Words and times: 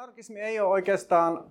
Anarkismi 0.00 0.40
ei 0.40 0.60
ole 0.60 0.68
oikeastaan 0.68 1.44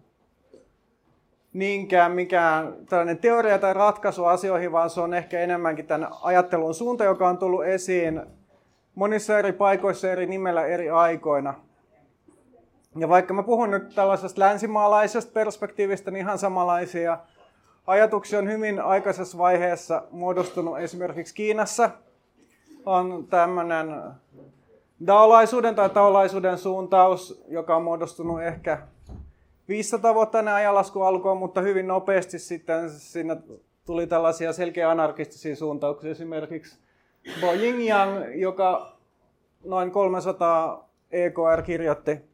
niinkään 1.53 2.11
mikään 2.11 2.85
tällainen 2.89 3.17
teoria 3.17 3.59
tai 3.59 3.73
ratkaisu 3.73 4.25
asioihin, 4.25 4.71
vaan 4.71 4.89
se 4.89 5.01
on 5.01 5.13
ehkä 5.13 5.39
enemmänkin 5.39 5.87
tämän 5.87 6.09
ajattelun 6.21 6.73
suunta, 6.73 7.03
joka 7.03 7.29
on 7.29 7.37
tullut 7.37 7.65
esiin 7.65 8.21
monissa 8.95 9.39
eri 9.39 9.53
paikoissa 9.53 10.11
eri 10.11 10.25
nimellä 10.25 10.65
eri 10.65 10.89
aikoina. 10.89 11.53
Ja 12.95 13.09
vaikka 13.09 13.33
mä 13.33 13.43
puhun 13.43 13.71
nyt 13.71 13.95
tällaisesta 13.95 14.41
länsimaalaisesta 14.41 15.31
perspektiivistä, 15.33 16.11
niin 16.11 16.21
ihan 16.21 16.39
samanlaisia 16.39 17.17
ajatuksia 17.87 18.39
on 18.39 18.49
hyvin 18.49 18.81
aikaisessa 18.81 19.37
vaiheessa 19.37 20.03
muodostunut 20.11 20.79
esimerkiksi 20.79 21.35
Kiinassa. 21.35 21.89
On 22.85 23.27
tämmöinen 23.29 24.01
daolaisuuden 25.07 25.75
tai 25.75 25.89
taolaisuuden 25.89 26.57
suuntaus, 26.57 27.43
joka 27.47 27.75
on 27.75 27.83
muodostunut 27.83 28.41
ehkä 28.41 28.77
500 29.67 30.13
vuotta 30.13 30.39
ennen 30.39 30.53
ajanlaskun 30.53 31.07
alkua, 31.07 31.35
mutta 31.35 31.61
hyvin 31.61 31.87
nopeasti 31.87 32.39
sitten 32.39 32.89
siinä 32.89 33.37
tuli 33.85 34.07
tällaisia 34.07 34.53
selkeä 34.53 34.89
anarkistisia 34.89 35.55
suuntauksia. 35.55 36.11
Esimerkiksi 36.11 36.79
Bo 37.41 37.53
Yingyang, 37.53 38.35
joka 38.35 38.97
noin 39.63 39.91
300 39.91 40.89
EKR 41.11 41.61
kirjoitti 41.65 42.29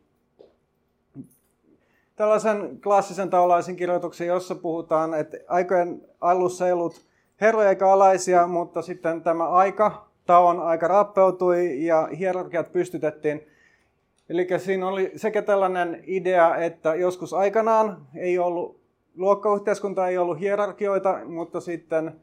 tällaisen 2.15 2.81
klassisen 2.81 3.29
taulaisen 3.29 3.75
kirjoituksen, 3.75 4.27
jossa 4.27 4.55
puhutaan, 4.55 5.13
että 5.13 5.37
aikojen 5.47 6.01
alussa 6.21 6.65
ei 6.65 6.71
ollut 6.73 7.05
herroja 7.41 7.69
eikä 7.69 7.91
alaisia, 7.91 8.47
mutta 8.47 8.81
sitten 8.81 9.21
tämä 9.21 9.49
aika, 9.49 10.04
taon 10.25 10.59
aika 10.59 10.87
rappeutui 10.87 11.85
ja 11.85 12.09
hierarkiat 12.17 12.71
pystytettiin. 12.71 13.47
Eli 14.29 14.47
siinä 14.57 14.87
oli 14.87 15.11
sekä 15.15 15.41
tällainen 15.41 16.03
idea, 16.07 16.55
että 16.55 16.95
joskus 16.95 17.33
aikanaan 17.33 17.97
ei 18.15 18.39
ollut, 18.39 18.79
luokkayhteiskunta 19.17 20.07
ei 20.07 20.17
ollut 20.17 20.39
hierarkioita, 20.39 21.19
mutta 21.25 21.59
sitten 21.59 22.21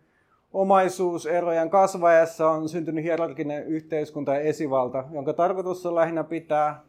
omaisuuserojen 0.52 1.70
kasvaessa 1.70 2.50
on 2.50 2.68
syntynyt 2.68 3.04
hierarkinen 3.04 3.66
yhteiskunta 3.66 4.34
ja 4.34 4.40
esivalta, 4.40 5.05
jonka 5.12 5.32
tarkoitus 5.32 5.86
on 5.86 5.94
lähinnä 5.94 6.24
pitää 6.24 6.82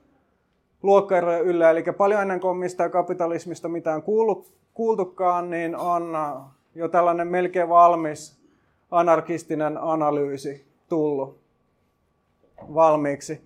luokkaeroja 0.84 1.40
yllä. 1.40 1.70
Eli 1.70 1.84
paljon 1.98 2.22
ennen 2.22 2.40
kuin 2.40 2.58
mistään 2.58 2.92
kapitalismista 2.92 3.70
mitään 3.70 4.04
kuullut, 4.04 4.54
kuultukaan, 4.74 5.50
niin 5.50 5.76
on 5.76 6.18
jo 6.76 6.88
tällainen 6.88 7.28
melkein 7.28 7.70
valmis 7.70 8.40
anarkistinen 8.92 9.78
analyysi 9.78 10.73
tullut 10.94 11.40
valmiiksi. 12.74 13.42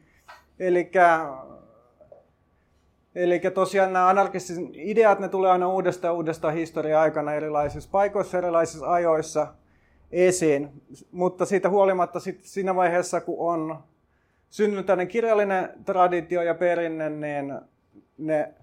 Eli 3.16 3.40
tosiaan 3.54 3.94
nämä 3.94 4.08
anarkistiset 4.08 4.64
ideat, 4.74 5.20
ne 5.20 5.30
tulee 5.30 5.52
aina 5.52 5.70
uudestaan 5.70 6.16
uudestaan 6.16 6.54
historia-aikana 6.54 7.34
erilaisissa 7.34 7.90
paikoissa, 7.92 8.38
erilaisissa 8.38 8.92
ajoissa 8.92 9.54
esiin. 10.12 10.82
Mutta 11.12 11.46
siitä 11.46 11.70
huolimatta 11.70 12.20
sit 12.20 12.40
siinä 12.44 12.76
vaiheessa, 12.76 13.22
kun 13.22 13.36
on 13.40 13.84
syntynyt 14.50 14.86
tämmöinen 14.86 15.08
kirjallinen 15.08 15.70
traditio 15.86 16.42
ja 16.42 16.56
perinne, 16.56 17.10
niin 17.10 17.62
ne 18.18 18.54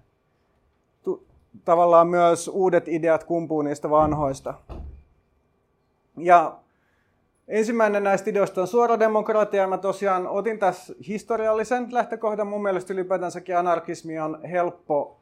tu- 1.03 1.27
tavallaan 1.65 2.07
myös 2.07 2.47
uudet 2.47 2.87
ideat 2.87 3.23
kumpuu 3.23 3.61
niistä 3.61 3.89
vanhoista. 3.89 4.53
Ja 6.17 6.57
ensimmäinen 7.47 8.03
näistä 8.03 8.29
ideoista 8.29 8.61
on 8.61 8.67
suora 8.67 8.99
demokratia. 8.99 9.67
Mä 9.67 9.77
tosiaan 9.77 10.27
otin 10.27 10.59
tässä 10.59 10.93
historiallisen 11.07 11.87
lähtökohdan. 11.91 12.47
Mun 12.47 12.63
mielestä 12.63 12.93
ylipäätänsäkin 12.93 13.57
anarkismi 13.57 14.19
on 14.19 14.43
helppo 14.43 15.21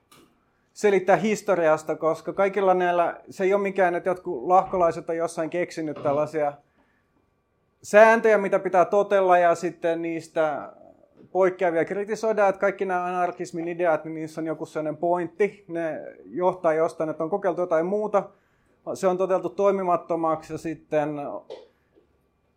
selittää 0.73 1.15
historiasta, 1.15 1.95
koska 1.95 2.33
kaikilla 2.33 2.73
näillä, 2.73 3.21
se 3.29 3.43
ei 3.43 3.53
ole 3.53 3.61
mikään, 3.61 3.95
että 3.95 4.09
jotkut 4.09 4.43
lahkolaiset 4.43 5.09
on 5.09 5.17
jossain 5.17 5.49
keksinyt 5.49 6.03
tällaisia 6.03 6.53
sääntöjä, 7.83 8.37
mitä 8.37 8.59
pitää 8.59 8.85
totella 8.85 9.37
ja 9.37 9.55
sitten 9.55 10.01
niistä 10.01 10.73
poikkeavia 11.31 11.85
kritisoidaan, 11.85 12.49
että 12.49 12.59
kaikki 12.59 12.85
nämä 12.85 13.05
anarkismin 13.05 13.67
ideat, 13.67 14.05
niin 14.05 14.15
niissä 14.15 14.41
on 14.41 14.47
joku 14.47 14.65
sellainen 14.65 14.97
pointti, 14.97 15.65
ne 15.67 16.01
johtaa 16.25 16.73
jostain, 16.73 17.09
että 17.09 17.23
on 17.23 17.29
kokeiltu 17.29 17.61
jotain 17.61 17.85
muuta, 17.85 18.23
se 18.93 19.07
on 19.07 19.17
toteltu 19.17 19.49
toimimattomaksi 19.49 20.53
ja 20.53 20.57
sitten 20.57 21.15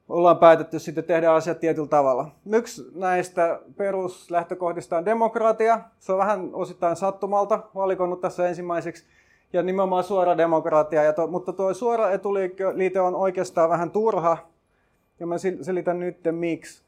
ollaan 0.09 0.39
päätetty 0.39 0.79
sitten 0.79 1.05
tehdä 1.05 1.33
asiat 1.33 1.61
tietyllä 1.61 1.89
tavalla. 1.89 2.31
Yksi 2.53 2.91
näistä 2.95 3.61
peruslähtökohdista 3.77 4.99
on 4.99 5.05
demokratia. 5.05 5.81
Se 5.99 6.13
on 6.13 6.19
vähän 6.19 6.51
osittain 6.53 6.97
sattumalta 6.97 7.63
valikonnut 7.75 8.21
tässä 8.21 8.49
ensimmäiseksi. 8.49 9.05
Ja 9.53 9.63
nimenomaan 9.63 10.05
suora 10.05 10.37
demokratia. 10.37 11.03
Ja 11.03 11.13
to, 11.13 11.27
mutta 11.27 11.53
tuo 11.53 11.75
suora 11.75 12.11
etuliite 12.11 13.01
on 13.01 13.15
oikeastaan 13.15 13.71
vähän 13.71 13.91
turha. 13.91 14.39
Ja 15.21 15.27
mä 15.27 15.35
selitän 15.63 16.01
nyt 16.01 16.17
miksi. 16.31 16.83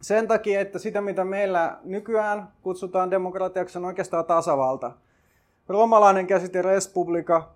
Sen 0.00 0.28
takia, 0.28 0.60
että 0.60 0.78
sitä 0.78 1.00
mitä 1.00 1.24
meillä 1.24 1.78
nykyään 1.84 2.48
kutsutaan 2.62 3.10
demokratiaksi 3.10 3.78
on 3.78 3.84
oikeastaan 3.84 4.24
tasavalta. 4.24 4.92
Roomalainen 5.68 6.26
käsite 6.26 6.62
respublika, 6.62 7.50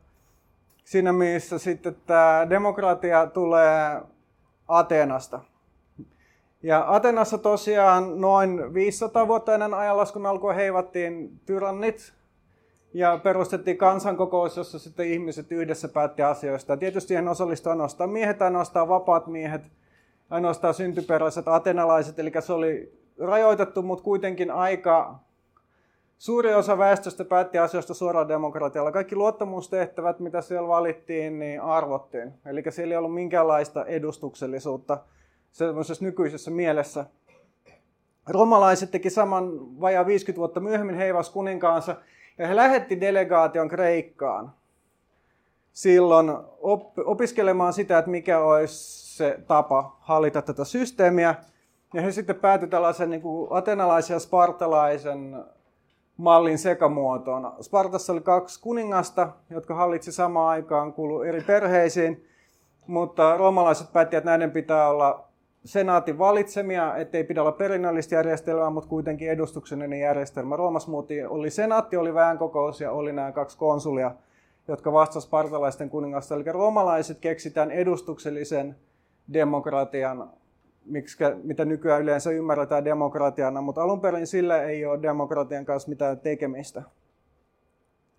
siinä 0.84 1.12
missä 1.12 1.58
sitten 1.58 1.96
tämä 2.06 2.46
demokratia 2.50 3.26
tulee 3.26 4.00
Atenasta. 4.68 5.40
Ja 6.62 6.84
Atenassa 6.88 7.38
tosiaan 7.38 8.20
noin 8.20 8.74
500 8.74 9.28
vuotta 9.28 9.54
ennen 9.54 9.74
ajanlaskun 9.74 10.26
alkua 10.26 10.52
heivattiin 10.52 11.40
tyrannit 11.46 12.12
ja 12.94 13.20
perustettiin 13.22 13.76
kansankokous, 13.76 14.56
jossa 14.56 14.78
sitten 14.78 15.06
ihmiset 15.06 15.52
yhdessä 15.52 15.88
päätti 15.88 16.22
asioista. 16.22 16.76
Tietysti 16.76 17.08
siihen 17.08 17.28
osallistui 17.28 17.70
ainoastaan 17.70 18.10
miehet, 18.10 18.42
ainoastaan 18.42 18.88
vapaat 18.88 19.26
miehet, 19.26 19.62
ainoastaan 20.30 20.74
syntyperäiset 20.74 21.48
atenalaiset, 21.48 22.18
eli 22.18 22.32
se 22.40 22.52
oli 22.52 22.92
rajoitettu, 23.18 23.82
mutta 23.82 24.04
kuitenkin 24.04 24.50
aika 24.50 25.18
Suuri 26.18 26.54
osa 26.54 26.78
väestöstä 26.78 27.24
päätti 27.24 27.58
asioista 27.58 27.94
suoraan 27.94 28.28
demokratialla. 28.28 28.92
Kaikki 28.92 29.16
luottamustehtävät, 29.16 30.20
mitä 30.20 30.40
siellä 30.40 30.68
valittiin, 30.68 31.38
niin 31.38 31.60
arvottiin. 31.60 32.32
Eli 32.46 32.62
siellä 32.70 32.94
ei 32.94 32.98
ollut 32.98 33.14
minkäänlaista 33.14 33.84
edustuksellisuutta 33.84 34.98
sellaisessa 35.52 36.04
nykyisessä 36.04 36.50
mielessä. 36.50 37.06
Romalaiset 38.28 38.90
teki 38.90 39.10
saman 39.10 39.50
vajaa 39.80 40.06
50 40.06 40.38
vuotta 40.38 40.60
myöhemmin 40.60 40.96
heivas 40.96 41.30
kuninkaansa 41.30 41.96
ja 42.38 42.46
he 42.46 42.56
lähetti 42.56 43.00
delegaation 43.00 43.68
Kreikkaan 43.68 44.52
silloin 45.72 46.30
op- 46.60 46.98
opiskelemaan 47.04 47.72
sitä, 47.72 47.98
että 47.98 48.10
mikä 48.10 48.38
olisi 48.38 49.16
se 49.16 49.38
tapa 49.46 49.96
hallita 50.00 50.42
tätä 50.42 50.64
systeemiä. 50.64 51.34
Ja 51.94 52.02
he 52.02 52.12
sitten 52.12 52.36
päätyi 52.36 52.68
tällaisen 52.68 53.10
niin 53.10 53.22
kuin 53.22 53.48
atenalaisen 53.50 54.14
ja 54.14 54.20
spartalaisen 54.20 55.44
mallin 56.16 56.58
sekamuotoon. 56.58 57.52
Spartassa 57.60 58.12
oli 58.12 58.20
kaksi 58.20 58.60
kuningasta, 58.60 59.28
jotka 59.50 59.74
hallitsi 59.74 60.12
samaan 60.12 60.48
aikaan, 60.48 60.92
kuulu 60.92 61.22
eri 61.22 61.40
perheisiin, 61.40 62.24
mutta 62.86 63.36
roomalaiset 63.36 63.92
päättivät, 63.92 64.20
että 64.20 64.30
näiden 64.30 64.50
pitää 64.50 64.88
olla 64.88 65.24
senaatin 65.64 66.18
valitsemia, 66.18 66.96
ettei 66.96 67.24
pidä 67.24 67.42
olla 67.42 67.52
perinnöllistä 67.52 68.14
järjestelmää, 68.14 68.70
mutta 68.70 68.88
kuitenkin 68.88 69.30
edustuksellinen 69.30 70.00
järjestelmä. 70.00 70.56
Roomas 70.56 70.88
muutti, 70.88 71.24
oli 71.24 71.50
senaatti, 71.50 71.96
oli 71.96 72.14
väenkokous 72.14 72.80
ja 72.80 72.92
oli 72.92 73.12
nämä 73.12 73.32
kaksi 73.32 73.58
konsulia, 73.58 74.10
jotka 74.68 74.92
vastasivat 74.92 75.28
spartalaisten 75.28 75.90
kuningasta. 75.90 76.34
Eli 76.34 76.44
roomalaiset 76.44 77.18
keksitään 77.18 77.70
edustuksellisen 77.70 78.76
demokratian 79.32 80.30
miksi, 80.86 81.16
mitä 81.42 81.64
nykyään 81.64 82.02
yleensä 82.02 82.30
ymmärretään 82.30 82.84
demokratiana, 82.84 83.60
mutta 83.60 83.82
alun 83.82 84.00
perin 84.00 84.26
sillä 84.26 84.62
ei 84.62 84.86
ole 84.86 85.02
demokratian 85.02 85.64
kanssa 85.64 85.88
mitään 85.88 86.20
tekemistä. 86.20 86.82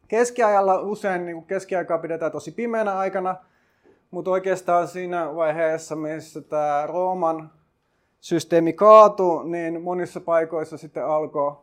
Keskiajalla 0.07 0.79
usein 0.79 1.25
niin 1.25 1.43
keskiaikaa 1.43 1.97
pidetään 1.97 2.31
tosi 2.31 2.51
pimeänä 2.51 2.97
aikana, 2.97 3.35
mutta 4.11 4.31
oikeastaan 4.31 4.87
siinä 4.87 5.35
vaiheessa, 5.35 5.95
missä 5.95 6.41
tämä 6.41 6.87
Rooman 6.87 7.51
systeemi 8.19 8.73
kaatui, 8.73 9.49
niin 9.49 9.81
monissa 9.81 10.21
paikoissa 10.21 10.77
sitten 10.77 11.05
alkoi 11.05 11.55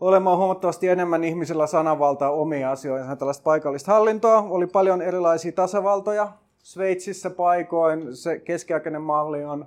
olemaan 0.00 0.38
huomattavasti 0.38 0.88
enemmän 0.88 1.24
ihmisillä 1.24 1.66
sananvaltaa 1.66 2.30
omia 2.30 2.70
asioihin. 2.70 3.18
Tällaista 3.18 3.42
paikallista 3.42 3.92
hallintoa, 3.92 4.38
oli 4.38 4.66
paljon 4.66 5.02
erilaisia 5.02 5.52
tasavaltoja, 5.52 6.32
Sveitsissä 6.66 7.30
paikoin 7.30 8.16
se 8.16 8.38
keskiaikainen 8.38 9.02
malli 9.02 9.44
on 9.44 9.66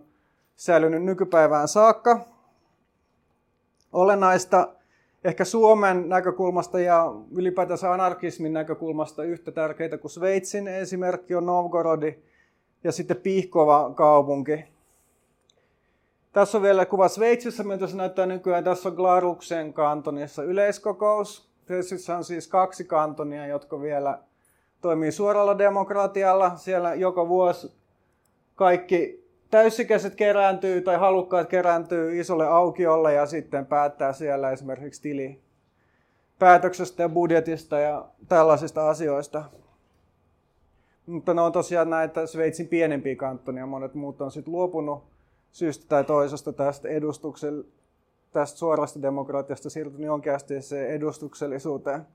säilynyt 0.56 1.04
nykypäivään 1.04 1.68
saakka. 1.68 2.19
Olennaista 3.94 4.74
ehkä 5.24 5.46
Suomen 5.46 6.10
näkökulmasta 6.10 6.80
ja 6.80 7.13
ylipäätänsä 7.36 7.94
anarkismin 7.94 8.54
näkökulmasta 8.54 9.24
yhtä 9.24 9.51
tärkeitä 9.51 9.98
kuin 9.98 10.12
Sveitsin 10.12 10.68
esimerkki 10.68 11.36
on 11.36 11.46
Novgorodi 11.46 12.16
ja 12.84 12.92
sitten 12.92 13.18
Pihkova 13.18 13.94
kaupunki. 13.95 14.66
Tässä 16.34 16.57
on 16.57 16.62
vielä 16.62 16.86
kuva 16.86 17.07
Sveitsissä, 17.07 17.63
miltä 17.63 17.88
se 17.88 17.98
näyttää 17.98 18.25
nykyään. 18.25 18.63
Tässä 18.63 18.90
on 18.90 18.95
Glaruksen 18.95 19.74
kantonissa 19.74 20.44
yleiskokous. 20.44 21.50
Sveitsissä 21.68 22.18
on 22.18 22.24
siis 22.24 22.48
kaksi 22.48 22.84
kantonia, 22.84 23.48
jotka 23.48 23.81
vielä 23.81 24.19
toimii 24.81 25.12
suoralla 25.12 25.58
demokratialla. 25.58 26.56
Siellä 26.56 26.94
joka 26.96 27.28
vuosi 27.28 27.72
kaikki 28.56 29.30
täysikäiset 29.52 30.16
kerääntyy 30.16 30.81
tai 30.81 30.98
halukkaat 30.98 31.50
kerääntyy 31.50 32.20
isolle 32.20 32.48
aukiolle 32.48 33.14
ja 33.14 33.26
sitten 33.26 33.66
päättää 33.66 34.14
siellä 34.14 34.52
esimerkiksi 34.52 35.02
tili 35.02 35.42
päätöksestä 36.40 37.04
ja 37.04 37.10
budjetista 37.10 37.80
ja 37.80 38.06
tällaisista 38.28 38.90
asioista. 38.90 39.44
Mutta 41.06 41.34
ne 41.34 41.42
on 41.42 41.52
tosiaan 41.52 41.90
näitä 41.90 42.26
Sveitsin 42.26 42.68
pienempiä 42.68 43.16
kanttonia. 43.16 43.66
Monet 43.66 43.94
muut 43.94 44.22
on 44.22 44.31
sitten 44.31 44.52
luopunut 44.52 45.04
syystä 45.52 45.86
tai 45.90 46.04
toisesta 46.04 46.54
tästä 46.54 46.90
edustuksel, 46.90 47.64
tästä 48.31 48.60
suorasta 48.60 49.02
demokratiasta 49.02 49.70
siirtynyt 49.70 50.06
jonkin 50.06 50.34
se 50.60 50.88
edustuksellisuuteen. 50.88 52.06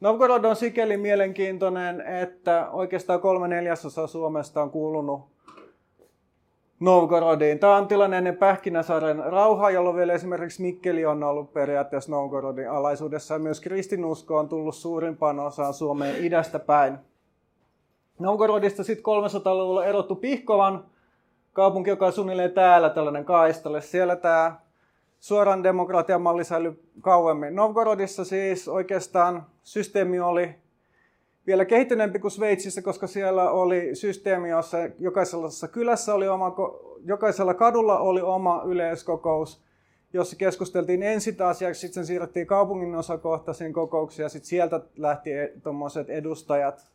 Novgorod 0.00 0.44
on 0.44 0.56
sikäli 0.56 0.96
mielenkiintoinen, 0.96 2.00
että 2.00 2.70
oikeastaan 2.70 3.20
kolme 3.20 3.48
neljäsosaa 3.48 4.06
Suomesta 4.06 4.62
on 4.62 4.70
kuulunut 4.70 5.20
Novgorodiin. 6.80 7.58
Tämä 7.58 7.76
on 7.76 7.88
tilanne 7.88 8.18
ennen 8.18 8.36
Pähkinäsaaren 8.36 9.18
rauhaa, 9.18 9.70
jolloin 9.70 9.96
vielä 9.96 10.12
esimerkiksi 10.12 10.62
Mikkeli 10.62 11.06
on 11.06 11.22
ollut 11.22 11.52
periaatteessa 11.52 12.10
Novgorodin 12.10 12.70
alaisuudessa. 12.70 13.34
Ja 13.34 13.38
myös 13.38 13.60
kristinusko 13.60 14.38
on 14.38 14.48
tullut 14.48 14.74
suurimpaan 14.74 15.40
osaan 15.40 15.74
Suomeen 15.74 16.24
idästä 16.24 16.58
päin. 16.58 16.98
Novgorodista 18.18 18.84
sitten 18.84 19.04
300-luvulla 19.04 19.84
erottu 19.84 20.14
Pihkovan 20.16 20.84
kaupunki, 21.52 21.90
joka 21.90 22.06
on 22.06 22.12
suunnilleen 22.12 22.52
täällä 22.52 22.90
tällainen 22.90 23.24
kaistalle. 23.24 23.80
Siellä 23.80 24.16
tämä 24.16 24.56
suoran 25.20 25.62
demokratian 25.62 26.22
malli 26.22 26.44
säilyi 26.44 26.82
kauemmin. 27.00 27.56
Novgorodissa 27.56 28.24
siis 28.24 28.68
oikeastaan 28.68 29.46
systeemi 29.66 30.20
oli 30.20 30.54
vielä 31.46 31.64
kehittyneempi 31.64 32.18
kuin 32.18 32.30
Sveitsissä, 32.30 32.82
koska 32.82 33.06
siellä 33.06 33.50
oli 33.50 33.94
systeemi, 33.94 34.48
jossa 34.48 34.78
jokaisella 34.98 35.68
kylässä 35.72 36.14
oli 36.14 36.28
oma, 36.28 36.54
jokaisella 37.04 37.54
kadulla 37.54 37.98
oli 37.98 38.20
oma 38.20 38.62
yleiskokous, 38.66 39.62
jossa 40.12 40.36
keskusteltiin 40.36 41.02
ensin 41.02 41.42
asiaksi, 41.42 41.80
sitten 41.80 42.06
siirrettiin 42.06 42.46
kaupungin 42.46 42.94
osakohtaisiin 42.94 43.72
kokouksiin 43.72 44.24
ja 44.24 44.28
sitten 44.28 44.48
sieltä 44.48 44.80
lähti 44.96 45.32
e- 45.32 45.52
tuommoiset 45.62 46.10
edustajat 46.10 46.90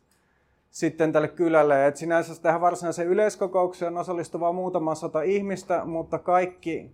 sitten 0.70 1.12
tälle 1.12 1.28
kylälle. 1.28 1.86
Et 1.86 1.96
sinänsä 1.96 2.42
tähän 2.42 2.60
varsinaiseen 2.60 3.08
yleiskokoukseen 3.08 3.96
osallistuvaa 3.96 4.52
muutama 4.52 4.94
sata 4.94 5.22
ihmistä, 5.22 5.84
mutta 5.84 6.18
kaikki 6.18 6.90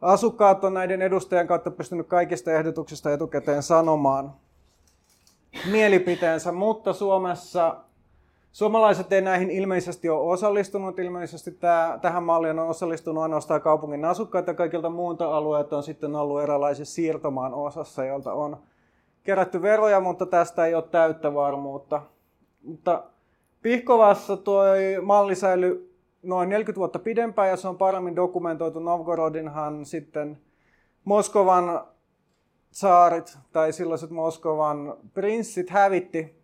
asukkaat 0.00 0.64
on 0.64 0.74
näiden 0.74 1.02
edustajien 1.02 1.46
kautta 1.46 1.70
pystynyt 1.70 2.06
kaikista 2.06 2.52
ehdotuksista 2.52 3.12
etukäteen 3.12 3.62
sanomaan 3.62 4.32
mielipiteensä, 5.70 6.52
mutta 6.52 6.92
Suomessa 6.92 7.76
suomalaiset 8.52 9.12
ei 9.12 9.20
näihin 9.20 9.50
ilmeisesti 9.50 10.08
ole 10.08 10.32
osallistunut. 10.32 10.98
Ilmeisesti 10.98 11.50
tämä, 11.50 11.98
tähän 12.02 12.22
malliin 12.22 12.58
on 12.58 12.68
osallistunut 12.68 13.22
ainoastaan 13.22 13.60
kaupungin 13.60 14.04
asukkaat 14.04 14.46
ja 14.46 14.54
kaikilta 14.54 14.90
muilta 14.90 15.36
alueilta 15.36 15.76
on 15.76 15.82
sitten 15.82 16.16
ollut 16.16 16.42
eräänlaisessa 16.42 16.94
siirtomaan 16.94 17.54
osassa, 17.54 18.04
jolta 18.04 18.32
on 18.32 18.56
kerätty 19.22 19.62
veroja, 19.62 20.00
mutta 20.00 20.26
tästä 20.26 20.66
ei 20.66 20.74
ole 20.74 20.84
täyttä 20.90 21.34
varmuutta. 21.34 22.02
Mutta 22.62 23.04
Pihkovassa 23.62 24.36
tuo 24.36 24.64
malli 25.02 25.34
säilyi 25.34 25.90
noin 26.22 26.48
40 26.48 26.78
vuotta 26.78 26.98
pidempään 26.98 27.48
ja 27.48 27.56
se 27.56 27.68
on 27.68 27.78
paremmin 27.78 28.16
dokumentoitu. 28.16 28.80
Novgorodinhan 28.80 29.84
sitten 29.84 30.38
Moskovan 31.04 31.84
saarit 32.70 33.38
tai 33.52 33.72
silloiset 33.72 34.10
Moskovan 34.10 34.96
prinssit 35.14 35.70
hävitti. 35.70 36.40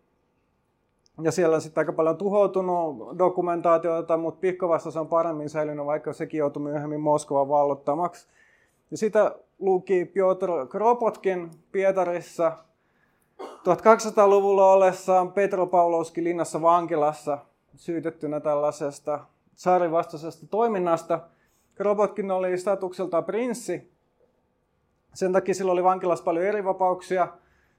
Ja 1.23 1.32
siellä 1.32 1.55
on 1.55 1.61
sitten 1.61 1.81
aika 1.81 1.93
paljon 1.93 2.17
tuhoutunut 2.17 3.19
dokumentaatiota, 3.19 4.17
mutta 4.17 4.40
Pihkovassa 4.40 5.00
on 5.00 5.08
paremmin 5.08 5.50
säilynyt, 5.50 5.87
vaikka 5.87 6.12
sekin 6.12 6.38
joutui 6.38 6.62
myöhemmin 6.62 7.00
Moskovan 7.00 7.49
vallottamaksi. 7.49 8.28
Ja 8.90 8.96
sitä 8.96 9.37
luki 9.58 10.05
Piotr 10.05 10.50
Kropotkin 10.70 11.50
Pietarissa 11.73 12.52
1200-luvulla 13.40 14.73
ollessaan 14.73 15.32
Petropavlovskin 15.32 16.25
linnassa 16.25 16.62
vankilassa 16.62 17.38
syytettynä 17.76 18.40
tällaisesta 18.40 19.20
saarin 19.55 19.93
vastaisesta 19.93 20.46
toiminnasta. 20.46 21.20
Kropotkin 21.75 22.31
oli 22.31 22.58
statukseltaan 22.58 23.25
prinssi, 23.25 23.90
sen 25.16 25.32
takia 25.32 25.54
sillä 25.54 25.72
oli 25.72 25.84
vankilassa 25.84 26.24
paljon 26.24 26.44
eri 26.44 26.64
vapauksia. 26.64 27.28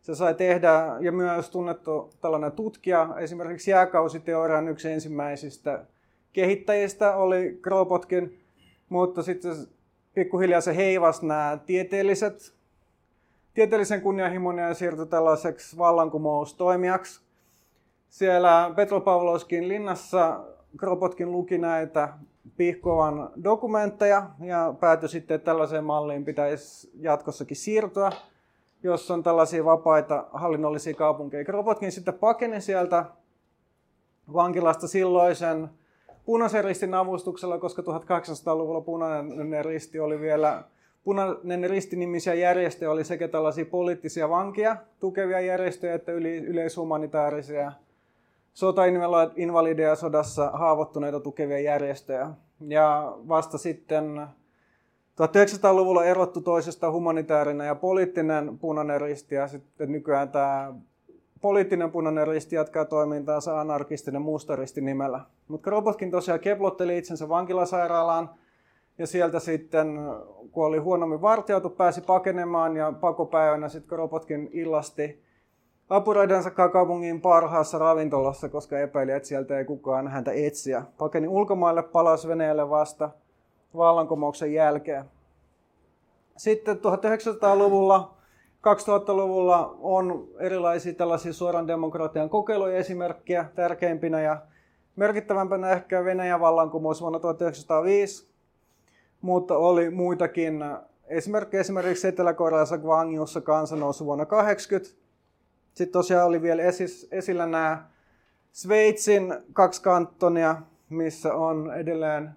Se 0.01 0.15
sai 0.15 0.33
tehdä, 0.33 0.95
ja 0.99 1.11
myös 1.11 1.49
tunnettu 1.49 2.09
tällainen 2.21 2.51
tutkija, 2.51 3.09
esimerkiksi 3.19 3.71
jääkausiteorian 3.71 4.67
yksi 4.67 4.91
ensimmäisistä 4.91 5.85
kehittäjistä 6.33 7.15
oli 7.15 7.59
Kropotkin, 7.61 8.39
mutta 8.89 9.23
sitten 9.23 9.55
pikkuhiljaa 10.13 10.61
se 10.61 10.75
heivasi 10.75 11.25
nämä 11.25 11.59
tieteelliset, 11.65 12.53
tieteellisen 13.53 14.01
kunnianhimon 14.01 14.57
ja 14.57 14.73
siirtyi 14.73 15.05
tällaiseksi 15.05 15.77
vallankumoustoimijaksi. 15.77 17.21
Siellä 18.09 18.71
Petropavlovskin 18.75 19.67
linnassa 19.67 20.43
Kropotkin 20.77 21.31
luki 21.31 21.57
näitä 21.57 22.09
Pihkovan 22.57 23.29
dokumentteja 23.43 24.29
ja 24.39 24.73
päätyi 24.79 25.09
sitten, 25.09 25.35
että 25.35 25.45
tällaiseen 25.45 25.83
malliin 25.83 26.25
pitäisi 26.25 26.91
jatkossakin 26.99 27.57
siirtyä, 27.57 28.11
jos 28.83 29.11
on 29.11 29.23
tällaisia 29.23 29.65
vapaita 29.65 30.25
hallinnollisia 30.33 30.93
kaupunkeja. 30.93 31.45
Kropotkin 31.45 31.91
sitten 31.91 32.13
pakeni 32.13 32.61
sieltä 32.61 33.05
vankilasta 34.33 34.87
silloisen 34.87 35.69
punaisen 36.25 36.63
ristin 36.63 36.93
avustuksella, 36.93 37.57
koska 37.57 37.81
1800-luvulla 37.81 38.81
punainen 38.81 39.65
risti 39.65 39.99
oli 39.99 40.19
vielä 40.19 40.63
Punainen 41.07 41.69
risti-nimisiä 41.69 42.33
järjestöjä 42.33 42.91
oli 42.91 43.03
sekä 43.03 43.27
tällaisia 43.27 43.65
poliittisia 43.65 44.29
vankia 44.29 44.77
tukevia 44.99 45.39
järjestöjä 45.39 45.93
että 45.93 46.11
yleishumanitaarisia 46.47 47.71
sotainvalideja 48.57 49.95
sodassa 49.95 50.51
haavoittuneita 50.53 51.19
tukevia 51.19 51.59
järjestöjä. 51.59 52.29
Ja 52.67 53.13
vasta 53.27 53.57
sitten 53.57 54.27
1900-luvulla 55.21 56.05
erottu 56.05 56.41
toisesta 56.41 56.91
humanitaarinen 56.91 57.67
ja 57.67 57.75
poliittinen 57.75 58.57
punainen 58.57 59.01
risti 59.01 59.35
ja 59.35 59.47
sitten 59.47 59.91
nykyään 59.91 60.29
tämä 60.29 60.73
poliittinen 61.41 61.91
punainen 61.91 62.27
risti 62.27 62.55
jatkaa 62.55 62.85
toimintaansa 62.85 63.59
anarkistinen 63.59 64.21
musta 64.21 64.55
risti 64.55 64.81
nimellä. 64.81 65.21
Mutta 65.47 65.63
Kropotkin 65.63 66.11
tosiaan 66.11 66.39
keplotteli 66.39 66.97
itsensä 66.97 67.29
vankilasairaalaan 67.29 68.29
ja 68.97 69.07
sieltä 69.07 69.39
sitten, 69.39 69.99
kun 70.51 70.65
oli 70.65 70.77
huonommin 70.77 71.21
vartioitu, 71.21 71.69
pääsi 71.69 72.01
pakenemaan 72.01 72.77
ja 72.77 72.91
pakopäivänä 72.91 73.69
sitten 73.69 73.89
Kropotkin 73.89 74.49
illasti 74.53 75.26
apuraidansa 75.89 76.51
kaupungin 76.51 77.21
parhaassa 77.21 77.77
ravintolassa, 77.77 78.49
koska 78.49 78.79
epäili, 78.79 79.11
että 79.11 79.27
sieltä 79.27 79.57
ei 79.57 79.65
kukaan 79.65 80.07
häntä 80.07 80.31
etsiä. 80.31 80.83
Pakeni 80.97 81.27
ulkomaille, 81.27 81.83
palasi 81.83 82.27
Venäjälle 82.27 82.69
vasta 82.69 83.09
vallankumouksen 83.77 84.53
jälkeen. 84.53 85.05
Sitten 86.37 86.77
1900-luvulla, 86.77 88.13
2000-luvulla 88.57 89.75
on 89.79 90.27
erilaisia 90.39 90.93
tällaisia 90.93 91.33
suoran 91.33 91.67
demokratian 91.67 92.29
kokeiluja 92.29 92.77
esimerkkejä 92.77 93.45
tärkeimpinä 93.55 94.21
ja 94.21 94.41
merkittävämpänä 94.95 95.71
ehkä 95.71 96.05
Venäjän 96.05 96.39
vallankumous 96.39 97.01
vuonna 97.01 97.19
1905, 97.19 98.27
mutta 99.21 99.57
oli 99.57 99.89
muitakin 99.89 100.63
esimerkkejä 101.07 101.61
esimerkiksi 101.61 102.07
Etelä-Koreassa 102.07 102.77
Gwangjussa 102.77 103.41
kansanousu 103.41 104.05
vuonna 104.05 104.25
80, 104.25 105.06
sitten 105.77 105.93
tosiaan 105.93 106.27
oli 106.27 106.41
vielä 106.41 106.61
esis, 106.61 107.07
esillä 107.11 107.45
nämä 107.45 107.89
Sveitsin 108.51 109.33
kaksi 109.53 109.81
kantonia, 109.81 110.55
missä 110.89 111.33
on 111.33 111.73
edelleen 111.73 112.35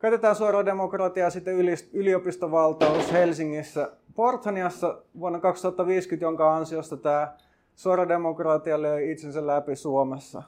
Käytetään 0.00 0.36
suoraa 0.36 0.66
demokratiaa 0.66 1.30
sitten 1.30 1.54
yliopistovaltaus 1.92 3.12
Helsingissä 3.12 3.92
Porthaniassa 4.14 4.98
vuonna 5.20 5.40
2050, 5.40 6.24
jonka 6.24 6.56
ansiosta 6.56 6.96
tämä 6.96 7.32
suora 7.74 8.08
demokratia 8.08 8.82
löi 8.82 9.10
itsensä 9.10 9.46
läpi 9.46 9.76
Suomessa. 9.76 10.42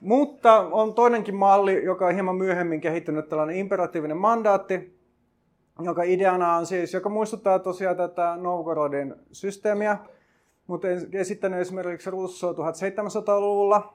Mutta 0.00 0.58
on 0.58 0.94
toinenkin 0.94 1.34
malli, 1.34 1.84
joka 1.84 2.06
on 2.06 2.14
hieman 2.14 2.36
myöhemmin 2.36 2.80
kehittynyt, 2.80 3.28
tällainen 3.28 3.56
imperatiivinen 3.56 4.16
mandaatti, 4.16 4.93
joka 5.82 6.02
ideana 6.02 6.56
on 6.56 6.66
siis, 6.66 6.94
joka 6.94 7.08
muistuttaa 7.08 7.58
tosiaan 7.58 7.96
tätä 7.96 8.36
Novgorodin 8.36 9.14
systeemiä, 9.32 9.98
mutta 10.66 10.88
esittänyt 11.12 11.60
esimerkiksi 11.60 12.10
Russo 12.10 12.52
1700-luvulla. 12.52 13.94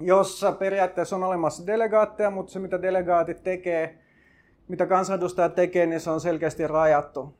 jossa 0.00 0.52
periaatteessa 0.52 1.16
on 1.16 1.24
olemassa 1.24 1.66
delegaatteja, 1.66 2.30
mutta 2.30 2.52
se 2.52 2.58
mitä 2.58 2.82
delegaatit 2.82 3.42
tekee, 3.42 3.98
mitä 4.68 4.86
kansanedustajat 4.86 5.54
tekee, 5.54 5.86
niin 5.86 6.00
se 6.00 6.10
on 6.10 6.20
selkeästi 6.20 6.66
rajattu. 6.66 7.34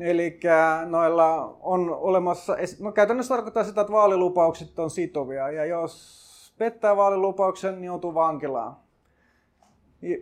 Eli 0.00 0.40
noilla 0.86 1.58
on 1.60 1.90
olemassa, 1.90 2.56
no 2.80 2.92
käytännössä 2.92 3.34
tarkoittaa 3.34 3.64
sitä, 3.64 3.80
että 3.80 3.92
vaalilupaukset 3.92 4.78
on 4.78 4.90
sitovia, 4.90 5.50
ja 5.50 5.64
jos 5.64 6.54
pettää 6.58 6.96
vaalilupauksen, 6.96 7.74
niin 7.74 7.84
joutuu 7.84 8.14
vankilaan. 8.14 8.83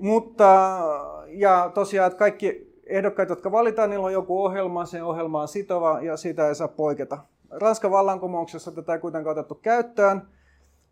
Mutta, 0.01 0.81
ja 1.29 1.71
tosiaan, 1.75 2.07
että 2.07 2.19
kaikki 2.19 2.73
ehdokkaat, 2.87 3.29
jotka 3.29 3.53
valitaan, 3.53 3.91
niillä 3.91 4.07
on 4.07 4.13
joku 4.13 4.45
ohjelma, 4.45 4.85
se 4.85 5.03
ohjelma 5.03 5.43
on 5.43 5.49
sitova 5.49 6.01
ja 6.01 6.17
siitä 6.17 6.49
ei 6.49 6.55
saa 6.55 6.69
poiketa. 6.69 7.19
Ranskan 7.51 7.91
vallankumouksessa 7.91 8.73
tätä 8.73 8.93
ei 8.93 8.99
kuitenkaan 8.99 9.39
otettu 9.39 9.55
käyttöön. 9.55 10.23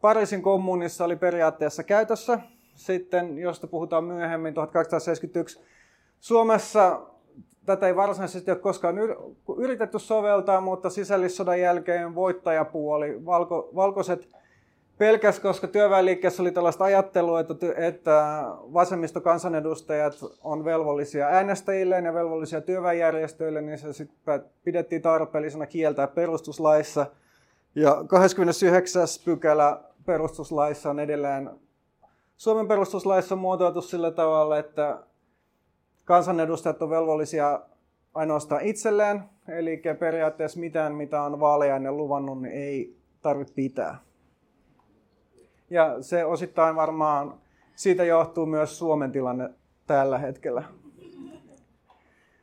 Pariisin 0.01 0.43
kommunissa 0.43 1.05
oli 1.05 1.17
periaatteessa 1.17 1.83
käytössä. 1.83 2.41
Sitten, 2.75 3.39
josta 3.39 3.67
puhutaan 3.67 4.05
myöhemmin, 4.05 4.55
1871. 4.55 5.61
Suomessa 6.21 7.01
tätä 7.67 7.87
ei 7.87 7.97
varsinaisesti 7.97 8.51
ole 8.51 8.59
koskaan 8.59 8.97
yritetty 9.57 9.99
soveltaa, 9.99 10.61
mutta 10.61 10.91
sisällissodan 10.91 11.61
jälkeen 11.61 12.15
voittajapuoli, 12.15 13.25
valko, 13.27 13.71
valkoiset 13.75 14.29
pelkäs, 15.01 15.41
koska 15.41 15.67
työväenliikkeessä 15.67 16.43
oli 16.43 16.51
tällaista 16.51 16.85
ajattelua, 16.85 17.41
että, 17.41 17.55
että 17.77 18.45
vasemmistokansanedustajat 18.73 20.15
on 20.45 20.65
velvollisia 20.65 21.27
äänestäjilleen 21.27 22.05
ja 22.05 22.15
velvollisia 22.15 22.61
työväenjärjestöille, 22.61 23.61
niin 23.61 23.79
se 23.79 23.93
sitten 23.93 24.45
pidettiin 24.65 25.03
tarpeellisena 25.03 25.67
kieltää 25.67 26.07
perustuslaissa. 26.07 27.07
Ja 27.75 28.05
29. 28.07 29.07
pykälä 29.25 29.81
perustuslaissa 30.07 30.91
on 30.91 31.01
edelleen, 31.01 31.51
Suomen 32.37 32.69
perustuslaissa 32.69 33.35
on 33.35 33.39
muotoiltu 33.39 33.83
sillä 33.83 34.11
tavalla, 34.11 34.59
että 34.59 34.99
kansanedustajat 36.05 36.83
on 36.83 36.91
velvollisia 36.91 37.61
ainoastaan 38.15 38.63
itselleen, 38.63 39.23
eli 39.49 39.83
periaatteessa 39.99 40.61
mitään, 40.61 40.95
mitä 40.95 41.23
on 41.23 41.41
vaaleja 41.41 41.93
luvannut, 41.93 42.43
niin 42.43 42.55
ei 42.55 42.97
tarvitse 43.23 43.55
pitää. 43.55 44.10
Ja 45.71 46.03
se 46.03 46.25
osittain 46.25 46.77
varmaan 46.77 47.35
siitä 47.75 48.05
johtuu 48.05 48.47
myös 48.47 48.79
Suomen 48.79 49.13
tilanne 49.13 49.51
tällä 49.87 50.19
hetkellä. 50.19 50.63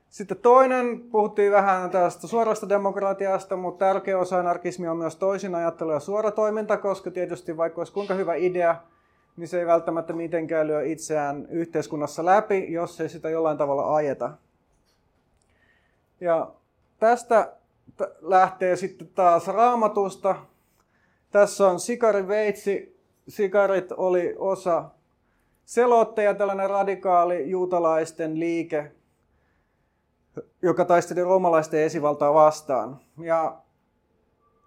Sitten 0.09 0.37
toinen, 0.37 0.99
puhuttiin 0.99 1.51
vähän 1.51 1.89
tästä 1.89 2.27
suorasta 2.27 2.69
demokratiasta, 2.69 3.55
mutta 3.57 3.85
tärkeä 3.85 4.19
osa 4.19 4.39
anarkismia 4.39 4.91
on 4.91 4.97
myös 4.97 5.15
toisin 5.15 5.55
ajattelu 5.55 5.91
ja 5.91 5.99
suora 5.99 6.31
toiminta, 6.31 6.77
koska 6.77 7.11
tietysti 7.11 7.57
vaikka 7.57 7.81
olisi 7.81 7.93
kuinka 7.93 8.13
hyvä 8.13 8.35
idea, 8.35 8.75
niin 9.37 9.47
se 9.47 9.59
ei 9.59 9.65
välttämättä 9.65 10.13
mitenkään 10.13 10.67
lyö 10.67 10.83
itseään 10.83 11.47
yhteiskunnassa 11.49 12.25
läpi, 12.25 12.71
jos 12.71 13.01
ei 13.01 13.09
sitä 13.09 13.29
jollain 13.29 13.57
tavalla 13.57 13.95
ajeta. 13.95 14.31
Ja 16.21 16.51
tästä 16.99 17.53
lähtee 18.21 18.75
sitten 18.75 19.07
taas 19.15 19.47
raamatusta. 19.47 20.35
Tässä 21.31 21.67
on 21.67 21.79
Sikari 21.79 22.27
Veitsi 22.27 22.96
sikarit 23.27 23.91
oli 23.91 24.35
osa 24.37 24.89
selotteja, 25.65 26.33
tällainen 26.33 26.69
radikaali 26.69 27.49
juutalaisten 27.49 28.39
liike, 28.39 28.91
joka 30.61 30.85
taisteli 30.85 31.23
roomalaisten 31.23 31.79
esivaltaa 31.79 32.33
vastaan. 32.33 32.99
Ja 33.21 33.57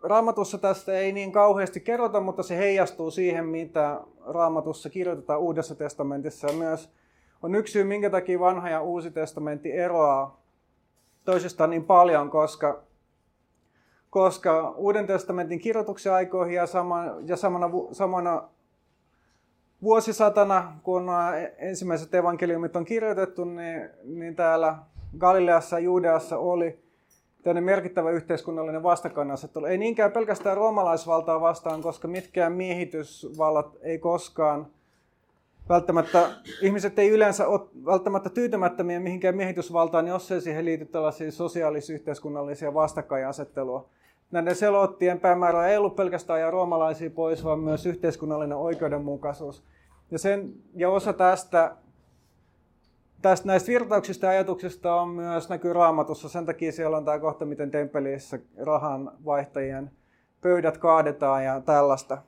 Raamatussa 0.03 0.59
tästä 0.59 0.93
ei 0.93 1.13
niin 1.13 1.33
kauheasti 1.33 1.81
kerrota, 1.81 2.21
mutta 2.21 2.43
se 2.43 2.57
heijastuu 2.57 3.11
siihen, 3.11 3.47
mitä 3.47 4.01
Raamatussa 4.27 4.91
kirjoitetaan 4.91 5.41
Uudessa 5.41 5.75
testamentissa. 5.75 6.47
Ja 6.47 6.53
myös 6.53 6.91
on 7.43 7.55
yksi 7.55 7.73
syy, 7.73 7.85
minkä 7.85 8.11
takia 8.11 8.41
vanha 8.41 8.71
ja 8.71 8.83
uusi 8.83 9.11
testamentti 9.11 9.73
eroaa 9.73 10.41
toisistaan 11.25 11.71
niin 11.71 11.85
paljon, 11.85 12.31
koska 12.31 12.83
koska 14.11 14.71
Uuden 14.71 15.07
testamentin 15.07 15.59
kirjoituksen 15.59 16.13
aikoihin 16.13 16.55
ja, 16.55 16.67
sama, 16.67 17.05
ja 17.27 17.37
samana, 17.37 17.71
samana 17.93 18.43
vuosisatana, 19.83 20.73
kun 20.83 21.07
ensimmäiset 21.59 22.15
evankeliumit 22.15 22.77
on 22.77 22.85
kirjoitettu, 22.85 23.45
niin, 23.45 23.91
niin 24.05 24.37
täällä 24.37 24.77
Galileassa 25.19 25.79
ja 25.79 25.85
Juudeassa 25.85 26.39
oli 26.39 26.79
tämmöinen 27.43 27.65
merkittävä 27.65 28.11
yhteiskunnallinen 28.11 28.83
vastakkainasettelu. 28.83 29.65
Ei 29.65 29.79
niinkään 29.79 30.13
pelkästään 30.13 30.57
roomalaisvaltaa 30.57 31.41
vastaan, 31.41 31.83
koska 31.83 32.09
mitkään 32.09 32.53
miehitysvallat 32.53 33.77
ei 33.83 33.99
koskaan 33.99 34.67
välttämättä, 35.69 36.31
ihmiset 36.63 36.99
ei 36.99 37.09
yleensä 37.09 37.47
ole 37.47 37.61
välttämättä 37.85 38.31
tyytymättömiä 38.31 39.01
mihinkään 39.01 39.37
miehitysvaltaan, 39.37 40.09
jos 40.09 40.33
ei 40.33 40.41
siihen 40.41 40.65
liity 40.65 40.85
tällaisia 40.85 41.33
sosiaalis-yhteiskunnallisia 41.33 42.75
vastakkainasettelua 42.75 43.89
näiden 44.31 44.57
selottien 44.57 45.21
päämäärä 45.21 45.69
ei 45.69 45.77
ollut 45.77 45.97
pelkästään 45.97 46.37
ajaa 46.37 46.51
roomalaisia 46.51 47.11
pois, 47.11 47.45
vaan 47.45 47.61
myös 47.61 47.87
yhteiskunnallinen 47.87 48.57
oikeudenmukaisuus. 48.57 49.65
Ja, 50.11 50.19
sen, 50.19 50.53
ja 50.75 50.91
osa 50.91 51.13
tästä, 51.13 51.77
tästä 53.23 53.47
näistä 53.47 53.69
virtauksista 53.69 54.27
ja 54.27 54.31
ajatuksista 54.31 55.01
on 55.01 55.09
myös 55.09 55.49
näkyy 55.49 55.73
raamatussa. 55.73 56.29
Sen 56.29 56.47
takia 56.47 56.73
siellä 56.73 56.97
on 56.97 57.05
tämä 57.05 57.19
kohta, 57.19 57.45
miten 57.45 57.71
temppelissä 57.71 58.39
rahan 58.59 59.13
vaihtajien 59.25 59.91
pöydät 60.41 60.79
kaadetaan 60.79 61.45
ja 61.45 61.61
tällaista. 61.61 62.19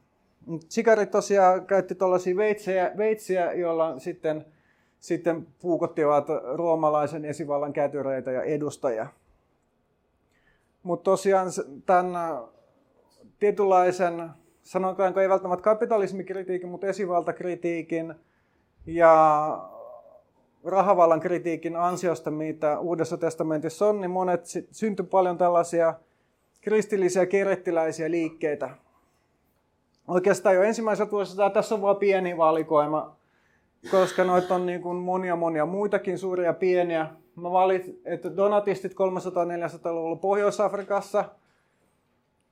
Sikarit 0.69 1.11
tosiaan 1.11 1.67
käytti 1.67 1.95
tuollaisia 1.95 2.37
veitsiä, 2.37 2.93
veitsiä, 2.97 3.53
joilla 3.53 3.99
sitten, 3.99 4.45
sitten 4.99 5.47
puukottivat 5.63 6.27
roomalaisen 6.55 7.25
esivallan 7.25 7.73
kätyreitä 7.73 8.31
ja 8.31 8.43
edustajia. 8.43 9.07
Mutta 10.83 11.05
tosiaan 11.05 11.49
tämän 11.87 12.13
tietynlaisen, 13.39 14.31
sanotaanko 14.63 15.21
ei 15.21 15.29
välttämättä 15.29 15.65
kapitalismikritiikin, 15.65 16.69
mutta 16.69 16.87
esivaltakritiikin 16.87 18.15
ja 18.87 19.59
rahavallan 20.65 21.21
kritiikin 21.21 21.77
ansiosta, 21.77 22.31
mitä 22.31 22.79
Uudessa 22.79 23.17
testamentissa 23.17 23.87
on, 23.87 24.01
niin 24.01 24.11
monet 24.11 24.45
syntyi 24.71 25.07
paljon 25.07 25.39
tällaisia 25.39 25.95
kristillisiä 26.61 27.27
kerettiläisiä 27.27 28.11
liikkeitä. 28.11 28.71
Oikeastaan 30.09 30.55
jo 30.55 30.63
ensimmäisenä 30.63 31.11
vuosina 31.11 31.51
tässä 31.51 31.75
on 31.75 31.83
vain 31.83 31.97
pieni 31.97 32.37
valikoima, 32.37 33.17
koska 33.91 34.25
noita 34.25 34.55
on 34.55 34.67
niin 34.67 34.83
kuin 34.83 34.97
monia 34.97 35.37
monia 35.37 35.67
muitakin 35.67 36.19
suuria 36.19 36.53
pieniä 36.53 37.11
Mä 37.37 37.51
valitsin, 37.51 38.01
että 38.05 38.37
donatistit 38.37 38.93
300-400-luvulla 38.93 40.17
Pohjois-Afrikassa, 40.17 41.25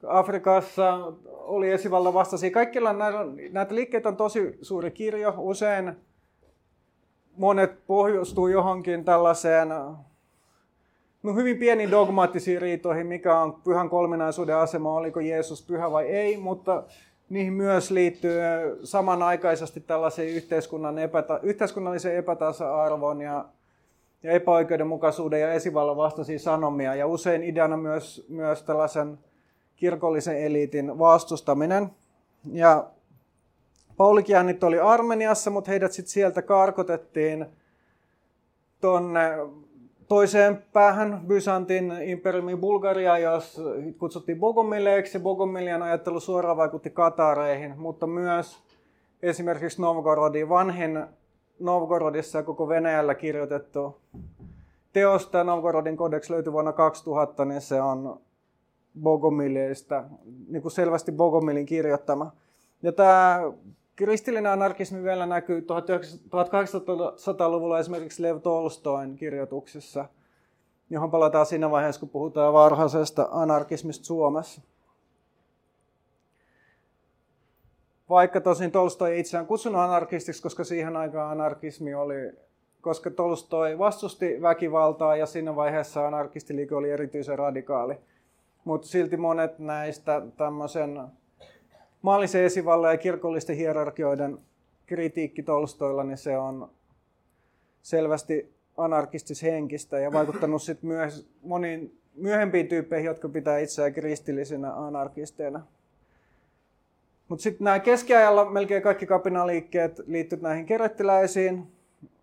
Afrikassa 0.06 1.12
oli 1.28 1.70
esivallan 1.70 2.14
vastaisia. 2.14 2.50
Kaikilla 2.50 2.92
näitä, 2.92 3.18
näitä 3.52 3.74
liikkeitä 3.74 4.08
on 4.08 4.16
tosi 4.16 4.58
suuri 4.62 4.90
kirjo. 4.90 5.34
Usein 5.38 5.96
monet 7.36 7.86
pohjustuu 7.86 8.48
johonkin 8.48 9.04
tällaiseen 9.04 9.68
no 11.22 11.34
hyvin 11.34 11.58
pieniin 11.58 11.90
dogmaattisiin 11.90 12.62
riitoihin, 12.62 13.06
mikä 13.06 13.40
on 13.40 13.54
pyhän 13.64 13.90
kolminaisuuden 13.90 14.56
asema, 14.56 14.92
oliko 14.92 15.20
Jeesus 15.20 15.66
pyhä 15.66 15.90
vai 15.90 16.06
ei, 16.06 16.36
mutta 16.36 16.82
niihin 17.28 17.52
myös 17.52 17.90
liittyy 17.90 18.40
samanaikaisesti 18.84 19.80
tällaisen 19.80 20.28
yhteiskunnan 20.28 20.98
epäta- 20.98 21.40
yhteiskunnallisen 21.42 22.16
epätasa-arvon 22.16 23.20
ja 23.20 23.44
ja 24.22 24.32
epäoikeudenmukaisuuden 24.32 25.40
ja 25.40 25.52
esivallan 25.52 25.96
vastaisia 25.96 26.38
sanomia. 26.38 26.94
Ja 26.94 27.06
usein 27.06 27.44
ideana 27.44 27.76
myös, 27.76 28.26
myös 28.28 28.62
tällaisen 28.62 29.18
kirkollisen 29.76 30.42
eliitin 30.42 30.98
vastustaminen. 30.98 31.90
Ja 32.52 32.86
Paulikianit 33.96 34.64
oli 34.64 34.78
Armeniassa, 34.78 35.50
mutta 35.50 35.70
heidät 35.70 35.92
sitten 35.92 36.12
sieltä 36.12 36.42
karkotettiin 36.42 37.46
tuonne 38.80 39.30
toiseen 40.08 40.62
päähän 40.72 41.20
Byzantin 41.26 41.92
imperiumin 42.02 42.60
Bulgaria, 42.60 43.18
jos 43.18 43.60
kutsuttiin 43.98 44.40
Bogomileeksi. 44.40 45.18
Bogomilian 45.18 45.82
ajattelu 45.82 46.20
suoraan 46.20 46.56
vaikutti 46.56 46.90
Katareihin, 46.90 47.78
mutta 47.78 48.06
myös 48.06 48.62
esimerkiksi 49.22 49.82
Novgorodin 49.82 50.48
vanhin 50.48 51.06
Novgorodissa 51.60 52.38
ja 52.38 52.42
koko 52.42 52.68
Venäjällä 52.68 53.14
kirjoitettu 53.14 54.00
teosta. 54.92 55.44
Novgorodin 55.44 55.96
kodex 55.96 56.30
löytyi 56.30 56.52
vuonna 56.52 56.72
2000, 56.72 57.44
niin 57.44 57.60
se 57.60 57.82
on 57.82 58.20
Bogomilista, 59.02 60.04
niin 60.48 60.62
kuin 60.62 60.72
selvästi 60.72 61.12
Bogomilin 61.12 61.66
kirjoittama. 61.66 62.32
Ja 62.82 62.92
tämä 62.92 63.40
kristillinen 63.96 64.52
anarkismi 64.52 65.02
vielä 65.02 65.26
näkyy 65.26 65.60
1800-luvulla 65.60 67.78
esimerkiksi 67.78 68.22
Lev 68.22 68.40
Tolstoin 68.40 69.16
kirjoituksissa, 69.16 70.04
johon 70.90 71.10
palataan 71.10 71.46
siinä 71.46 71.70
vaiheessa, 71.70 72.00
kun 72.00 72.08
puhutaan 72.08 72.52
varhaisesta 72.52 73.28
anarkismista 73.30 74.04
Suomessa. 74.04 74.62
Vaikka 78.10 78.40
tosin 78.40 78.70
Tolstoi 78.70 79.20
itseään 79.20 79.46
kutsunut 79.46 79.80
anarkistiksi, 79.80 80.42
koska 80.42 80.64
siihen 80.64 80.96
aikaan 80.96 81.30
anarkismi 81.30 81.94
oli, 81.94 82.32
koska 82.80 83.10
Tolstoi 83.10 83.78
vastusti 83.78 84.42
väkivaltaa 84.42 85.16
ja 85.16 85.26
siinä 85.26 85.56
vaiheessa 85.56 86.06
anarkistiliike 86.06 86.74
oli 86.74 86.90
erityisen 86.90 87.38
radikaali. 87.38 87.94
Mutta 88.64 88.86
silti 88.86 89.16
monet 89.16 89.58
näistä 89.58 90.22
tämmöisen 90.36 91.02
maallisen 92.02 92.44
esivallan 92.44 92.92
ja 92.92 92.98
kirkollisten 92.98 93.56
hierarkioiden 93.56 94.38
kritiikki 94.86 95.42
Tolstoilla, 95.42 96.04
niin 96.04 96.18
se 96.18 96.38
on 96.38 96.70
selvästi 97.82 98.54
anarkistishenkistä 98.76 99.98
ja 99.98 100.12
vaikuttanut 100.12 100.62
sitten 100.62 100.88
myös 100.88 101.30
moniin 101.42 102.00
myöhempiin 102.14 102.68
tyyppeihin, 102.68 103.06
jotka 103.06 103.28
pitää 103.28 103.58
itseään 103.58 103.92
kristillisinä 103.92 104.74
anarkisteina. 104.74 105.66
Mutta 107.30 107.42
sitten 107.42 107.64
nämä 107.64 107.80
keskiajalla 107.80 108.50
melkein 108.50 108.82
kaikki 108.82 109.06
kapinaliikkeet 109.06 110.00
liittyvät 110.06 110.42
näihin 110.42 110.66
kerettiläisiin 110.66 111.72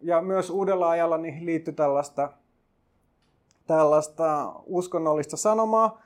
ja 0.02 0.22
myös 0.22 0.50
uudella 0.50 0.90
ajalla 0.90 1.18
niihin 1.18 1.46
liittyy 1.46 1.74
tällaista, 1.74 2.32
tällaista 3.68 4.54
uskonnollista 4.66 5.38
sanomaa. 5.38 6.02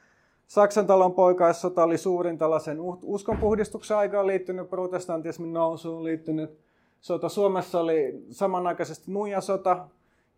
Saksan 0.47 0.87
talon 0.87 1.13
poikaissota 1.13 1.83
oli 1.83 1.97
suurin 1.97 2.37
tällaisen 2.37 2.77
uskonpuhdistuksen 3.03 3.97
aikaan 3.97 4.27
liittynyt 4.27 4.69
protestantismin 4.69 5.53
nousuun 5.53 6.03
liittynyt 6.03 6.59
sota. 6.99 7.29
Suomessa 7.29 7.79
oli 7.79 8.25
samanaikaisesti 8.29 9.11
nuijasota, 9.11 9.87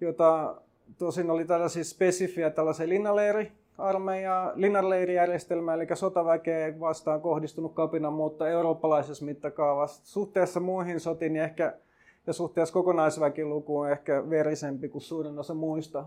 jota 0.01 0.55
tosin 0.97 1.29
oli 1.29 1.45
tällaisia 1.45 1.83
spesifiä 1.83 2.49
tällaisia 2.49 2.89
linnaleiri 2.89 3.51
armeija, 3.77 4.51
linnanleirijärjestelmä, 4.55 5.73
eli 5.73 5.87
sotaväkeä 5.93 6.79
vastaan 6.79 7.21
kohdistunut 7.21 7.73
kapina, 7.73 8.11
mutta 8.11 8.49
eurooppalaisessa 8.49 9.25
mittakaavassa 9.25 10.01
suhteessa 10.05 10.59
muihin 10.59 10.99
sotiin 10.99 11.35
ehkä, 11.35 11.73
ja 12.27 12.33
suhteessa 12.33 12.73
kokonaisväkilukuun 12.73 13.89
ehkä 13.89 14.29
verisempi 14.29 14.89
kuin 14.89 15.01
suurin 15.01 15.39
osa 15.39 15.53
muista 15.53 16.05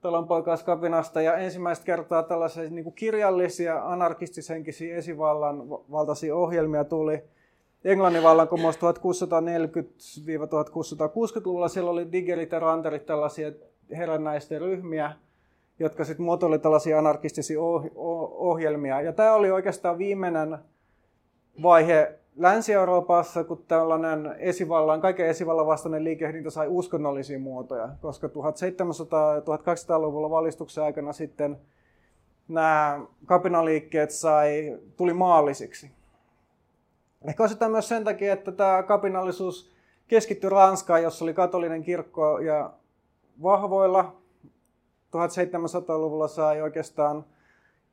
talonpoikaiskapinasta. 0.00 1.22
Ja 1.22 1.36
ensimmäistä 1.36 1.84
kertaa 1.84 2.22
tällaisia 2.22 2.70
niin 2.70 2.84
kuin 2.84 2.94
kirjallisia 2.94 3.82
anarkistishenkisiä 3.84 4.96
esivallan 4.96 5.68
valtaisia 5.68 6.36
ohjelmia 6.36 6.84
tuli 6.84 7.22
Englannin 7.84 8.22
vallankumous 8.22 8.76
1640-1660-luvulla. 8.76 11.68
Siellä 11.68 11.90
oli 11.90 12.12
digerit 12.12 12.52
ja 12.52 12.58
ranterit 12.58 13.06
tällaisia 13.06 13.52
herännäisten 13.96 14.60
ryhmiä, 14.60 15.12
jotka 15.78 16.04
sitten 16.04 16.24
muotoili 16.24 16.58
tällaisia 16.58 16.98
anarkistisia 16.98 17.58
ohjelmia. 18.36 19.00
Ja 19.00 19.12
tämä 19.12 19.34
oli 19.34 19.50
oikeastaan 19.50 19.98
viimeinen 19.98 20.58
vaihe 21.62 22.18
Länsi-Euroopassa, 22.36 23.44
kun 23.44 23.64
tällainen 23.68 24.34
esivallan, 24.38 25.00
kaiken 25.00 25.26
esivallan 25.26 25.66
vastainen 25.66 26.04
liikehdintä 26.04 26.50
sai 26.50 26.68
uskonnollisia 26.68 27.38
muotoja, 27.38 27.88
koska 28.00 28.26
1700- 28.26 28.30
ja 29.34 29.40
1200-luvulla 29.40 30.30
valistuksen 30.30 30.84
aikana 30.84 31.12
sitten 31.12 31.56
nämä 32.48 33.00
kapinaliikkeet 33.26 34.10
sai, 34.10 34.78
tuli 34.96 35.12
maallisiksi. 35.12 35.90
Ehkä 37.28 37.42
osittain 37.42 37.72
myös 37.72 37.88
sen 37.88 38.04
takia, 38.04 38.32
että 38.32 38.52
tämä 38.52 38.82
kapinallisuus 38.82 39.72
keskittyi 40.08 40.50
Ranskaan, 40.50 41.02
jossa 41.02 41.24
oli 41.24 41.34
katolinen 41.34 41.82
kirkko 41.82 42.38
ja 42.38 42.70
vahvoilla 43.42 44.16
1700-luvulla 45.14 46.28
sai 46.28 46.62
oikeastaan 46.62 47.24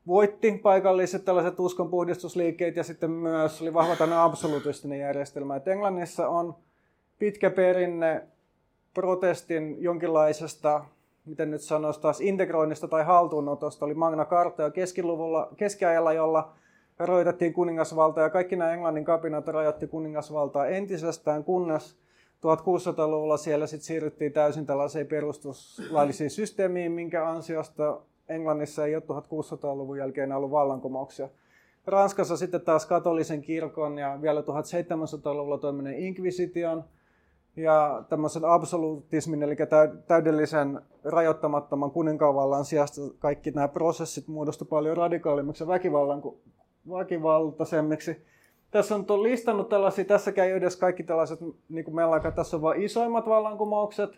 voitti 0.07 0.59
paikalliset 0.63 1.25
tällaiset 1.25 1.59
uskonpuhdistusliikkeet 1.59 2.75
ja 2.75 2.83
sitten 2.83 3.11
myös 3.11 3.61
oli 3.61 3.73
vahva 3.73 3.95
tämmöinen 3.95 4.23
absolutistinen 4.23 4.99
järjestelmä. 4.99 5.55
Et 5.55 5.67
Englannissa 5.67 6.27
on 6.29 6.55
pitkä 7.19 7.49
perinne 7.49 8.23
protestin 8.93 9.75
jonkinlaisesta, 9.83 10.85
miten 11.25 11.51
nyt 11.51 11.61
sanoisi 11.61 12.01
taas, 12.01 12.21
integroinnista 12.21 12.87
tai 12.87 13.03
haltuunotosta. 13.03 13.85
Oli 13.85 13.93
Magna 13.93 14.25
Carta 14.25 14.63
jo 14.63 14.71
keskiluvulla, 14.71 15.49
keskiajalla, 15.57 16.13
jolla 16.13 16.51
rajoitettiin 16.99 17.53
kuningasvaltaa 17.53 18.23
ja 18.23 18.29
kaikki 18.29 18.55
nämä 18.55 18.73
Englannin 18.73 19.05
kapinat 19.05 19.47
rajoitti 19.47 19.87
kuningasvaltaa 19.87 20.67
entisestään, 20.67 21.43
kunnes 21.43 21.97
1600-luvulla 22.41 23.37
siellä 23.37 23.67
sitten 23.67 23.85
siirryttiin 23.85 24.33
täysin 24.33 24.65
tällaiseen 24.65 25.07
perustuslaillisiin 25.07 26.29
systeemiin, 26.29 26.91
minkä 26.91 27.29
ansiosta 27.29 28.01
Englannissa 28.29 28.85
ei 28.85 28.95
ole 28.95 29.03
1600-luvun 29.03 29.97
jälkeen 29.97 30.31
ollut 30.31 30.51
vallankumouksia. 30.51 31.29
Ranskassa 31.85 32.37
sitten 32.37 32.61
taas 32.61 32.85
katolisen 32.85 33.41
kirkon 33.41 33.97
ja 33.97 34.19
vielä 34.21 34.41
1700-luvulla 34.41 35.57
toimineen 35.57 35.99
inkvisition 35.99 36.83
ja 37.55 38.03
tämmöisen 38.09 38.45
absolutismin, 38.45 39.43
eli 39.43 39.55
täydellisen 40.07 40.81
rajoittamattoman 41.03 41.91
kuninkaanvallan 41.91 42.65
sijasta 42.65 43.01
kaikki 43.19 43.51
nämä 43.51 43.67
prosessit 43.67 44.27
muodostu 44.27 44.65
paljon 44.65 44.97
radikaalimmiksi 44.97 45.63
ja 45.63 45.67
väkivallan, 45.67 46.21
väkivaltaisemmiksi 46.89 48.25
tässä 48.71 48.95
on 48.95 49.23
listannut 49.23 49.69
tällaisia, 49.69 50.05
tässä 50.05 50.31
käy 50.31 50.51
edes 50.51 50.75
kaikki 50.75 51.03
tällaiset, 51.03 51.39
niin 51.69 51.85
kuin 51.85 51.95
meillä 51.95 52.13
aika, 52.13 52.31
tässä 52.31 52.57
on 52.57 52.61
vain 52.61 52.81
isoimmat 52.81 53.27
vallankumoukset, 53.27 54.09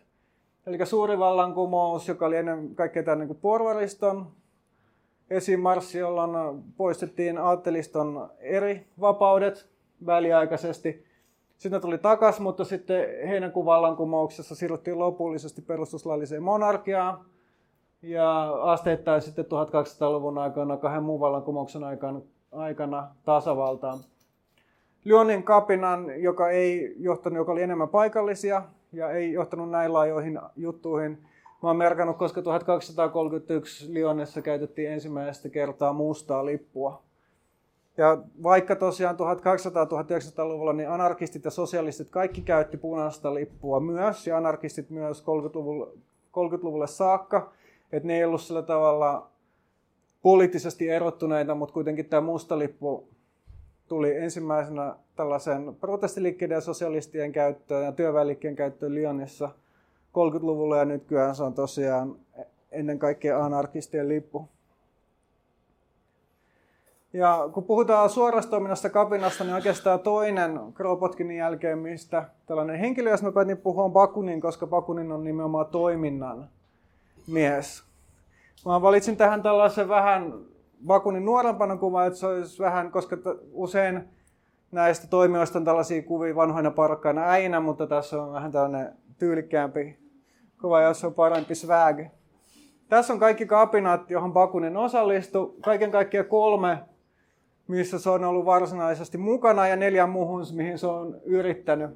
eli 0.67 0.85
suuri 0.85 1.19
vallankumous, 1.19 2.07
joka 2.07 2.25
oli 2.25 2.37
ennen 2.37 2.75
kaikkea 2.75 3.03
tämän 3.03 3.27
niin 3.27 3.37
porvariston 3.41 4.27
esimarssi, 5.29 5.99
jolloin 5.99 6.63
poistettiin 6.77 7.37
aatteliston 7.37 8.29
eri 8.39 8.87
vapaudet 8.99 9.69
väliaikaisesti. 10.05 11.05
Sitten 11.57 11.81
tuli 11.81 11.97
takas, 11.97 12.39
mutta 12.39 12.63
sitten 12.63 13.27
heinäkuun 13.27 13.65
vallankumouksessa 13.65 14.55
siirryttiin 14.55 14.99
lopullisesti 14.99 15.61
perustuslailliseen 15.61 16.43
monarkiaan. 16.43 17.25
Ja 18.01 18.49
asteittain 18.61 19.21
sitten 19.21 19.45
1200-luvun 19.45 20.37
aikana, 20.37 20.77
kahden 20.77 21.03
muun 21.03 21.19
vallankumouksen 21.19 21.83
aikana, 21.83 22.21
aikana 22.51 23.07
tasavaltaan. 23.25 23.99
Lyonin 25.05 25.43
kapinan, 25.43 26.21
joka, 26.21 26.49
ei 26.49 26.95
johtanut, 26.99 27.37
joka 27.37 27.51
oli 27.51 27.61
enemmän 27.61 27.89
paikallisia 27.89 28.63
ja 28.93 29.09
ei 29.09 29.31
johtanut 29.33 29.69
näin 29.69 29.93
laajoihin 29.93 30.39
juttuihin. 30.55 31.17
Mä 31.63 31.69
oon 31.69 31.77
merkannut, 31.77 32.17
koska 32.17 32.41
1231 32.41 33.93
Lyonissa 33.93 34.41
käytettiin 34.41 34.91
ensimmäistä 34.91 35.49
kertaa 35.49 35.93
mustaa 35.93 36.45
lippua. 36.45 37.01
Ja 37.97 38.17
vaikka 38.43 38.75
tosiaan 38.75 39.15
1800-1900-luvulla 39.15 40.73
niin 40.73 40.89
anarkistit 40.89 41.45
ja 41.45 41.51
sosialistit 41.51 42.09
kaikki 42.09 42.41
käytti 42.41 42.77
punaista 42.77 43.33
lippua 43.33 43.79
myös, 43.79 44.27
ja 44.27 44.37
anarkistit 44.37 44.89
myös 44.89 45.23
30-luvulle, 45.23 45.87
30-luvulle 46.31 46.87
saakka, 46.87 47.51
että 47.91 48.07
ne 48.07 48.17
ei 48.17 48.25
ollut 48.25 48.41
sillä 48.41 48.61
tavalla 48.61 49.27
poliittisesti 50.21 50.89
erottuneita, 50.89 51.55
mutta 51.55 51.73
kuitenkin 51.73 52.05
tämä 52.05 52.21
musta 52.21 52.59
lippu 52.59 53.07
tuli 53.87 54.17
ensimmäisenä 54.17 54.95
tällaisen 55.15 55.75
protestiliikkeiden 55.75 56.55
ja 56.55 56.61
sosialistien 56.61 57.31
käyttöön 57.31 57.85
ja 57.85 57.91
työväenliikkeen 57.91 58.55
käyttöön 58.55 58.95
Lyonissa 58.95 59.49
30-luvulla 60.13 60.77
ja 60.77 60.85
nykyään 60.85 61.35
se 61.35 61.43
on 61.43 61.53
tosiaan 61.53 62.15
ennen 62.71 62.99
kaikkea 62.99 63.45
anarkistien 63.45 64.09
lippu. 64.09 64.49
Ja 67.13 67.49
kun 67.53 67.63
puhutaan 67.63 68.09
suorasta 68.09 68.49
toiminnasta 68.49 68.89
kapinasta, 68.89 69.43
niin 69.43 69.53
oikeastaan 69.53 69.99
toinen 69.99 70.59
Kropotkinin 70.73 71.37
jälkeen, 71.37 71.79
mistä 71.79 72.29
tällainen 72.45 72.79
henkilö, 72.79 73.09
jos 73.09 73.23
mä 73.23 73.31
päätin 73.31 73.57
puhua, 73.57 73.83
on 73.83 73.93
Bakunin, 73.93 74.41
koska 74.41 74.67
Bakunin 74.67 75.11
on 75.11 75.23
nimenomaan 75.23 75.65
toiminnan 75.65 76.49
mies. 77.27 77.83
Mä 78.65 78.81
valitsin 78.81 79.17
tähän 79.17 79.43
tällaisen 79.43 79.89
vähän 79.89 80.33
Bakunin 80.85 81.25
nuorempana 81.25 81.77
kuva, 81.77 82.05
että 82.05 82.19
se 82.19 82.27
olisi 82.27 82.59
vähän, 82.59 82.91
koska 82.91 83.17
usein 83.51 84.03
näistä 84.71 85.07
toimijoista 85.07 85.59
on 85.59 85.65
tällaisia 85.65 86.03
kuvia 86.03 86.35
vanhoina 86.35 86.71
parkkaina 86.71 87.21
äinä, 87.21 87.59
mutta 87.59 87.87
tässä 87.87 88.21
on 88.21 88.33
vähän 88.33 88.51
tällainen 88.51 88.93
tyylikkäämpi 89.19 89.97
kuva, 90.61 90.81
jossa 90.81 91.07
on 91.07 91.13
parempi 91.13 91.55
swag. 91.55 91.99
Tässä 92.89 93.13
on 93.13 93.19
kaikki 93.19 93.45
kapinat, 93.45 94.11
johon 94.11 94.33
Bakunin 94.33 94.77
osallistui. 94.77 95.53
Kaiken 95.61 95.91
kaikkiaan 95.91 96.27
kolme, 96.27 96.77
missä 97.67 97.99
se 97.99 98.09
on 98.09 98.23
ollut 98.23 98.45
varsinaisesti 98.45 99.17
mukana 99.17 99.67
ja 99.67 99.75
neljä 99.75 100.07
muuhun, 100.07 100.45
mihin 100.53 100.79
se 100.79 100.87
on 100.87 101.21
yrittänyt. 101.25 101.89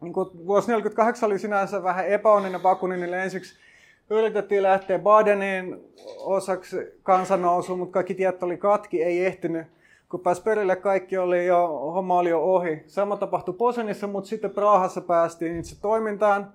Niin 0.00 0.14
vuosi 0.14 0.66
1948 0.66 1.26
oli 1.26 1.38
sinänsä 1.38 1.82
vähän 1.82 2.06
epäonninen 2.06 2.60
Bakuninille 2.60 3.22
ensiksi 3.22 3.65
yritettiin 4.10 4.62
lähteä 4.62 4.98
Badenin 4.98 5.84
osaksi 6.18 6.76
kansannousuun, 7.02 7.78
mutta 7.78 7.92
kaikki 7.92 8.14
tiet 8.14 8.42
oli 8.42 8.56
katki, 8.56 9.02
ei 9.02 9.26
ehtinyt. 9.26 9.66
Kun 10.08 10.20
pääsi 10.20 10.42
perille, 10.42 10.76
kaikki 10.76 11.18
oli 11.18 11.46
jo, 11.46 11.68
homma 11.68 12.18
oli 12.18 12.30
jo 12.30 12.40
ohi. 12.42 12.82
Sama 12.86 13.16
tapahtui 13.16 13.54
Posenissa, 13.54 14.06
mutta 14.06 14.28
sitten 14.28 14.50
Praahassa 14.50 15.00
päästiin 15.00 15.58
itse 15.58 15.80
toimintaan 15.80 16.52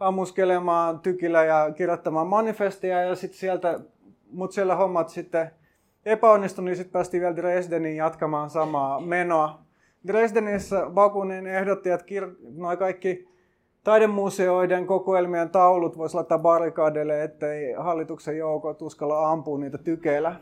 ammuskelemaan 0.00 1.00
tykillä 1.00 1.44
ja 1.44 1.70
kirjoittamaan 1.76 2.26
manifestia 2.26 3.02
ja 3.02 3.14
sitten 3.14 3.38
sieltä, 3.38 3.80
mutta 4.32 4.54
siellä 4.54 4.76
hommat 4.76 5.08
sitten 5.08 5.50
epäonnistui, 6.06 6.64
niin 6.64 6.76
sitten 6.76 6.92
päästiin 6.92 7.20
vielä 7.20 7.36
Dresdeniin 7.36 7.96
jatkamaan 7.96 8.50
samaa 8.50 9.00
menoa. 9.00 9.58
Dresdenissä 10.06 10.86
Bakunin 10.90 11.46
ehdotti, 11.46 11.90
että 11.90 12.06
kir- 12.06 12.36
noi 12.56 12.76
kaikki 12.76 13.28
taidemuseoiden 13.84 14.86
kokoelmien 14.86 15.50
taulut 15.50 15.98
voisi 15.98 16.14
laittaa 16.14 16.38
barrikadeille, 16.38 17.22
ettei 17.22 17.72
hallituksen 17.72 18.38
joukot 18.38 18.82
uskalla 18.82 19.30
ampua 19.30 19.58
niitä 19.58 19.78
tykeillä. 19.78 20.36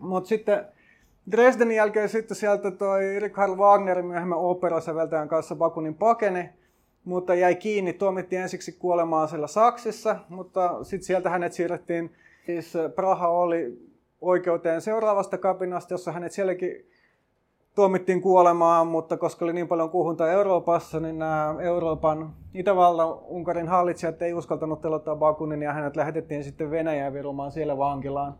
Mutta 0.00 0.28
sitten 0.28 0.64
Dresdenin 1.30 1.76
jälkeen 1.76 2.08
sitten 2.08 2.36
sieltä 2.36 2.70
toi 2.70 3.20
Richard 3.20 3.56
Wagner 3.56 4.02
myöhemmin 4.02 4.38
operasäveltäjän 4.38 5.28
kanssa 5.28 5.56
Bakunin 5.56 5.94
pakeni, 5.94 6.50
mutta 7.04 7.34
jäi 7.34 7.54
kiinni. 7.54 7.92
Tuomittiin 7.92 8.42
ensiksi 8.42 8.72
kuolemaan 8.72 9.28
siellä 9.28 9.46
Saksissa, 9.46 10.16
mutta 10.28 10.84
sitten 10.84 11.06
sieltä 11.06 11.30
hänet 11.30 11.52
siirrettiin, 11.52 12.14
siis 12.46 12.72
Praha 12.94 13.28
oli 13.28 13.78
oikeuteen 14.20 14.80
seuraavasta 14.80 15.38
kapinasta, 15.38 15.94
jossa 15.94 16.12
hänet 16.12 16.32
sielläkin 16.32 16.86
tuomittiin 17.74 18.22
kuolemaan, 18.22 18.86
mutta 18.86 19.16
koska 19.16 19.44
oli 19.44 19.52
niin 19.52 19.68
paljon 19.68 19.90
kuhunta 19.90 20.30
Euroopassa, 20.30 21.00
niin 21.00 21.18
nämä 21.18 21.54
Euroopan 21.60 22.34
Itävallan 22.54 23.18
Unkarin 23.22 23.68
hallitsijat 23.68 24.22
ei 24.22 24.34
uskaltanut 24.34 24.80
telottaa 24.80 25.16
Bakunin 25.16 25.62
ja 25.62 25.72
hänet 25.72 25.96
lähetettiin 25.96 26.44
sitten 26.44 26.70
Venäjään 26.70 27.12
virumaan 27.12 27.52
siellä 27.52 27.78
vankilaan, 27.78 28.34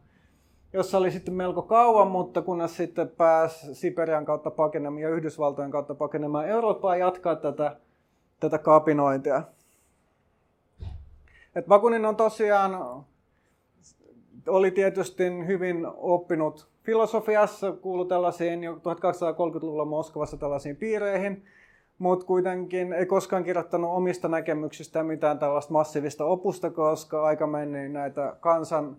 jossa 0.72 0.98
oli 0.98 1.10
sitten 1.10 1.34
melko 1.34 1.62
kauan, 1.62 2.10
mutta 2.10 2.42
kunnes 2.42 2.76
sitten 2.76 3.08
pääsi 3.08 3.74
Siperian 3.74 4.24
kautta 4.24 4.50
pakenemaan 4.50 5.02
ja 5.02 5.08
Yhdysvaltojen 5.08 5.70
kautta 5.70 5.94
pakenemaan 5.94 6.48
Eurooppaa 6.48 6.96
jatkaa 6.96 7.36
tätä, 7.36 7.76
tätä 8.40 8.58
kapinointia. 8.58 9.42
Et 11.54 11.66
Bakunin 11.66 12.06
on 12.06 12.16
tosiaan, 12.16 13.04
oli 14.48 14.70
tietysti 14.70 15.24
hyvin 15.46 15.86
oppinut 15.96 16.68
filosofiassa 16.82 17.72
kuului 17.72 18.06
tällaisiin 18.06 18.64
jo 18.64 18.74
1230-luvulla 18.74 19.84
Moskovassa 19.84 20.36
tällaisiin 20.36 20.76
piireihin, 20.76 21.44
mutta 21.98 22.26
kuitenkin 22.26 22.92
ei 22.92 23.06
koskaan 23.06 23.44
kirjoittanut 23.44 23.90
omista 23.90 24.28
näkemyksistä 24.28 25.02
mitään 25.02 25.38
tällaista 25.38 25.72
massiivista 25.72 26.24
opusta, 26.24 26.70
koska 26.70 27.24
aika 27.24 27.46
meni 27.46 27.88
näitä 27.88 28.36
kansan, 28.40 28.96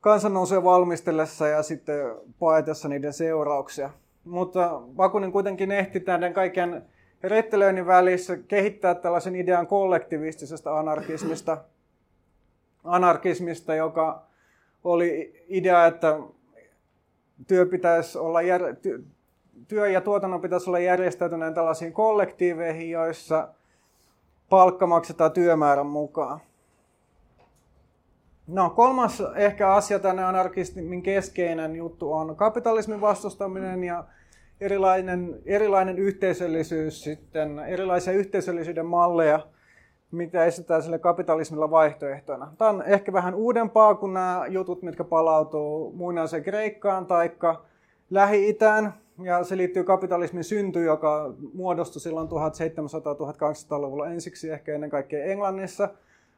kansannousuja 0.00 0.64
valmistellessa 0.64 1.48
ja 1.48 1.62
sitten 1.62 2.14
paetessa 2.38 2.88
niiden 2.88 3.12
seurauksia. 3.12 3.90
Mutta 4.24 4.82
Bakunin 4.96 5.32
kuitenkin 5.32 5.72
ehti 5.72 6.00
tämän 6.00 6.32
kaiken 6.32 6.82
rettelöinnin 7.22 7.86
välissä 7.86 8.36
kehittää 8.36 8.94
tällaisen 8.94 9.36
idean 9.36 9.66
kollektivistisesta 9.66 10.78
anarkismista, 10.78 11.58
anarkismista 12.84 13.74
joka 13.74 14.25
oli 14.86 15.32
idea, 15.48 15.86
että 15.86 16.18
työ, 17.46 17.66
pitäisi 17.66 18.18
olla 18.18 18.42
jär, 18.42 18.62
työ 19.68 19.88
ja 19.88 20.00
tuotannon 20.00 20.40
pitäisi 20.40 20.70
olla 20.70 20.78
järjestäytyneen 20.78 21.54
tällaisiin 21.54 21.92
kollektiiveihin, 21.92 22.90
joissa 22.90 23.48
palkka 24.48 24.86
maksetaan 24.86 25.32
työmäärän 25.32 25.86
mukaan. 25.86 26.40
No 28.46 28.70
kolmas 28.70 29.22
ehkä 29.36 29.74
asia 29.74 29.98
tänne 29.98 30.24
anarkismin 30.24 31.02
keskeinen 31.02 31.76
juttu 31.76 32.12
on 32.12 32.36
kapitalismin 32.36 33.00
vastustaminen 33.00 33.84
ja 33.84 34.04
erilainen, 34.60 35.42
erilainen 35.46 35.98
yhteisöllisyys 35.98 37.02
sitten, 37.02 37.58
erilaisia 37.58 38.12
yhteisöllisyyden 38.12 38.86
malleja– 38.86 39.40
mitä 40.12 40.44
esitetään 40.44 40.82
sille 40.82 40.98
kapitalismilla 40.98 41.70
vaihtoehtona. 41.70 42.52
Tämä 42.58 42.70
on 42.70 42.82
ehkä 42.82 43.12
vähän 43.12 43.34
uudempaa 43.34 43.94
kuin 43.94 44.14
nämä 44.14 44.44
jutut, 44.48 44.82
mitkä 44.82 45.04
palautuu 45.04 45.92
muinaiseen 45.92 46.42
Kreikkaan 46.42 47.06
tai 47.06 47.30
Lähi-Itään. 48.10 48.94
Ja 49.22 49.44
se 49.44 49.56
liittyy 49.56 49.84
kapitalismin 49.84 50.44
syntyyn, 50.44 50.86
joka 50.86 51.34
muodostui 51.54 52.00
silloin 52.00 52.28
1700-1800-luvulla 52.28 54.06
ensiksi 54.08 54.50
ehkä 54.50 54.74
ennen 54.74 54.90
kaikkea 54.90 55.24
Englannissa, 55.24 55.88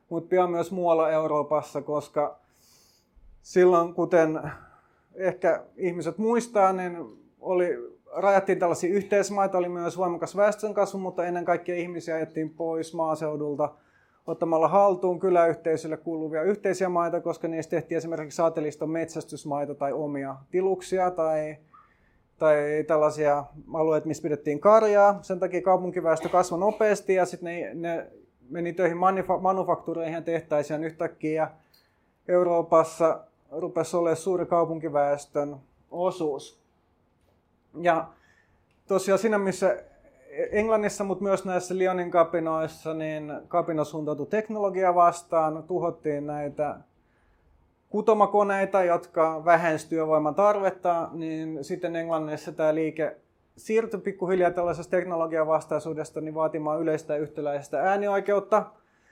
mutta 0.08 0.28
pian 0.28 0.50
myös 0.50 0.72
muualla 0.72 1.10
Euroopassa, 1.10 1.82
koska 1.82 2.38
silloin, 3.42 3.94
kuten 3.94 4.40
ehkä 5.14 5.62
ihmiset 5.76 6.18
muistaa, 6.18 6.72
niin 6.72 7.18
oli 7.40 7.97
rajattiin 8.12 8.58
tällaisia 8.58 8.94
yhteismaita, 8.94 9.58
oli 9.58 9.68
myös 9.68 9.98
voimakas 9.98 10.36
väestönkasvu, 10.36 10.98
mutta 10.98 11.24
ennen 11.24 11.44
kaikkea 11.44 11.76
ihmisiä 11.76 12.14
ajettiin 12.14 12.50
pois 12.50 12.94
maaseudulta 12.94 13.74
ottamalla 14.26 14.68
haltuun 14.68 15.20
kyläyhteisölle 15.20 15.96
kuuluvia 15.96 16.42
yhteisiä 16.42 16.88
maita, 16.88 17.20
koska 17.20 17.48
niistä 17.48 17.70
tehtiin 17.70 17.96
esimerkiksi 17.96 18.36
saateliston 18.36 18.90
metsästysmaita 18.90 19.74
tai 19.74 19.92
omia 19.92 20.36
tiluksia 20.50 21.10
tai, 21.10 21.56
tai 22.38 22.84
tällaisia 22.86 23.44
alueita, 23.74 24.08
missä 24.08 24.22
pidettiin 24.22 24.60
karjaa. 24.60 25.18
Sen 25.22 25.40
takia 25.40 25.62
kaupunkiväestö 25.62 26.28
kasvoi 26.28 26.58
nopeasti 26.58 27.14
ja 27.14 27.26
sitten 27.26 27.44
ne, 27.54 27.74
ne 27.74 28.06
meni 28.50 28.72
töihin 28.72 28.98
manufaktuureihin 29.40 30.14
ja 30.14 30.22
tehtaisiin 30.22 30.84
yhtäkkiä 30.84 31.50
Euroopassa 32.28 33.20
rupesi 33.50 33.96
olemaan 33.96 34.16
suuri 34.16 34.46
kaupunkiväestön 34.46 35.56
osuus. 35.90 36.60
Ja 37.82 38.08
tosiaan 38.88 39.18
siinä, 39.18 39.38
missä 39.38 39.76
Englannissa, 40.50 41.04
mutta 41.04 41.24
myös 41.24 41.44
näissä 41.44 41.78
Lyonin 41.78 42.10
kapinoissa, 42.10 42.94
niin 42.94 43.32
kapina 43.48 43.84
suuntautui 43.84 44.26
teknologia 44.26 44.94
vastaan, 44.94 45.62
tuhottiin 45.62 46.26
näitä 46.26 46.76
kutomakoneita, 47.88 48.84
jotka 48.84 49.44
vähensivät 49.44 49.90
työvoiman 49.90 50.34
tarvetta, 50.34 51.08
niin 51.12 51.64
sitten 51.64 51.96
Englannissa 51.96 52.52
tämä 52.52 52.74
liike 52.74 53.16
siirtyi 53.56 54.00
pikkuhiljaa 54.00 54.50
tällaisesta 54.50 54.90
teknologian 54.90 55.46
vastaisuudesta 55.46 56.20
niin 56.20 56.34
vaatimaan 56.34 56.80
yleistä 56.80 57.16
yhtäläistä 57.16 57.82
äänioikeutta. 57.82 58.66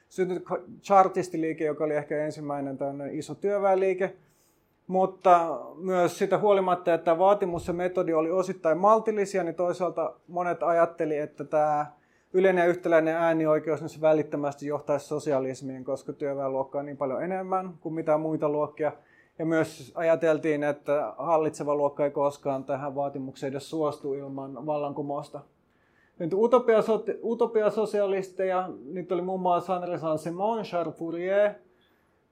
Syntyi 0.09 0.41
chartistiliike, 0.83 1.65
joka 1.65 1.85
oli 1.85 1.95
ehkä 1.95 2.25
ensimmäinen 2.25 2.79
iso 3.13 3.35
työväenliike. 3.35 4.17
Mutta 4.87 5.61
myös 5.75 6.19
sitä 6.19 6.39
huolimatta, 6.39 6.95
että 6.95 7.19
vaatimus 7.19 7.69
ja 7.69 7.75
metodi 7.75 8.13
oli 8.13 8.31
osittain 8.31 8.79
maltillisia, 8.79 9.45
niin 9.45 9.55
toisaalta 9.55 10.15
monet 10.29 10.63
ajatteli, 10.63 11.19
että 11.19 11.45
tämä 11.45 11.87
yleinen 12.33 12.63
ja 12.63 12.69
yhtäläinen 12.69 13.17
äänioikeus 13.17 13.81
niin 13.81 13.89
se 13.89 14.01
välittömästi 14.01 14.67
johtaisi 14.67 15.07
sosialismiin, 15.07 15.85
koska 15.85 16.13
työväenluokka 16.13 16.79
on 16.79 16.87
niin 16.87 16.97
paljon 16.97 17.23
enemmän 17.23 17.75
kuin 17.81 17.95
mitä 17.95 18.19
muita 18.19 18.49
luokkia. 18.49 18.93
Ja 19.39 19.47
myös 19.47 19.93
ajateltiin, 19.95 20.65
että 20.65 21.13
hallitseva 21.19 21.75
luokka 21.75 22.05
ei 22.05 22.11
koskaan 22.11 22.65
tähän 22.65 22.95
vaatimukseen 22.95 23.51
edes 23.51 23.71
suostu 23.71 24.15
ilman 24.15 24.67
vallankumousta. 24.67 25.41
Nyt 26.19 26.35
utopia, 26.35 26.79
utopia 27.23 27.71
sosialisteja, 27.71 28.69
nyt 28.85 29.13
oli 29.13 29.23
muun 29.23 29.41
muassa 29.41 29.81
Henri 29.81 29.99
Saint-Simon, 29.99 30.63
Charles 30.63 30.97
Fourier, 30.97 31.55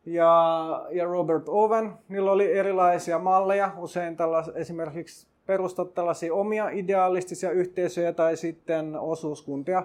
ja, 0.07 0.87
ja 0.91 1.05
Robert 1.05 1.49
Owen. 1.49 1.93
Niillä 2.09 2.33
oli 2.33 2.53
erilaisia 2.53 3.19
malleja, 3.19 3.71
usein 3.77 4.17
tällas, 4.17 4.49
esimerkiksi 4.55 5.27
perustat 5.47 5.95
tällaisia 5.95 6.35
omia 6.35 6.69
idealistisia 6.69 7.51
yhteisöjä 7.51 8.13
tai 8.13 8.37
sitten 8.37 8.97
osuuskuntia. 8.97 9.83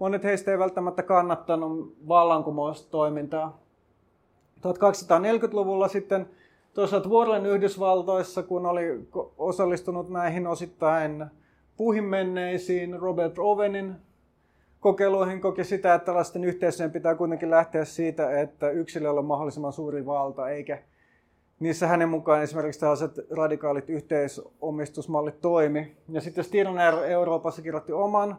Monet 0.00 0.24
heistä 0.24 0.50
ei 0.50 0.58
välttämättä 0.58 1.02
kannattanut 1.02 1.96
vallankumoustoimintaa. 2.08 3.62
1240-luvulla 4.58 5.88
sitten 5.88 6.28
toisaalta 6.74 7.08
vuorolen 7.08 7.46
Yhdysvaltoissa, 7.46 8.42
kun 8.42 8.66
oli 8.66 9.08
osallistunut 9.38 10.10
näihin 10.10 10.46
osittain 10.46 11.26
puhimenneisiin 11.76 13.00
Robert 13.00 13.38
Owenin 13.38 13.96
kokeiluihin 14.82 15.40
koki 15.40 15.64
sitä, 15.64 15.94
että 15.94 16.06
tällaisten 16.06 16.44
yhteisöjen 16.44 16.92
pitää 16.92 17.14
kuitenkin 17.14 17.50
lähteä 17.50 17.84
siitä, 17.84 18.40
että 18.40 18.70
yksilöllä 18.70 19.20
on 19.20 19.24
mahdollisimman 19.24 19.72
suuri 19.72 20.06
valta, 20.06 20.48
eikä 20.48 20.82
niissä 21.60 21.86
hänen 21.86 22.08
mukaan 22.08 22.42
esimerkiksi 22.42 22.80
tällaiset 22.80 23.10
radikaalit 23.30 23.90
yhteisomistusmallit 23.90 25.40
toimi. 25.40 25.96
Ja 26.08 26.20
sitten 26.20 26.44
Stirner 26.44 26.94
Euroopassa 26.94 27.62
kirjoitti 27.62 27.92
oman, 27.92 28.38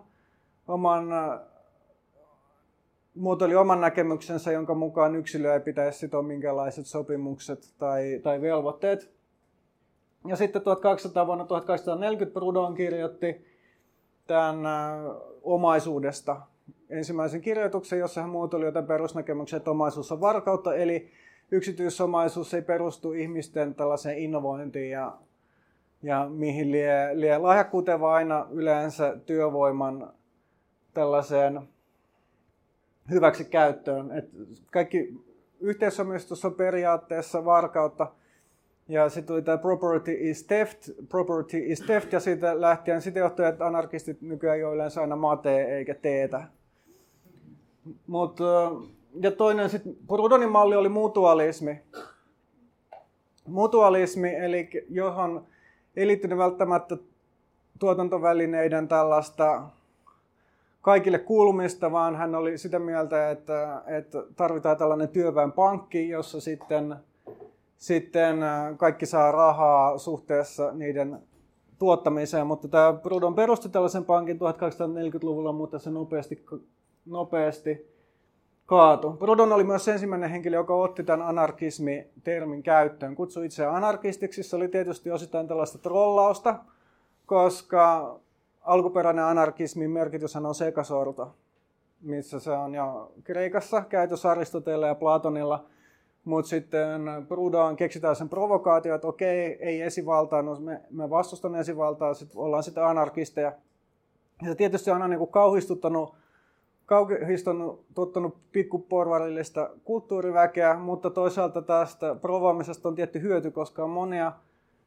oman 0.67 1.07
muotoili 3.15 3.55
oman 3.55 3.81
näkemyksensä, 3.81 4.51
jonka 4.51 4.75
mukaan 4.75 5.15
yksilö 5.15 5.53
ei 5.53 5.59
pitäisi 5.59 5.99
sitoa 5.99 6.21
minkälaiset 6.21 6.85
sopimukset 6.85 7.73
tai, 7.77 8.19
tai 8.23 8.41
velvoitteet. 8.41 9.13
Ja 10.27 10.35
sitten 10.35 10.61
1200 10.61 11.27
vuonna 11.27 11.45
1840 11.45 12.33
Proudhon 12.39 12.75
kirjoitti 12.75 13.52
tämän 14.27 14.57
omaisuudesta 15.41 16.41
ensimmäisen 16.89 17.41
kirjoituksen, 17.41 17.99
jossa 17.99 18.21
hän 18.21 18.29
muotoili 18.29 18.65
jotain 18.65 18.85
perusnäkemyksiä, 18.85 19.57
että 19.57 19.71
omaisuus 19.71 20.11
on 20.11 20.21
varkautta, 20.21 20.75
eli 20.75 21.11
yksityisomaisuus 21.51 22.53
ei 22.53 22.61
perustu 22.61 23.13
ihmisten 23.13 23.75
tällaiseen 23.75 24.17
innovointiin 24.17 24.91
ja, 24.91 25.17
ja 26.03 26.29
mihin 26.29 26.71
lie, 26.71 27.09
lie 27.13 27.37
lahjakkuuteen, 27.37 27.99
vaan 27.99 28.15
aina 28.15 28.47
yleensä 28.51 29.17
työvoiman 29.25 30.13
tällaiseen 30.93 31.61
hyväksi 33.09 33.45
käyttöön. 33.45 34.11
Et 34.11 34.29
kaikki 34.71 35.23
yhteisomistus 35.59 36.45
on 36.45 36.53
periaatteessa 36.53 37.45
varkautta, 37.45 38.11
Ja 38.87 39.09
sitten 39.09 39.27
tuli 39.27 39.41
tämä 39.41 39.57
property 39.57 40.17
is 40.19 40.43
theft, 40.43 40.89
property 41.09 41.57
is 41.57 41.81
theft, 41.81 42.13
ja 42.13 42.19
siitä 42.19 42.61
lähtien 42.61 43.01
sitten 43.01 43.21
johtui, 43.21 43.45
että 43.45 43.65
anarkistit 43.65 44.21
nykyään 44.21 44.59
jo 44.59 44.73
yleensä 44.73 45.01
aina 45.01 45.15
mate 45.15 45.63
eikä 45.63 45.95
teetä. 45.95 46.43
Mut, 48.07 48.39
ja 49.21 49.31
toinen 49.31 49.69
sitten, 49.69 49.95
Prudonin 50.07 50.49
malli 50.49 50.75
oli 50.75 50.89
mutualismi. 50.89 51.81
Mutualismi, 53.47 54.35
eli 54.35 54.69
johon 54.89 55.47
ei 55.95 56.07
liittynyt 56.07 56.37
välttämättä 56.37 56.97
tuotantovälineiden 57.79 58.87
tällaista 58.87 59.63
kaikille 60.81 61.19
kuulumista, 61.19 61.91
vaan 61.91 62.15
hän 62.15 62.35
oli 62.35 62.57
sitä 62.57 62.79
mieltä, 62.79 63.31
että, 63.31 63.81
että 63.87 64.23
tarvitaan 64.35 64.77
tällainen 64.77 65.09
työväenpankki, 65.09 66.09
jossa 66.09 66.41
sitten, 66.41 66.95
sitten 67.77 68.37
kaikki 68.77 69.05
saa 69.05 69.31
rahaa 69.31 69.97
suhteessa 69.97 70.71
niiden 70.71 71.19
tuottamiseen, 71.79 72.47
mutta 72.47 72.67
tämä 72.67 72.93
Prudon 72.93 73.35
perusti 73.35 73.69
tällaisen 73.69 74.05
pankin 74.05 74.37
1840-luvulla, 74.37 75.51
mutta 75.51 75.79
se 75.79 75.89
nopeasti, 75.89 76.45
nopeasti 77.05 77.93
kaatu. 78.65 79.11
Prudon 79.11 79.53
oli 79.53 79.63
myös 79.63 79.87
ensimmäinen 79.87 80.29
henkilö, 80.29 80.57
joka 80.57 80.75
otti 80.75 81.03
tämän 81.03 81.27
anarkismi-termin 81.27 82.63
käyttöön. 82.63 83.15
Kutsui 83.15 83.45
itseään 83.45 83.75
anarkistiksi. 83.75 84.43
Se 84.43 84.55
oli 84.55 84.67
tietysti 84.67 85.11
osittain 85.11 85.47
tällaista 85.47 85.77
trollausta, 85.77 86.55
koska 87.25 88.15
alkuperäinen 88.61 89.25
anarkismin 89.25 89.91
merkityshän 89.91 90.45
on 90.45 90.55
sekasorto, 90.55 91.35
missä 92.01 92.39
se 92.39 92.51
on 92.51 92.75
jo 92.75 93.11
Kreikassa 93.23 93.81
käytössä 93.81 94.31
Aristoteella 94.31 94.87
ja 94.87 94.95
Platonilla. 94.95 95.65
Mutta 96.25 96.49
sitten 96.49 97.01
Proudhon 97.27 97.75
keksitään 97.75 98.15
sen 98.15 98.29
provokaatio, 98.29 98.95
että 98.95 99.07
okei, 99.07 99.57
ei 99.59 99.81
esivaltaa, 99.81 100.41
no 100.41 100.55
me, 100.59 100.81
me 100.89 101.09
vastustamme 101.09 101.59
esivaltaa, 101.59 102.13
sit 102.13 102.31
ollaan 102.35 102.63
sitten 102.63 102.85
anarkisteja. 102.85 103.53
Ja 104.41 104.49
se 104.49 104.55
tietysti 104.55 104.91
on 104.91 105.01
aina 105.01 105.07
niin 105.07 105.27
kauhistuttanut, 105.27 106.15
kauhistuttanut 106.85 107.85
tottunut 107.93 108.37
pikkuporvarillista 108.51 109.69
kulttuuriväkeä, 109.83 110.77
mutta 110.77 111.09
toisaalta 111.09 111.61
tästä 111.61 112.15
provoamisesta 112.15 112.89
on 112.89 112.95
tietty 112.95 113.21
hyöty, 113.21 113.51
koska 113.51 113.83
on 113.83 113.89
monia 113.89 114.31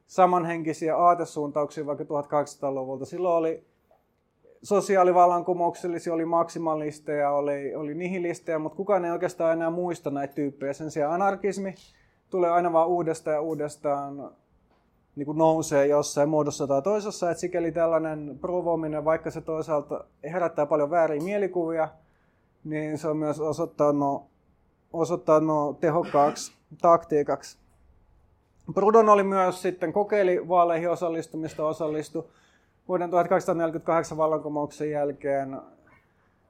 samanhenkisiä 0.07 0.97
aatesuuntauksia 0.97 1.87
vaikka 1.87 2.05
1800-luvulta. 2.05 3.05
Silloin 3.05 3.37
oli 3.37 3.65
sosiaalivallankumouksellisia, 4.67 6.15
oli 6.15 6.25
maksimalisteja, 6.25 7.31
oli, 7.31 7.75
oli 7.75 7.95
nihilisteja, 7.95 8.59
mutta 8.59 8.77
kukaan 8.77 9.05
ei 9.05 9.11
oikeastaan 9.11 9.53
enää 9.53 9.71
muista 9.71 10.11
näitä 10.11 10.35
tyyppejä. 10.35 10.73
Sen 10.73 10.91
sijaan 10.91 11.15
anarkismi 11.15 11.75
tulee 12.31 12.51
aina 12.51 12.73
vaan 12.73 12.89
uudestaan 12.89 13.35
ja 13.35 13.41
uudestaan 13.41 14.31
niin 15.17 15.27
kuin 15.27 15.39
nousee 15.39 15.87
jossain 15.87 16.29
muodossa 16.29 16.67
tai 16.67 16.83
toisessa. 16.83 17.31
Et 17.31 17.39
sikäli 17.39 17.73
tällainen 17.73 18.39
provoaminen, 18.41 19.05
vaikka 19.05 19.31
se 19.31 19.41
toisaalta 19.41 20.05
herättää 20.33 20.67
paljon 20.67 20.91
vääriä 20.91 21.23
mielikuvia, 21.23 21.89
niin 22.65 22.99
se 22.99 23.09
on 23.09 23.17
myös 23.17 23.41
osoittanut, 23.41 24.23
osoittanut 24.93 25.81
tehokkaaksi 25.81 26.53
taktiikaksi. 26.83 27.59
Proudhon 28.75 29.09
oli 29.09 29.23
myös 29.23 29.63
sitten 29.63 29.93
kokeili 29.93 30.49
vaaleihin 30.49 30.91
osallistumista, 30.91 31.67
osallistui 31.67 32.25
vuoden 32.89 33.11
1848 33.11 34.19
vallankumouksen 34.19 34.91
jälkeen 34.91 35.61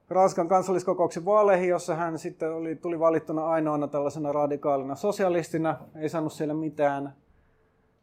Ranskan 0.08 0.48
kansalliskokouksen 0.48 1.24
vaaleihin, 1.24 1.68
jossa 1.68 1.94
hän 1.94 2.18
sitten 2.18 2.52
oli, 2.52 2.76
tuli 2.76 3.00
valittuna 3.00 3.48
ainoana 3.48 3.88
tällaisena 3.88 4.32
radikaalina 4.32 4.94
sosialistina, 4.94 5.78
ei 5.96 6.08
saanut 6.08 6.32
siellä 6.32 6.54
mitään, 6.54 7.14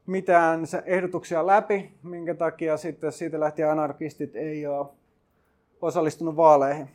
mitään 0.06 0.62
ehdotuksia 0.86 1.48
läpi, 1.48 1.94
minkä 2.04 2.34
takia 2.34 2.78
sitten 2.78 3.12
siitä 3.12 3.40
lähtien 3.40 3.72
anarkistit 3.72 4.36
ei 4.36 4.68
ole 4.68 4.88
osallistunut 5.82 6.36
vaaleihin. 6.36 6.90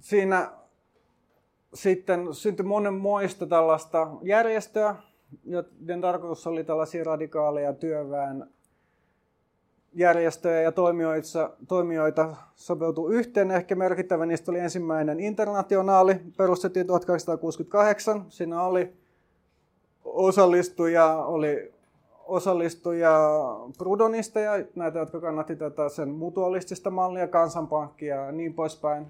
Siinä 0.00 0.50
sitten 1.74 2.34
syntyi 2.34 2.66
monenmoista 2.66 3.46
tällaista 3.46 4.10
järjestöä, 4.22 4.94
joiden 5.44 6.00
tarkoitus 6.00 6.46
oli 6.46 6.64
tällaisia 6.64 7.04
radikaaleja 7.04 7.72
työväen 7.72 8.46
järjestöjä 9.94 10.60
ja 10.60 10.72
toimijoita, 10.72 11.50
toimijoita 11.68 12.36
sopeutu 12.54 13.08
yhteen. 13.08 13.50
Ehkä 13.50 13.74
merkittävä 13.74 14.26
niistä 14.26 14.50
oli 14.50 14.58
ensimmäinen 14.58 15.20
internationaali, 15.20 16.20
perustettiin 16.36 16.86
1868. 16.86 18.24
Siinä 18.28 18.62
oli 18.62 18.92
osallistuja, 20.04 21.14
oli 21.14 21.72
osallistuja 22.26 23.18
Prudonisteja, 23.78 24.52
näitä, 24.74 24.98
jotka 24.98 25.20
kannatti 25.20 25.56
tätä 25.56 25.88
sen 25.88 26.08
mutualistista 26.08 26.90
mallia, 26.90 27.28
kansanpankkia 27.28 28.16
ja 28.16 28.32
niin 28.32 28.54
poispäin 28.54 29.06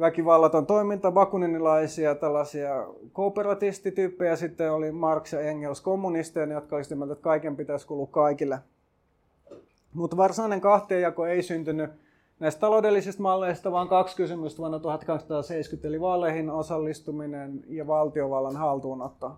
väkivallaton 0.00 0.66
toiminta, 0.66 1.12
bakuninilaisia, 1.12 2.14
tällaisia 2.14 2.86
kooperatistityyppejä, 3.12 4.36
sitten 4.36 4.72
oli 4.72 4.92
Marx 4.92 5.32
ja 5.32 5.40
Engels 5.40 5.80
kommunisteja, 5.80 6.52
jotka 6.52 6.76
olisivat 6.76 6.98
mieltä, 6.98 7.12
että 7.12 7.22
kaiken 7.22 7.56
pitäisi 7.56 7.86
kuulua 7.86 8.06
kaikille. 8.06 8.58
Mutta 9.92 10.16
varsinainen 10.16 10.60
kahteenjako 10.60 11.26
ei 11.26 11.42
syntynyt 11.42 11.90
näistä 12.40 12.60
taloudellisista 12.60 13.22
malleista, 13.22 13.72
vaan 13.72 13.88
kaksi 13.88 14.16
kysymystä 14.16 14.58
vuonna 14.58 14.78
1870, 14.78 15.88
eli 15.88 16.00
vaaleihin 16.00 16.50
osallistuminen 16.50 17.64
ja 17.68 17.86
valtiovallan 17.86 18.56
haltuunotto. 18.56 19.32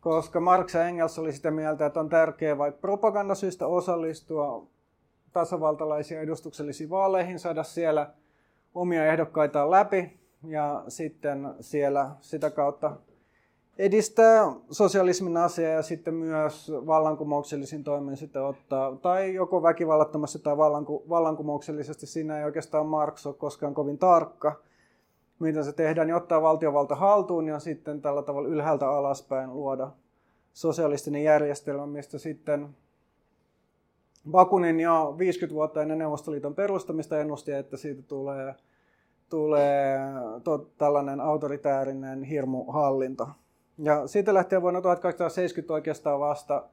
Koska 0.00 0.40
Marx 0.40 0.74
ja 0.74 0.88
Engels 0.88 1.18
oli 1.18 1.32
sitä 1.32 1.50
mieltä, 1.50 1.86
että 1.86 2.00
on 2.00 2.08
tärkeää 2.08 2.58
vaikka 2.58 2.80
propagandasyistä 2.80 3.66
osallistua 3.66 4.66
tasavaltalaisiin 5.32 6.20
edustuksellisiin 6.20 6.90
vaaleihin, 6.90 7.38
saada 7.38 7.62
siellä– 7.62 8.10
omia 8.74 9.06
ehdokkaitaan 9.06 9.70
läpi 9.70 10.20
ja 10.46 10.84
sitten 10.88 11.54
siellä 11.60 12.10
sitä 12.20 12.50
kautta 12.50 12.96
edistää 13.78 14.52
sosialismin 14.70 15.36
asiaa 15.36 15.72
ja 15.72 15.82
sitten 15.82 16.14
myös 16.14 16.72
vallankumouksellisin 16.86 17.84
toimin 17.84 18.16
sitten 18.16 18.42
ottaa, 18.42 18.96
tai 18.96 19.34
joko 19.34 19.62
väkivallattomasti 19.62 20.38
tai 20.38 20.56
vallanku, 20.56 21.04
vallankumouksellisesti, 21.08 22.06
siinä 22.06 22.38
ei 22.38 22.44
oikeastaan 22.44 22.86
Marx 22.86 23.26
ole 23.26 23.34
koskaan 23.34 23.74
kovin 23.74 23.98
tarkka, 23.98 24.60
miten 25.38 25.64
se 25.64 25.72
tehdään, 25.72 26.06
niin 26.06 26.14
ottaa 26.14 26.42
valtiovalta 26.42 26.94
haltuun 26.94 27.48
ja 27.48 27.58
sitten 27.58 28.02
tällä 28.02 28.22
tavalla 28.22 28.48
ylhäältä 28.48 28.90
alaspäin 28.90 29.54
luoda 29.54 29.90
sosialistinen 30.52 31.24
järjestelmä, 31.24 31.86
mistä 31.86 32.18
sitten 32.18 32.68
Bakunin 34.30 34.80
jo 34.80 35.14
50 35.18 35.54
vuotta 35.54 35.82
ennen 35.82 35.98
Neuvostoliiton 35.98 36.54
perustamista 36.54 37.20
ennusti, 37.20 37.52
että 37.52 37.76
siitä 37.76 38.02
tulee, 38.02 38.54
tulee 39.30 39.98
to, 40.44 40.58
tällainen 40.78 41.20
autoritäärinen 41.20 42.22
hirmuhallinto. 42.22 43.28
Ja 43.78 44.06
siitä 44.06 44.34
lähtien 44.34 44.62
vuonna 44.62 44.80
1870 44.80 45.74
oikeastaan 45.74 46.20
vasta 46.20 46.64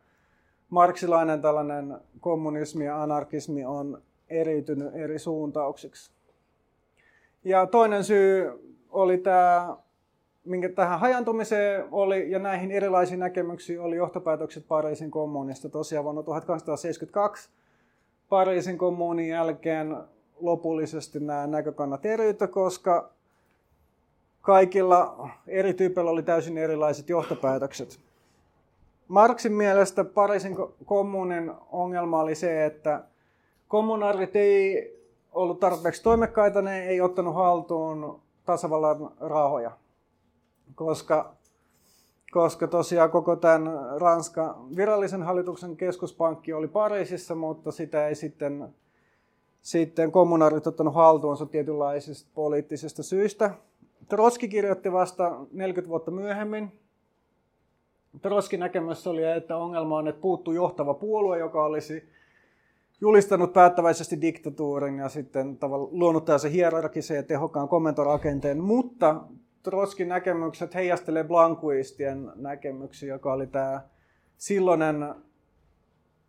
marksilainen 0.70 1.42
tällainen 1.42 1.98
kommunismi 2.20 2.86
ja 2.86 3.04
anarkismi 3.04 3.66
on 3.66 4.02
eriytynyt 4.30 4.96
eri 4.96 5.20
suuntauksiksi. 5.20 6.12
Ja 7.44 7.66
toinen 7.66 8.04
syy 8.04 8.52
oli 8.90 9.18
tämä 9.18 9.78
minkä 10.48 10.70
tähän 10.70 11.00
hajantumiseen 11.00 11.86
oli 11.92 12.32
ja 12.32 12.40
näihin 12.40 12.72
erilaisiin 12.72 13.20
näkemyksiin 13.20 13.82
oli 13.82 13.96
johtopäätökset 13.96 14.68
Pariisin 14.68 15.12
kommunista. 15.12 15.70
Tosiaan 15.70 16.04
vuonna 16.04 16.24
1872 16.24 17.50
Pariisin 18.30 18.78
kommunin 18.78 19.30
jälkeen 19.30 19.98
lopullisesti 20.40 21.20
nämä 21.20 21.48
näkökannat 21.48 22.06
eriytyi, 22.06 22.48
koska 22.48 23.10
kaikilla 24.42 25.30
eri 25.48 25.74
tyypeillä 25.74 26.12
oli 26.12 26.24
täysin 26.24 26.58
erilaiset 26.58 27.10
johtopäätökset. 27.10 28.00
Marksin 29.08 29.54
mielestä 29.54 30.04
Pariisin 30.04 30.56
kommunin 30.86 31.52
ongelma 31.72 32.20
oli 32.20 32.36
se, 32.36 32.66
että 32.66 33.04
kommunaarit 33.68 34.36
ei 34.36 34.94
ollut 35.32 35.60
tarpeeksi 35.60 36.04
toimekkaita, 36.04 36.62
ne 36.62 36.86
ei 36.86 37.02
ottanut 37.02 37.36
haltuun 37.36 38.22
tasavallan 38.46 39.12
rahoja 39.20 39.72
koska, 40.76 41.34
koska 42.32 42.68
tosiaan 42.68 43.12
koko 43.12 43.36
tämän 43.36 43.70
Ranskan 44.02 44.76
virallisen 44.76 45.24
hallituksen 45.24 45.78
keskuspankki 45.78 46.54
oli 46.54 46.68
Pariisissa, 46.68 47.36
mutta 47.36 47.72
sitä 47.72 48.08
ei 48.08 48.16
sitten, 48.16 48.68
sitten 49.62 50.12
kommunaarit 50.12 50.68
ottanut 50.68 50.96
haltuunsa 50.96 51.46
tietynlaisista 51.46 52.30
poliittisista 52.34 53.04
syistä. 53.04 53.52
Troski 54.10 54.48
kirjoitti 54.48 54.92
vasta 54.92 55.46
40 55.52 55.90
vuotta 55.90 56.12
myöhemmin. 56.12 56.72
Troskin 58.22 58.60
näkemys 58.60 59.08
oli, 59.08 59.24
että 59.24 59.58
ongelma 59.58 59.98
on, 59.98 60.08
että 60.08 60.22
puuttuu 60.22 60.54
johtava 60.54 60.94
puolue, 60.94 61.40
joka 61.40 61.66
olisi 61.66 62.10
julistanut 63.02 63.54
päättäväisesti 63.54 64.22
diktatuurin 64.22 64.98
ja 64.98 65.10
sitten 65.10 65.58
luonut 65.92 66.26
tällaisen 66.26 66.52
hierarkisen 66.52 67.18
ja 67.18 67.24
tehokkaan 67.24 67.68
komentorakenteen, 67.68 68.62
mutta 68.64 69.22
Trotskin 69.68 70.10
näkemykset 70.10 70.76
heijastelee 70.76 71.24
blankuistien 71.24 72.32
näkemyksiä, 72.36 73.10
joka 73.10 73.34
oli 73.34 73.48
tämä 73.48 73.82
silloinen 74.38 75.16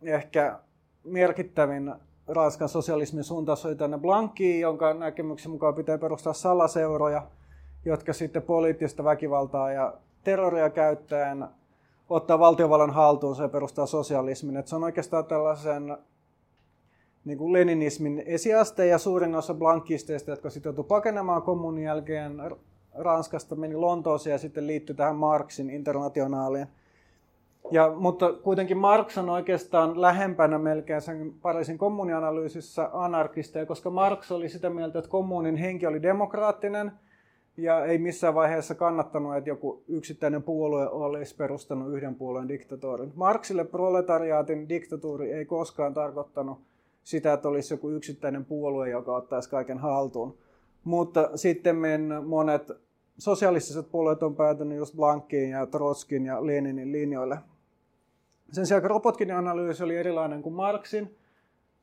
ehkä 0.01 0.59
merkittävin 1.03 1.93
Ranskan 2.27 2.69
sosialismin 2.69 3.23
suuntaus 3.23 3.65
oli 3.65 3.75
tänne 3.75 3.97
Blankiin, 3.97 4.61
jonka 4.61 4.93
näkemyksen 4.93 5.51
mukaan 5.51 5.75
pitää 5.75 5.97
perustaa 5.97 6.33
salaseuroja, 6.33 7.27
jotka 7.85 8.13
sitten 8.13 8.41
poliittista 8.41 9.03
väkivaltaa 9.03 9.71
ja 9.71 9.93
terroria 10.23 10.69
käyttäen 10.69 11.47
ottaa 12.09 12.39
valtiovallan 12.39 12.93
haltuunsa 12.93 13.43
ja 13.43 13.49
perustaa 13.49 13.85
sosialismin. 13.85 14.57
Et 14.57 14.67
se 14.67 14.75
on 14.75 14.83
oikeastaan 14.83 15.25
tällaisen 15.25 15.97
niin 17.25 17.37
kuin 17.37 17.53
leninismin 17.53 18.23
esiaste 18.25 18.87
ja 18.87 18.97
suurin 18.97 19.35
osa 19.35 19.53
blankkisteista, 19.53 20.31
jotka 20.31 20.49
joutui 20.65 20.83
pakenemaan 20.83 21.41
kommunin 21.41 21.83
jälkeen 21.83 22.41
Ranskasta, 22.99 23.55
meni 23.55 23.75
Lontooseen 23.75 24.31
ja 24.31 24.37
sitten 24.37 24.67
liittyi 24.67 24.95
tähän 24.95 25.15
Marxin 25.15 25.69
internationaaliin. 25.69 26.67
Ja, 27.71 27.93
mutta 27.95 28.33
kuitenkin 28.33 28.77
Marx 28.77 29.17
on 29.17 29.29
oikeastaan 29.29 30.01
lähempänä 30.01 30.57
melkein 30.57 31.01
sen 31.01 31.33
Pariisin 31.41 31.77
kommunianalyysissä 31.77 32.89
anarkisteja, 32.93 33.65
koska 33.65 33.89
Marx 33.89 34.31
oli 34.31 34.49
sitä 34.49 34.69
mieltä, 34.69 34.99
että 34.99 35.11
kommunin 35.11 35.55
henki 35.55 35.87
oli 35.87 36.01
demokraattinen 36.01 36.91
ja 37.57 37.85
ei 37.85 37.97
missään 37.97 38.35
vaiheessa 38.35 38.75
kannattanut, 38.75 39.35
että 39.37 39.49
joku 39.49 39.83
yksittäinen 39.87 40.43
puolue 40.43 40.89
olisi 40.89 41.35
perustanut 41.35 41.93
yhden 41.93 42.15
puolueen 42.15 42.47
diktatuurin. 42.47 43.11
Marxille 43.15 43.65
proletariaatin 43.65 44.69
diktatuuri 44.69 45.31
ei 45.31 45.45
koskaan 45.45 45.93
tarkoittanut 45.93 46.59
sitä, 47.03 47.33
että 47.33 47.47
olisi 47.47 47.73
joku 47.73 47.89
yksittäinen 47.89 48.45
puolue, 48.45 48.89
joka 48.89 49.15
ottaisi 49.15 49.49
kaiken 49.49 49.77
haltuun. 49.77 50.37
Mutta 50.83 51.29
sitten 51.35 51.77
monet 52.25 52.71
sosialistiset 53.19 53.91
puolueet 53.91 54.23
on 54.23 54.35
päätynyt 54.35 54.77
just 54.77 54.95
Blankiin 54.95 55.49
ja 55.49 55.65
Trotskin 55.65 56.25
ja 56.25 56.45
Leninin 56.45 56.91
linjoille. 56.91 57.37
Sen 58.51 58.65
sijaan 58.65 58.83
Kropotkin 58.83 59.31
analyysi 59.31 59.83
oli 59.83 59.97
erilainen 59.97 60.41
kuin 60.41 60.55
Marxin 60.55 61.15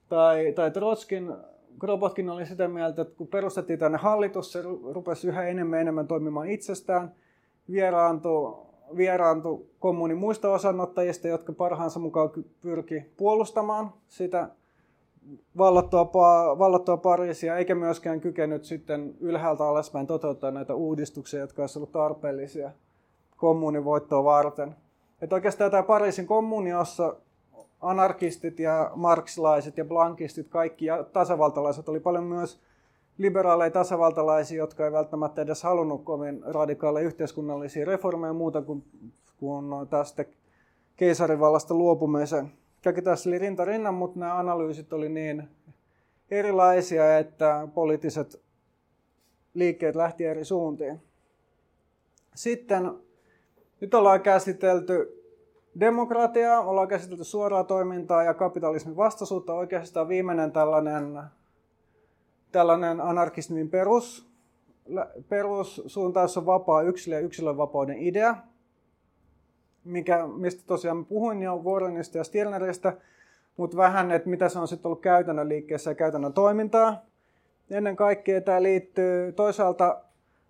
tai, 0.09 0.53
tai 0.53 0.70
Trotskin. 0.70 1.33
Kropotkin 1.81 2.31
oli 2.31 2.46
sitä 2.46 2.68
mieltä, 2.68 3.03
että 3.03 3.14
kun 3.16 3.27
perustettiin 3.27 3.79
tänne 3.79 3.99
hallitus, 3.99 4.53
se 4.53 4.62
rupesi 4.92 5.29
yhä 5.29 5.46
enemmän 5.46 5.81
enemmän 5.81 6.09
toimimaan 6.09 6.49
itsestään, 6.49 7.14
vieraantui, 7.70 8.57
vieraantui 8.96 9.66
kommunin 9.79 10.16
muista 10.16 10.53
osanottajista, 10.53 11.29
jotka 11.29 11.53
parhaansa 11.53 12.01
mukaan 12.01 12.31
pyrki 12.61 13.03
puolustamaan 13.16 13.92
sitä 14.09 14.49
vallattua, 15.59 16.11
vallattua 16.59 16.97
Pariisia, 16.97 17.57
eikä 17.57 17.75
myöskään 17.75 18.21
kykenyt 18.21 18.65
sitten 18.65 19.15
ylhäältä 19.21 19.65
alaspäin 19.65 20.07
toteuttaa 20.07 20.51
näitä 20.51 20.75
uudistuksia, 20.75 21.41
jotka 21.41 21.62
olisivat 21.62 21.83
olleet 21.83 21.93
tarpeellisia 21.93 22.71
kommunin 23.37 23.85
voittoa 23.85 24.25
varten. 24.25 24.77
Että 25.21 25.35
oikeastaan 25.35 25.71
tämä 25.71 25.83
Pariisin 25.83 26.27
kommuni, 26.27 26.71
jossa 26.71 27.17
anarkistit 27.81 28.59
ja 28.59 28.91
marksilaiset 28.95 29.79
ja 29.79 29.85
blankistit, 29.85 30.49
kaikki 30.49 30.85
ja 30.85 31.05
tasavaltalaiset, 31.05 31.89
oli 31.89 32.01
paljon 32.01 32.25
myös 32.25 32.61
liberaaleja 33.19 33.71
tasavaltalaisia, 33.71 34.59
jotka 34.59 34.85
ei 34.85 34.93
välttämättä 34.93 35.43
edes 35.43 35.62
halunnut 35.62 36.05
kovin 36.05 36.43
radikaaleja 36.45 37.07
yhteiskunnallisia 37.07 37.85
reformeja 37.85 38.33
muuta 38.33 38.62
kuin, 38.62 38.85
kuin 39.37 39.89
tästä 39.91 40.25
keisarivallasta 40.97 41.75
luopumisen 41.75 42.53
kaikki 42.87 43.03
tässä 43.03 43.31
oli 43.31 43.38
rinta 43.38 43.64
rinnan, 43.64 43.94
mutta 43.94 44.20
nämä 44.20 44.38
analyysit 44.38 44.92
oli 44.92 45.09
niin 45.09 45.49
erilaisia, 46.31 47.18
että 47.18 47.68
poliittiset 47.75 48.40
liikkeet 49.55 49.96
lähti 49.96 50.25
eri 50.25 50.44
suuntiin. 50.44 51.03
Sitten 52.35 52.92
nyt 53.81 53.94
ollaan 53.94 54.20
käsitelty 54.20 55.22
demokratiaa, 55.81 56.61
ollaan 56.61 56.88
käsitelty 56.88 57.25
suoraa 57.25 57.64
toimintaa 57.64 58.22
ja 58.22 58.35
kapitalismin 58.35 58.96
vastaisuutta. 58.96 59.55
Oikeastaan 59.55 60.09
viimeinen 60.09 60.53
tällainen, 60.53 61.22
tällainen 62.53 63.01
anarkismin 63.01 63.70
perus, 63.70 64.31
perussuuntaus 65.29 66.37
on 66.37 66.46
vapaa 66.46 66.83
yksilö 66.83 67.14
ja 67.14 67.20
yksilönvapauden 67.20 67.99
idea 67.99 68.37
mikä, 69.87 70.27
mistä 70.27 70.62
tosiaan 70.66 71.07
puhuin 71.07 71.42
jo 71.42 71.57
Warrenista 71.64 72.18
ja 72.18 72.25
Stirneristä, 72.25 72.92
mutta 73.57 73.77
vähän, 73.77 74.11
että 74.11 74.29
mitä 74.29 74.49
se 74.49 74.59
on 74.59 74.68
sitten 74.68 74.87
ollut 74.87 75.01
käytännön 75.01 75.49
liikkeessä 75.49 75.90
ja 75.90 75.94
käytännön 75.94 76.33
toimintaa. 76.33 77.03
Ennen 77.70 77.96
kaikkea 77.96 78.40
tämä 78.40 78.62
liittyy 78.62 79.33
toisaalta 79.33 80.03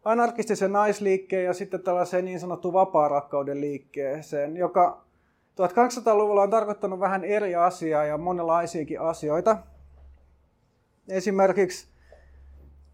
anarkistiseen 0.04 0.72
naisliikkeen 0.72 1.44
ja 1.44 1.54
sitten 1.54 1.82
tällaiseen 1.82 2.24
niin 2.24 2.40
sanottuun 2.40 2.74
vapaa-rakkauden 2.74 3.60
liikkeeseen, 3.60 4.56
joka 4.56 5.02
1200-luvulla 5.56 6.42
on 6.42 6.50
tarkoittanut 6.50 7.00
vähän 7.00 7.24
eri 7.24 7.54
asiaa 7.54 8.04
ja 8.04 8.18
monenlaisiakin 8.18 9.00
asioita. 9.00 9.56
Esimerkiksi 11.08 11.88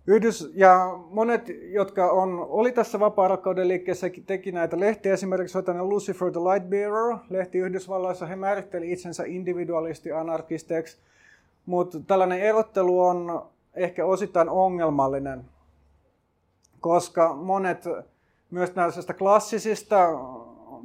Yhdys, 0.06 0.52
ja 0.54 0.98
monet, 1.10 1.42
jotka 1.70 2.10
on, 2.10 2.46
oli 2.48 2.72
tässä 2.72 3.00
vapaa 3.00 3.28
liikkeessä, 3.62 4.06
teki 4.26 4.52
näitä 4.52 4.80
lehtiä. 4.80 5.12
Esimerkiksi 5.12 5.58
on 5.58 5.88
Lucifer 5.88 6.32
the 6.32 6.40
Light 6.40 6.68
Bearer, 6.68 7.16
lehti 7.30 7.58
Yhdysvalloissa. 7.58 8.26
He 8.26 8.36
määritteli 8.36 8.92
itsensä 8.92 9.24
individualisti 9.26 10.12
anarkisteiksi, 10.12 10.96
mutta 11.66 12.00
tällainen 12.00 12.40
erottelu 12.40 13.00
on 13.00 13.42
ehkä 13.74 14.06
osittain 14.06 14.48
ongelmallinen, 14.48 15.44
koska 16.80 17.34
monet 17.34 17.84
myös 18.50 18.74
näistä 18.74 19.14
klassisista 19.14 20.08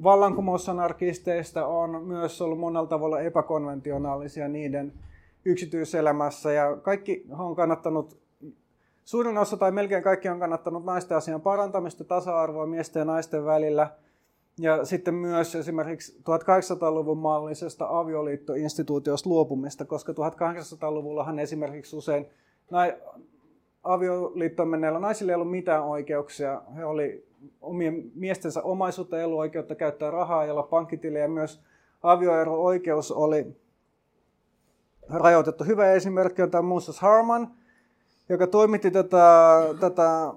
vallankumousanarkisteista 0.03 1.65
on 1.65 2.03
myös 2.03 2.41
ollut 2.41 2.59
monella 2.59 2.87
tavalla 2.87 3.19
epäkonventionaalisia 3.19 4.47
niiden 4.47 4.93
yksityiselämässä. 5.45 6.51
Ja 6.51 6.75
kaikki 6.75 7.25
on 7.37 7.55
kannattanut 7.55 8.26
Suurin 9.07 9.37
osa 9.37 9.57
tai 9.57 9.71
melkein 9.71 10.03
kaikki 10.03 10.29
on 10.29 10.39
kannattanut 10.39 10.85
naisten 10.85 11.17
asian 11.17 11.41
parantamista, 11.41 12.03
tasa-arvoa 12.03 12.65
miesten 12.65 12.99
ja 12.99 13.05
naisten 13.05 13.45
välillä. 13.45 13.89
Ja 14.59 14.85
sitten 14.85 15.13
myös 15.13 15.55
esimerkiksi 15.55 16.17
1800-luvun 16.19 17.17
mallisesta 17.17 17.87
avioliittoinstituutiosta 17.89 19.29
luopumista, 19.29 19.85
koska 19.85 20.13
1800-luvullahan 20.13 21.39
esimerkiksi 21.39 21.95
usein 21.95 22.25
avioliittoon 23.83 24.69
menneillä 24.69 24.99
naisilla 24.99 25.31
ei 25.31 25.35
ollut 25.35 25.51
mitään 25.51 25.83
oikeuksia. 25.83 26.61
He 26.75 26.85
oli 26.85 27.27
omien 27.61 28.11
miestensä 28.15 28.61
omaisuutta, 28.61 29.17
ei 29.17 29.25
ollut 29.25 29.39
oikeutta 29.39 29.75
käyttää 29.75 30.11
rahaa, 30.11 30.45
jolla 30.45 30.63
pankkitilejä 30.63 31.25
ja 31.25 31.29
myös 31.29 31.61
avioero-oikeus 32.03 33.11
oli 33.11 33.57
rajoitettu. 35.09 35.63
Hyvä 35.63 35.91
esimerkki 35.91 36.41
on 36.41 36.51
tämä 36.51 36.61
Moses 36.61 36.99
Harman, 36.99 37.56
joka 38.29 38.47
toimitti 38.47 38.91
tätä, 38.91 39.59
tätä 39.79 40.33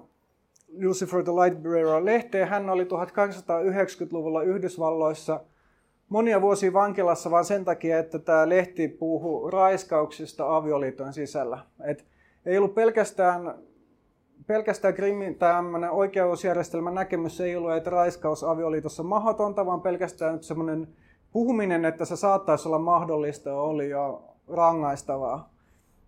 Lucifer 0.83 1.23
the 1.23 1.31
Light 1.31 1.63
Bearer-lehteä. 1.63 2.45
Hän 2.45 2.69
oli 2.69 2.83
1890-luvulla 2.83 4.43
Yhdysvalloissa 4.43 5.39
monia 6.11 6.41
vuosia 6.41 6.73
vankilassa 6.73 7.31
vain 7.31 7.45
sen 7.45 7.65
takia, 7.65 7.99
että 7.99 8.19
tämä 8.19 8.49
lehti 8.49 8.87
puhuu 8.87 9.51
raiskauksista 9.51 10.55
avioliiton 10.55 11.13
sisällä. 11.13 11.59
Et 11.83 12.05
ei 12.45 12.57
ollut 12.57 12.75
pelkästään, 12.75 13.55
pelkästään 14.47 14.93
krimin, 14.93 15.35
tämmöinen 15.35 15.91
oikeusjärjestelmän 15.91 16.95
näkemys 16.95 17.41
ei 17.41 17.55
ollut, 17.55 17.73
että 17.73 17.89
raiskaus 17.89 18.43
avioliitossa 18.43 19.03
on 19.03 19.09
mahdotonta, 19.09 19.65
vaan 19.65 19.81
pelkästään 19.81 20.43
semmoinen 20.43 20.87
puhuminen, 21.31 21.85
että 21.85 22.05
se 22.05 22.15
saattaisi 22.15 22.67
olla 22.67 22.79
mahdollista, 22.79 23.61
oli 23.61 23.89
jo 23.89 24.23
rangaistavaa. 24.47 25.50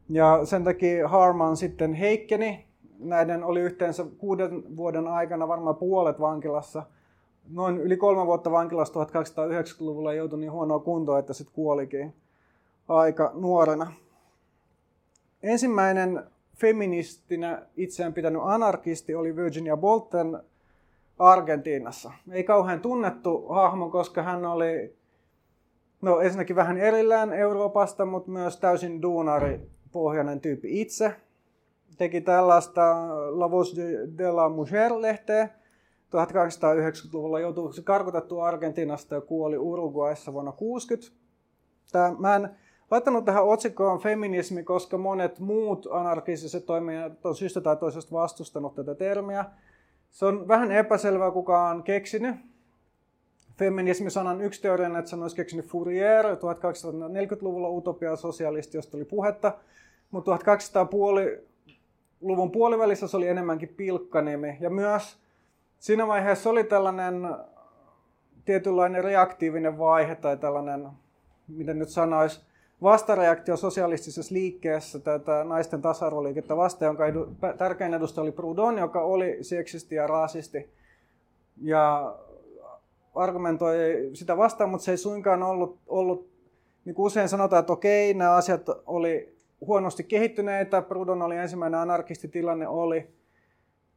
Ja 0.09 0.45
sen 0.45 0.63
takia 0.63 1.07
Harman 1.07 1.57
sitten 1.57 1.93
heikkeni. 1.93 2.65
Näiden 2.99 3.43
oli 3.43 3.59
yhteensä 3.59 4.05
kuuden 4.17 4.77
vuoden 4.77 5.07
aikana 5.07 5.47
varmaan 5.47 5.75
puolet 5.75 6.19
vankilassa. 6.19 6.83
Noin 7.49 7.77
yli 7.77 7.97
kolme 7.97 8.25
vuotta 8.25 8.51
vankilassa 8.51 9.03
1890-luvulla 9.03 10.13
joutui 10.13 10.39
niin 10.39 10.51
huonoa 10.51 10.79
kuntoa, 10.79 11.19
että 11.19 11.33
sitten 11.33 11.55
kuolikin 11.55 12.13
aika 12.87 13.31
nuorena. 13.33 13.93
Ensimmäinen 15.43 16.23
feministinä 16.55 17.61
itseään 17.77 18.13
pitänyt 18.13 18.41
anarkisti 18.45 19.15
oli 19.15 19.35
Virginia 19.35 19.77
Bolton 19.77 20.43
Argentiinassa. 21.19 22.11
Ei 22.31 22.43
kauhean 22.43 22.81
tunnettu 22.81 23.47
hahmo, 23.47 23.89
koska 23.89 24.23
hän 24.23 24.45
oli 24.45 24.95
no, 26.01 26.19
ensinnäkin 26.19 26.55
vähän 26.55 26.77
erillään 26.77 27.33
Euroopasta, 27.33 28.05
mutta 28.05 28.31
myös 28.31 28.57
täysin 28.57 29.01
duunari 29.01 29.69
pohjainen 29.93 30.41
tyyppi 30.41 30.81
itse. 30.81 31.15
Teki 31.97 32.21
tällaista 32.21 33.07
La 33.39 33.51
Voz 33.51 33.75
de 34.17 34.31
la 34.31 34.49
Mujer-lehteä. 34.49 35.49
1890-luvulla 36.13 37.39
joutui 37.39 37.71
karkotettu 37.83 38.39
Argentiinasta 38.39 39.15
ja 39.15 39.21
kuoli 39.21 39.57
Uruguayssa 39.57 40.33
vuonna 40.33 40.51
60. 40.51 41.17
Tämä, 41.91 42.15
mä 42.19 42.35
en 42.35 42.49
laittanut 42.91 43.25
tähän 43.25 43.43
otsikkoon 43.43 43.99
feminismi, 43.99 44.63
koska 44.63 44.97
monet 44.97 45.39
muut 45.39 45.87
anarkistiset 45.91 46.65
toimijat 46.65 47.25
on 47.25 47.35
syystä 47.35 47.61
tai 47.61 47.77
toisesta 47.77 48.11
vastustanut 48.15 48.75
tätä 48.75 48.95
termiä. 48.95 49.45
Se 50.11 50.25
on 50.25 50.47
vähän 50.47 50.71
epäselvää, 50.71 51.31
kuka 51.31 51.69
on 51.69 51.83
keksinyt. 51.83 52.35
Feminismi-sanan 53.57 54.41
yksi 54.41 54.61
teoria, 54.61 54.99
että 54.99 55.09
sen 55.09 55.21
olisi 55.21 55.35
keksinyt 55.35 55.65
Fourier 55.65 56.25
1240-luvulla 56.25 57.69
utopia 57.69 58.15
sosialisti, 58.15 58.77
josta 58.77 58.97
oli 58.97 59.05
puhetta. 59.05 59.51
Mutta 60.13 60.35
1200-luvun 60.35 62.51
puolivälissä 62.51 63.07
se 63.07 63.17
oli 63.17 63.27
enemmänkin 63.27 63.69
pilkkanimi. 63.69 64.57
Ja 64.59 64.69
myös 64.69 65.17
siinä 65.79 66.07
vaiheessa 66.07 66.49
oli 66.49 66.63
tällainen 66.63 67.27
tietynlainen 68.45 69.03
reaktiivinen 69.03 69.77
vaihe 69.77 70.15
tai 70.15 70.37
tällainen, 70.37 70.87
miten 71.47 71.79
nyt 71.79 71.89
sanoisi, 71.89 72.41
vastareaktio 72.83 73.57
sosialistisessa 73.57 74.33
liikkeessä 74.33 74.99
tätä 74.99 75.43
naisten 75.43 75.81
tasa-arvoliikettä 75.81 76.57
vastaan, 76.57 76.87
jonka 76.87 77.07
edu, 77.07 77.35
tärkein 77.57 77.93
edustaja 77.93 78.23
oli 78.23 78.31
Proudhon, 78.31 78.77
joka 78.77 79.01
oli 79.01 79.37
seksisti 79.41 79.95
ja 79.95 80.07
rasisti. 80.07 80.69
Ja 81.61 82.15
argumentoi 83.15 84.09
sitä 84.13 84.37
vastaan, 84.37 84.69
mutta 84.69 84.85
se 84.85 84.91
ei 84.91 84.97
suinkaan 84.97 85.43
ollut, 85.43 85.79
ollut 85.87 86.29
niin 86.85 86.95
kuin 86.95 87.05
usein 87.05 87.29
sanotaan, 87.29 87.59
että 87.59 87.73
okei, 87.73 88.13
nämä 88.13 88.35
asiat 88.35 88.61
oli 88.85 89.33
huonosti 89.67 90.03
kehittyneitä, 90.03 90.81
Proudhon 90.81 91.21
oli 91.21 91.37
ensimmäinen 91.37 91.79
anarkisti, 91.79 92.27
tilanne 92.27 92.67
oli 92.67 93.07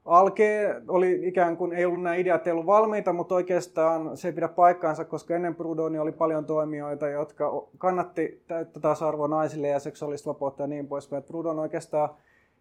alkee, 0.05 0.83
oli 0.89 1.21
ikään 1.23 1.57
kuin, 1.57 1.73
ei 1.73 1.85
ollut 1.85 2.03
nämä 2.03 2.15
ideat 2.15 2.47
ei 2.47 2.53
ollut 2.53 2.67
valmiita, 2.67 3.13
mutta 3.13 3.35
oikeastaan 3.35 4.17
se 4.17 4.29
ei 4.29 4.33
pidä 4.33 4.49
paikkaansa, 4.49 5.05
koska 5.05 5.35
ennen 5.35 5.55
Prudhonia 5.55 6.03
oli 6.03 6.13
paljon 6.13 6.45
toimijoita, 6.45 7.09
jotka 7.09 7.67
kannatti 7.79 8.43
täyttä 8.47 8.81
tasa-arvoa 8.81 9.29
naisille 9.29 9.69
ja 9.69 9.81
seksuaalista 9.81 10.29
vapautta 10.29 10.63
ja 10.63 10.67
niin 10.67 10.89
poispäin. 10.89 11.23
Proudhon 11.23 11.59
oikeastaan 11.59 12.09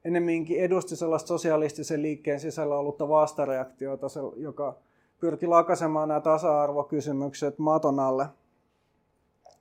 ennemminkin 0.06 0.60
edusti 0.60 0.95
sellaista 0.95 1.28
sosialistisen 1.28 2.01
liikkeen 2.01 2.39
sisällä 2.39 2.76
ollutta 2.76 3.10
vastareaktiota, 3.10 4.08
joka 4.36 4.76
pyrki 5.20 5.47
lakasemaan 5.47 6.08
nämä 6.08 6.22
tasa-arvokysymykset 6.22 7.60
maton 7.60 7.99
alle. 7.99 8.26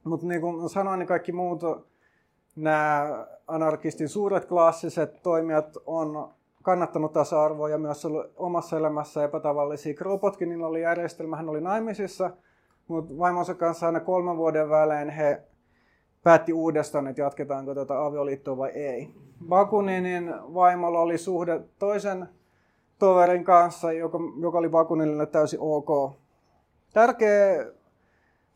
Mutta 0.04 0.26
niin 0.26 0.40
kuin 0.40 0.68
sanoin, 0.68 0.98
niin 0.98 1.06
kaikki 1.06 1.32
muut 1.32 1.60
nämä 2.56 3.26
anarkistin 3.48 4.08
suuret 4.08 4.44
klassiset 4.44 5.22
toimijat 5.22 5.76
on 5.86 6.28
kannattanut 6.62 7.12
tasa-arvoa 7.12 7.68
ja 7.68 7.78
myös 7.78 8.04
ollut 8.04 8.26
omassa 8.36 8.76
elämässä 8.76 9.24
epätavallisia. 9.24 9.94
Kropotkinilla 9.94 10.66
oli 10.66 10.82
järjestelmä, 10.82 11.36
hän 11.36 11.48
oli 11.48 11.60
naimisissa, 11.60 12.30
mutta 12.88 13.18
vaimonsa 13.18 13.54
kanssa 13.54 13.86
aina 13.86 14.00
kolmen 14.00 14.36
vuoden 14.36 14.70
välein 14.70 15.10
he 15.10 15.42
päätti 16.22 16.52
uudestaan, 16.52 17.06
että 17.06 17.22
jatketaanko 17.22 17.74
tätä 17.74 18.04
avioliittoa 18.04 18.56
vai 18.56 18.70
ei. 18.70 19.10
Bakuninin 19.48 20.34
vaimolla 20.54 21.00
oli 21.00 21.18
suhde 21.18 21.60
toisen 21.78 22.28
toverin 22.98 23.44
kanssa, 23.44 23.92
joka, 23.92 24.18
joka 24.40 24.58
oli 24.58 24.68
Bakuninille 24.68 25.26
täysin 25.26 25.60
ok. 25.62 26.12
Tärkeä 26.92 27.66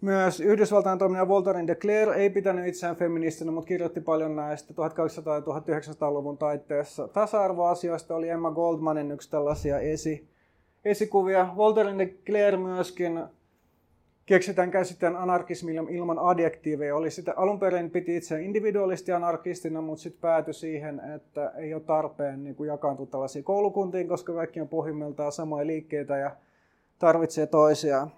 myös 0.01 0.40
Yhdysvaltain 0.40 0.99
toiminnan 0.99 1.28
Voltairin 1.28 1.66
de 1.66 1.74
Clare 1.74 2.14
ei 2.16 2.30
pitänyt 2.30 2.66
itseään 2.66 2.96
feministinä, 2.96 3.51
mutta 3.51 3.68
kirjoitti 3.68 4.01
paljon 4.01 4.36
näistä 4.36 4.74
1800- 4.74 4.76
ja 5.34 5.40
1900-luvun 5.40 6.38
taitteessa. 6.38 7.09
Tasa-arvoasioista 7.09 8.14
oli 8.14 8.28
Emma 8.28 8.51
Goldmanin 8.51 9.11
yksi 9.11 9.30
tällaisia 9.30 9.78
esi, 9.78 10.28
esikuvia. 10.84 11.49
Voltairin 11.57 11.99
de 11.99 12.07
Clare 12.07 12.57
myöskin 12.57 13.20
keksitään 14.26 14.70
käsitteen 14.70 15.16
anarkismi 15.16 15.74
ilman 15.74 16.18
adjektiiveja. 16.18 16.96
Oli 16.96 17.11
sitä, 17.11 17.34
alun 17.36 17.59
perin 17.61 17.90
piti 17.90 18.16
itse 18.16 18.42
individualisti 18.42 19.12
anarkistina, 19.12 19.80
mutta 19.80 20.03
sitten 20.03 20.20
päätyi 20.20 20.55
siihen, 20.55 21.01
että 21.14 21.53
ei 21.57 21.74
ole 21.74 21.82
tarpeen 21.82 22.44
niin 22.44 22.57
jakaantua 22.66 23.07
tällaisiin 23.07 23.44
koulukuntiin, 23.44 24.09
koska 24.09 24.32
kaikki 24.32 24.61
on 24.61 24.68
pohjimmiltaan 24.68 25.32
samoja 25.32 25.66
liikkeitä 25.66 26.16
ja 26.16 26.30
tarvitsee 26.99 27.46
toisiaan. 27.46 28.12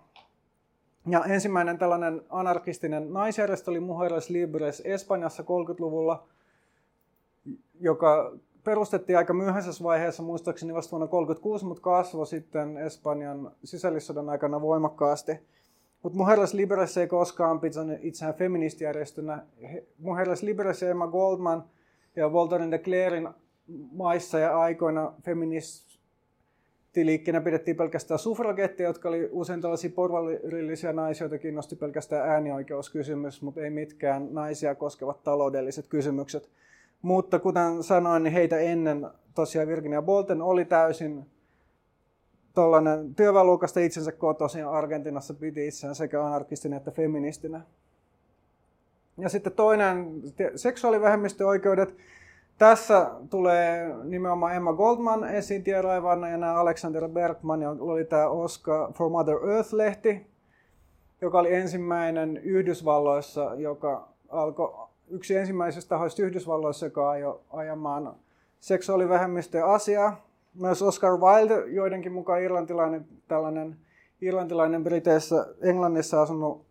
Ja 1.08 1.24
ensimmäinen 1.24 1.78
tällainen 1.78 2.22
anarkistinen 2.28 3.12
naisjärjestö 3.12 3.70
oli 3.70 3.80
Mujeres 3.80 4.30
Libres 4.30 4.82
Espanjassa 4.84 5.42
30-luvulla, 5.42 6.26
joka 7.80 8.32
perustettiin 8.64 9.18
aika 9.18 9.34
myöhäisessä 9.34 9.84
vaiheessa, 9.84 10.22
muistaakseni 10.22 10.74
vasta 10.74 10.90
vuonna 10.90 11.06
1936, 11.06 11.64
mutta 11.64 11.82
kasvoi 11.82 12.26
sitten 12.26 12.76
Espanjan 12.76 13.50
sisällissodan 13.64 14.28
aikana 14.28 14.60
voimakkaasti. 14.60 15.32
Mutta 16.02 16.18
Mujeres 16.18 16.54
Libres 16.54 16.96
ei 16.96 17.06
koskaan 17.06 17.60
pitänyt 17.60 17.98
itseään 18.02 18.34
feministijärjestönä. 18.34 19.46
Mujeres 19.98 20.42
Libres 20.42 20.82
ja 20.82 20.90
Emma 20.90 21.06
Goldman 21.06 21.64
ja 22.16 22.32
Voltairin 22.32 22.70
de 22.70 22.78
Clairin 22.78 23.28
maissa 23.92 24.38
ja 24.38 24.60
aikoina 24.60 25.12
feminist, 25.24 25.89
liikkeenä 26.96 27.40
pidettiin 27.40 27.76
pelkästään 27.76 28.18
suffragetteja, 28.18 28.88
jotka 28.88 29.08
oli 29.08 29.28
usein 29.32 29.60
tällaisia 29.60 29.90
porvarillisia 29.90 30.92
naisia, 30.92 31.24
joita 31.24 31.38
kiinnosti 31.38 31.76
pelkästään 31.76 32.28
äänioikeuskysymys, 32.28 33.42
mutta 33.42 33.60
ei 33.60 33.70
mitkään 33.70 34.28
naisia 34.30 34.74
koskevat 34.74 35.22
taloudelliset 35.22 35.86
kysymykset. 35.86 36.50
Mutta 37.02 37.38
kuten 37.38 37.82
sanoin, 37.82 38.22
niin 38.22 38.32
heitä 38.32 38.58
ennen 38.58 39.06
tosiaan 39.34 39.68
Virginia 39.68 40.02
Bolten 40.02 40.42
oli 40.42 40.64
täysin 40.64 41.26
tuollainen 42.54 43.14
työväenluokasta 43.14 43.80
itsensä 43.80 44.12
kotoisin 44.12 44.66
Argentinassa 44.66 45.34
piti 45.34 45.66
itseään 45.66 45.94
sekä 45.94 46.24
anarkistina 46.24 46.76
että 46.76 46.90
feministinä. 46.90 47.60
Ja 49.18 49.28
sitten 49.28 49.52
toinen, 49.52 50.22
seksuaalivähemmistöoikeudet. 50.56 51.96
Tässä 52.60 53.10
tulee 53.30 53.94
nimenomaan 54.04 54.54
Emma 54.54 54.72
Goldman 54.72 55.24
esiin 55.24 55.64
tieraivana 55.64 56.28
ja 56.28 56.36
nämä 56.36 56.54
Alexander 56.54 57.08
Bergman, 57.08 57.62
ja 57.62 57.70
oli 57.70 58.04
tämä 58.04 58.28
Oscar 58.28 58.92
for 58.92 59.10
Mother 59.10 59.34
Earth-lehti, 59.34 60.26
joka 61.20 61.38
oli 61.38 61.54
ensimmäinen 61.54 62.36
Yhdysvalloissa, 62.36 63.54
joka 63.54 64.08
alkoi 64.28 64.88
yksi 65.08 65.36
ensimmäisistä 65.36 65.88
tahoista 65.88 66.22
Yhdysvalloissa, 66.22 66.86
joka 66.86 67.10
ajoi 67.10 67.40
ajamaan 67.50 68.14
seksuaalivähemmistöjen 68.60 69.66
asiaa. 69.66 70.26
Myös 70.54 70.82
Oscar 70.82 71.12
Wilde, 71.16 71.66
joidenkin 71.66 72.12
mukaan 72.12 72.42
irlantilainen, 72.42 73.08
tällainen 73.28 73.76
irlantilainen 74.20 74.84
Briteissä, 74.84 75.46
Englannissa 75.60 76.22
asunut 76.22 76.66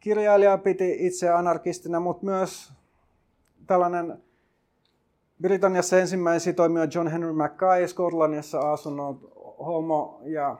kirjailija, 0.00 0.58
piti 0.58 1.06
itse 1.06 1.28
anarkistina, 1.28 2.00
mutta 2.00 2.24
myös 2.26 2.72
tällainen 3.66 4.22
Britanniassa 5.42 5.98
ensimmäisiä 5.98 6.52
toimia 6.52 6.88
John 6.94 7.08
Henry 7.08 7.32
Mackay, 7.32 7.88
Skotlannissa 7.88 8.72
asunut 8.72 9.32
homo 9.66 10.20
ja 10.24 10.56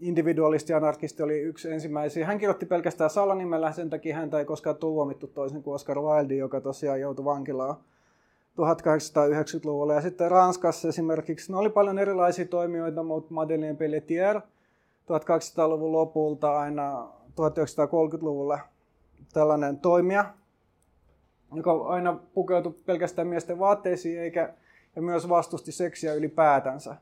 individualisti 0.00 0.72
anarkisti 0.72 1.22
oli 1.22 1.40
yksi 1.40 1.72
ensimmäisiä. 1.72 2.26
Hän 2.26 2.38
kirjoitti 2.38 2.66
pelkästään 2.66 3.10
salanimellä, 3.10 3.72
sen 3.72 3.90
takia 3.90 4.16
häntä 4.16 4.38
ei 4.38 4.44
koskaan 4.44 4.76
tuomittu 4.76 5.26
toisin 5.26 5.62
kuin 5.62 5.74
Oscar 5.74 5.98
Wilde, 5.98 6.34
joka 6.34 6.60
tosiaan 6.60 7.00
joutui 7.00 7.24
vankilaan 7.24 7.76
1890-luvulla. 7.76 9.94
Ja 9.94 10.00
sitten 10.00 10.30
Ranskassa 10.30 10.88
esimerkiksi, 10.88 11.52
no 11.52 11.58
oli 11.58 11.70
paljon 11.70 11.98
erilaisia 11.98 12.46
toimijoita, 12.46 13.02
mutta 13.02 13.34
Madeleine 13.34 13.78
Pelletier 13.78 14.40
1200-luvun 14.40 15.92
lopulta 15.92 16.58
aina 16.58 17.08
1930-luvulle 17.28 18.60
tällainen 19.32 19.78
toimija, 19.78 20.24
joka 21.54 21.72
aina 21.72 22.18
pukeutui 22.34 22.74
pelkästään 22.86 23.28
miesten 23.28 23.58
vaatteisiin 23.58 24.20
eikä, 24.20 24.54
ja 24.96 25.02
myös 25.02 25.28
vastusti 25.28 25.72
seksiä 25.72 26.14
ylipäätänsä. 26.14 26.96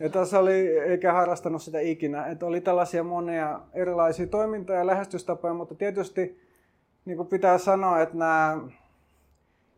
Ja 0.00 0.08
tässä 0.08 0.38
oli, 0.38 0.78
eikä 0.78 1.12
harrastanut 1.12 1.62
sitä 1.62 1.80
ikinä. 1.80 2.26
Että 2.26 2.46
oli 2.46 2.60
tällaisia 2.60 3.04
monia 3.04 3.60
erilaisia 3.74 4.26
toimintoja 4.26 4.78
ja 4.78 4.86
lähestystapoja, 4.86 5.54
mutta 5.54 5.74
tietysti 5.74 6.40
niin 7.04 7.16
kuin 7.16 7.28
pitää 7.28 7.58
sanoa, 7.58 8.00
että 8.00 8.16
nämä 8.16 8.58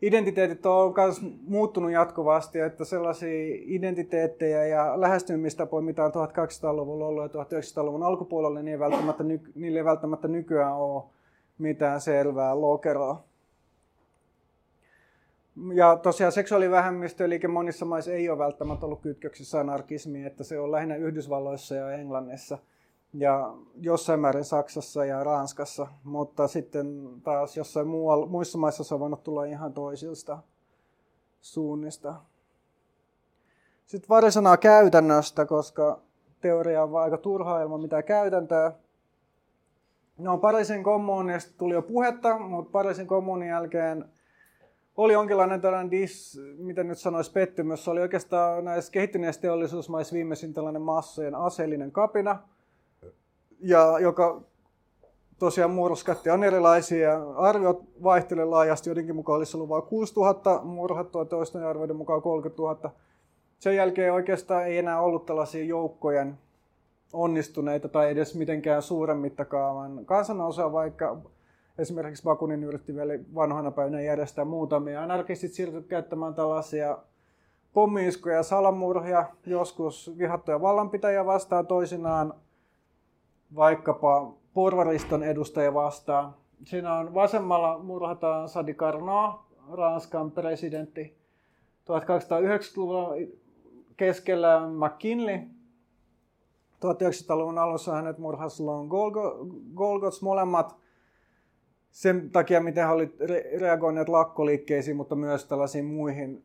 identiteetit 0.01 0.65
on 0.65 0.93
myös 0.97 1.21
muuttunut 1.47 1.91
jatkuvasti, 1.91 2.59
että 2.59 2.85
sellaisia 2.85 3.55
identiteettejä 3.65 4.65
ja 4.65 5.01
lähestymistapoja, 5.01 5.81
mitä 5.81 6.05
on 6.05 6.11
1200-luvulla 6.11 7.05
ollut 7.05 7.33
ja 7.33 7.43
1900-luvun 7.43 8.03
alkupuolella, 8.03 8.61
niin 8.61 8.73
ei 8.73 8.79
välttämättä, 8.79 9.23
niille 9.55 9.79
ei 9.79 9.85
välttämättä 9.85 10.27
nykyään 10.27 10.75
ole 10.75 11.03
mitään 11.57 12.01
selvää 12.01 12.61
lokeroa. 12.61 13.23
Ja 15.73 15.97
tosiaan 15.97 16.31
seksuaalivähemmistöliike 16.31 17.47
monissa 17.47 17.85
maissa 17.85 18.11
ei 18.11 18.29
ole 18.29 18.37
välttämättä 18.37 18.85
ollut 18.85 19.01
kytköksissä 19.01 19.59
anarkismiin, 19.59 20.27
että 20.27 20.43
se 20.43 20.59
on 20.59 20.71
lähinnä 20.71 20.95
Yhdysvalloissa 20.95 21.75
ja 21.75 21.91
Englannissa 21.91 22.57
ja 23.13 23.53
jossain 23.75 24.19
määrin 24.19 24.43
Saksassa 24.43 25.05
ja 25.05 25.23
Ranskassa, 25.23 25.87
mutta 26.03 26.47
sitten 26.47 27.09
taas 27.23 27.57
jossain 27.57 27.87
muualla, 27.87 28.25
muissa 28.25 28.57
maissa 28.57 28.83
se 28.83 28.93
on 28.93 28.99
voinut 28.99 29.23
tulla 29.23 29.45
ihan 29.45 29.73
toisilta 29.73 30.37
suunnista. 31.41 32.15
Sitten 33.85 34.07
pari 34.07 34.31
sanaa 34.31 34.57
käytännöstä, 34.57 35.45
koska 35.45 35.99
teoria 36.41 36.83
on 36.83 37.01
aika 37.01 37.17
turhaa 37.17 37.61
ilman 37.61 37.81
mitään 37.81 38.03
käytäntöä. 38.03 38.71
No 40.17 40.37
Pariisin 40.37 40.83
kommunista 40.83 41.53
tuli 41.57 41.73
jo 41.73 41.81
puhetta, 41.81 42.39
mutta 42.39 42.71
Pariisin 42.71 43.07
kommunin 43.07 43.49
jälkeen 43.49 44.05
oli 45.03 45.13
jonkinlainen 45.13 45.61
tällainen 45.61 45.91
dis, 45.91 46.41
miten 46.57 46.87
nyt 46.87 46.97
sanoisi, 46.97 47.31
pettymys. 47.31 47.85
Se 47.85 47.91
oli 47.91 48.01
oikeastaan 48.01 48.65
näissä 48.65 48.91
kehittyneissä 48.91 49.41
teollisuusmaissa 49.41 50.13
viimeisin 50.13 50.53
tällainen 50.53 50.81
massojen 50.81 51.35
aseellinen 51.35 51.91
kapina, 51.91 52.39
ja 53.59 53.99
joka 53.99 54.41
tosiaan 55.39 55.71
murskatti 55.71 56.29
on 56.29 56.43
erilaisia. 56.43 57.19
Arviot 57.35 57.83
vaihtelevat 58.03 58.49
laajasti, 58.49 58.89
joidenkin 58.89 59.15
mukaan 59.15 59.37
olisi 59.37 59.57
ollut 59.57 59.69
vain 59.69 59.83
6000 59.83 60.61
murhattua, 60.63 61.25
toisten 61.25 61.63
arvioiden 61.63 61.95
mukaan 61.95 62.21
30 62.21 62.61
000. 62.61 62.91
Sen 63.59 63.75
jälkeen 63.75 64.13
oikeastaan 64.13 64.67
ei 64.67 64.77
enää 64.77 65.01
ollut 65.01 65.25
tällaisia 65.25 65.63
joukkojen 65.63 66.37
onnistuneita 67.13 67.89
tai 67.89 68.11
edes 68.11 68.35
mitenkään 68.35 68.81
suuren 68.81 69.17
mittakaavan 69.17 70.05
kansanosa, 70.05 70.71
vaikka 70.71 71.17
esimerkiksi 71.77 72.23
Bakunin 72.23 72.63
yritti 72.63 72.95
vielä 72.95 73.13
vanhoina 73.35 73.71
päivinä 73.71 74.01
järjestää 74.01 74.45
muutamia. 74.45 75.03
Anarkistit 75.03 75.53
siirtyivät 75.53 75.87
käyttämään 75.87 76.33
tällaisia 76.33 76.97
pommiiskuja 77.73 78.35
ja 78.35 78.43
salamurhia, 78.43 79.25
joskus 79.45 80.17
vihattuja 80.17 80.61
vallanpitäjiä 80.61 81.25
vastaan 81.25 81.67
toisinaan, 81.67 82.33
vaikkapa 83.55 84.33
porvariston 84.53 85.23
edustajia 85.23 85.73
vastaan. 85.73 86.35
Siinä 86.63 86.93
on 86.93 87.13
vasemmalla 87.13 87.79
murhataan 87.79 88.49
Sadi 88.49 88.73
Carnot, 88.73 89.31
Ranskan 89.71 90.31
presidentti. 90.31 91.17
1290-luvulla 91.85 93.09
keskellä 93.97 94.61
McKinley. 94.67 95.39
1900-luvun 96.85 97.57
alussa 97.57 97.93
hänet 97.93 98.17
murhasi 98.17 98.63
Long 98.63 98.89
Golgots 99.75 100.21
molemmat 100.21 100.75
sen 101.91 102.29
takia, 102.29 102.61
miten 102.61 102.85
he 102.85 102.91
olivat 102.91 103.13
reagoineet 103.59 104.09
lakkoliikkeisiin, 104.09 104.97
mutta 104.97 105.15
myös 105.15 105.45
tällaisiin 105.45 105.85
muihin. 105.85 106.43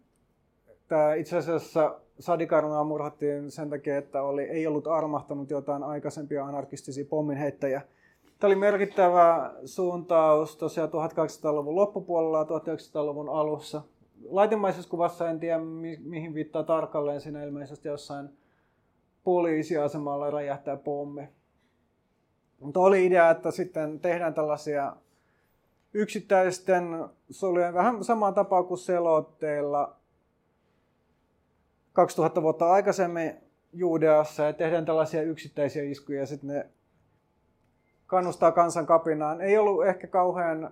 Tämä 0.88 1.14
itse 1.14 1.36
asiassa 1.36 2.00
Sadikarnaa 2.20 2.84
murhattiin 2.84 3.50
sen 3.50 3.70
takia, 3.70 3.98
että 3.98 4.22
oli, 4.22 4.42
ei 4.42 4.66
ollut 4.66 4.86
armahtanut 4.86 5.50
jotain 5.50 5.82
aikaisempia 5.82 6.44
anarkistisia 6.44 7.04
pomminheittäjiä. 7.04 7.80
Tämä 8.38 8.48
oli 8.48 8.56
merkittävä 8.56 9.54
suuntaus 9.64 10.56
tosiaan 10.56 10.90
1200-luvun 10.90 11.74
loppupuolella 11.74 12.38
ja 12.38 12.44
1900-luvun 12.44 13.28
alussa. 13.28 13.82
Laitemaisessa 14.28 14.90
kuvassa 14.90 15.30
en 15.30 15.40
tiedä, 15.40 15.58
mi- 15.58 16.00
mihin 16.04 16.34
viittaa 16.34 16.62
tarkalleen. 16.62 17.20
Siinä 17.20 17.44
ilmeisesti 17.44 17.88
jossain 17.88 18.28
poliisiasemalla 19.24 20.30
räjähtää 20.30 20.76
pommi. 20.76 21.28
Mutta 22.60 22.80
oli 22.80 23.06
idea, 23.06 23.30
että 23.30 23.50
sitten 23.50 24.00
tehdään 24.00 24.34
tällaisia 24.34 24.96
yksittäisten 25.96 27.04
solujen, 27.30 27.74
vähän 27.74 28.04
samaan 28.04 28.34
tapaa 28.34 28.62
kuin 28.62 28.78
selotteilla 28.78 29.96
2000 31.92 32.42
vuotta 32.42 32.72
aikaisemmin 32.72 33.34
Juudeassa 33.72 34.42
ja 34.42 34.52
tehdään 34.52 34.84
tällaisia 34.84 35.22
yksittäisiä 35.22 35.82
iskuja 35.82 36.20
ja 36.20 36.26
sitten 36.26 36.48
ne 36.48 36.66
kannustaa 38.06 38.52
kansan 38.52 38.86
kapinaan. 38.86 39.40
Ei 39.40 39.58
ollut 39.58 39.86
ehkä 39.86 40.06
kauhean 40.06 40.70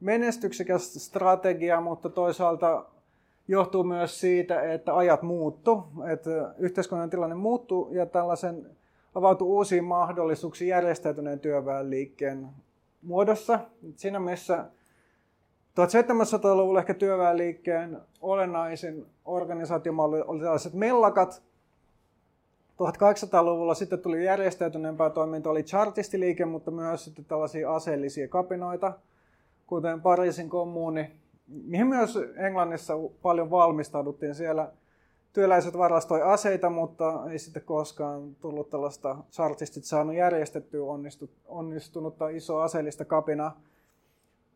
menestyksekäs 0.00 0.94
strategia, 0.94 1.80
mutta 1.80 2.08
toisaalta 2.08 2.86
johtuu 3.48 3.84
myös 3.84 4.20
siitä, 4.20 4.72
että 4.72 4.96
ajat 4.96 5.22
muuttu, 5.22 5.84
että 6.12 6.54
yhteiskunnan 6.58 7.10
tilanne 7.10 7.34
muuttuu 7.34 7.92
ja 7.92 8.06
tällaisen 8.06 8.70
avautui 9.14 9.48
uusiin 9.48 9.84
mahdollisuuksiin 9.84 10.68
järjestäytyneen 10.68 11.40
työväenliikkeen 11.40 12.48
muodossa. 13.02 13.58
Siinä 13.96 14.18
mielessä 14.18 14.64
1700-luvulla 15.70 16.78
ehkä 16.80 16.94
työväenliikkeen 16.94 18.00
olennaisin 18.20 19.06
organisaatiomalli 19.24 20.22
oli 20.26 20.40
tällaiset 20.40 20.72
mellakat. 20.72 21.42
1800-luvulla 22.70 23.74
sitten 23.74 23.98
tuli 23.98 24.24
järjestäytyneempää 24.24 25.10
toiminta, 25.10 25.50
oli 25.50 25.62
chartistiliike, 25.62 26.44
mutta 26.44 26.70
myös 26.70 27.04
sitten 27.04 27.24
tällaisia 27.24 27.74
aseellisia 27.74 28.28
kapinoita, 28.28 28.92
kuten 29.66 30.00
Pariisin 30.00 30.50
kommuuni, 30.50 31.10
mihin 31.46 31.86
myös 31.86 32.18
Englannissa 32.36 32.94
paljon 33.22 33.50
valmistauduttiin. 33.50 34.34
Siellä 34.34 34.72
työläiset 35.32 35.78
varastoi 35.78 36.22
aseita, 36.22 36.70
mutta 36.70 37.30
ei 37.30 37.38
sitten 37.38 37.62
koskaan 37.62 38.36
tullut 38.40 38.70
tällaista 38.70 39.16
chartistit 39.30 39.84
saanut 39.84 40.14
järjestettyä 40.14 40.80
onnistunutta 41.48 42.28
isoa 42.28 42.64
aseellista 42.64 43.04
kapinaa. 43.04 43.60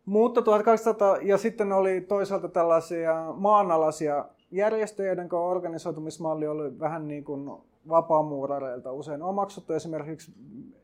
Mutta 0.05 0.43
1200, 0.43 1.17
ja 1.23 1.39
sitten 1.39 1.73
oli 1.73 2.01
toisaalta 2.01 2.49
tällaisia 2.49 3.25
maanalaisia 3.37 4.25
järjestöjä, 4.51 5.09
joiden 5.09 5.35
organisoitumismalli 5.35 6.47
oli 6.47 6.79
vähän 6.79 7.09
niin 7.09 7.25
kuin 7.25 7.51
vapaamuurareilta 7.89 8.93
usein 8.93 9.23
omaksuttu. 9.23 9.73
Esimerkiksi 9.73 10.33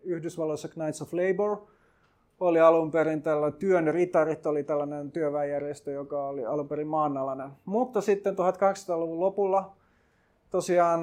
Yhdysvalloissa 0.05 0.68
Knights 0.68 1.03
of 1.03 1.12
Labor 1.12 1.57
oli 2.41 2.61
alun 2.61 2.91
perin 2.91 3.22
tällainen 3.22 3.59
työn 3.59 3.95
ritarit, 3.95 4.47
oli 4.47 4.62
tällainen 4.62 5.11
työväenjärjestö, 5.11 5.91
joka 5.91 6.28
oli 6.28 6.47
alun 6.47 6.68
perin 6.68 6.88
maanalainen. 6.88 7.51
Mutta 7.64 8.01
sitten 8.01 8.34
1800-luvun 8.34 9.20
lopulla 9.20 9.72
tosiaan 10.51 11.01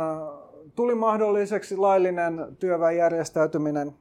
tuli 0.75 0.95
mahdolliseksi 0.95 1.77
laillinen 1.77 2.57
työväenjärjestäytyminen 2.59 3.93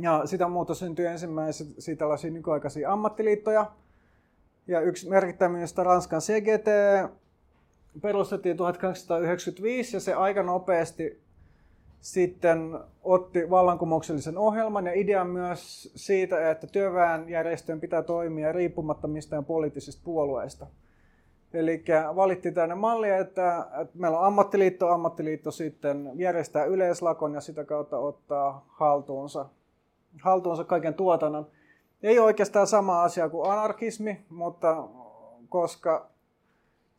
ja 0.00 0.26
sitä 0.26 0.48
muuta 0.48 0.74
syntyi 0.74 1.06
ensimmäisiä 1.06 1.96
tällaisia 1.98 2.30
nykyaikaisia 2.30 2.92
ammattiliittoja. 2.92 3.70
Ja 4.66 4.80
yksi 4.80 5.08
merkittävimmistä 5.08 5.82
Ranskan 5.84 6.20
CGT 6.20 6.68
perustettiin 8.02 8.56
1895 8.56 9.96
ja 9.96 10.00
se 10.00 10.14
aika 10.14 10.42
nopeasti 10.42 11.20
sitten 12.00 12.78
otti 13.02 13.50
vallankumouksellisen 13.50 14.38
ohjelman 14.38 14.86
ja 14.86 14.92
idean 14.92 15.30
myös 15.30 15.92
siitä, 15.96 16.50
että 16.50 16.66
työväenjärjestöjen 16.66 17.80
pitää 17.80 18.02
toimia 18.02 18.52
riippumatta 18.52 19.08
mistään 19.08 19.44
poliittisista 19.44 20.02
puolueista. 20.04 20.66
Eli 21.54 21.84
valittiin 22.16 22.54
tänne 22.54 22.74
malli, 22.74 23.10
että, 23.10 23.66
että 23.82 23.98
meillä 23.98 24.18
on 24.18 24.26
ammattiliitto, 24.26 24.88
ammattiliitto 24.88 25.50
sitten 25.50 26.10
järjestää 26.14 26.64
yleislakon 26.64 27.34
ja 27.34 27.40
sitä 27.40 27.64
kautta 27.64 27.98
ottaa 27.98 28.66
haltuunsa 28.68 29.46
haltuunsa 30.22 30.64
kaiken 30.64 30.94
tuotannon. 30.94 31.46
Ei 32.02 32.18
oikeastaan 32.18 32.66
sama 32.66 33.02
asia 33.02 33.28
kuin 33.28 33.50
anarkismi, 33.50 34.20
mutta 34.28 34.88
koska 35.48 36.10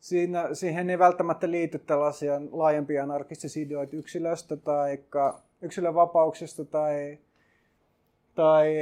siinä, 0.00 0.54
siihen 0.54 0.90
ei 0.90 0.98
välttämättä 0.98 1.50
liity 1.50 1.78
tällaisia 1.78 2.40
laajempia 2.50 3.02
anarkistisia 3.02 3.62
ideoita 3.62 3.96
yksilöstä 3.96 4.56
tai 4.56 4.98
yksilön 5.62 5.94
vapauksista 5.94 6.64
tai, 6.64 7.18
tai 8.34 8.74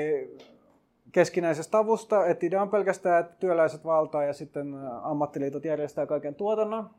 keskinäisestä 1.13 1.79
avusta. 1.79 2.27
Että 2.27 2.47
idea 2.47 2.63
on 2.63 2.71
pelkästään, 2.71 3.21
että 3.21 3.37
työläiset 3.41 3.85
valtaa 3.85 4.25
ja 4.25 4.33
sitten 4.33 4.75
ammattiliitot 5.03 5.65
järjestää 5.65 6.07
kaiken 6.07 6.35
tuotannon. 6.35 6.91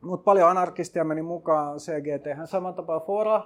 Mutta 0.00 0.24
paljon 0.24 0.50
anarkistia 0.50 1.04
meni 1.04 1.22
mukaan 1.22 1.78
CGT, 1.78 2.48
saman 2.48 2.74
tapaan 2.74 3.02
Fora, 3.02 3.42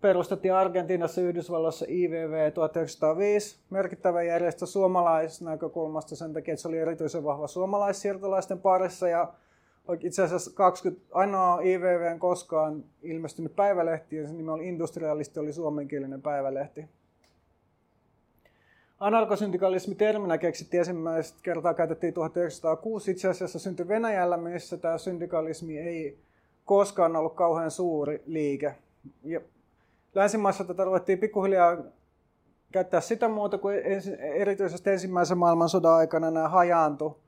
perustettiin 0.00 0.54
Argentiinassa 0.54 1.20
Yhdysvalloissa 1.20 1.86
IVV 1.88 2.52
1905, 2.52 3.58
merkittävä 3.70 4.22
järjestö 4.22 4.66
suomalaisnäkökulmasta 4.66 6.16
sen 6.16 6.32
takia, 6.32 6.54
että 6.54 6.62
se 6.62 6.68
oli 6.68 6.78
erityisen 6.78 7.24
vahva 7.24 7.46
suomalaissiirtolaisten 7.46 8.58
parissa 8.58 9.08
ja 9.08 9.32
itse 10.00 10.22
asiassa 10.22 10.50
20, 10.54 11.06
ainoa 11.12 11.60
IVVn 11.60 12.18
koskaan 12.18 12.84
ilmestynyt 13.02 13.56
päivälehti, 13.56 14.16
ja 14.16 14.26
sen 14.26 14.36
nimi 14.36 14.50
oli 14.50 14.68
Industrialisti, 14.68 15.40
oli 15.40 15.52
suomenkielinen 15.52 16.22
päivälehti. 16.22 16.88
Anarkosyndikalismi 19.00 19.94
terminä 19.94 20.38
keksittiin 20.38 20.78
ensimmäistä 20.78 21.38
kertaa, 21.42 21.74
käytettiin 21.74 22.14
1906. 22.14 23.10
Itse 23.10 23.28
asiassa 23.28 23.58
syntyi 23.58 23.88
Venäjällä, 23.88 24.36
missä 24.36 24.76
tämä 24.76 24.98
syndikalismi 24.98 25.78
ei 25.78 26.18
koskaan 26.64 27.16
ollut 27.16 27.34
kauhean 27.34 27.70
suuri 27.70 28.22
liike. 28.26 28.74
Ja 29.22 29.40
länsimaissa 30.14 30.64
tätä 30.64 30.84
ruvettiin 30.84 31.18
pikkuhiljaa 31.18 31.76
käyttää 32.72 33.00
sitä 33.00 33.28
muuta 33.28 33.58
kuin 33.58 33.78
erityisesti 34.18 34.90
ensimmäisen 34.90 35.38
maailmansodan 35.38 35.94
aikana 35.94 36.30
nämä 36.30 36.48
hajaantu. 36.48 37.18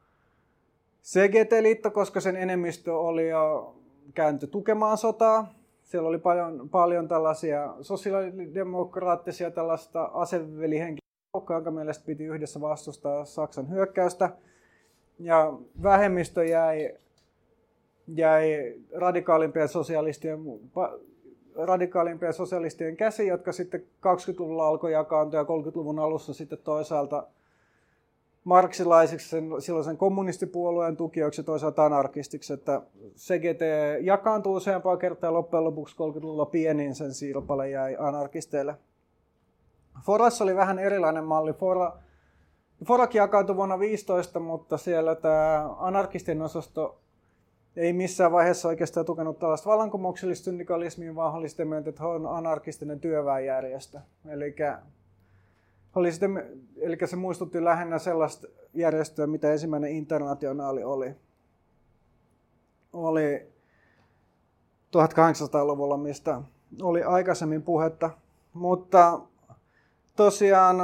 CGT-liitto, 1.05 1.91
koska 1.91 2.21
sen 2.21 2.37
enemmistö 2.37 2.99
oli 2.99 3.29
jo 3.29 3.75
käänty 4.15 4.47
tukemaan 4.47 4.99
sotaa. 4.99 5.55
Siellä 5.83 6.09
oli 6.09 6.19
paljon, 6.19 6.69
paljon 6.69 7.09
tällaisia 7.09 7.75
sosiaalidemokraattisia 7.81 9.51
tällaista 9.51 10.11
asevelihenkilöä, 11.37 11.57
jonka 11.57 11.71
mielestä 11.71 12.07
piti 12.07 12.25
yhdessä 12.25 12.61
vastustaa 12.61 13.25
Saksan 13.25 13.71
hyökkäystä. 13.71 14.31
Ja 15.19 15.53
vähemmistö 15.83 16.45
jäi, 16.45 16.95
jäi 18.07 18.75
radikaalimpien 18.95 19.69
sosialistien 19.69 20.39
radikaalimpien 21.57 22.33
sosialistien 22.33 22.97
käsi, 22.97 23.27
jotka 23.27 23.53
sitten 23.53 23.81
20-luvulla 23.81 24.69
alkoi 24.69 24.93
jakaantua 24.93 25.41
ja 25.41 25.45
30-luvun 25.45 25.99
alussa 25.99 26.35
sitten 26.35 26.59
toisaalta 26.65 27.27
marksilaisiksi, 28.45 29.29
sen, 29.29 29.51
silloisen 29.59 29.97
kommunistipuolueen 29.97 30.97
tukijoiksi 30.97 31.41
ja 31.41 31.45
toisaalta 31.45 31.85
anarkistiksi, 31.85 32.53
että 32.53 32.83
CGT 33.17 33.61
jakaantuu 34.01 34.55
useampaa 34.55 34.97
kertaa 34.97 35.33
loppujen 35.33 35.65
lopuksi 35.65 35.97
30-luvulla 35.97 36.47
pienin 36.47 36.95
sen 36.95 37.15
siirpale 37.15 37.71
jäi 37.71 37.97
anarkisteille. 37.99 38.75
Forassa 40.03 40.45
oli 40.45 40.57
vähän 40.57 40.79
erilainen 40.79 41.25
malli. 41.25 41.53
Fora, 41.53 41.93
Forakin 42.87 43.19
jakautui 43.19 43.57
vuonna 43.57 43.79
15, 43.79 44.41
mutta 44.41 44.79
siellä 44.79 45.15
tämä 45.15 45.71
anarkistien 45.79 46.43
osasto 46.43 47.01
ei 47.77 47.93
missään 47.93 48.33
vaiheessa 48.33 48.69
oikeastaan 48.69 49.07
tukenut 49.07 49.39
tällaista 49.39 49.71
vallankumouksellista 49.71 50.45
syndikalismia, 50.45 51.15
vaan 51.15 51.35
oli 51.35 51.49
sitä 51.49 51.65
mieltä, 51.65 51.91
että 51.91 52.07
on 52.07 52.27
anarkistinen 52.27 53.01
työväenjärjestö. 53.01 54.01
Eli 54.29 54.57
oli 55.95 56.13
sitten, 56.13 56.63
eli 56.81 56.99
se 57.05 57.17
muistutti 57.17 57.65
lähinnä 57.65 57.99
sellaista 57.99 58.47
järjestöä, 58.75 59.27
mitä 59.27 59.53
ensimmäinen 59.53 59.91
internationaali 59.91 60.85
oli. 60.85 61.15
Oli 62.93 63.53
1800-luvulla, 64.97 65.97
mistä 65.97 66.43
oli 66.83 67.03
aikaisemmin 67.03 67.63
puhetta. 67.63 68.11
Mutta 68.53 69.21
tosiaan, 70.17 70.77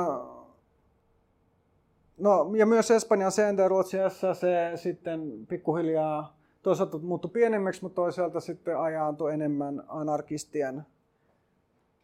no 2.18 2.50
ja 2.56 2.66
myös 2.66 2.90
Espanjan 2.90 3.32
CNT 3.32 3.58
Ruotsiassa 3.68 4.34
se 4.34 4.72
sitten 4.74 5.46
pikkuhiljaa 5.48 6.36
toisaalta 6.62 6.98
muuttui 6.98 7.30
pienemmäksi, 7.30 7.82
mutta 7.82 7.96
toisaalta 7.96 8.40
sitten 8.40 8.78
ajaantui 8.78 9.34
enemmän 9.34 9.82
anarkistien, 9.88 10.82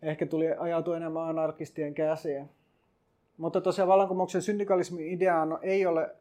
ehkä 0.02 0.26
tuli 0.26 0.52
ajautui 0.58 0.96
enemmän 0.96 1.28
anarkistien 1.28 1.94
käsiin. 1.94 2.50
Mutta 3.36 3.60
tosiaan 3.60 3.88
vallankumouksen 3.88 4.42
syndikalismin 4.42 5.08
idea 5.08 5.46
ei 5.62 5.86
ole 5.86 6.16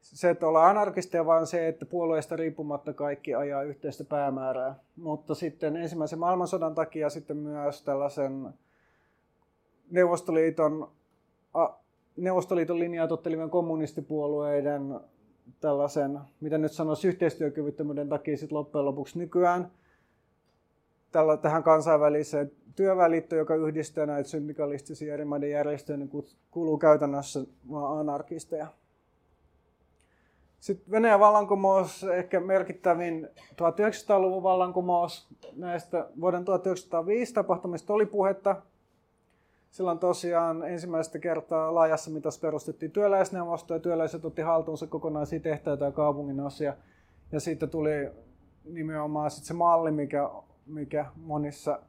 se, 0.00 0.30
että 0.30 0.46
ollaan 0.46 0.70
anarkisteja, 0.70 1.26
vaan 1.26 1.46
se, 1.46 1.68
että 1.68 1.86
puolueesta 1.86 2.36
riippumatta 2.36 2.92
kaikki 2.92 3.34
ajaa 3.34 3.62
yhteistä 3.62 4.04
päämäärää. 4.04 4.74
Mutta 4.96 5.34
sitten 5.34 5.76
ensimmäisen 5.76 6.18
maailmansodan 6.18 6.74
takia 6.74 7.10
sitten 7.10 7.36
myös 7.36 7.82
tällaisen 7.82 8.48
Neuvostoliiton, 9.90 10.90
Neuvostoliiton 12.16 12.78
linjaa 12.78 13.08
tottelivien 13.08 13.50
kommunistipuolueiden 13.50 15.00
tällaisen, 15.60 16.20
mitä 16.40 16.58
nyt 16.58 16.72
sanoisi, 16.72 17.08
yhteistyökyvyttömyyden 17.08 18.08
takia 18.08 18.36
sitten 18.36 18.58
loppujen 18.58 18.84
lopuksi 18.84 19.18
nykyään 19.18 19.70
tällä, 21.12 21.36
tähän 21.36 21.62
kansainväliseen 21.62 22.52
työväliittoon, 22.76 23.38
joka 23.38 23.54
yhdistää 23.54 24.06
näitä 24.06 24.28
syndikalistisia 24.28 25.14
eri 25.14 25.24
maiden 25.24 25.50
järjestöjä, 25.50 25.96
niin 25.96 26.10
kuuluu 26.50 26.78
käytännössä 26.78 27.40
vaan 27.70 27.98
anarkisteja. 27.98 28.66
Sitten 30.60 30.90
Venäjän 30.90 31.20
vallankumous, 31.20 32.04
ehkä 32.04 32.40
merkittävin 32.40 33.28
1900-luvun 33.52 34.42
vallankumous 34.42 35.28
näistä 35.56 36.08
vuoden 36.20 36.44
1905 36.44 37.34
tapahtumista 37.34 37.92
oli 37.92 38.06
puhetta. 38.06 38.56
Silloin 39.70 39.98
tosiaan 39.98 40.64
ensimmäistä 40.64 41.18
kertaa 41.18 41.74
laajassa 41.74 42.10
mitassa 42.10 42.40
perustettiin 42.40 42.92
työläisneuvosto 42.92 43.74
ja 43.74 43.80
työläiset 43.80 44.24
otti 44.24 44.42
haltuunsa 44.42 44.86
kokonaisia 44.86 45.40
tehtäitä 45.40 45.84
ja 45.84 45.92
kaupungin 45.92 46.40
osia. 46.40 46.74
Ja 47.32 47.40
siitä 47.40 47.66
tuli 47.66 48.10
nimenomaan 48.64 49.30
sit 49.30 49.44
se 49.44 49.54
malli, 49.54 49.90
mikä, 49.90 50.30
mikä 50.66 51.06
monissa 51.16 51.80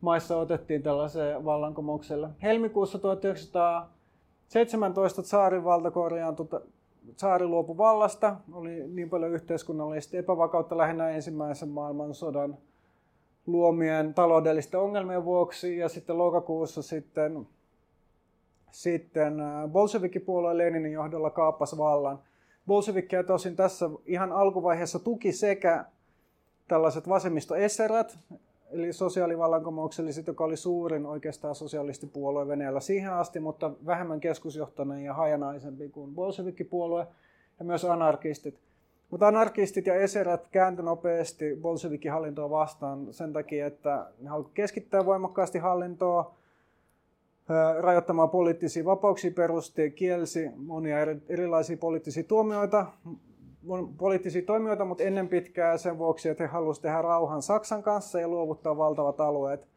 maissa 0.00 0.36
otettiin 0.36 0.82
tällaiseen 0.82 1.44
vallankumoukselle. 1.44 2.28
Helmikuussa 2.42 2.98
1917 2.98 5.22
tsaarin 5.22 5.64
valta 5.64 5.90
korjaantui, 5.90 6.46
tsaari 7.16 7.46
luopui 7.46 7.76
vallasta. 7.76 8.36
Oli 8.52 8.88
niin 8.88 9.10
paljon 9.10 9.32
yhteiskunnallista 9.32 10.16
epävakautta 10.16 10.78
lähinnä 10.78 11.10
ensimmäisen 11.10 11.68
maailmansodan 11.68 12.58
luomien 13.46 14.14
taloudellisten 14.14 14.80
ongelmien 14.80 15.24
vuoksi. 15.24 15.76
Ja 15.76 15.88
sitten 15.88 16.18
lokakuussa 16.18 16.82
sitten, 16.82 17.46
sitten 18.70 19.40
äh, 19.40 19.68
Bolshevikipuolue 19.68 20.58
Leninin 20.58 20.92
johdolla 20.92 21.30
kaappasi 21.30 21.78
vallan. 21.78 22.18
Bolshevikkeja 22.66 23.24
tosin 23.24 23.56
tässä 23.56 23.90
ihan 24.06 24.32
alkuvaiheessa 24.32 24.98
tuki 24.98 25.32
sekä 25.32 25.84
tällaiset 26.68 27.08
vasemmistoesserät, 27.08 28.18
eli 28.70 28.92
sosiaalivallankumoukselliset, 28.92 30.26
joka 30.26 30.44
oli 30.44 30.56
suurin 30.56 31.06
oikeastaan 31.06 31.54
sosialistipuolue 31.54 32.48
Venäjällä 32.48 32.80
siihen 32.80 33.12
asti, 33.12 33.40
mutta 33.40 33.70
vähemmän 33.86 34.20
keskusjohtoinen 34.20 35.04
ja 35.04 35.14
hajanaisempi 35.14 35.88
kuin 35.88 36.14
bolshevikkipuolue, 36.14 37.06
ja 37.58 37.64
myös 37.64 37.84
anarkistit. 37.84 38.58
Mutta 39.12 39.28
anarkistit 39.28 39.86
ja 39.86 39.94
eserät 39.94 40.48
kääntyi 40.48 40.84
nopeasti 40.84 41.58
bolshevikin 41.62 42.12
hallintoa 42.12 42.50
vastaan 42.50 43.06
sen 43.10 43.32
takia, 43.32 43.66
että 43.66 44.06
ne 44.20 44.28
halusivat 44.28 44.54
keskittää 44.54 45.04
voimakkaasti 45.04 45.58
hallintoa, 45.58 46.34
rajoittamaan 47.80 48.30
poliittisia 48.30 48.84
vapauksia 48.84 49.30
perusti, 49.30 49.90
kielsi 49.90 50.50
monia 50.56 50.96
erilaisia 51.28 51.76
poliittisia 51.76 52.24
tuomioita, 52.24 52.86
poliittisia 53.98 54.42
toimijoita, 54.42 54.84
mutta 54.84 55.04
ennen 55.04 55.28
pitkää 55.28 55.76
sen 55.76 55.98
vuoksi, 55.98 56.28
että 56.28 56.44
he 56.44 56.48
halusivat 56.48 56.82
tehdä 56.82 57.02
rauhan 57.02 57.42
Saksan 57.42 57.82
kanssa 57.82 58.20
ja 58.20 58.28
luovuttaa 58.28 58.76
valtavat 58.76 59.20
alueet 59.20 59.68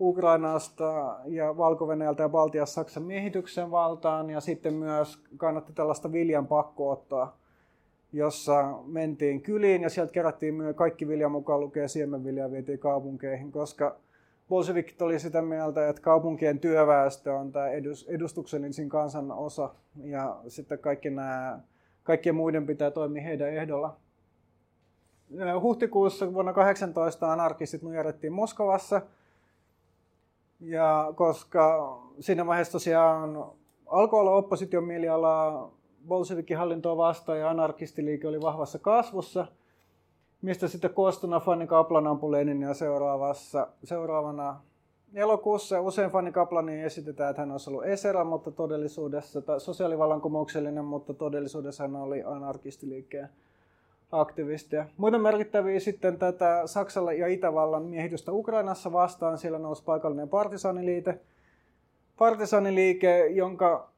Ukrainasta 0.00 1.16
ja 1.26 1.56
valko 1.56 1.88
ja 2.18 2.28
Baltiassa 2.28 2.74
Saksan 2.74 3.02
miehityksen 3.02 3.70
valtaan. 3.70 4.30
Ja 4.30 4.40
sitten 4.40 4.74
myös 4.74 5.20
kannatti 5.36 5.72
tällaista 5.72 6.12
viljan 6.12 6.46
pakkoottoa, 6.46 7.41
jossa 8.12 8.78
mentiin 8.86 9.42
kyliin 9.42 9.82
ja 9.82 9.90
sieltä 9.90 10.12
kerättiin 10.12 10.54
myös 10.54 10.76
kaikki 10.76 11.08
vilja 11.08 11.28
mukaan 11.28 11.60
lukee 11.60 11.88
siemenviljaa 11.88 12.50
vietiin 12.50 12.78
kaupunkeihin, 12.78 13.52
koska 13.52 13.96
Bolshevikit 14.48 15.02
oli 15.02 15.18
sitä 15.18 15.42
mieltä, 15.42 15.88
että 15.88 16.02
kaupunkien 16.02 16.58
työväestö 16.58 17.34
on 17.34 17.52
tämä 17.52 17.66
edustuksellisin 18.08 18.88
kansan 18.88 19.32
osa 19.32 19.74
ja 20.04 20.36
sitten 20.48 20.78
kaikki 20.78 21.10
nämä 21.10 21.60
kaikkien 22.02 22.34
muiden 22.34 22.66
pitää 22.66 22.90
toimia 22.90 23.22
heidän 23.22 23.48
ehdolla. 23.48 23.96
Huhtikuussa 25.60 26.34
vuonna 26.34 26.52
18 26.52 27.32
anarkistit 27.32 27.82
nujerrettiin 27.82 28.32
Moskovassa. 28.32 29.02
Ja 30.60 31.12
koska 31.16 31.98
siinä 32.20 32.46
vaiheessa 32.46 32.72
tosiaan 32.72 33.44
alkoi 33.86 34.20
olla 34.20 34.30
opposition 34.30 34.84
mielialaa 34.84 35.70
Bolshevikin 36.08 36.56
hallintoa 36.56 36.96
vastaan 36.96 37.38
ja 37.38 37.50
anarkistiliike 37.50 38.28
oli 38.28 38.40
vahvassa 38.40 38.78
kasvussa, 38.78 39.46
mistä 40.42 40.68
sitten 40.68 40.94
koostuna 40.94 41.40
Fanny 41.40 41.66
Kaplan 41.66 42.06
ampui 42.06 42.32
Leninia 42.32 42.74
seuraavassa, 42.74 43.68
seuraavana 43.84 44.60
elokuussa 45.14 45.80
usein 45.80 46.10
Fanny 46.10 46.32
Kaplanin 46.32 46.84
esitetään, 46.84 47.30
että 47.30 47.42
hän 47.42 47.50
olisi 47.50 47.70
ollut 47.70 47.84
Esera, 47.84 48.24
mutta 48.24 48.50
todellisuudessa, 48.50 49.42
tai 49.42 49.60
sosiaalivallankumouksellinen, 49.60 50.84
mutta 50.84 51.14
todellisuudessa 51.14 51.84
hän 51.84 51.96
oli 51.96 52.22
anarkistiliikkeen 52.22 53.28
aktivistia. 54.12 54.86
Muita 54.96 55.18
merkittäviä 55.18 55.80
sitten 55.80 56.18
tätä 56.18 56.62
Saksalla 56.66 57.12
ja 57.12 57.26
Itävallan 57.26 57.82
miehitystä 57.82 58.32
Ukrainassa 58.32 58.92
vastaan. 58.92 59.38
Siellä 59.38 59.58
nousi 59.58 59.84
paikallinen 59.84 60.28
partisaniliite. 60.28 61.20
Partisaniliike, 62.18 63.26
jonka, 63.26 63.91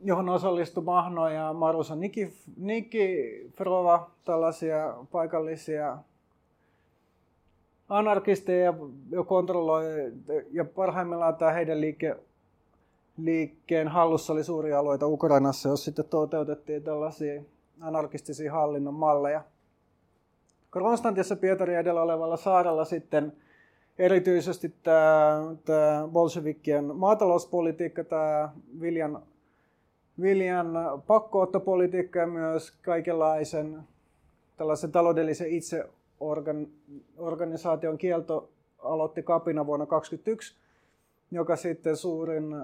johon 0.00 0.28
osallistui 0.28 0.84
Mahno 0.84 1.28
ja 1.28 1.52
Marusa 1.52 1.96
Nikifrova, 2.56 4.10
tällaisia 4.24 4.94
paikallisia 5.12 5.98
anarkisteja 7.88 8.74
ja 9.10 9.24
kontrolloi, 9.24 9.84
ja 10.50 10.64
parhaimmillaan 10.64 11.36
tämä 11.36 11.52
heidän 11.52 11.80
liike, 11.80 12.16
liikkeen 13.16 13.88
hallussa 13.88 14.32
oli 14.32 14.44
suuria 14.44 14.78
alueita 14.78 15.06
Ukrainassa, 15.06 15.68
jos 15.68 15.84
sitten 15.84 16.04
toteutettiin 16.04 16.82
tällaisia 16.82 17.42
anarkistisia 17.80 18.52
hallinnon 18.52 18.94
malleja. 18.94 19.44
Konstantissa 20.70 21.36
Pietari 21.36 21.74
edellä 21.74 22.02
olevalla 22.02 22.36
saarella 22.36 22.84
sitten 22.84 23.32
erityisesti 23.98 24.74
tämä, 24.82 25.42
tämä 25.64 26.08
bolshevikkien 26.12 26.96
maatalouspolitiikka, 26.96 28.04
tämä 28.04 28.52
viljan, 28.80 29.22
viljan 30.20 30.72
pakkoottopolitiikka 31.06 32.18
ja 32.18 32.26
myös 32.26 32.70
kaikenlaisen 32.70 33.78
tällaisen 34.56 34.92
taloudellisen 34.92 35.50
itse 35.50 35.88
organ, 36.20 36.66
organisaation 37.16 37.98
kielto 37.98 38.48
aloitti 38.78 39.22
kapina 39.22 39.66
vuonna 39.66 39.86
2021, 39.86 40.56
joka 41.30 41.56
sitten 41.56 41.96
suurin, 41.96 42.56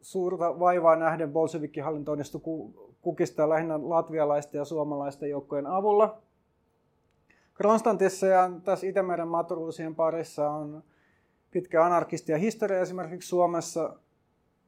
suurta 0.00 0.58
vaivaa 0.58 0.96
nähden 0.96 1.32
Bolshevikin 1.32 1.84
hallinto 1.84 2.12
onnistui 2.12 2.40
kukistaa 3.02 3.48
lähinnä 3.48 3.88
latvialaisten 3.88 4.58
ja 4.58 4.64
suomalaisten 4.64 5.30
joukkojen 5.30 5.66
avulla. 5.66 6.18
Konstantissa 7.62 8.26
ja 8.26 8.50
tässä 8.64 8.86
Itämeren 8.86 9.28
maturuusien 9.28 9.94
parissa 9.94 10.50
on 10.50 10.82
pitkä 11.50 11.84
anarkistia 11.84 12.38
historia. 12.38 12.80
Esimerkiksi 12.80 13.28
Suomessa 13.28 13.96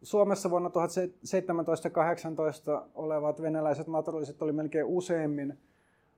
Suomessa 0.04 0.50
vuonna 0.50 0.70
1718 0.70 2.82
olevat 2.94 3.42
venäläiset 3.42 3.86
naturaliset 3.86 4.42
oli 4.42 4.52
melkein 4.52 4.84
useimmin 4.84 5.58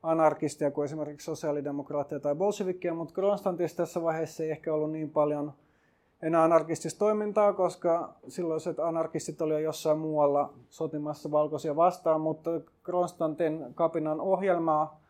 anarkistia 0.03 0.71
kuin 0.71 0.85
esimerkiksi 0.85 1.25
sosiaalidemokraattia 1.25 2.21
tai 2.21 2.35
bolshevikkia, 2.35 2.95
mutta 2.95 3.15
Konstantissa 3.15 3.77
tässä 3.77 4.03
vaiheessa 4.03 4.43
ei 4.43 4.51
ehkä 4.51 4.75
ollut 4.75 4.93
niin 4.93 5.11
paljon 5.11 5.53
enää 6.23 6.43
anarkistista 6.43 6.99
toimintaa, 6.99 7.53
koska 7.53 8.15
silloiset 8.29 8.79
anarkistit 8.79 9.43
olivat 9.43 9.63
jossain 9.63 9.99
muualla 9.99 10.53
sotimassa 10.71 11.31
valkoisia 11.31 11.77
vastaan, 11.77 12.21
mutta 12.21 12.51
Konstantin 12.83 13.65
kapinan 13.75 14.21
ohjelmaa 14.21 15.01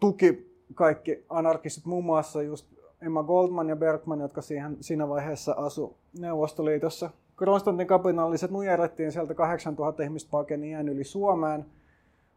tuki 0.00 0.56
kaikki 0.74 1.24
anarkistit, 1.28 1.84
muun 1.84 2.04
muassa 2.04 2.42
just 2.42 2.66
Emma 3.02 3.22
Goldman 3.22 3.68
ja 3.68 3.76
Bergman, 3.76 4.20
jotka 4.20 4.42
siihen, 4.42 4.76
siinä 4.80 5.08
vaiheessa 5.08 5.52
asu 5.52 5.96
Neuvostoliitossa. 6.18 7.10
Konstantin 7.36 7.86
kapinalliset 7.86 8.50
nujerettiin 8.50 9.12
sieltä 9.12 9.34
8000 9.34 10.02
ihmistä 10.02 10.30
pakeni 10.30 10.70
iän 10.70 10.88
yli 10.88 11.04
Suomeen, 11.04 11.66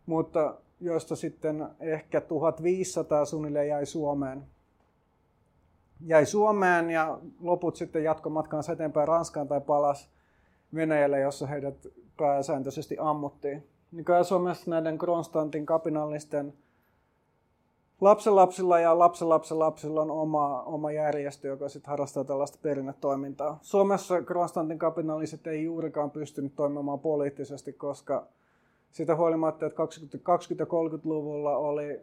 mutta 0.06 0.56
joista 0.80 1.16
sitten 1.16 1.68
ehkä 1.80 2.22
1500 2.22 3.26
suunnilleen 3.26 3.68
jäi 3.68 3.86
Suomeen. 3.86 4.44
Jäi 6.06 6.26
Suomeen 6.26 6.90
ja 6.90 7.20
loput 7.40 7.76
sitten 7.76 8.04
jatkomatkaansa 8.04 8.72
eteenpäin 8.72 9.08
Ranskaan 9.08 9.48
tai 9.48 9.62
palas 9.62 10.10
Venäjälle, 10.76 11.20
jossa 11.20 11.48
heidät 11.48 11.88
pääsääntöisesti 12.18 12.98
ammuttiin. 13.00 13.68
Niin 13.92 14.06
Suomessa 14.24 14.72
näiden 14.72 14.98
Konstantin 14.98 15.66
kapinallisten 15.66 16.54
lapsenlapsilla 18.02 18.80
ja 18.80 19.00
lapsenlapsenlapsilla 19.00 20.02
on 20.02 20.12
oma, 20.12 20.62
oma 20.62 20.92
järjestö, 20.92 21.48
joka 21.48 21.70
sitten 21.70 21.90
harrastaa 21.90 22.24
tällaista 22.24 22.58
perinnetoimintaa. 22.62 23.60
Suomessa 23.62 24.22
Konstantin 24.22 24.80
kapinalliset 24.80 25.48
ei 25.48 25.64
juurikaan 25.64 26.12
pystynyt 26.12 26.56
toimimaan 26.56 27.00
poliittisesti, 27.00 27.74
koska 27.74 28.28
sitä 28.92 29.16
huolimatta, 29.16 29.66
että 29.66 29.84
20- 29.84 30.66
30-luvulla 30.66 31.58
oli, 31.58 32.02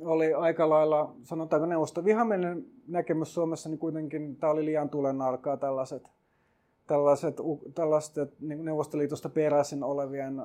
oli 0.00 0.34
aika 0.34 0.68
lailla, 0.68 1.12
sanotaanko 1.24 1.66
neuvosto 1.66 2.04
vihamielinen 2.04 2.66
näkemys 2.88 3.34
Suomessa, 3.34 3.68
niin 3.68 3.78
kuitenkin 3.78 4.36
tämä 4.36 4.52
oli 4.52 4.64
liian 4.64 4.90
tulen 4.90 5.22
arkaa 5.22 5.56
tällaiset, 5.56 6.10
tällaiset, 6.86 7.36
tällaiset 7.74 8.40
niin 8.40 8.64
Neuvostoliitosta 8.64 9.28
peräisin 9.28 9.84
olevien 9.84 10.42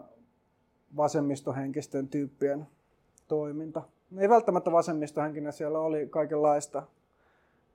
vasemmistohenkisten 0.98 2.08
tyyppien 2.08 2.68
toiminta. 3.28 3.82
Ei 4.18 4.30
välttämättä 4.30 4.72
vasemmistohenkinen, 4.72 5.54
siellä 5.54 5.80
oli 5.80 6.08
kaikenlaista 6.08 6.84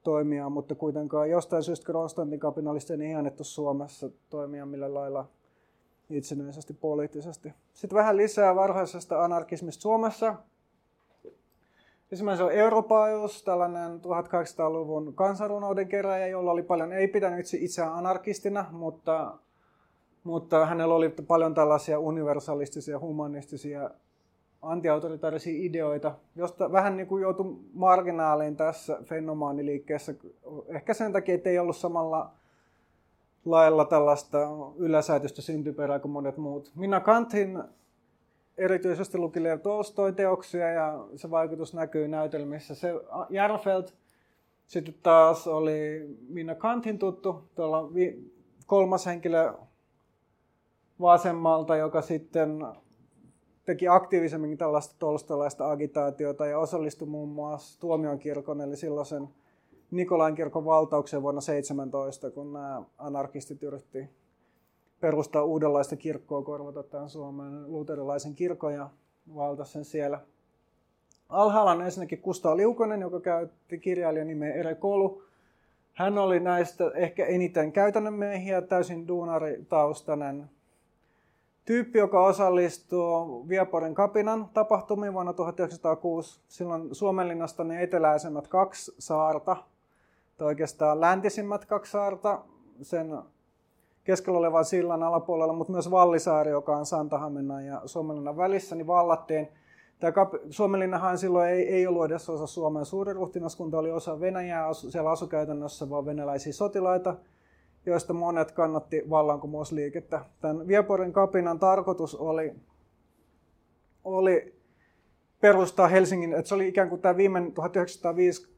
toimia, 0.03 0.49
mutta 0.49 0.74
kuitenkaan 0.74 1.30
jostain 1.30 1.62
syystä 1.62 1.93
Konstantin 1.93 2.41
kapinallisten 2.41 3.03
ei 3.03 3.14
annettu 3.14 3.45
Suomessa 3.45 4.11
toimia 4.30 4.66
millä 4.66 4.95
lailla 4.95 5.28
itsenäisesti 6.11 6.74
poliittisesti. 6.74 7.53
Sitten 7.74 7.97
vähän 7.97 8.16
lisää 8.16 8.55
varhaisesta 8.55 9.24
anarkismista 9.24 9.82
Suomessa. 9.82 10.34
Esimerkiksi 12.12 12.43
on 12.43 12.53
Europaeus, 12.53 13.43
tällainen 13.43 14.01
1800-luvun 14.01 15.14
kansanrunouden 15.14 15.89
keräjä, 15.89 16.26
jolla 16.26 16.51
oli 16.51 16.62
paljon, 16.62 16.93
ei 16.93 17.09
pitänyt 17.09 17.47
itseään 17.55 17.93
anarkistina, 17.93 18.66
mutta, 18.70 19.39
mutta 20.24 20.66
hänellä 20.66 20.95
oli 20.95 21.09
paljon 21.09 21.55
tällaisia 21.55 21.99
universalistisia, 21.99 22.99
humanistisia, 22.99 23.91
antiautoritaarisia 24.63 25.67
ideoita, 25.67 26.15
josta 26.37 26.73
vähän 26.73 26.97
niin 26.97 27.07
kuin 27.07 27.23
joutui 27.23 27.57
marginaaliin 27.73 28.57
tässä 28.57 28.99
fenomaaniliikkeessä. 29.05 30.15
Ehkä 30.67 30.95
sen 30.95 31.13
takia, 31.13 31.35
että 31.35 31.51
ei 31.51 31.59
ollut 31.59 31.77
samalla 31.77 32.31
lailla 33.45 33.85
tällaista 33.85 34.39
yläsäätöstä 34.77 35.43
syntyperää 35.43 35.99
kuin 35.99 36.13
monet 36.13 36.37
muut. 36.37 36.73
Minä 36.75 37.01
Kantin 37.01 37.63
erityisesti 38.59 39.19
luki 39.19 39.43
Lev 39.43 39.61
Tolstoy 39.61 40.13
teoksia 40.13 40.71
ja 40.71 41.05
se 41.17 41.31
vaikutus 41.31 41.75
näkyy 41.75 42.09
näytelmissä. 42.09 42.75
Se 42.75 42.93
Järfeld 43.31 43.85
sitten 44.67 44.95
taas 45.03 45.47
oli 45.47 46.09
Minna 46.29 46.55
Kantin 46.55 46.99
tuttu, 46.99 47.45
tuolla 47.55 47.91
kolmas 48.67 49.07
henkilö 49.07 49.53
vasemmalta, 51.01 51.77
joka 51.77 52.03
sitten 52.03 52.67
teki 53.67 53.89
aktiivisemmin 53.89 54.59
tällaista 54.59 54.95
tolstolaista 54.99 55.71
agitaatiota 55.71 56.47
ja 56.47 56.59
osallistui 56.59 57.09
muun 57.09 57.29
muassa 57.29 57.81
tuomionkirkon 57.81 58.61
eli 58.61 58.77
silloisen 58.77 59.29
Nikolain 59.91 60.35
kirkon 60.35 60.64
valtaukseen 60.64 61.23
vuonna 61.23 61.41
17, 61.41 62.31
kun 62.31 62.53
nämä 62.53 62.83
anarkistit 62.99 63.62
yritti 63.62 64.11
perustaa 65.01 65.45
uudenlaista 65.45 65.97
kirkkoa, 65.97 66.43
korvata 66.43 66.83
tämän 66.83 67.11
Suomen 67.11 67.73
luterilaisen 67.73 68.35
kirkon 68.35 68.75
ja 68.75 68.91
valtasi 69.35 69.73
sen 69.73 69.85
siellä. 69.85 70.21
Alhaalla 71.29 71.71
on 71.71 71.83
ensinnäkin 71.83 72.23
Kustaa 72.23 72.57
Liukonen, 72.57 73.01
joka 73.01 73.21
käytti 73.21 73.79
kirjailijan 73.79 74.27
nimeä 74.27 74.55
Ere 74.55 74.75
Kolu. 74.75 75.23
Hän 75.93 76.19
oli 76.19 76.41
näistä 76.41 76.91
ehkä 76.95 77.27
eniten 77.27 77.73
käytännön 77.73 78.14
miehiä, 78.14 78.62
täysin 78.62 79.09
duunaritaustainen 79.09 80.51
tyyppi, 81.67 81.99
joka 81.99 82.25
osallistuu 82.25 83.49
Vieporin 83.49 83.95
kapinan 83.95 84.49
tapahtumiin 84.55 85.12
vuonna 85.12 85.33
1906. 85.33 86.41
Silloin 86.49 86.95
Suomenlinnasta 86.95 87.64
ne 87.64 87.83
eteläisemmät 87.83 88.49
kaksi 88.49 88.95
saarta, 88.99 89.57
tai 90.37 90.47
oikeastaan 90.47 91.01
läntisimmät 91.01 91.64
kaksi 91.64 91.93
saarta, 91.93 92.43
sen 92.83 93.19
keskellä 94.05 94.39
olevan 94.39 94.64
sillan 94.64 95.03
alapuolella, 95.03 95.53
mutta 95.53 95.73
myös 95.73 95.91
Vallisaari, 95.91 96.51
joka 96.51 96.77
on 96.77 96.87
Santahaminan 96.87 97.67
ja 97.67 97.83
Suomenlinnan 97.85 98.37
välissä, 98.37 98.77
niin 98.77 98.87
vallattiin. 98.87 99.49
Tämä 99.99 100.12
Suomenlinnahan 100.51 101.19
silloin 101.19 101.49
ei, 101.49 101.69
ei 101.69 101.87
ollut 101.87 102.05
edes 102.05 102.31
osa 102.31 102.47
Suomen 102.47 102.85
suuriruhtinaskunta, 102.85 103.79
oli 103.79 103.91
osa 103.91 104.21
Venäjää, 104.21 104.75
siellä 104.75 105.11
asukäytännössä 105.11 105.91
vaan 105.91 106.07
venäläisiä 106.07 106.53
sotilaita, 106.53 107.14
joista 107.87 108.12
monet 108.12 108.53
kannatti 108.53 109.03
vallankumousliikettä. 109.11 110.24
Tämän 110.41 110.66
Vieporin 110.68 111.12
kapinan 111.12 111.59
tarkoitus 111.59 112.14
oli, 112.14 112.55
oli 114.05 114.55
perustaa 115.41 115.89
Helsingin, 115.89 116.32
että 116.32 116.49
se 116.49 116.55
oli 116.55 116.68
ikään 116.68 116.89
kuin 116.89 117.01
tämä 117.01 117.16
viimeinen 117.16 117.53
1905 117.53 118.57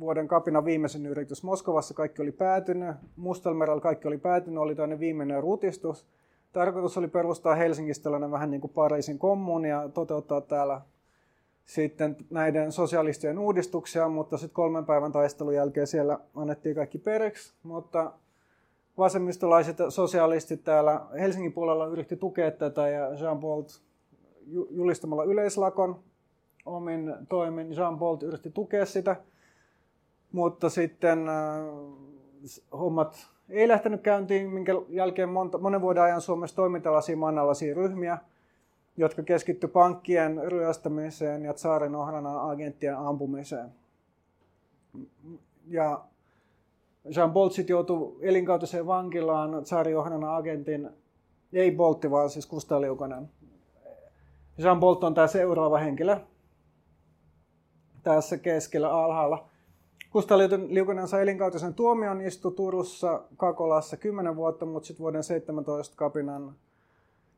vuoden 0.00 0.28
kapina 0.28 0.64
viimeisen 0.64 1.06
yritys. 1.06 1.42
Moskovassa 1.42 1.94
kaikki 1.94 2.22
oli 2.22 2.32
päätynyt, 2.32 2.96
Mustelmerellä 3.16 3.80
kaikki 3.80 4.08
oli 4.08 4.18
päätynyt, 4.18 4.58
oli 4.58 4.74
tämmöinen 4.74 5.00
viimeinen 5.00 5.42
rutistus. 5.42 6.06
Tarkoitus 6.52 6.98
oli 6.98 7.08
perustaa 7.08 7.54
Helsingistä 7.54 8.02
tällainen 8.02 8.30
vähän 8.30 8.50
niin 8.50 8.60
kuin 8.60 8.72
Pariisin 8.72 9.18
kommuuni 9.18 9.68
ja 9.68 9.88
toteuttaa 9.88 10.40
täällä 10.40 10.80
sitten 11.64 12.16
näiden 12.30 12.72
sosialistien 12.72 13.38
uudistuksia, 13.38 14.08
mutta 14.08 14.38
sitten 14.38 14.54
kolmen 14.54 14.86
päivän 14.86 15.12
taistelun 15.12 15.54
jälkeen 15.54 15.86
siellä 15.86 16.18
annettiin 16.34 16.74
kaikki 16.74 16.98
periksi, 16.98 17.54
mutta 17.62 18.12
vasemmistolaiset 18.98 19.76
sosialistit 19.88 20.64
täällä 20.64 21.00
Helsingin 21.20 21.52
puolella 21.52 21.86
yritti 21.86 22.16
tukea 22.16 22.50
tätä 22.50 22.88
ja 22.88 23.14
Jean 23.14 23.40
Paul 23.40 23.62
julistamalla 24.70 25.24
yleislakon 25.24 26.00
omin 26.66 27.14
toimin 27.28 27.76
Jean 27.76 27.98
Paul 27.98 28.16
yritti 28.22 28.50
tukea 28.50 28.86
sitä, 28.86 29.16
mutta 30.32 30.70
sitten 30.70 31.28
äh, 31.28 31.34
hommat 32.72 33.26
ei 33.48 33.68
lähtenyt 33.68 34.00
käyntiin, 34.00 34.50
minkä 34.50 34.72
jälkeen 34.88 35.28
monta, 35.28 35.58
monen 35.58 35.80
vuoden 35.80 36.02
ajan 36.02 36.20
Suomessa 36.20 36.56
toimi 36.56 36.80
tällaisia 36.80 37.16
manalaisia 37.16 37.74
ryhmiä, 37.74 38.18
jotka 38.96 39.22
keskittyivät 39.22 39.72
pankkien 39.72 40.40
ryöstämiseen 40.52 41.44
ja 41.44 41.54
Tsaarin 41.54 41.94
ohrana 41.94 42.50
agenttien 42.50 42.96
ampumiseen. 42.96 43.68
Ja 45.66 46.04
Jean 47.16 47.32
Bolt 47.32 47.52
sitten 47.52 47.74
joutui 47.74 48.16
elinkautiseen 48.20 48.86
vankilaan 48.86 49.64
tsaariohdana 49.64 50.36
agentin, 50.36 50.90
ei 51.52 51.72
Boltti, 51.72 52.10
vaan 52.10 52.30
siis 52.30 52.46
Kustaa 52.46 52.80
Liukonen. 52.80 53.30
Jean 54.58 54.80
Bolt 54.80 55.04
on 55.04 55.14
tämä 55.14 55.26
seuraava 55.26 55.78
henkilö 55.78 56.16
tässä 58.02 58.38
keskellä 58.38 58.92
alhaalla. 59.04 59.48
Kustaa 60.10 60.38
Liukonen 60.68 61.08
sai 61.08 61.22
elinkautisen 61.22 61.74
tuomion, 61.74 62.20
istui 62.20 62.52
Turussa 62.52 63.22
Kakolassa 63.36 63.96
10 63.96 64.36
vuotta, 64.36 64.66
mutta 64.66 64.86
sitten 64.86 65.02
vuoden 65.02 65.24
17 65.24 65.96
kapinan 65.96 66.54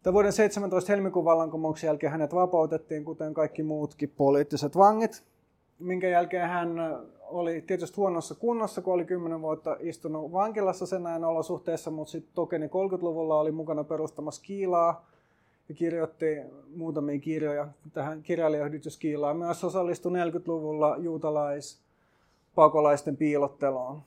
tai 0.03 0.12
vuoden 0.12 0.33
17 0.33 0.93
helmikuun 0.93 1.25
vallankumouksen 1.25 1.89
jälkeen 1.89 2.12
hänet 2.12 2.35
vapautettiin, 2.35 3.05
kuten 3.05 3.35
kaikki 3.35 3.62
muutkin 3.62 4.12
poliittiset 4.17 4.77
vangit, 4.77 5.25
minkä 5.79 6.09
jälkeen 6.09 6.49
hän 6.49 6.77
oli 7.20 7.64
tietysti 7.66 7.97
huonossa 7.97 8.35
kunnossa, 8.35 8.83
kun 8.83 8.95
oli 8.95 9.05
10 9.05 9.41
vuotta 9.41 9.77
istunut 9.81 10.33
vankilassa 10.33 10.87
sen 10.87 11.03
näin 11.03 11.24
olosuhteessa, 11.24 11.91
mutta 11.91 12.11
sitten 12.11 12.35
Tokeni 12.35 12.66
30-luvulla 12.66 13.41
oli 13.41 13.53
mukana 13.53 13.85
perustamassa 13.85 14.43
Kiilaa 14.43 15.07
ja 15.68 15.74
kirjoitti 15.74 16.37
muutamia 16.77 17.18
kirjoja 17.18 17.68
tähän 17.93 18.22
kirjailijayhdistys 18.22 18.97
Kiilaa. 18.97 19.35
Myös 19.35 19.64
osallistui 19.64 20.12
40-luvulla 20.12 20.97
juutalais 20.97 21.79
pakolaisten 22.55 23.16
piilotteluun, 23.16 24.03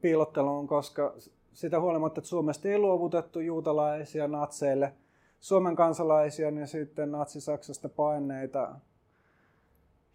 piilotteluun, 0.00 0.66
koska 0.66 1.14
sitä 1.52 1.80
huolimatta, 1.80 2.20
että 2.20 2.28
Suomesta 2.28 2.68
ei 2.68 2.78
luovutettu 2.78 3.40
juutalaisia 3.40 4.28
natseille, 4.28 4.92
Suomen 5.40 5.76
kansalaisia, 5.76 6.50
niin 6.50 6.68
sitten 6.68 7.12
natsi-Saksasta 7.12 7.88
paineita 7.88 8.68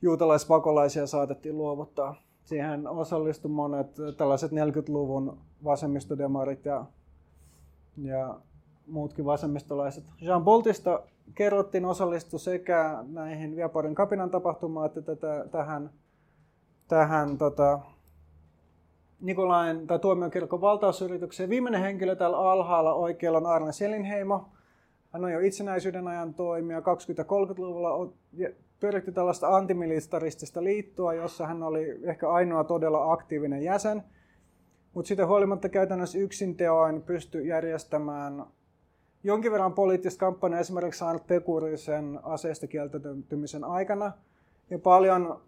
juutalaispakolaisia 0.06 1.08
saatettiin 1.08 1.58
luovuttaa. 1.58 2.16
Siihen 2.44 2.88
osallistui 2.88 3.52
monet 3.52 3.88
tällaiset 4.18 4.52
40-luvun 4.52 5.38
vasemmistodemarit 5.64 6.66
ja, 6.66 6.86
ja 7.98 8.36
muutkin 8.88 9.26
vasemmistolaiset. 9.26 10.04
Jean 10.22 10.44
Boltista 10.44 11.04
kerrottiin 11.36 11.86
osallistu 11.86 12.38
sekä 12.38 13.04
näihin 13.08 13.56
Viaparin 13.56 13.96
kapinan 13.96 14.30
tapahtumaan 14.30 14.86
että 14.86 15.02
tätä, 15.02 15.46
tähän, 15.52 15.90
tähän 16.88 17.38
tota, 17.38 17.80
Nikolain 19.22 19.88
tai 19.88 20.00
tuomiokirkon 20.00 20.62
valtausyritykseen. 20.62 21.50
Viimeinen 21.50 21.82
henkilö 21.82 22.16
täällä 22.16 22.38
alhaalla 22.38 22.94
oikealla 22.94 23.38
on 23.38 23.46
Arne 23.46 23.72
Selinheimo. 23.72 24.50
Hän 25.12 25.24
on 25.24 25.32
jo 25.32 25.40
itsenäisyyden 25.40 26.08
ajan 26.08 26.34
toimija. 26.34 26.80
20-30-luvulla 26.80 28.14
pyöritti 28.80 29.12
tällaista 29.12 29.56
antimilitaristista 29.56 30.64
liittoa, 30.64 31.14
jossa 31.14 31.48
hän 31.48 31.64
oli 31.64 32.00
ehkä 32.04 32.30
ainoa 32.30 32.64
todella 32.64 33.12
aktiivinen 33.12 33.64
jäsen. 33.64 34.04
Mutta 34.94 35.08
sitten 35.08 35.28
huolimatta 35.28 35.70
käytännössä 35.70 36.18
yksin 36.18 36.56
teoin 36.56 37.02
pystyi 37.02 37.48
järjestämään 37.48 38.46
jonkin 39.26 39.52
verran 39.52 39.74
poliittista 39.74 40.20
kampanjaa 40.20 40.60
esimerkiksi 40.60 41.04
Arne 41.04 41.22
Pekurisen 41.28 42.20
aseesta 42.24 42.68
kieltäytymisen 42.68 43.64
aikana. 43.64 44.12
Ja 44.70 44.80
paljon 44.80 45.42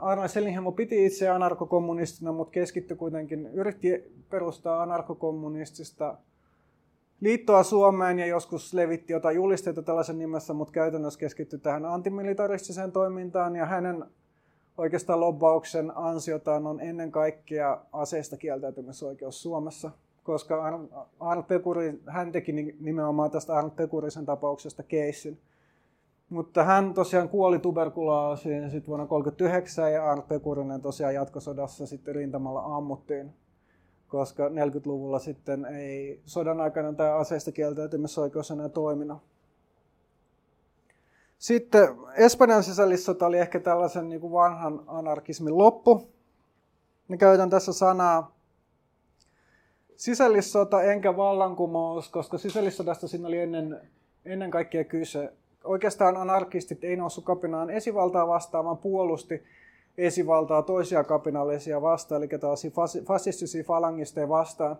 Arne 0.00 0.28
Selinhemo 0.28 0.72
piti 0.72 1.06
itse 1.06 1.28
anarkokommunistina, 1.28 2.32
mutta 2.32 2.50
keskittyi 2.50 2.96
kuitenkin, 2.96 3.46
yritti 3.46 4.12
perustaa 4.30 4.82
anarkokommunistista 4.82 6.16
liittoa 7.22 7.62
Suomeen 7.62 8.18
ja 8.18 8.26
joskus 8.26 8.74
levitti 8.74 9.12
jotain 9.12 9.36
julisteita 9.36 9.82
tällaisen 9.82 10.18
nimessä, 10.18 10.52
mutta 10.52 10.72
käytännössä 10.72 11.20
keskittyi 11.20 11.58
tähän 11.58 11.86
antimilitaristiseen 11.86 12.92
toimintaan 12.92 13.56
ja 13.56 13.66
hänen 13.66 14.04
oikeastaan 14.78 15.20
lobbauksen 15.20 15.92
ansiotaan 15.96 16.66
on 16.66 16.80
ennen 16.80 17.12
kaikkea 17.12 17.80
aseista 17.92 18.36
kieltäytymisoikeus 18.36 19.42
Suomessa 19.42 19.90
koska 20.22 20.64
Arnold 21.20 21.46
Pekuri, 21.46 22.00
hän 22.06 22.32
teki 22.32 22.52
nimenomaan 22.80 23.30
tästä 23.30 23.54
Arnold 23.56 23.72
Pekurisen 23.76 24.26
tapauksesta 24.26 24.82
keissin. 24.82 25.40
Mutta 26.28 26.64
hän 26.64 26.94
tosiaan 26.94 27.28
kuoli 27.28 27.58
tuberkuloosiin 27.58 28.70
sitten 28.70 28.88
vuonna 28.88 29.06
1939 29.06 29.92
ja 29.92 30.10
Arnold 30.10 30.26
Pekurinen 30.28 30.80
tosiaan 30.80 31.14
jatkosodassa 31.14 31.86
sitten 31.86 32.14
rintamalla 32.14 32.76
ammuttiin, 32.76 33.34
koska 34.12 34.48
40-luvulla 34.48 35.18
sitten 35.18 35.64
ei 35.64 36.20
sodan 36.26 36.60
aikana 36.60 36.92
tämä 36.92 37.14
aseista 37.14 37.52
kieltäytymisoikeus 37.52 38.50
enää 38.50 38.68
toiminut. 38.68 39.18
Sitten 41.38 41.88
Espanjan 42.14 42.62
sisällissota 42.62 43.26
oli 43.26 43.38
ehkä 43.38 43.60
tällaisen 43.60 44.08
niin 44.08 44.20
kuin 44.20 44.32
vanhan 44.32 44.82
anarkismin 44.86 45.58
loppu. 45.58 46.08
Me 47.08 47.16
käytän 47.16 47.50
tässä 47.50 47.72
sanaa 47.72 48.34
sisällissota 49.96 50.82
enkä 50.82 51.16
vallankumous, 51.16 52.08
koska 52.08 52.38
sisällissodasta 52.38 53.08
siinä 53.08 53.28
oli 53.28 53.38
ennen, 53.38 53.80
ennen 54.24 54.50
kaikkea 54.50 54.84
kyse. 54.84 55.32
Oikeastaan 55.64 56.16
anarkistit 56.16 56.84
ei 56.84 56.96
noussut 56.96 57.24
kapinaan 57.24 57.70
esivaltaa 57.70 58.28
vastaan, 58.28 58.64
vaan 58.64 58.78
puolusti 58.78 59.42
esivaltaa 59.98 60.62
toisia 60.62 61.04
kapinallisia 61.04 61.82
vastaan, 61.82 62.22
eli 62.22 62.28
tällaisia 62.28 62.70
fasistisia 63.06 63.64
falangisteja 63.64 64.28
vastaan. 64.28 64.76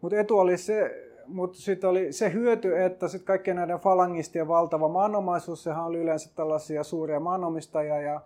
Mutta 0.00 0.18
etu 0.18 0.38
oli 0.38 0.56
se, 0.56 1.08
mutta 1.26 1.58
sitten 1.58 1.90
oli 1.90 2.12
se 2.12 2.32
hyöty, 2.32 2.82
että 2.82 3.08
sitten 3.08 3.26
kaikkien 3.26 3.56
näiden 3.56 3.80
falangistien 3.80 4.48
valtava 4.48 4.88
maanomaisuus, 4.88 5.62
sehän 5.62 5.84
oli 5.84 5.98
yleensä 5.98 6.30
tällaisia 6.34 6.84
suuria 6.84 7.20
maanomistajia 7.20 8.00
ja 8.00 8.20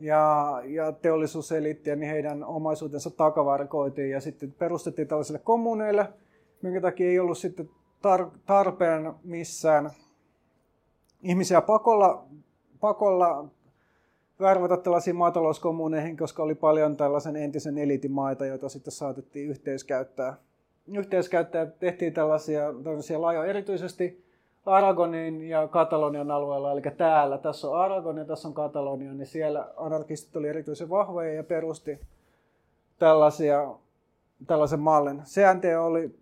ja, 0.00 0.62
ja 0.64 0.92
teollisuuseliittiä, 0.92 1.96
niin 1.96 2.10
heidän 2.10 2.44
omaisuutensa 2.44 3.10
takavarikoitiin 3.10 4.10
ja 4.10 4.20
sitten 4.20 4.52
perustettiin 4.52 5.08
tällaisille 5.08 5.38
kommuneille, 5.38 6.08
minkä 6.62 6.80
takia 6.80 7.06
ei 7.06 7.18
ollut 7.18 7.38
sitten 7.38 7.70
tar- 7.98 8.38
tarpeen 8.46 9.12
missään 9.24 9.90
ihmisiä 11.22 11.60
pakolla, 11.60 12.24
pakolla 12.80 13.44
värvätä 14.40 14.76
tällaisiin 14.76 15.16
maatalouskommuneihin, 15.16 16.16
koska 16.16 16.42
oli 16.42 16.54
paljon 16.54 16.96
tällaisen 16.96 17.36
entisen 17.36 17.78
eliitin 17.78 18.12
maita, 18.12 18.46
joita 18.46 18.68
sitten 18.68 18.92
saatettiin 18.92 19.48
yhteiskäyttää. 19.48 20.36
Yhteiskäyttää 20.94 21.66
tehtiin 21.66 22.12
tällaisia, 22.12 22.74
tällaisia 22.84 23.20
laajoja 23.20 23.50
erityisesti 23.50 24.24
Aragonin 24.66 25.42
ja 25.42 25.68
Katalonian 25.68 26.30
alueella, 26.30 26.72
eli 26.72 26.82
täällä, 26.96 27.38
tässä 27.38 27.70
on 27.70 27.80
Aragon 27.80 28.18
ja 28.18 28.24
tässä 28.24 28.48
on 28.48 28.54
Katalonia, 28.54 29.12
niin 29.12 29.26
siellä 29.26 29.68
anarkistit 29.76 30.36
oli 30.36 30.48
erityisen 30.48 30.90
vahvoja 30.90 31.32
ja 31.32 31.44
perusti 31.44 32.00
tällaisia, 32.98 33.74
tällaisen 34.46 34.80
mallin. 34.80 35.22
CNT 35.22 35.64
oli 35.80 36.14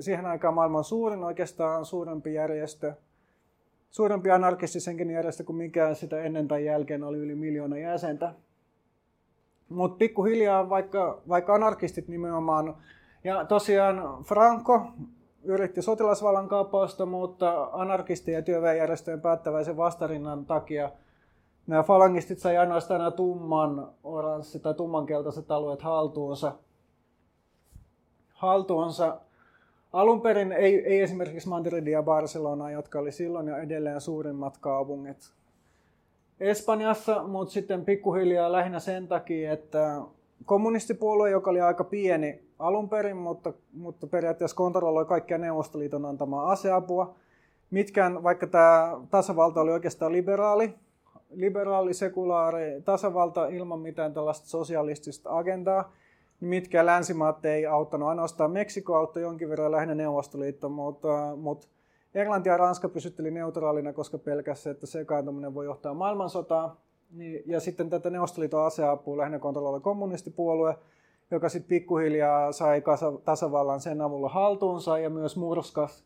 siihen 0.00 0.26
aikaan 0.26 0.54
maailman 0.54 0.84
suurin, 0.84 1.24
oikeastaan 1.24 1.84
suurempi 1.84 2.34
järjestö, 2.34 2.92
suurempi 3.90 4.30
anarkistisenkin 4.30 5.10
järjestö 5.10 5.44
kuin 5.44 5.56
mikään 5.56 5.96
sitä 5.96 6.22
ennen 6.22 6.48
tai 6.48 6.64
jälkeen 6.64 7.04
oli 7.04 7.18
yli 7.18 7.34
miljoona 7.34 7.78
jäsentä. 7.78 8.34
Mutta 9.68 9.98
pikkuhiljaa, 9.98 10.68
vaikka, 10.68 11.22
vaikka 11.28 11.54
anarkistit 11.54 12.08
nimenomaan, 12.08 12.76
ja 13.24 13.44
tosiaan 13.44 14.24
Franco 14.24 14.82
yritti 15.42 15.82
sotilasvallan 15.82 16.48
kaappausta, 16.48 17.06
mutta 17.06 17.68
anarkistien 17.72 18.36
ja 18.36 18.42
työväenjärjestöjen 18.42 19.20
päättäväisen 19.20 19.76
vastarinnan 19.76 20.46
takia 20.46 20.90
nämä 21.68 21.82
falangistit 21.82 22.38
sai 22.38 22.56
ainoastaan 22.56 22.98
nämä 22.98 23.10
tumman 23.10 23.88
oranssi 24.04 24.60
tai 24.60 24.74
tummankeltaiset 24.74 25.50
alueet 25.50 25.82
haltuunsa. 25.82 26.52
haltuunsa. 28.28 29.20
Alun 29.92 30.20
perin 30.20 30.52
ei, 30.52 30.84
ei 30.84 31.00
esimerkiksi 31.00 31.48
Madrid 31.48 31.86
ja 31.86 32.02
Barcelona, 32.02 32.70
jotka 32.70 32.98
oli 32.98 33.12
silloin 33.12 33.48
jo 33.48 33.56
edelleen 33.56 34.00
suurimmat 34.00 34.58
kaupungit 34.58 35.32
Espanjassa, 36.40 37.22
mutta 37.22 37.52
sitten 37.52 37.84
pikkuhiljaa 37.84 38.52
lähinnä 38.52 38.80
sen 38.80 39.08
takia, 39.08 39.52
että 39.52 40.00
kommunistipuolue, 40.44 41.30
joka 41.30 41.50
oli 41.50 41.60
aika 41.60 41.84
pieni 41.84 42.42
alun 42.58 42.88
perin, 42.88 43.16
mutta, 43.16 43.52
mutta 43.72 44.06
periaatteessa 44.06 44.56
kontrolloi 44.56 45.04
kaikkia 45.04 45.38
Neuvostoliiton 45.38 46.04
antamaa 46.04 46.50
aseapua. 46.50 47.14
Mitkään, 47.70 48.22
vaikka 48.22 48.46
tämä 48.46 49.00
tasavalta 49.10 49.60
oli 49.60 49.70
oikeastaan 49.70 50.12
liberaali, 50.12 50.74
liberaali, 51.30 51.94
sekulaari 51.94 52.82
tasavalta 52.84 53.46
ilman 53.46 53.80
mitään 53.80 54.14
tällaista 54.14 54.48
sosialistista 54.48 55.38
agendaa, 55.38 55.92
niin 56.40 56.48
mitkään 56.48 56.86
länsimaat 56.86 57.44
ei 57.44 57.66
auttanut. 57.66 58.08
Ainoastaan 58.08 58.50
Meksiko 58.50 58.96
auttoi 58.96 59.22
jonkin 59.22 59.48
verran 59.48 59.72
lähinnä 59.72 59.94
Neuvostoliitto, 59.94 60.68
mutta, 60.68 61.36
mutta 61.36 61.68
Englanti 62.14 62.48
ja 62.48 62.56
Ranska 62.56 62.88
pysytteli 62.88 63.30
neutraalina, 63.30 63.92
koska 63.92 64.18
pelkäsi, 64.18 64.68
että 64.68 64.86
sekaantuminen 64.86 65.54
voi 65.54 65.64
johtaa 65.64 65.94
maailmansotaan. 65.94 66.76
Niin, 67.10 67.42
ja 67.46 67.60
sitten 67.60 67.90
tätä 67.90 68.10
Neuvostoliiton 68.10 68.66
aseapua 68.66 69.16
lähinnä 69.16 69.38
kontrolloi 69.38 69.80
kommunistipuolue, 69.80 70.78
joka 71.30 71.48
sitten 71.48 71.68
pikkuhiljaa 71.68 72.52
sai 72.52 72.82
tasavallan 73.24 73.80
sen 73.80 74.00
avulla 74.00 74.28
haltuunsa 74.28 74.98
ja 74.98 75.10
myös 75.10 75.36
murskas 75.36 76.04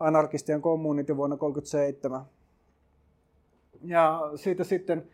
anarkistien 0.00 0.62
kommunit 0.62 1.08
vuonna 1.16 1.36
1937. 1.36 2.20
Ja 3.84 4.20
siitä 4.34 4.64
sitten, 4.64 5.10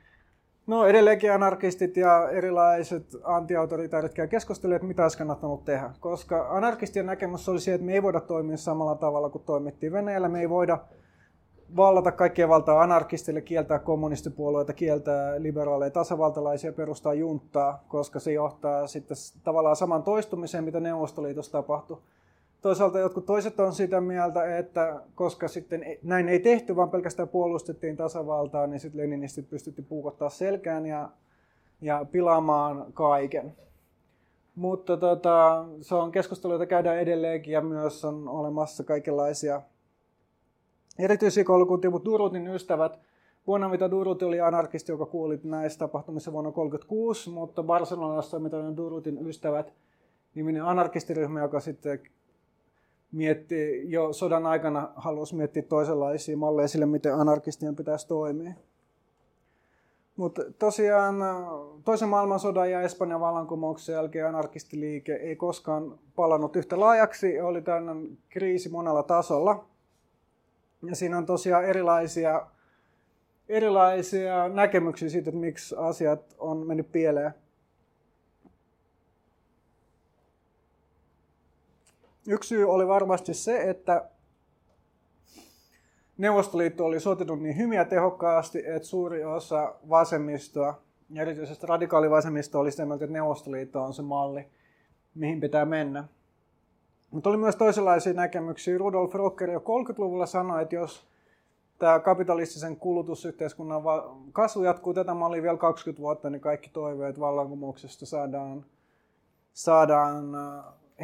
no 0.67 0.87
edelleenkin 0.87 1.33
anarkistit 1.33 1.97
ja 1.97 2.31
erilaiset 2.31 3.17
antiautoritaarit 3.25 4.15
käy 4.15 4.29
keskustelemaan, 4.29 4.77
että 4.77 4.89
mitä 4.89 5.03
olisi 5.03 5.19
kannattanut 5.19 5.65
tehdä. 5.65 5.91
Koska 6.01 6.47
anarkistien 6.51 7.07
näkemys 7.07 7.49
oli 7.49 7.61
se, 7.61 7.75
että 7.75 7.87
me 7.87 7.93
ei 7.93 8.03
voida 8.03 8.21
toimia 8.21 8.57
samalla 8.57 8.95
tavalla 8.95 9.31
kuin 9.31 9.45
toimittiin 9.45 9.93
Venäjällä, 9.93 10.29
me 10.29 10.41
ei 10.41 10.51
voida 10.51 10.79
vallata 11.77 12.13
kaikkien 12.13 12.49
valtaa 12.49 12.83
anarkistille, 12.83 13.41
kieltää 13.41 13.79
kommunistipuolueita, 13.79 14.73
kieltää 14.73 15.43
liberaaleja 15.43 15.91
tasavaltalaisia, 15.91 16.73
perustaa 16.73 17.15
junttaa, 17.15 17.85
koska 17.89 18.21
se 18.21 18.33
johtaa 18.33 18.87
sitten 18.87 19.17
tavallaan 19.45 19.77
saman 19.77 20.03
toistumiseen, 20.03 20.65
mitä 20.65 20.81
Neuvostoliitossa 20.81 21.53
tapahtui. 21.53 21.99
Toisaalta 22.65 22.99
jotkut 22.99 23.27
toiset 23.27 23.61
on 23.61 23.73
sitä 23.73 24.01
mieltä, 24.01 24.59
että 24.59 25.01
koska 25.15 25.49
sitten 25.49 25.85
näin 26.03 26.29
ei 26.29 26.41
tehty, 26.41 26.77
vaan 26.77 26.91
pelkästään 26.91 27.29
puolustettiin 27.29 27.97
tasavaltaa, 27.97 28.67
niin 28.67 28.81
sitten 28.81 29.01
leninistit 29.01 29.51
pystyttiin 29.51 29.87
puukottaa 29.87 30.31
selkään 30.31 30.87
ja, 30.87 31.09
ja 31.81 32.07
pilaamaan 32.13 32.93
kaiken. 32.93 33.57
Mutta 34.55 34.97
tota, 34.97 35.65
se 35.81 35.95
on 35.95 36.13
keskustelu, 36.13 36.53
jota 36.53 36.67
käydään 36.67 36.99
edelleenkin 36.99 37.53
ja 37.53 37.61
myös 37.61 38.05
on 38.05 38.29
olemassa 38.29 38.85
kaikenlaisia 38.85 39.63
erityisiä 40.99 41.45
koulukuntia, 41.45 41.91
mutta 41.91 42.11
Durutin 42.11 42.49
ystävät, 42.49 43.01
mitä 43.71 43.91
Durut 43.91 44.23
oli 44.23 44.41
anarkisti, 44.41 44.93
joka 44.93 45.07
kuoli 45.07 45.41
näissä 45.43 45.79
tapahtumissa 45.79 46.33
vuonna 46.33 46.53
1936, 46.53 47.31
mutta 47.31 47.63
Barcelonassa 47.63 48.39
mitä 48.39 48.57
Durutin 48.77 49.27
ystävät 49.27 49.73
niminen 50.35 50.65
anarkistiryhmä, 50.65 51.41
joka 51.41 51.61
sitten 51.61 52.01
mietti 53.15 53.91
jo 53.91 54.13
sodan 54.13 54.47
aikana 54.47 54.89
halusi 54.97 55.35
miettiä 55.35 55.63
toisenlaisia 55.63 56.37
malleja 56.37 56.69
sille, 56.69 56.87
miten 56.87 57.15
anarkistien 57.15 57.77
pitäisi 57.77 58.09
toimia. 58.09 58.53
Mutta 60.17 60.43
tosiaan 60.59 61.17
toisen 61.85 62.09
maailmansodan 62.09 62.71
ja 62.71 62.83
Espanjan 62.83 63.21
vallankumouksen 63.21 63.93
jälkeen 63.93 64.27
anarkistiliike 64.27 65.15
ei 65.15 65.37
koskaan 65.37 65.99
palannut 66.17 66.57
yhtä 66.57 66.81
laajaksi. 66.81 67.41
Oli 67.41 67.63
tämmöinen 67.63 68.19
kriisi 68.29 68.69
monella 68.69 69.03
tasolla. 69.03 69.65
Ja 70.83 70.97
siinä 70.97 71.19
on 71.19 71.27
tosiaan 71.27 71.65
erilaisia, 71.65 72.47
erilaisia 73.49 74.49
näkemyksiä 74.49 75.09
siitä, 75.09 75.31
että 75.31 75.41
miksi 75.41 75.75
asiat 75.79 76.35
on 76.39 76.67
mennyt 76.67 76.93
pieleen. 76.93 77.35
Yksi 82.29 82.49
syy 82.49 82.71
oli 82.71 82.89
varmasti 82.89 83.35
se, 83.35 83.71
että 83.71 84.09
Neuvostoliitto 86.19 86.85
oli 86.85 87.01
sotinut 87.01 87.43
niin 87.43 87.73
ja 87.73 87.85
tehokkaasti, 87.85 88.63
että 88.67 88.89
suuri 88.89 89.25
osa 89.25 89.75
vasemmistoa, 89.89 90.83
ja 91.11 91.23
erityisesti 91.23 91.67
radikaalivasemmisto 91.67 92.61
oli 92.61 92.71
sitä 92.71 92.87
mieltä, 92.87 93.05
että 93.05 93.13
Neuvostoliitto 93.13 93.83
on 93.83 93.95
se 93.95 94.03
malli, 94.03 94.47
mihin 95.15 95.41
pitää 95.41 95.65
mennä. 95.65 96.05
Mutta 97.11 97.31
oli 97.31 97.37
myös 97.37 97.57
toisenlaisia 97.57 98.13
näkemyksiä. 98.13 98.79
Rudolf 98.79 99.15
Rocker 99.15 99.51
jo 99.51 99.59
30-luvulla 99.59 100.27
sanoi, 100.27 100.63
että 100.63 100.75
jos 100.75 101.07
tämä 101.79 102.01
kapitalistisen 102.01 102.77
kulutusyhteiskunnan 102.77 103.83
kasvu 104.33 104.63
jatkuu 104.63 104.95
tätä 104.95 105.15
mallia 105.15 105.43
vielä 105.43 105.59
20 105.59 106.03
vuotta, 106.03 106.31
niin 106.31 106.41
kaikki 106.41 106.71
toiveet 106.71 107.21
vallankumouksesta 107.21 108.07
saadaan, 108.07 108.65
saadaan 109.53 110.37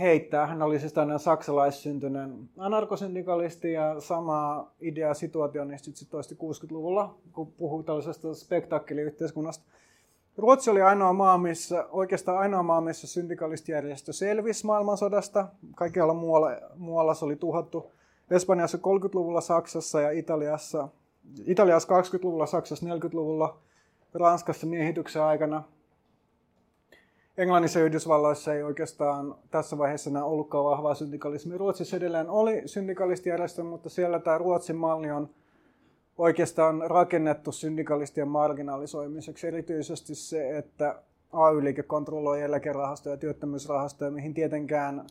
heittää. 0.00 0.46
Hän 0.46 0.62
oli 0.62 0.78
siis 0.78 0.92
tämmöinen 0.92 1.18
saksalaissyntyinen 1.18 2.48
anarkosyndikalisti 2.58 3.72
ja 3.72 4.00
sama 4.00 4.70
idea 4.80 5.14
situationistit 5.14 5.96
sitten 5.96 6.10
toisti 6.10 6.34
60-luvulla, 6.34 7.14
kun 7.32 7.52
puhuu 7.52 7.82
tällaisesta 7.82 8.34
spektaakkeliyhteiskunnasta. 8.34 9.64
Ruotsi 10.36 10.70
oli 10.70 10.82
ainoa 10.82 11.12
maa, 11.12 11.38
missä, 11.38 11.86
oikeastaan 11.90 12.38
ainoa 12.38 12.62
maa, 12.62 12.80
missä 12.80 13.06
syndikalistijärjestö 13.06 14.12
selvisi 14.12 14.66
maailmansodasta. 14.66 15.48
Kaikkialla 15.74 16.14
muualla, 16.14 16.50
muualla 16.76 17.14
se 17.14 17.24
oli 17.24 17.36
tuhottu. 17.36 17.92
Espanjassa 18.30 18.78
30-luvulla, 18.78 19.40
Saksassa 19.40 20.00
ja 20.00 20.10
Italiassa, 20.10 20.88
Italiassa 21.46 22.00
20-luvulla, 22.00 22.46
Saksassa 22.46 22.86
40-luvulla, 22.86 23.58
Ranskassa 24.14 24.66
miehityksen 24.66 25.22
aikana– 25.22 25.62
Englannissa 27.40 27.78
ja 27.78 27.84
Yhdysvalloissa 27.84 28.54
ei 28.54 28.62
oikeastaan 28.62 29.34
tässä 29.50 29.78
vaiheessa 29.78 30.10
enää 30.10 30.24
ollutkaan 30.24 30.64
vahvaa 30.64 30.94
syndikalismia. 30.94 31.58
Ruotsissa 31.58 31.96
edelleen 31.96 32.30
oli 32.30 32.62
syndikalistijärjestö, 32.66 33.64
mutta 33.64 33.88
siellä 33.88 34.18
tämä 34.18 34.38
Ruotsin 34.38 34.76
malli 34.76 35.10
on 35.10 35.30
oikeastaan 36.18 36.82
rakennettu 36.90 37.52
syndikalistien 37.52 38.28
marginalisoimiseksi. 38.28 39.46
Erityisesti 39.46 40.14
se, 40.14 40.58
että 40.58 41.02
AY-liike 41.32 41.82
kontrolloi 41.82 42.42
eläkerahastoja 42.42 43.12
ja 43.14 43.18
työttömyysrahastoja, 43.18 44.10
mihin 44.10 44.34
tietenkään 44.34 45.06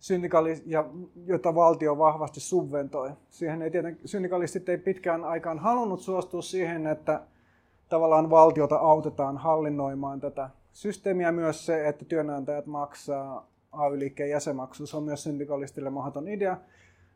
syndikaali- 0.00 0.62
ja 0.66 0.84
jota 1.26 1.54
valtio 1.54 1.98
vahvasti 1.98 2.40
subventoi. 2.40 3.10
Siihen 3.30 3.62
ei 3.62 3.70
tieten, 3.70 3.98
syndikalistit 4.04 4.68
ei 4.68 4.78
pitkään 4.78 5.24
aikaan 5.24 5.58
halunnut 5.58 6.00
suostua 6.00 6.42
siihen, 6.42 6.86
että 6.86 7.20
tavallaan 7.88 8.30
valtiota 8.30 8.76
autetaan 8.76 9.36
hallinnoimaan 9.36 10.20
tätä 10.20 10.50
systeemiä 10.72 11.32
myös 11.32 11.66
se, 11.66 11.88
että 11.88 12.04
työnantajat 12.04 12.66
maksaa 12.66 13.46
AY-liikkeen 13.72 14.30
jäsenmaksu. 14.30 14.86
Se 14.86 14.96
on 14.96 15.02
myös 15.02 15.22
syndikalistille 15.22 15.90
mahdoton 15.90 16.28
idea. 16.28 16.56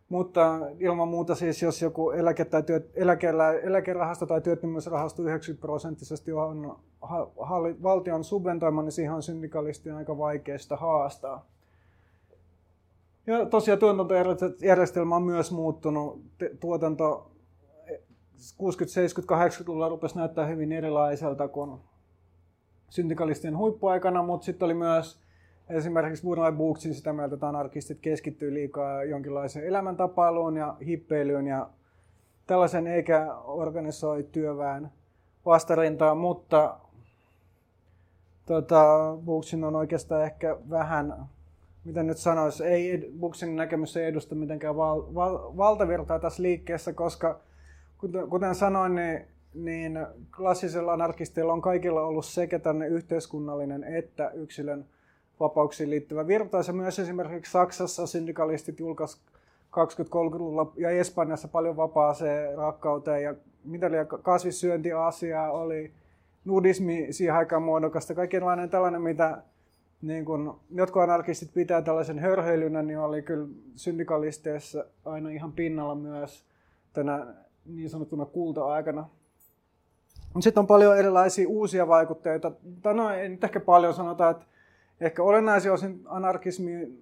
Mutta 0.09 0.59
ilman 0.79 1.09
muuta 1.09 1.35
siis, 1.35 1.63
jos 1.63 1.83
joku 1.83 2.11
eläke 2.11 2.45
tai 2.45 2.63
työt, 2.63 2.91
eläkeellä, 2.95 3.53
eläkerahasto 3.53 4.27
tai 4.27 4.41
työttömyysrahasto 4.41 5.23
90 5.23 5.61
prosenttisesti 5.61 6.33
on 6.33 6.79
ha, 7.01 7.29
halli, 7.41 7.83
valtion 7.83 8.25
subventoima, 8.25 8.83
niin 8.83 8.93
siihen 8.93 9.15
on 9.15 9.23
syndikalistien 9.23 9.97
aika 9.97 10.19
vaikeasta 10.19 10.77
haastaa. 10.77 11.47
Ja 13.27 13.47
tosiaan 13.47 13.79
tuotantojärjestelmä 13.79 15.17
on 15.17 15.23
myös 15.23 15.53
muuttunut. 15.53 16.23
Tuotanto 16.61 17.31
60-, 18.37 18.39
70-, 18.39 18.63
80-luvulla 19.23 19.89
rupesi 19.89 20.17
näyttää 20.17 20.47
hyvin 20.47 20.73
erilaiselta 20.73 21.49
kuin 21.49 21.81
syndikalistien 22.97 23.57
huippuaikana, 23.57 24.23
mutta 24.23 24.45
sitten 24.45 24.67
oli 24.67 24.75
myös 24.75 25.19
esimerkiksi 25.69 26.23
Burnout 26.23 26.57
Booksin 26.57 26.95
sitä 26.95 27.13
mieltä, 27.13 27.35
että 27.35 27.49
anarkistit 27.49 27.99
keskittyy 28.03 28.55
liikaa 28.55 29.05
jonkinlaiseen 29.05 29.67
elämäntapailuun 29.67 30.57
ja 30.57 30.77
hippeilyyn 30.87 31.47
ja 31.47 31.71
tällaisen 32.47 32.87
eikä 32.87 33.35
organisoi 33.45 34.23
työväen 34.33 34.89
vastarintaa, 35.47 36.15
mutta 36.15 36.77
tota, 38.47 39.17
Booksin 39.25 39.65
on 39.65 39.77
oikeastaan 39.77 40.25
ehkä 40.25 40.57
vähän, 40.71 41.27
mitä 41.85 42.03
nyt 42.03 42.19
sanoisi, 42.19 42.65
ei, 42.65 43.13
Booksin 43.21 43.57
näkemys 43.57 43.97
ei 43.97 44.07
edusta 44.07 44.35
mitenkään 44.35 44.77
val, 44.77 45.03
val, 45.15 45.39
valtavirtaa 45.57 46.19
tässä 46.19 46.43
liikkeessä, 46.43 46.93
koska 46.93 47.41
kuten, 47.99 48.29
kuten 48.31 48.55
sanoin, 48.55 48.95
niin 48.95 49.36
niin 49.57 50.07
klassisella 50.37 50.93
anarkisteilla 50.93 51.53
on 51.53 51.63
kaikilla 51.63 52.03
ollut 52.03 52.25
sekä 52.25 52.59
tänne 52.59 52.87
yhteiskunnallinen 52.87 53.85
että 53.85 54.31
yksilön 54.31 54.87
vapauksiin 55.41 55.91
liittyvä 55.91 56.27
virtaus. 56.27 56.69
Ja 56.69 56.75
myös 56.75 56.99
esimerkiksi 56.99 57.53
Saksassa 57.53 58.07
syndikalistit 58.07 58.81
julkaisivat 58.81 59.27
20-30-luvulla 59.73 60.73
ja 60.77 60.91
Espanjassa 60.91 61.49
paljon 61.49 61.77
vapaaseen 61.77 62.59
rakkauteen 62.59 63.23
ja 63.23 63.35
mitä 63.65 63.87
oli 63.87 63.97
kasvissyöntiasiaa 64.23 65.53
oli, 65.53 65.93
nudismi 66.45 67.07
siihen 67.11 67.35
aikaan 67.35 67.63
muodokasta, 67.63 68.15
kaikenlainen 68.15 68.71
tällainen, 68.71 69.03
mitä 69.03 69.43
niin 70.03 70.25
kun 70.25 70.61
jotkut 70.71 71.03
anarkistit 71.03 71.55
pitää 71.55 71.83
tällaisen 71.83 72.19
hörhöilynä, 72.19 72.83
niin 72.83 72.99
oli 72.99 73.23
kyllä 73.23 73.49
syndikalisteissa 73.75 74.85
aina 75.05 75.31
ihan 75.31 75.53
pinnalla 75.53 75.95
myös 75.95 76.45
tänä 76.93 77.27
niin 77.67 77.91
sanottuna 77.91 78.25
kulta-aikana. 78.25 79.09
Sitten 80.43 80.61
on 80.61 80.67
paljon 80.67 80.99
erilaisia 80.99 81.49
uusia 81.49 81.89
vaikutteita. 81.89 82.53
Tai 82.83 82.95
no, 82.95 83.11
ei 83.11 83.29
nyt 83.29 83.45
ehkä 83.45 83.61
paljon 83.61 83.95
sanota, 83.95 84.31
että 84.31 84.45
ehkä 85.01 85.23
olennaisia 85.23 85.73
osin 85.73 86.01
anarkismi, 86.05 86.99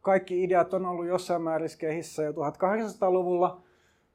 kaikki 0.00 0.44
ideat 0.44 0.74
on 0.74 0.86
ollut 0.86 1.06
jossain 1.06 1.42
määrin 1.42 1.68
kehissä 1.78 2.22
jo 2.22 2.32
1800-luvulla, 2.32 3.62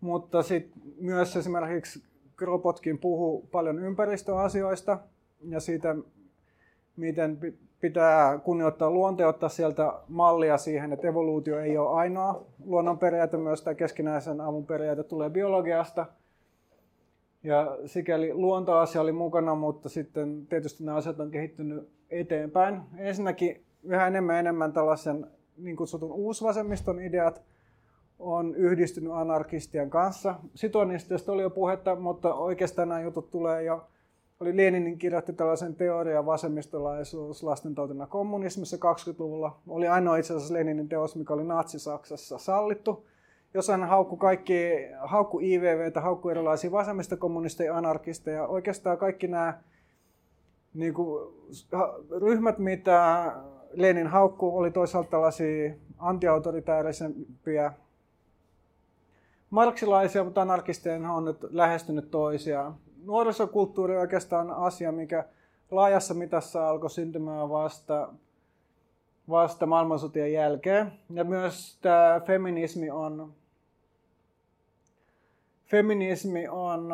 mutta 0.01 0.43
sitten 0.43 0.81
myös 0.99 1.35
esimerkiksi 1.35 2.03
Kropotkin 2.35 2.99
puhuu 2.99 3.47
paljon 3.51 3.79
ympäristöasioista 3.79 4.99
ja 5.49 5.59
siitä, 5.59 5.95
miten 6.97 7.55
pitää 7.81 8.37
kunnioittaa 8.37 8.91
luontoa, 8.91 9.27
ottaa 9.27 9.49
sieltä 9.49 9.93
mallia 10.07 10.57
siihen, 10.57 10.93
että 10.93 11.07
evoluutio 11.07 11.59
ei 11.59 11.77
ole 11.77 11.99
ainoa 11.99 12.45
luonnonperiaate, 12.65 13.37
myös 13.37 13.61
tämä 13.61 13.75
keskinäisen 13.75 14.41
avun 14.41 14.65
periaate 14.65 15.03
tulee 15.03 15.29
biologiasta– 15.29 16.05
ja 17.47 17.77
sikäli 17.85 18.33
luontoasia 18.33 19.01
oli 19.01 19.11
mukana, 19.11 19.55
mutta 19.55 19.89
sitten 19.89 20.47
tietysti 20.47 20.83
nämä 20.83 20.97
asiat 20.97 21.19
on 21.19 21.31
kehittynyt 21.31 21.89
eteenpäin. 22.09 22.81
Ensinnäkin 22.97 23.65
yhä 23.83 24.07
enemmän 24.07 24.35
enemmän 24.35 24.73
tällaisen 24.73 25.27
niin 25.57 25.75
kutsutun 25.75 26.11
uusvasemmiston 26.11 27.01
ideat 27.01 27.41
on 28.19 28.55
yhdistynyt 28.55 29.13
anarkistien 29.13 29.89
kanssa. 29.89 30.35
Sitonistöistä 30.55 31.31
oli 31.31 31.41
jo 31.41 31.49
puhetta, 31.49 31.95
mutta 31.95 32.33
oikeastaan 32.33 32.89
nämä 32.89 33.01
jutut 33.01 33.31
tulee 33.31 33.63
jo 33.63 33.87
oli 34.39 34.57
Leninin 34.57 34.97
kirjoitti 34.97 35.33
tällaisen 35.33 35.75
teoria 35.75 36.25
vasemmistolaisuus 36.25 37.43
lastentautina 37.43 38.07
kommunismissa 38.07 38.77
20-luvulla. 38.77 39.59
Oli 39.67 39.87
ainoa 39.87 40.17
itse 40.17 40.33
asiassa 40.33 40.53
Leninin 40.53 40.89
teos, 40.89 41.15
mikä 41.15 41.33
oli 41.33 41.43
Natsi-Saksassa 41.43 42.37
sallittu 42.37 43.05
hän 43.71 43.83
haukku 43.83 44.17
kaikki, 44.17 44.69
haukku 44.99 45.39
IVVtä, 45.39 46.01
haukku 46.01 46.29
erilaisia 46.29 46.71
vasemmistokommunisteja, 46.71 47.77
anarkisteja. 47.77 48.47
Oikeastaan 48.47 48.97
kaikki 48.97 49.27
nämä 49.27 49.59
niin 50.73 50.93
kuin, 50.93 51.33
ryhmät, 52.21 52.57
mitä 52.57 53.31
Lenin 53.73 54.07
haukku, 54.07 54.57
oli 54.57 54.71
toisaalta 54.71 55.09
tällaisia 55.09 55.73
antiautoritäärisempiä 55.97 57.73
marksilaisia, 59.49 60.23
mutta 60.23 60.41
anarkisteja 60.41 61.11
on 61.11 61.25
nyt 61.25 61.37
lähestynyt 61.49 62.11
toisiaan. 62.11 62.75
Nuorisokulttuuri 63.05 63.95
on 63.95 64.01
oikeastaan 64.01 64.51
asia, 64.51 64.91
mikä 64.91 65.25
laajassa 65.71 66.13
mitassa 66.13 66.69
alkoi 66.69 66.89
syntymään 66.89 67.49
vasta, 67.49 68.13
vasta 69.29 69.65
maailmansotien 69.65 70.33
jälkeen. 70.33 70.91
Ja 71.09 71.23
myös 71.23 71.77
tämä 71.81 72.21
feminismi 72.25 72.89
on 72.89 73.33
feminismi 75.65 76.47
on 76.47 76.93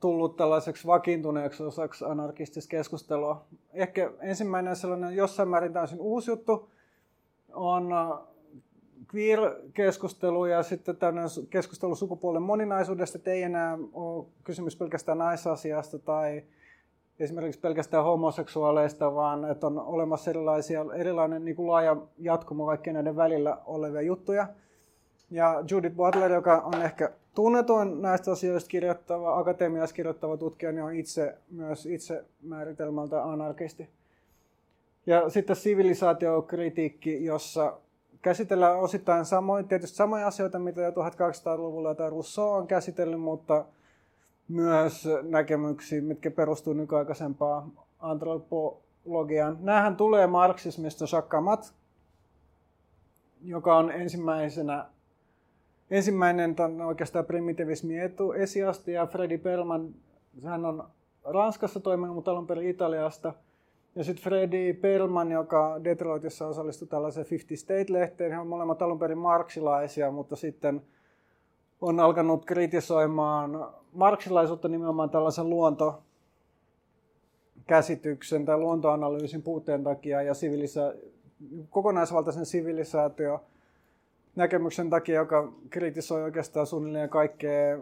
tullut 0.00 0.36
tällaiseksi 0.36 0.86
vakiintuneeksi 0.86 1.62
osaksi 1.62 2.04
anarkistista 2.04 2.70
keskustelua. 2.70 3.44
Ehkä 3.72 4.10
ensimmäinen 4.20 4.76
sellainen 4.76 5.16
jossain 5.16 5.48
määrin 5.48 5.72
täysin 5.72 6.00
uusi 6.00 6.30
juttu 6.30 6.70
on 7.52 7.94
queer-keskustelu 9.14 10.46
ja 10.46 10.62
sitten 10.62 10.96
tämmöinen 10.96 11.30
keskustelu 11.50 11.94
sukupuolen 11.94 12.42
moninaisuudesta, 12.42 13.18
että 13.18 13.30
ei 13.30 13.42
enää 13.42 13.78
ole 13.92 14.26
kysymys 14.44 14.76
pelkästään 14.76 15.18
naisasiasta 15.18 15.98
tai 15.98 16.42
esimerkiksi 17.20 17.60
pelkästään 17.60 18.04
homoseksuaaleista, 18.04 19.14
vaan 19.14 19.50
että 19.50 19.66
on 19.66 19.78
olemassa 19.78 20.30
erilaisia, 20.30 20.86
erilainen 20.94 21.44
niin 21.44 21.56
kuin 21.56 21.68
laaja 21.68 21.96
jatkumo 22.18 22.66
kaikkien 22.66 22.94
näiden 22.94 23.16
välillä 23.16 23.58
olevia 23.66 24.02
juttuja. 24.02 24.46
Ja 25.30 25.64
Judith 25.70 25.96
Butler, 25.96 26.32
joka 26.32 26.58
on 26.58 26.82
ehkä 26.82 27.12
tunnetuin 27.34 28.02
näistä 28.02 28.32
asioista 28.32 28.68
kirjoittava, 28.68 29.38
akatemiassa 29.38 29.94
kirjoittava 29.94 30.36
tutkija, 30.36 30.72
niin 30.72 30.84
on 30.84 30.94
itse 30.94 31.34
myös 31.50 31.86
itse 31.86 32.24
määritelmältä 32.42 33.24
anarkisti. 33.24 33.88
Ja 35.06 35.30
sitten 35.30 35.56
sivilisaatiokritiikki, 35.56 37.24
jossa 37.24 37.78
käsitellään 38.22 38.78
osittain 38.78 39.24
samoin, 39.24 39.68
tietysti 39.68 39.96
samoja 39.96 40.26
asioita, 40.26 40.58
mitä 40.58 40.80
jo 40.80 40.90
1800-luvulla 40.90 41.94
tai 41.94 42.10
Rousseau 42.10 42.52
on 42.52 42.66
käsitellyt, 42.66 43.20
mutta 43.20 43.64
myös 44.48 45.08
näkemyksiä, 45.22 46.02
mitkä 46.02 46.30
perustuu 46.30 46.72
nykyaikaisempaan 46.72 47.72
antropologiaan. 47.98 49.58
Nämähän 49.60 49.96
tulee 49.96 50.26
marksismista 50.26 51.22
Camat, 51.28 51.74
joka 53.42 53.76
on 53.76 53.90
ensimmäisenä 53.90 54.86
ensimmäinen 55.90 56.56
on 56.58 56.80
oikeastaan 56.80 57.24
primitivismi 57.24 57.98
etu, 57.98 58.32
esiasti 58.32 58.92
ja 58.92 59.06
Freddy 59.06 59.38
Perlman, 59.38 59.94
hän 60.44 60.64
on 60.64 60.84
Ranskassa 61.24 61.80
toiminut, 61.80 62.14
mutta 62.14 62.30
alun 62.30 62.46
perin 62.46 62.68
Italiasta. 62.68 63.32
Ja 63.94 64.04
sitten 64.04 64.24
Freddy 64.24 64.72
Perlman, 64.72 65.32
joka 65.32 65.80
Detroitissa 65.84 66.46
osallistui 66.46 66.88
tällaiseen 66.88 67.26
50 67.30 67.62
State-lehteen, 67.62 68.32
he 68.32 68.38
on 68.38 68.46
molemmat 68.46 68.82
alun 68.82 68.98
perin 68.98 69.18
marksilaisia, 69.18 70.10
mutta 70.10 70.36
sitten 70.36 70.82
on 71.80 72.00
alkanut 72.00 72.44
kritisoimaan 72.44 73.68
marksilaisuutta 73.92 74.68
nimenomaan 74.68 75.10
tällaisen 75.10 75.50
luonto 75.50 76.02
käsityksen 77.66 78.44
tai 78.44 78.58
luontoanalyysin 78.58 79.42
puutteen 79.42 79.84
takia 79.84 80.22
ja 80.22 80.34
sivilisa- 80.34 80.94
kokonaisvaltaisen 81.70 82.46
sivilisaatio 82.46 83.44
näkemyksen 84.36 84.90
takia, 84.90 85.14
joka 85.14 85.52
kritisoi 85.70 86.22
oikeastaan 86.22 86.66
suunnilleen 86.66 87.08
kaikkea, 87.08 87.78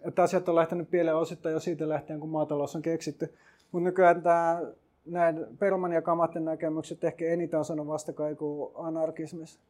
että 0.00 0.22
asiat 0.22 0.48
on 0.48 0.54
lähtenyt 0.54 0.90
pieleen 0.90 1.16
osittain 1.16 1.52
jo 1.52 1.60
siitä 1.60 1.88
lähtien, 1.88 2.20
kun 2.20 2.28
maatalous 2.28 2.76
on 2.76 2.82
keksitty. 2.82 3.34
Mutta 3.72 3.84
nykyään 3.84 4.22
tämä, 4.22 4.62
näin 5.06 5.46
Perman 5.58 5.92
ja 5.92 6.02
Kamatten 6.02 6.44
näkemykset 6.44 7.04
ehkä 7.04 7.24
eniten 7.24 7.58
on 7.58 7.64
sanonut 7.64 7.92
vastakaiku 7.92 8.72
anarkismissa. 8.74 9.60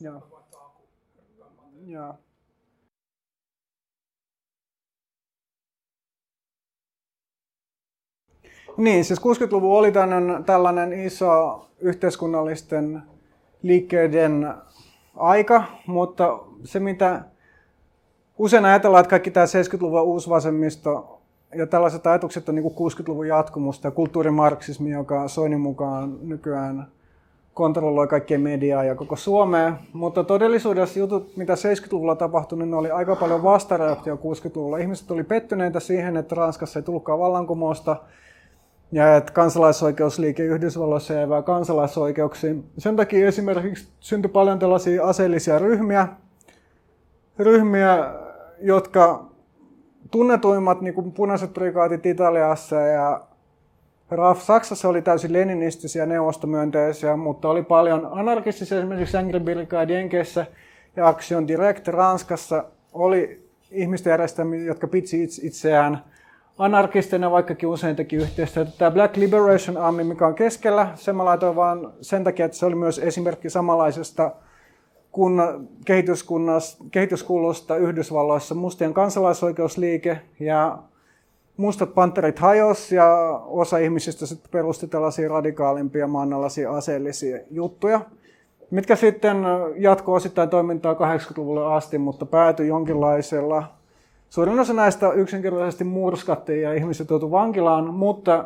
Joo. 0.00 0.22
Joo. 1.86 2.14
Niin, 8.76 9.04
siis 9.04 9.20
60-luvun 9.20 9.78
oli 9.78 9.92
tällainen, 9.92 10.44
tällainen 10.44 10.92
iso 10.92 11.66
yhteiskunnallisten 11.80 13.02
liikkeiden 13.62 14.54
aika, 15.16 15.64
mutta 15.86 16.38
se 16.64 16.80
mitä 16.80 17.20
usein 18.38 18.64
ajatellaan, 18.64 19.00
että 19.00 19.10
kaikki 19.10 19.30
tämä 19.30 19.46
70-luvun 19.46 20.02
uusvasemmisto 20.02 21.20
ja 21.54 21.66
tällaiset 21.66 22.06
ajatukset 22.06 22.48
on 22.48 22.54
niin 22.54 22.64
60-luvun 22.64 23.28
jatkumusta 23.28 23.86
ja 23.86 23.90
kulttuurimarksismi, 23.90 24.90
joka 24.90 25.28
Soinin 25.28 25.60
mukaan 25.60 26.18
nykyään 26.22 26.86
kontrolloi 27.54 28.08
kaikkien 28.08 28.40
mediaa 28.40 28.84
ja 28.84 28.94
koko 28.94 29.16
Suomea. 29.16 29.76
Mutta 29.92 30.24
todellisuudessa 30.24 30.98
jutut, 30.98 31.36
mitä 31.36 31.54
70-luvulla 31.54 32.16
tapahtui, 32.16 32.58
niin 32.58 32.70
ne 32.70 32.76
oli 32.76 32.90
aika 32.90 33.16
paljon 33.16 33.42
vastareaktio 33.42 34.14
60-luvulla. 34.14 34.78
Ihmiset 34.78 35.10
oli 35.10 35.24
pettyneitä 35.24 35.80
siihen, 35.80 36.16
että 36.16 36.34
Ranskassa 36.34 36.78
ei 36.78 36.82
tullutkaan 36.82 37.18
vallankumousta 37.18 37.96
ja 38.94 39.16
että 39.16 39.32
kansalaisoikeusliike 39.32 40.44
Yhdysvalloissa 40.44 41.14
jäi 41.14 41.26
kansalaisoikeuksiin. 41.44 42.64
Sen 42.78 42.96
takia 42.96 43.26
esimerkiksi 43.26 43.88
syntyi 44.00 44.30
paljon 44.30 44.58
tällaisia 44.58 45.04
aseellisia 45.04 45.58
ryhmiä, 45.58 46.08
ryhmiä 47.38 48.14
jotka 48.60 49.26
tunnetuimmat 50.10 50.80
niin 50.80 50.94
kuin 50.94 51.12
punaiset 51.12 51.54
prikaatit 51.54 52.06
Italiassa 52.06 52.76
ja 52.76 53.20
RAF 54.10 54.40
Saksassa 54.40 54.88
oli 54.88 55.02
täysin 55.02 55.32
leninistisiä 55.32 56.06
neuvostomyönteisiä, 56.06 57.16
mutta 57.16 57.48
oli 57.48 57.62
paljon 57.62 58.08
anarkistisia, 58.12 58.78
esimerkiksi 58.78 59.16
Angry 59.16 59.40
Brigade 59.40 59.92
Jenkeissä 59.92 60.46
ja 60.96 61.08
Action 61.08 61.48
Direct 61.48 61.88
Ranskassa 61.88 62.64
oli 62.92 63.48
ihmisten 63.70 64.10
järjestelmiä, 64.10 64.64
jotka 64.64 64.88
pitsi 64.88 65.28
itseään 65.42 66.04
anarkistina, 66.58 67.30
vaikkakin 67.30 67.68
usein 67.68 67.96
teki 67.96 68.16
yhteistyötä. 68.16 68.70
Tämä 68.78 68.90
Black 68.90 69.16
Liberation 69.16 69.76
Army, 69.76 70.04
mikä 70.04 70.26
on 70.26 70.34
keskellä, 70.34 70.88
se 70.94 71.12
mä 71.12 71.24
laitoin 71.24 71.56
vaan 71.56 71.92
sen 72.00 72.24
takia, 72.24 72.46
että 72.46 72.56
se 72.56 72.66
oli 72.66 72.74
myös 72.74 72.98
esimerkki 72.98 73.50
samanlaisesta 73.50 74.30
kunna, 75.12 75.44
kehityskulusta 76.90 77.76
Yhdysvalloissa. 77.76 78.54
Mustien 78.54 78.94
kansalaisoikeusliike 78.94 80.18
ja 80.40 80.78
mustat 81.56 81.94
panterit 81.94 82.38
hajos 82.38 82.92
ja 82.92 83.40
osa 83.46 83.78
ihmisistä 83.78 84.26
sitten 84.26 84.50
perusti 84.50 84.88
tällaisia 84.88 85.28
radikaalimpia 85.28 86.06
maanalaisia 86.06 86.70
aseellisia 86.70 87.38
juttuja, 87.50 88.00
mitkä 88.70 88.96
sitten 88.96 89.36
jatkoi 89.76 90.16
osittain 90.16 90.48
toimintaa 90.48 90.94
80-luvulle 90.94 91.74
asti, 91.74 91.98
mutta 91.98 92.26
päätyi 92.26 92.68
jonkinlaisella 92.68 93.64
Suurin 94.34 94.60
osa 94.60 94.72
näistä 94.72 95.12
yksinkertaisesti 95.12 95.84
murskattiin 95.84 96.62
ja 96.62 96.72
ihmiset 96.72 97.10
joutuivat 97.10 97.40
vankilaan, 97.40 97.94
mutta 97.94 98.44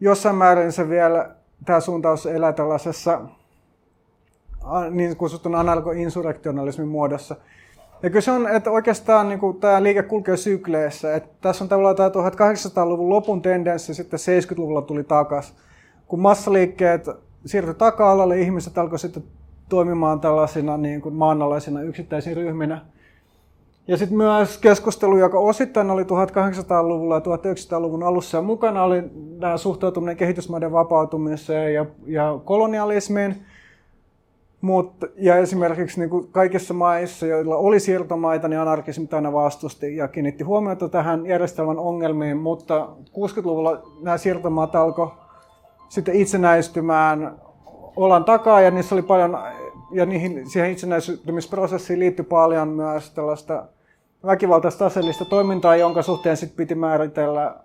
jossain 0.00 0.36
määrin 0.36 0.72
se 0.72 0.88
vielä, 0.88 1.30
tämä 1.64 1.80
suuntaus 1.80 2.26
elää 2.26 2.52
tällaisessa 2.52 3.20
niin 4.90 5.16
kutsutun 5.16 5.54
anarko-insurrektionalismin 5.54 6.88
muodossa. 6.88 7.36
Ja 8.02 8.10
kyllä 8.10 8.20
se 8.20 8.30
on, 8.30 8.48
että 8.48 8.70
oikeastaan 8.70 9.28
niin 9.28 9.38
kuin, 9.38 9.60
tämä 9.60 9.82
liike 9.82 10.02
kulkee 10.02 10.36
sykleissä. 10.36 11.14
Että 11.14 11.30
tässä 11.40 11.64
on 11.64 11.68
tavallaan 11.68 11.96
tämä 11.96 12.08
1800-luvun 12.08 13.10
lopun 13.10 13.42
tendenssi, 13.42 13.94
sitten 13.94 14.20
70-luvulla 14.20 14.82
tuli 14.82 15.04
takaisin. 15.04 15.56
Kun 16.08 16.20
massaliikkeet 16.20 17.06
siirtyi 17.46 17.74
taka-alalle, 17.74 18.40
ihmiset 18.40 18.78
alkoivat 18.78 19.00
sitten 19.00 19.24
toimimaan 19.68 20.20
tällaisina 20.20 20.76
niin 20.76 21.00
kuin 21.00 21.14
maanalaisina 21.14 21.82
yksittäisinä 21.82 22.34
ryhminä. 22.34 22.80
Ja 23.88 23.96
sitten 23.96 24.16
myös 24.16 24.58
keskustelu, 24.58 25.18
joka 25.18 25.38
osittain 25.38 25.90
oli 25.90 26.02
1800-luvulla 26.02 27.14
ja 27.14 27.20
1900-luvun 27.20 28.02
alussa 28.02 28.42
mukana 28.42 28.84
oli 28.84 29.02
nämä 29.38 29.56
suhtautuminen 29.56 30.16
kehitysmaiden 30.16 30.72
vapautumiseen 30.72 31.74
ja, 31.74 31.86
ja 32.06 32.38
kolonialismiin. 32.44 33.42
Mut, 34.60 34.92
ja 35.16 35.36
esimerkiksi 35.36 36.00
niin 36.00 36.10
kuin 36.10 36.28
kaikissa 36.32 36.74
maissa, 36.74 37.26
joilla 37.26 37.56
oli 37.56 37.80
siirtomaita, 37.80 38.48
niin 38.48 38.60
anarkismi 38.60 39.08
aina 39.12 39.32
vastusti 39.32 39.96
ja 39.96 40.08
kiinnitti 40.08 40.44
huomiota 40.44 40.88
tähän 40.88 41.26
järjestelmän 41.26 41.78
ongelmiin, 41.78 42.36
mutta 42.36 42.88
60-luvulla 43.08 43.82
nämä 44.02 44.18
siirtomaat 44.18 44.74
alkoi 44.74 45.10
sitten 45.88 46.14
itsenäistymään 46.14 47.40
olan 47.96 48.24
takaa 48.24 48.60
ja 48.60 48.70
niissä 48.70 48.94
oli 48.94 49.02
paljon 49.02 49.38
ja 49.92 50.06
niihin, 50.06 50.50
siihen 50.50 50.70
itsenäistymisprosessiin 50.70 51.98
liittyi 51.98 52.24
paljon 52.24 52.68
myös 52.68 53.10
tällaista 53.10 53.64
väkivaltaista 54.26 54.86
aseellista 54.86 55.24
toimintaa, 55.24 55.76
jonka 55.76 56.02
suhteen 56.02 56.36
sitten 56.36 56.56
piti 56.56 56.74
määritellä, 56.74 57.56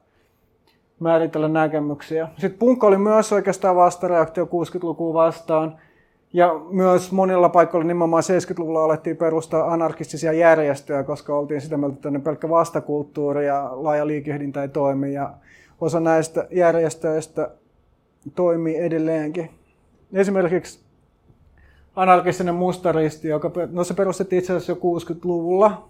määritellä 0.99 1.47
näkemyksiä. 1.47 2.27
Sitten 2.37 2.59
punkka 2.59 2.87
oli 2.87 2.97
myös 2.97 3.33
oikeastaan 3.33 3.75
vastareaktio 3.75 4.45
60-lukuun 4.45 5.13
vastaan. 5.13 5.77
Ja 6.33 6.59
myös 6.69 7.11
monilla 7.11 7.49
paikoilla 7.49 7.87
nimenomaan 7.87 8.23
70-luvulla 8.23 8.83
alettiin 8.83 9.17
perustaa 9.17 9.73
anarkistisia 9.73 10.33
järjestöjä, 10.33 11.03
koska 11.03 11.37
oltiin 11.37 11.61
sitä 11.61 11.77
mieltä, 11.77 12.09
että 12.09 12.19
pelkkä 12.19 12.49
vastakulttuuri 12.49 13.45
ja 13.45 13.69
laaja 13.71 14.07
liikehdintä 14.07 14.61
ei 14.61 14.69
toimi. 14.69 15.13
Ja 15.13 15.33
osa 15.81 15.99
näistä 15.99 16.47
järjestöistä 16.51 17.49
toimii 18.35 18.77
edelleenkin. 18.77 19.49
Esimerkiksi 20.13 20.86
anarkistinen 21.97 22.55
mustaristi, 22.55 23.27
joka 23.27 23.51
no 23.71 23.83
se 23.83 23.93
perustettiin 23.93 24.39
itse 24.39 24.53
asiassa 24.53 24.71
jo 24.71 24.75
60-luvulla 24.75 25.87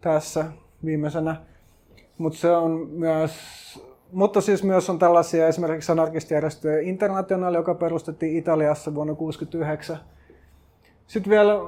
tässä 0.00 0.44
viimeisenä. 0.84 1.36
Mutta 2.18 2.38
se 2.38 2.56
on 2.56 2.88
myös, 2.90 3.32
mutta 4.12 4.40
siis 4.40 4.64
myös 4.64 4.90
on 4.90 4.98
tällaisia 4.98 5.48
esimerkiksi 5.48 5.92
anarkistijärjestöjä 5.92 6.80
Internationaali, 6.80 7.56
joka 7.56 7.74
perustettiin 7.74 8.36
Italiassa 8.36 8.94
vuonna 8.94 9.14
1969. 9.14 9.98
Sitten 11.06 11.30
vielä 11.30 11.60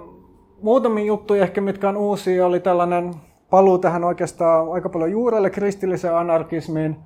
muutamia 0.63 1.05
juttuja 1.05 1.43
ehkä, 1.43 1.61
mitkä 1.61 1.89
on 1.89 1.97
uusia, 1.97 2.47
oli 2.47 2.61
tällainen 2.61 3.15
paluu 3.51 3.79
tähän 3.79 4.05
oikeastaan 4.05 4.73
aika 4.73 4.89
paljon 4.89 5.11
juurelle 5.11 5.51
kristilliseen 5.51 6.17
anarkismiin. 6.17 6.97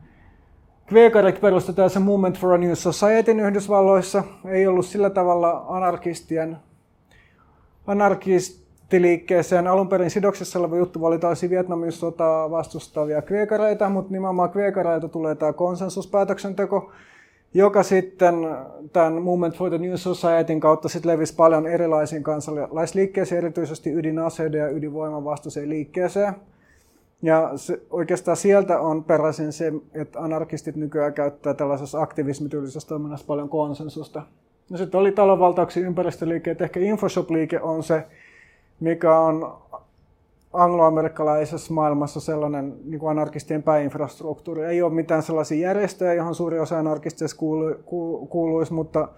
Kvekarek 0.93 1.40
perusti 1.40 1.73
tässä 1.73 2.01
Movement 2.01 2.39
for 2.39 2.52
a 2.52 2.59
New 2.59 2.73
Society 2.73 3.31
Yhdysvalloissa. 3.31 4.24
Ei 4.44 4.66
ollut 4.66 4.86
sillä 4.86 5.10
tavalla 5.10 5.64
anarkistien 5.69 6.56
anarkistiliikkeeseen 7.86 9.66
alun 9.66 9.89
perin 9.89 10.10
sidoksessa 10.10 10.59
oleva 10.59 10.77
juttu 10.77 11.05
oli 11.05 11.19
tällaisia 11.19 11.51
Vietnamin 11.51 11.93
sotaa 11.93 12.51
vastustavia 12.51 13.23
kvekareita, 13.23 13.89
mutta 13.89 14.12
nimenomaan 14.12 14.51
kvekareilta 14.51 15.09
tulee 15.09 15.35
tämä 15.35 15.52
konsensuspäätöksenteko, 15.52 16.93
joka 17.55 17.82
sitten 17.82 18.35
tämän 18.93 19.23
Movement 19.23 19.56
for 19.56 19.69
the 19.69 19.78
New 19.78 19.94
Societyn 19.94 20.60
kautta 20.60 20.89
sitten 20.89 21.12
levisi 21.12 21.35
paljon 21.35 21.66
erilaisiin 21.66 22.23
kansalaisliikkeisiin, 22.23 23.39
erityisesti 23.39 23.90
ydinaseiden 23.93 24.60
ja 24.60 24.69
ydinvoiman 24.69 25.24
vastaiseen 25.24 25.69
liikkeeseen. 25.69 26.35
Ja 27.23 27.53
se, 27.57 27.82
oikeastaan 27.90 28.36
sieltä 28.36 28.81
on 28.81 29.05
peräisin 29.05 29.53
se, 29.53 29.73
että 29.94 30.20
anarkistit 30.20 30.77
nykyään 30.77 31.12
käyttää 31.12 31.55
tällaisessa 31.55 32.03
aktivismityylisessä 32.03 32.89
toiminnassa 32.89 33.27
paljon 33.27 33.49
konsensusta. 33.49 34.23
No 34.70 34.78
sitten 34.78 35.01
oli 35.01 35.12
talonvaltauksia 35.12 35.86
ympäristöliike, 35.86 36.51
että 36.51 36.65
ehkä 36.65 36.81
Infoshop-liike 36.81 37.61
on 37.61 37.82
se, 37.82 38.07
mikä 38.81 39.19
on 39.19 39.59
angloamerikkalaisessa 40.53 41.74
maailmassa 41.74 42.20
sellainen 42.20 42.74
niin 42.85 43.01
kuin 43.01 43.11
anarkistien 43.11 43.62
pääinfrastruktuuri. 43.62 44.65
Ei 44.65 44.82
ole 44.82 44.93
mitään 44.94 45.23
sellaisia 45.23 45.69
järjestöjä, 45.69 46.15
johon 46.15 46.35
suuri 46.35 46.61
osa 46.61 46.78
anarkisteista 46.78 47.39
kuulu, 47.39 47.74
kuuluisi, 48.28 48.73
mutta 48.73 49.09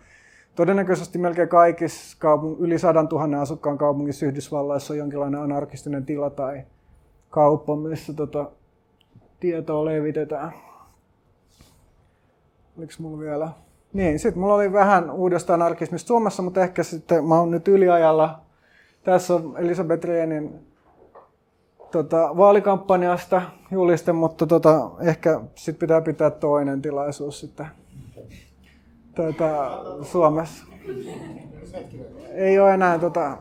todennäköisesti 0.55 1.19
melkein 1.19 1.49
kaikissa 1.49 2.17
kaupung- 2.21 2.57
yli 2.61 2.79
100 2.79 3.03
000 3.03 3.41
asukkaan 3.41 3.79
kaupungissa 3.79 4.27
Yhdysvalloissa 4.27 4.95
on 4.95 4.99
jonkinlainen 4.99 5.41
anarkistinen 5.41 6.07
tila 6.07 6.31
tai 6.31 6.63
kauppa, 7.35 7.77
missä 7.77 8.13
tota, 8.13 8.51
tietoa 9.41 9.85
levitetään. 9.85 10.53
Oliko 12.79 12.93
mulla 12.99 13.19
vielä? 13.19 13.49
Niin, 13.93 14.19
sitten 14.19 14.41
mulla 14.41 14.55
oli 14.55 14.73
vähän 14.73 15.11
uudesta 15.11 15.55
anarkismista 15.55 16.09
Suomessa, 16.09 16.43
mutta 16.43 16.63
ehkä 16.63 16.83
sitten 16.83 17.25
mä 17.25 17.39
oon 17.39 17.51
nyt 17.51 17.69
yliajalla. 17.69 18.41
Tässä 19.05 19.35
on 19.35 19.55
Elisabeth 19.59 20.05
Rehnin 20.05 20.67
tota, 21.91 22.37
vaalikampanjasta 22.37 23.43
juliste, 23.71 24.13
mutta 24.13 24.47
tota, 24.47 24.91
ehkä 25.01 25.41
sitten 25.55 25.81
pitää 25.81 26.01
pitää 26.01 26.31
toinen 26.31 26.83
tilaisuus 26.83 27.41
sitten 27.41 27.67
tota, 29.15 29.79
Suomessa. 30.03 30.65
Ei 32.33 32.59
ole 32.59 32.75
enää 32.75 32.99
tota, 32.99 33.39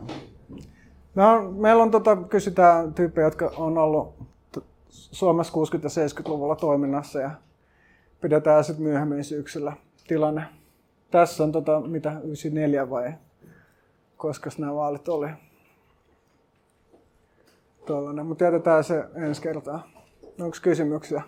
on, 1.16 1.54
meillä 1.54 1.84
on 1.84 1.92
tota, 1.92 2.16
kysytään 2.16 2.94
tyyppejä, 2.94 3.28
jotka 3.28 3.52
on 3.58 3.78
ollut 3.78 4.16
Suomessa 4.90 5.54
60- 5.54 5.56
ja 5.84 6.08
70-luvulla 6.08 6.56
toiminnassa 6.56 7.20
ja 7.20 7.32
pidetään 8.22 8.64
sitten 8.64 8.84
myöhemmin 8.84 9.24
syksyllä 9.24 9.74
tilanne. 10.08 10.44
Tässä 11.12 11.44
on 11.44 11.52
tota, 11.52 11.82
mitä 11.82 12.10
94 12.10 12.90
vai 12.90 13.14
koska 14.24 14.50
nämä 14.58 14.76
vaalit 14.76 15.10
oli. 15.10 15.30
Tuollainen, 17.86 18.26
mutta 18.26 18.44
jätetään 18.44 18.84
se 18.84 19.06
ensi 19.16 19.42
kertaa. 19.42 19.88
Onko 20.42 20.58
kysymyksiä? 20.62 21.24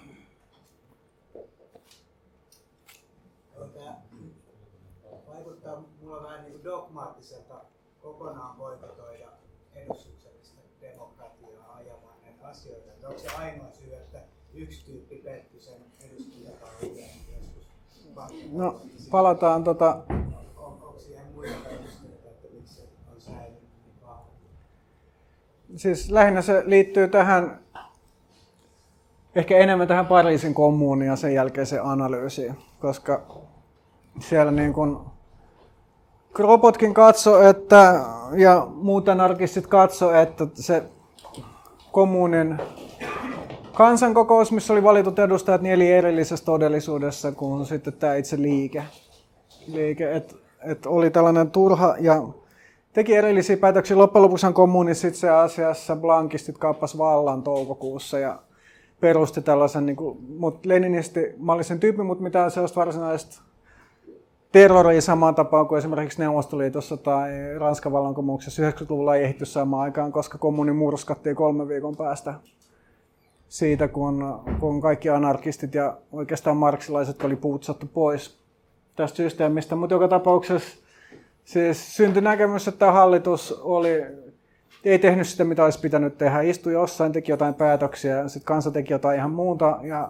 Vaikuttaa 5.27 5.83
mulla 6.01 6.23
vähän 6.23 6.45
niin 6.45 6.63
dogmaattiselta 6.63 7.61
kokonaan 8.01 8.55
boikotoida 8.57 9.27
edustuksellista 9.75 10.61
demokratiaa 10.81 11.75
ajamaan 11.75 12.15
näitä 12.23 12.47
asioita. 12.47 12.91
Että 12.91 13.07
onko 13.07 13.19
se 13.19 13.27
ainoa 13.35 13.71
syy, 13.71 13.93
että 13.93 14.19
yksi 14.53 14.85
tyyppi 14.85 15.15
petti 15.15 15.59
sen 15.61 15.73
eduskuntakauteen 16.01 17.09
joskus? 17.35 17.67
No, 18.51 18.81
palataan 19.11 19.63
tota... 19.63 19.97
Onko 20.57 20.95
siihen 20.99 21.25
muita 21.33 21.53
perusteita, 21.63 22.29
että 22.29 22.47
miksi 22.53 22.75
se 22.75 22.81
on 23.15 23.21
säilynyt 23.21 23.61
niin 23.85 23.95
vahva? 24.01 24.25
Siis 25.75 26.11
lähinnä 26.11 26.41
se 26.41 26.63
liittyy 26.65 27.07
tähän, 27.07 27.59
ehkä 29.35 29.57
enemmän 29.57 29.87
tähän 29.87 30.05
Pariisin 30.05 30.53
kommuuniin 30.53 31.09
ja 31.09 31.15
sen 31.15 31.33
jälkeen 31.33 31.67
se 31.67 31.79
analyysiin, 31.79 32.55
koska 32.79 33.25
siellä 34.19 34.51
niin 34.51 34.73
kuin 34.73 35.14
Kropotkin 36.35 36.93
katso, 36.93 37.41
että, 37.41 38.01
ja 38.37 38.67
muut 38.75 39.09
anarkistit 39.09 39.67
katso, 39.67 40.13
että 40.13 40.47
se 40.53 40.83
kommunin 41.91 42.57
kansankokous, 43.73 44.51
missä 44.51 44.73
oli 44.73 44.83
valitut 44.83 45.19
edustajat, 45.19 45.61
niin 45.61 45.73
eli 45.73 45.91
erillisessä 45.91 46.45
todellisuudessa 46.45 47.31
kuin 47.31 47.65
sitten 47.65 47.93
tämä 47.93 48.15
itse 48.15 48.41
liike. 48.41 48.83
liike 49.67 50.15
että 50.15 50.35
et 50.63 50.85
oli 50.85 51.09
tällainen 51.09 51.51
turha 51.51 51.95
ja 51.99 52.23
teki 52.93 53.15
erillisiä 53.15 53.57
päätöksiä. 53.57 53.97
Loppujen 53.97 54.23
lopuksi 54.23 54.47
kommunissa 54.53 55.07
itse 55.07 55.29
asiassa 55.29 55.95
blankistit 55.95 56.57
kappas 56.57 56.97
vallan 56.97 57.43
toukokuussa 57.43 58.19
ja 58.19 58.39
perusti 58.99 59.41
tällaisen, 59.41 59.85
niin 59.85 59.95
kuin, 59.95 60.17
mut 60.37 60.65
leninisti 60.65 61.33
mallisen 61.37 61.79
tyypin, 61.79 62.05
mutta 62.05 62.23
mitään 62.23 62.51
sellaista 62.51 62.79
varsinaista 62.79 63.41
terroria 64.51 65.01
samaan 65.01 65.35
tapaan 65.35 65.67
kuin 65.67 65.79
esimerkiksi 65.79 66.21
Neuvostoliitossa 66.21 66.97
tai 66.97 67.31
Ranskan 67.57 67.91
vallankumouksessa 67.91 68.69
90-luvulla 68.69 69.15
ei 69.15 69.23
ehditty 69.23 69.45
samaan 69.45 69.83
aikaan, 69.83 70.11
koska 70.11 70.37
kommuni 70.37 70.71
murskattiin 70.73 71.35
kolme 71.35 71.67
viikon 71.67 71.95
päästä 71.95 72.33
siitä, 73.47 73.87
kun, 73.87 74.41
kun 74.59 74.81
kaikki 74.81 75.09
anarkistit 75.09 75.75
ja 75.75 75.97
oikeastaan 76.11 76.57
marksilaiset 76.57 77.23
oli 77.23 77.35
puutsattu 77.35 77.85
pois 77.93 78.39
tästä 78.95 79.17
systeemistä. 79.17 79.75
Mutta 79.75 79.95
joka 79.95 80.07
tapauksessa 80.07 80.77
siis 81.45 81.95
syntyi 81.95 82.21
näkemys, 82.21 82.67
että 82.67 82.91
hallitus 82.91 83.59
oli, 83.61 84.03
ei 84.83 84.99
tehnyt 84.99 85.27
sitä, 85.27 85.43
mitä 85.43 85.63
olisi 85.63 85.79
pitänyt 85.79 86.17
tehdä. 86.17 86.41
Istui 86.41 86.73
jossain, 86.73 87.11
teki 87.11 87.31
jotain 87.31 87.53
päätöksiä, 87.53 88.27
sitten 88.27 88.45
kansa 88.45 88.71
teki 88.71 88.93
jotain 88.93 89.17
ihan 89.17 89.31
muuta 89.31 89.79
ja 89.81 90.09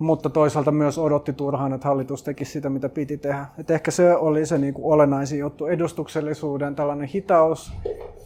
mutta 0.00 0.30
toisaalta 0.30 0.70
myös 0.70 0.98
odotti 0.98 1.32
turhaan, 1.32 1.72
että 1.72 1.88
hallitus 1.88 2.22
teki 2.22 2.44
sitä, 2.44 2.70
mitä 2.70 2.88
piti 2.88 3.16
tehdä. 3.16 3.46
Et 3.58 3.70
ehkä 3.70 3.90
se 3.90 4.16
oli 4.16 4.46
se 4.46 4.58
niin 4.58 4.74
olennaisin 4.82 5.38
juttu, 5.38 5.66
edustuksellisuuden 5.66 6.74
tällainen 6.74 7.08
hitaus, 7.08 7.72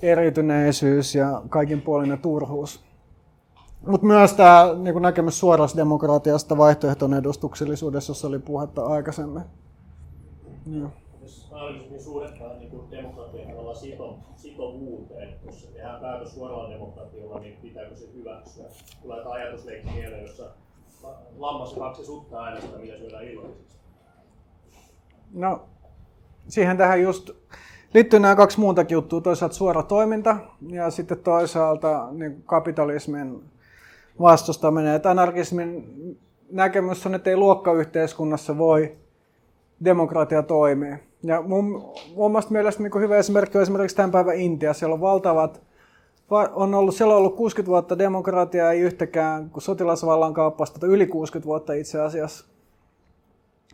eriytyneisyys 0.02 1.14
ja 1.14 1.42
kaikinpuolinen 1.48 2.18
turhuus. 2.18 2.84
Mutta 3.86 4.06
myös 4.06 4.32
tämä 4.32 4.66
niin 4.82 5.02
näkemys 5.02 5.40
suorasta 5.40 5.78
demokratiasta 5.78 6.56
vaihtoehton 6.56 7.14
edustuksellisuudessa, 7.14 8.10
jossa 8.10 8.28
oli 8.28 8.38
puhetta 8.38 8.86
aikaisemmin. 8.86 9.42
Ja. 10.66 10.88
Jos 11.22 11.48
anarkismin 11.52 12.02
suhdettaan 12.02 12.58
niin 12.58 12.90
demokratian 12.90 13.76
sito, 13.76 14.18
sitovuuteen, 14.36 15.34
jos 15.46 15.68
tehdään 15.74 16.00
päätös 16.00 16.34
suoralla 16.34 16.70
demokratialla, 16.70 17.40
niin 17.40 17.58
pitääkö 17.62 17.96
se 17.96 18.08
hyväksyä? 18.14 18.64
Tulee 19.02 19.24
ajatusleikki 19.24 19.90
mieleen, 19.90 20.22
jossa 20.22 20.44
lammas 21.38 21.72
ja 21.72 21.78
kaksi 21.78 22.04
sutta 22.04 22.44
äänestä, 22.44 22.78
mitä 22.78 22.98
syödään 22.98 23.24
illallisiksi? 23.24 23.76
No, 25.32 25.62
siihen 26.48 26.76
tähän 26.76 27.02
just 27.02 27.30
liittyy 27.94 28.20
nämä 28.20 28.36
kaksi 28.36 28.60
muutakin 28.60 28.94
juttua. 28.94 29.20
Toisaalta 29.20 29.54
suora 29.54 29.82
toiminta 29.82 30.36
ja 30.68 30.90
sitten 30.90 31.18
toisaalta 31.18 32.08
niin 32.12 32.42
kapitalismin 32.46 33.42
vastustaminen. 34.20 34.94
Että 34.94 35.10
anarkismin 35.10 35.84
näkemys 36.50 37.06
on, 37.06 37.14
että 37.14 37.30
ei 37.30 37.36
luokkayhteiskunnassa 37.36 38.58
voi 38.58 38.96
demokratia 39.84 40.42
toimia. 40.42 40.98
Ja 41.22 41.42
mun, 41.42 41.92
mun 42.16 42.32
mielestä 42.50 42.82
niin 42.82 43.00
hyvä 43.00 43.16
esimerkki 43.16 43.58
on 43.58 43.62
esimerkiksi 43.62 43.96
tämän 43.96 44.10
päivän 44.10 44.36
Intia. 44.36 44.72
Siellä 44.72 44.94
on 44.94 45.00
valtavat 45.00 45.62
on 46.30 46.74
ollut, 46.74 46.94
siellä 46.94 47.14
on 47.14 47.18
ollut 47.18 47.36
60 47.36 47.70
vuotta 47.70 47.98
demokratiaa, 47.98 48.72
ei 48.72 48.80
yhtäkään 48.80 49.50
kuin 49.50 49.62
sotilasvallan 49.62 50.34
kauppasta, 50.34 50.86
yli 50.86 51.06
60 51.06 51.46
vuotta 51.46 51.72
itse 51.72 52.00
asiassa. 52.00 52.44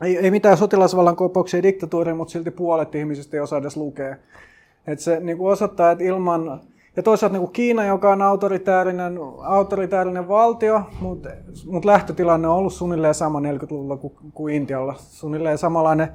Ei, 0.03 0.17
ei 0.17 0.31
mitään 0.31 0.57
sotilasvallan 0.57 1.17
kauppauksia 1.17 1.63
diktatuuria, 1.63 2.15
mutta 2.15 2.33
silti 2.33 2.51
puolet 2.51 2.95
ihmisistä 2.95 3.37
ei 3.37 3.41
osaa 3.41 3.59
edes 3.59 3.77
lukea. 3.77 4.17
Et 4.87 5.01
se 5.01 5.21
niin 5.21 5.39
kuin 5.39 5.53
osoittaa, 5.53 5.91
että 5.91 6.05
ilman... 6.05 6.61
Ja 6.97 7.03
toisaalta 7.03 7.33
niin 7.33 7.41
kuin 7.41 7.53
Kiina, 7.53 7.85
joka 7.85 8.13
on 8.13 8.23
autoritäärinen, 8.23 9.19
autoritäärinen 9.43 10.29
valtio, 10.29 10.83
mutta 11.01 11.29
mut 11.67 11.85
lähtötilanne 11.85 12.49
on 12.49 12.55
ollut 12.55 12.73
suunnilleen 12.73 13.15
sama 13.15 13.41
40-luvulla 13.41 13.97
kuin, 13.97 14.15
kuin 14.35 14.55
Intialla. 14.55 14.95
Suunnilleen 14.99 15.59
samanlainen 15.59 16.09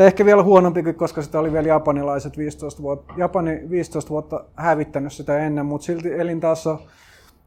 tai 0.00 0.06
ehkä 0.06 0.24
vielä 0.24 0.42
huonompi, 0.42 0.92
koska 0.92 1.22
sitä 1.22 1.40
oli 1.40 1.52
vielä 1.52 1.68
japanilaiset 1.68 2.38
15 2.38 2.82
vuotta, 2.82 3.14
Japani 3.16 3.60
15 3.70 4.10
vuotta 4.10 4.44
hävittänyt 4.56 5.12
sitä 5.12 5.38
ennen, 5.38 5.66
mutta 5.66 5.84
silti 5.84 6.12
elintaso 6.12 6.82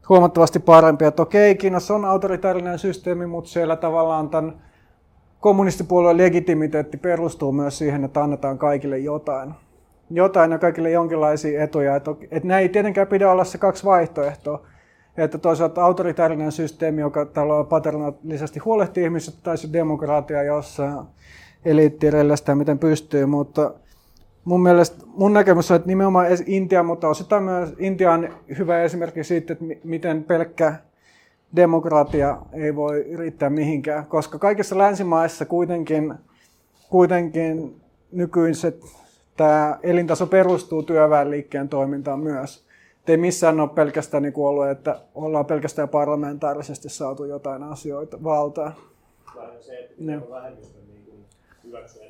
huomattavasti 0.08 0.58
parempi. 0.58 1.04
Että 1.04 1.22
okei, 1.22 1.54
Kiinassa 1.54 1.94
on 1.94 2.04
autoritaarinen 2.04 2.78
systeemi, 2.78 3.26
mutta 3.26 3.50
siellä 3.50 3.76
tavallaan 3.76 4.30
tämän 4.30 4.54
kommunistipuolueen 5.40 6.16
legitimiteetti 6.16 6.96
perustuu 6.96 7.52
myös 7.52 7.78
siihen, 7.78 8.04
että 8.04 8.22
annetaan 8.22 8.58
kaikille 8.58 8.98
jotain. 8.98 9.54
Jotain 10.10 10.50
ja 10.50 10.58
kaikille 10.58 10.90
jonkinlaisia 10.90 11.62
etuja. 11.62 11.96
Että, 11.96 12.10
että 12.30 12.48
näin 12.48 12.62
ei 12.62 12.68
tietenkään 12.68 13.06
pidä 13.06 13.30
olla 13.30 13.44
se 13.44 13.58
kaksi 13.58 13.84
vaihtoehtoa. 13.84 14.66
että 15.16 15.38
toisaalta 15.38 15.84
autoritaarinen 15.84 16.52
systeemi, 16.52 17.00
joka 17.00 17.26
tällä 17.26 17.64
paternaalisesti 17.64 18.60
huolehtii 18.60 19.04
ihmisistä, 19.04 19.40
tai 19.42 19.58
se 19.58 19.72
demokraatia, 19.72 20.42
jossa 20.42 21.04
eliitti 21.64 22.06
sitä 22.34 22.54
miten 22.54 22.78
pystyy, 22.78 23.26
mutta 23.26 23.74
mun 24.44 24.62
mielestä 24.62 25.04
mun 25.06 25.32
näkemys 25.32 25.70
on, 25.70 25.76
että 25.76 25.88
nimenomaan 25.88 26.26
Intia, 26.46 26.82
mutta 26.82 27.08
osittain 27.08 27.42
myös 27.42 27.74
Intia 27.78 28.12
on 28.12 28.28
hyvä 28.58 28.82
esimerkki 28.82 29.24
siitä, 29.24 29.52
että 29.52 29.64
miten 29.84 30.24
pelkkä 30.24 30.74
demokratia 31.56 32.38
ei 32.52 32.76
voi 32.76 33.06
riittää 33.16 33.50
mihinkään, 33.50 34.06
koska 34.06 34.38
kaikissa 34.38 34.78
länsimaissa 34.78 35.44
kuitenkin, 35.44 36.14
kuitenkin 36.90 37.80
nykyiset 38.12 38.84
tämä 39.36 39.78
elintaso 39.82 40.26
perustuu 40.26 40.82
työväenliikkeen 40.82 41.68
toimintaan 41.68 42.20
myös. 42.20 42.64
Et 43.02 43.08
ei 43.08 43.16
missään 43.16 43.60
ole 43.60 43.68
pelkästään 43.68 44.22
niin 44.22 44.32
ollut, 44.36 44.68
että 44.68 45.00
ollaan 45.14 45.46
pelkästään 45.46 45.88
parlamentaarisesti 45.88 46.88
saatu 46.88 47.24
jotain 47.24 47.62
asioita 47.62 48.24
valtaan. 48.24 48.74
Se, 49.60 49.78
että 49.78 49.94
no. 49.98 50.30
vähemmistö 50.30 50.83
hyväksyä 51.78 52.04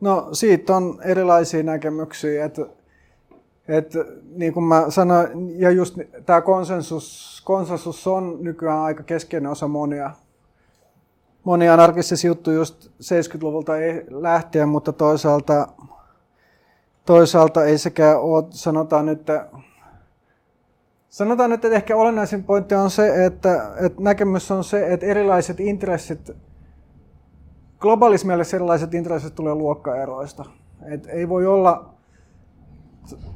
No 0.00 0.28
siitä 0.32 0.76
on 0.76 0.98
erilaisia 1.04 1.62
näkemyksiä, 1.62 2.44
että, 2.44 2.62
että 3.68 3.98
niin 4.36 4.52
kuin 4.52 4.64
mä 4.64 4.84
sanoin, 4.88 5.60
ja 5.60 5.70
just 5.70 5.98
tämä 6.26 6.40
konsensus, 6.40 7.40
konsensus 7.44 8.06
on 8.06 8.38
nykyään 8.40 8.78
aika 8.78 9.02
keskeinen 9.02 9.50
osa 9.50 9.68
monia, 9.68 10.10
monia 11.44 11.74
anarkistisia 11.74 12.28
juttuja 12.28 12.56
just 12.56 12.86
70-luvulta 12.86 13.72
lähtien, 14.10 14.68
mutta 14.68 14.92
toisaalta, 14.92 15.68
toisaalta 17.04 17.64
ei 17.64 17.78
sekään 17.78 18.20
ole, 18.20 18.44
sanotaan 18.50 19.06
nyt, 19.06 19.26
Sanotaan 21.08 21.50
nyt, 21.50 21.64
että 21.64 21.76
ehkä 21.76 21.96
olennaisin 21.96 22.44
pointti 22.44 22.74
on 22.74 22.90
se, 22.90 23.24
että, 23.24 23.72
että 23.86 24.02
näkemys 24.02 24.50
on 24.50 24.64
se, 24.64 24.92
että 24.92 25.06
erilaiset 25.06 25.60
intressit 25.60 26.30
globaalissa 27.78 28.26
mielessä 28.26 28.56
erilaiset 28.56 28.94
intressit 28.94 29.34
tulee 29.34 29.54
luokkaeroista. 29.54 30.44
Et 30.92 31.06
ei 31.06 31.28
voi 31.28 31.46
olla 31.46 31.94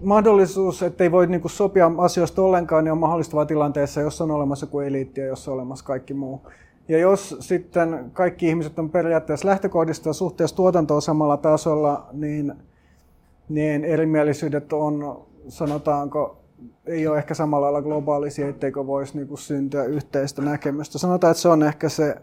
mahdollisuus, 0.02 0.82
että 0.82 1.04
ei 1.04 1.12
voi 1.12 1.26
niinku 1.26 1.48
sopia 1.48 1.90
asioista 1.98 2.42
ollenkaan, 2.42 2.84
niin 2.84 2.92
on 2.92 2.98
mahdollistava 2.98 3.46
tilanteessa, 3.46 4.00
jossa 4.00 4.24
on 4.24 4.30
olemassa 4.30 4.66
kuin 4.66 4.86
eliitti 4.86 5.20
ja 5.20 5.26
jossa 5.26 5.50
on 5.50 5.54
olemassa 5.54 5.84
kaikki 5.84 6.14
muu. 6.14 6.40
Ja 6.88 6.98
jos 6.98 7.36
sitten 7.40 8.10
kaikki 8.12 8.48
ihmiset 8.48 8.78
on 8.78 8.90
periaatteessa 8.90 9.48
lähtökohdista 9.48 10.08
ja 10.08 10.12
suhteessa 10.12 10.56
tuotantoon 10.56 11.02
samalla 11.02 11.36
tasolla, 11.36 12.06
niin, 12.12 12.52
niin 13.48 13.84
erimielisyydet 13.84 14.72
on, 14.72 15.26
sanotaanko, 15.48 16.36
ei 16.86 17.06
ole 17.06 17.18
ehkä 17.18 17.34
samalla 17.34 17.64
lailla 17.64 17.82
globaalisia, 17.82 18.48
etteikö 18.48 18.86
voisi 18.86 19.18
niin 19.18 19.38
syntyä 19.38 19.84
yhteistä 19.84 20.42
näkemystä. 20.42 20.98
Sanotaan, 20.98 21.30
että 21.30 21.40
se 21.40 21.48
on 21.48 21.62
ehkä 21.62 21.88
se 21.88 22.16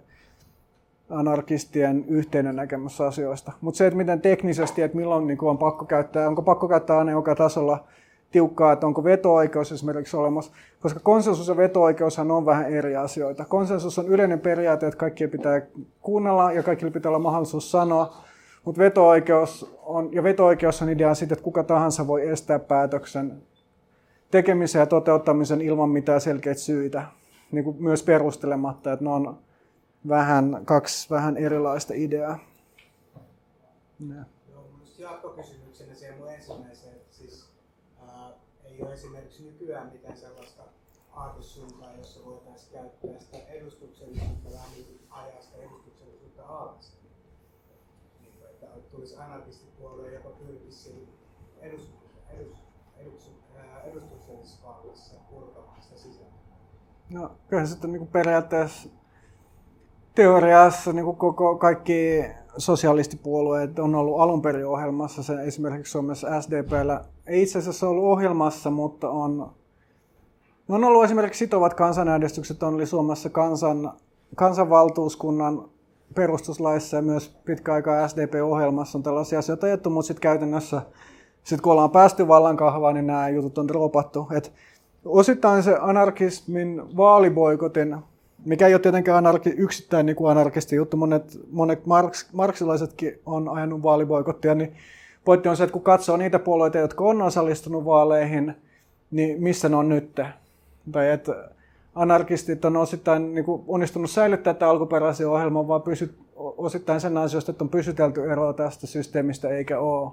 anarkistien 1.09 2.05
yhteinen 2.07 2.55
näkemys 2.55 3.01
asioista. 3.01 3.51
Mutta 3.61 3.77
se, 3.77 3.87
että 3.87 3.97
miten 3.97 4.21
teknisesti, 4.21 4.81
että 4.81 4.97
milloin 4.97 5.27
niin 5.27 5.37
on 5.41 5.57
pakko 5.57 5.85
käyttää, 5.85 6.27
onko 6.27 6.41
pakko 6.41 6.67
käyttää 6.67 6.97
aina 6.97 7.11
joka 7.11 7.35
tasolla 7.35 7.83
tiukkaa, 8.31 8.71
että 8.71 8.87
onko 8.87 9.03
veto-oikeus 9.03 9.71
esimerkiksi 9.71 10.17
olemassa, 10.17 10.51
koska 10.81 10.99
konsensus 10.99 11.47
ja 11.47 11.57
veto-oikeushan 11.57 12.31
on 12.31 12.45
vähän 12.45 12.73
eri 12.73 12.95
asioita. 12.95 13.45
Konsensus 13.45 13.99
on 13.99 14.07
yleinen 14.07 14.39
periaate, 14.39 14.87
että 14.87 14.97
kaikkien 14.97 15.29
pitää 15.29 15.61
kuunnella 16.01 16.51
ja 16.51 16.63
kaikilla 16.63 16.91
pitää 16.91 17.09
olla 17.09 17.19
mahdollisuus 17.19 17.71
sanoa, 17.71 18.17
mutta 18.65 18.79
veto-oikeus 18.79 19.77
on, 19.83 20.09
ja 20.13 20.23
veto-oikeus 20.23 20.81
on 20.81 20.89
idea 20.89 21.15
siitä, 21.15 21.33
että 21.33 21.43
kuka 21.43 21.63
tahansa 21.63 22.07
voi 22.07 22.29
estää 22.29 22.59
päätöksen 22.59 23.41
tekemisen 24.31 24.79
ja 24.79 24.85
toteuttamisen 24.85 25.61
ilman 25.61 25.89
mitään 25.89 26.21
selkeitä 26.21 26.59
syitä, 26.59 27.03
niin 27.51 27.63
kuin 27.63 27.77
myös 27.79 28.03
perustelematta, 28.03 28.93
että 28.93 29.05
ne 29.05 29.11
on 29.11 29.37
vähän, 30.07 30.61
kaksi 30.65 31.09
vähän 31.09 31.37
erilaista 31.37 31.93
ideaa. 31.95 32.39
Ja. 34.09 34.25
Jatkokysymyksenä 34.97 35.95
siihen 35.95 36.17
mun 36.17 36.31
ensimmäiseen, 36.31 36.95
että 36.95 37.15
siis 37.15 37.49
ää, 38.07 38.31
ei 38.63 38.81
ole 38.81 38.93
esimerkiksi 38.93 39.43
nykyään 39.43 39.91
mitään 39.91 40.17
sellaista 40.17 40.63
aatesuuntaa, 41.11 41.93
jossa 41.97 42.25
voitaisiin 42.25 42.71
käyttää 42.73 43.19
sitä 43.19 43.37
edustuksellisuutta 43.37 44.49
vähän 44.53 44.71
niin 44.71 44.99
ajaa 45.09 45.41
sitä 45.41 45.57
edustuksellisuutta 45.57 46.45
alas. 46.45 46.97
Niin, 48.21 48.33
että 48.49 48.67
tulisi 48.91 49.15
anarkistipuolue, 49.15 50.13
joka 50.13 50.29
pyrkisi 50.29 51.07
edus, 51.61 51.89
edus, 52.29 52.57
edus, 52.97 53.31
edustuksellisessa 53.83 54.67
vallassa 54.67 55.15
purkamaan 55.29 55.81
sitä 55.81 55.97
sisältöä. 55.97 56.39
No, 57.09 57.31
kyllä 57.47 57.65
se 57.65 57.71
sitten 57.71 57.91
niin 57.91 58.07
periaatteessa 58.07 58.89
teoriassa 60.15 60.93
niin 60.93 61.05
kuin 61.05 61.17
koko, 61.17 61.55
kaikki 61.55 62.25
sosialistipuolueet 62.57 63.79
on 63.79 63.95
ollut 63.95 64.21
alun 64.21 64.41
perin 64.41 64.65
ohjelmassa. 64.65 65.23
Se 65.23 65.33
esimerkiksi 65.43 65.91
Suomessa 65.91 66.41
SDPllä 66.41 67.03
ei 67.27 67.41
itse 67.41 67.59
asiassa 67.59 67.89
ollut 67.89 68.03
ohjelmassa, 68.03 68.69
mutta 68.69 69.09
on, 69.09 69.51
on 70.69 70.83
ollut 70.83 71.03
esimerkiksi 71.03 71.39
sitovat 71.39 71.73
kansanäänestykset, 71.73 72.63
on 72.63 72.73
oli 72.73 72.85
Suomessa 72.85 73.29
kansan, 73.29 73.93
kansanvaltuuskunnan 74.35 75.69
perustuslaissa 76.15 76.95
ja 76.95 77.01
myös 77.01 77.39
pitkä 77.45 77.73
aikaa 77.73 78.07
SDP-ohjelmassa 78.07 78.97
on 78.97 79.03
tällaisia 79.03 79.39
asioita 79.39 79.67
ajettu, 79.67 79.89
mutta 79.89 80.07
sitten 80.07 80.21
käytännössä, 80.21 80.81
sit 81.43 81.61
kun 81.61 81.71
ollaan 81.71 81.91
päästy 81.91 82.27
vallan 82.27 82.57
kahvaan, 82.57 82.93
niin 82.93 83.07
nämä 83.07 83.29
jutut 83.29 83.57
on 83.57 83.67
dropattu. 83.67 84.27
Et 84.31 84.53
osittain 85.05 85.63
se 85.63 85.77
anarkismin 85.81 86.97
vaaliboikotin 86.97 87.97
mikä 88.45 88.67
ei 88.67 88.73
ole 88.73 88.81
tietenkään 88.81 89.17
anarki, 89.17 89.49
yksittäin 89.49 90.05
niin 90.05 90.15
kuin 90.15 90.31
anarkisti 90.31 90.75
juttu. 90.75 90.97
Monet, 90.97 91.39
monet 91.51 91.85
marks, 91.85 92.29
marksilaisetkin 92.33 93.19
on 93.25 93.49
ajanut 93.49 93.83
vaaliboikottia, 93.83 94.55
niin 94.55 94.73
pointti 95.25 95.49
on 95.49 95.57
se, 95.57 95.63
että 95.63 95.73
kun 95.73 95.81
katsoo 95.81 96.17
niitä 96.17 96.39
puolueita, 96.39 96.77
jotka 96.77 97.03
on 97.03 97.21
osallistunut 97.21 97.85
vaaleihin, 97.85 98.55
niin 99.11 99.43
missä 99.43 99.69
ne 99.69 99.75
on 99.75 99.89
nyt? 99.89 100.19
Tai 100.91 101.09
että 101.09 101.49
anarkistit 101.95 102.65
on 102.65 102.77
osittain 102.77 103.35
niin 103.35 103.45
kuin 103.45 103.63
onnistunut 103.67 104.11
säilyttää 104.11 104.53
tämän 104.53 104.71
alkuperäisen 104.71 105.27
ohjelman, 105.27 105.67
vaan 105.67 105.81
pysyt, 105.81 106.17
osittain 106.35 107.01
sen 107.01 107.17
ansiosta, 107.17 107.51
että 107.51 107.63
on 107.63 107.69
pysytelty 107.69 108.31
eroa 108.31 108.53
tästä 108.53 108.87
systeemistä, 108.87 109.49
eikä 109.49 109.79
ole 109.79 110.11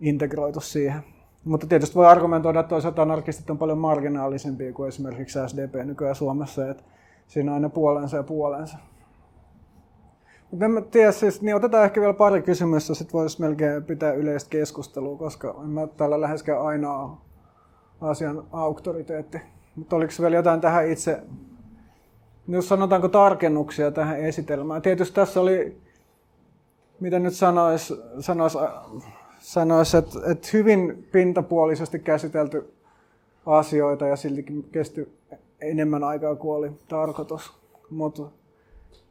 integroitu 0.00 0.60
siihen. 0.60 1.02
Mutta 1.44 1.66
tietysti 1.66 1.94
voi 1.94 2.06
argumentoida, 2.06 2.60
että 2.60 2.70
toisaalta 2.70 3.02
anarkistit 3.02 3.50
on 3.50 3.58
paljon 3.58 3.78
marginaalisempia 3.78 4.72
kuin 4.72 4.88
esimerkiksi 4.88 5.38
SDP 5.46 5.74
nykyään 5.84 6.14
Suomessa. 6.14 6.70
Että 6.70 6.82
siinä 7.32 7.50
on 7.50 7.54
aina 7.54 7.68
puolensa 7.68 8.16
ja 8.16 8.22
puolensa. 8.22 8.78
Mutta 10.50 10.64
en 10.64 10.84
tiedä, 10.90 11.12
siis, 11.12 11.42
niin 11.42 11.56
otetaan 11.56 11.84
ehkä 11.84 12.00
vielä 12.00 12.14
pari 12.14 12.42
kysymystä, 12.42 12.94
sitten 12.94 13.12
voisi 13.12 13.40
melkein 13.40 13.84
pitää 13.84 14.12
yleistä 14.12 14.50
keskustelua, 14.50 15.18
koska 15.18 15.54
en 15.64 15.70
mä 15.70 15.86
täällä 15.86 16.20
läheskään 16.20 16.62
ainoa 16.62 17.20
asian 18.00 18.44
auktoriteetti. 18.52 19.38
Mutta 19.76 19.96
oliko 19.96 20.12
vielä 20.20 20.36
jotain 20.36 20.60
tähän 20.60 20.88
itse, 20.88 21.22
jos 22.48 22.68
sanotaanko 22.68 23.08
tarkennuksia 23.08 23.90
tähän 23.90 24.20
esitelmään. 24.20 24.82
Tietysti 24.82 25.14
tässä 25.14 25.40
oli, 25.40 25.76
mitä 27.00 27.18
nyt 27.18 27.34
sanoisi, 27.34 27.94
sanois, 28.20 28.58
sanois, 29.38 29.94
että, 29.94 30.18
että 30.30 30.48
hyvin 30.52 31.08
pintapuolisesti 31.12 31.98
käsitelty 31.98 32.74
asioita 33.46 34.06
ja 34.06 34.16
siltikin 34.16 34.64
kesti 34.72 35.21
enemmän 35.62 36.04
aikaa 36.04 36.36
kuin 36.36 36.56
oli 36.56 36.72
tarkoitus. 36.88 37.52
Mutta 37.90 38.22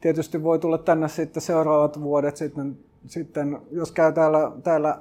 tietysti 0.01 0.43
voi 0.43 0.59
tulla 0.59 0.77
tänne 0.77 1.07
sitten 1.07 1.41
seuraavat 1.41 2.01
vuodet 2.01 2.37
sitten, 2.37 2.77
sitten 3.07 3.61
jos 3.71 3.91
käy 3.91 4.13
täällä, 4.13 4.51
täällä 4.63 4.99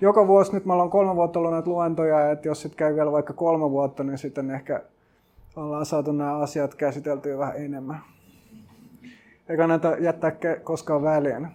joka 0.00 0.26
vuosi, 0.26 0.52
nyt 0.52 0.64
mä 0.64 0.74
olen 0.74 0.90
kolme 0.90 1.16
vuotta 1.16 1.38
ollut 1.38 1.52
näitä 1.52 1.70
luentoja, 1.70 2.30
että 2.30 2.48
jos 2.48 2.62
sitten 2.62 2.76
käy 2.76 2.94
vielä 2.94 3.12
vaikka 3.12 3.32
kolme 3.32 3.70
vuotta, 3.70 4.04
niin 4.04 4.18
sitten 4.18 4.50
ehkä 4.50 4.82
ollaan 5.56 5.86
saatu 5.86 6.12
nämä 6.12 6.38
asiat 6.38 6.74
käsiteltyä 6.74 7.38
vähän 7.38 7.56
enemmän. 7.56 8.00
Eikä 9.48 9.66
näitä 9.66 9.96
jättää 10.00 10.32
koskaan 10.64 11.02
väliin. 11.02 11.48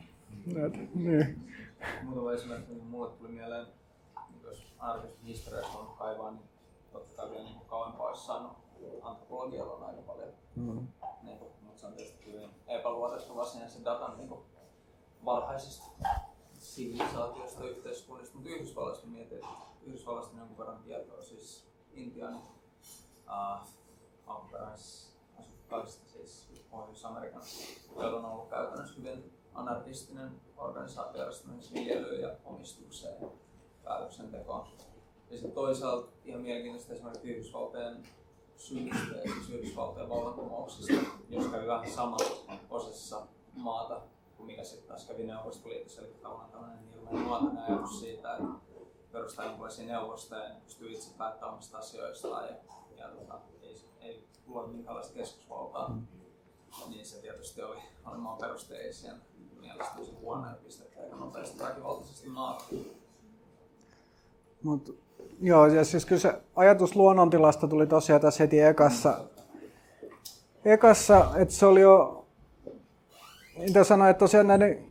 Niin. 0.95 1.41
Muutama 2.03 2.31
esimerkki, 2.31 2.73
niin 2.73 2.87
mulle 2.87 3.11
tuli 3.11 3.31
mieleen, 3.31 3.67
jos 4.43 4.73
arvostin 4.79 5.25
historiasta 5.25 5.77
on 5.77 5.97
kaivaa, 5.97 6.31
niin 6.31 6.43
totta 6.91 7.21
kai 7.21 7.31
vielä 7.31 7.43
niin 7.43 7.61
kauempaa 7.67 8.07
olisi 8.07 8.25
saanut 8.25 8.64
antropologialla 9.05 9.73
on 9.73 9.83
aika 9.83 10.01
paljon. 10.01 10.33
Mm. 10.55 10.87
Niin 11.23 11.39
mutta 11.39 11.79
se 11.79 11.85
on 11.85 11.93
tietysti 11.93 12.25
hyvin 12.25 12.49
epäluotettava 12.67 13.45
se 13.45 13.83
datan 13.83 14.17
niin 14.17 14.29
kuin, 14.29 14.41
varhaisista 15.25 15.85
sivilisaatiosta, 16.53 17.63
yhteiskunnista, 17.63 18.35
mutta 18.35 18.49
Yhdysvalloista 18.49 19.07
mietin, 19.07 19.37
että 19.37 19.47
Yhdysvalloista 19.85 20.37
jonkun 20.37 20.57
verran 20.57 20.83
tietoa, 20.83 21.21
siis 21.21 21.67
Intian 21.93 22.35
uh, 22.35 23.67
alkuperäisasukkaista, 24.25 26.09
siis 26.09 26.65
Pohjois-Amerikassa, 26.71 27.81
joilla 27.95 28.19
on 28.19 28.25
ollut 28.25 28.49
käytännössä 28.49 28.95
hyvin 28.97 29.33
anarkistinen 29.53 30.41
organisaatio 30.57 31.19
järjestämässä 31.19 31.73
viljelyyn 31.73 32.21
ja 32.21 32.35
omistukseen 32.45 33.21
ja 33.21 33.27
päätöksentekoon. 33.83 34.67
Ja 35.29 35.37
sitten 35.37 35.51
toisaalta 35.51 36.11
ihan 36.25 36.41
mielenkiintoista 36.41 36.93
esimerkiksi 36.93 37.29
Yhdysvaltojen 37.29 38.03
ja 38.55 39.33
siis 39.33 39.49
Yhdysvaltojen 39.49 40.09
vallankumouksesta, 40.09 40.93
jos 41.29 41.47
kävi 41.47 41.67
vähän 41.67 41.91
samassa 41.91 42.33
osassa 42.69 43.27
maata 43.53 44.01
kuin 44.37 44.47
mikä 44.47 44.63
sitten 44.63 44.87
taas 44.87 45.05
kävi 45.05 45.23
Neuvostoliitossa, 45.23 46.01
eli 46.01 46.13
tavallaan 46.21 46.51
tämmöinen 46.51 46.79
hirveän 46.93 47.23
nuotainen 47.23 47.63
ajatus 47.63 47.99
siitä, 47.99 48.35
että 48.35 48.47
perustaa 49.11 49.45
jonkinlaisia 49.45 49.85
neuvostoja 49.87 50.43
ja 50.43 50.55
pystyy 50.65 50.91
itse 50.91 51.17
päättämään 51.17 51.53
omista 51.53 51.77
asioistaan 51.77 52.45
ja, 52.45 52.55
ja 52.97 53.07
tota, 53.07 53.39
ei, 53.61 53.81
ei 54.01 54.27
luoda 54.47 54.67
minkäänlaista 54.67 55.13
keskusvaltaa. 55.13 55.97
Niin 56.89 57.05
se 57.05 57.21
tietysti 57.21 57.61
oli, 57.61 57.79
oli 58.05 58.17
maan 58.17 58.37
perusteisiin 58.37 59.13
mielestä 59.59 59.95
huonoja 60.21 60.55
pistettä 60.63 61.03
eikä 61.03 61.15
nopeasti 61.15 61.59
väkivaltaisesti 61.59 62.29
maata. 62.29 62.65
Mut, 64.63 64.99
joo, 65.41 65.65
ja 65.65 65.85
siis 65.85 66.05
kyllä 66.05 66.21
se 66.21 66.33
ajatus 66.55 66.95
luonnontilasta 66.95 67.67
tuli 67.67 67.87
tosiaan 67.87 68.21
tässä 68.21 68.43
heti 68.43 68.61
ekassa, 68.61 69.17
ekassa 70.65 71.25
että 71.35 71.53
se 71.53 71.65
oli 71.65 71.81
jo, 71.81 72.25
mitä 73.59 73.83
sanoin, 73.83 74.09
että 74.09 74.19
tosiaan 74.19 74.47
näiden 74.47 74.85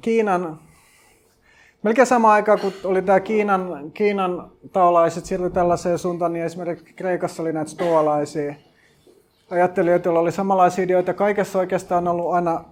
Kiinan, 0.00 0.58
melkein 1.82 2.06
sama 2.06 2.32
aikaa 2.32 2.56
kun 2.56 2.72
oli 2.84 3.02
tämä 3.02 3.20
Kiinan, 3.20 3.90
Kiinan 3.94 4.50
taolaiset 4.72 5.24
siirtyi 5.24 5.50
tällaiseen 5.50 5.98
suuntaan, 5.98 6.32
niin 6.32 6.44
esimerkiksi 6.44 6.94
Kreikassa 6.94 7.42
oli 7.42 7.52
näitä 7.52 7.70
stoalaisia 7.70 8.54
ajattelijoita, 9.50 10.08
joilla 10.08 10.20
oli 10.20 10.32
samanlaisia 10.32 10.84
ideoita. 10.84 11.14
Kaikessa 11.14 11.58
oikeastaan 11.58 12.08
on 12.08 12.14
ollut 12.14 12.32
aina 12.32 12.64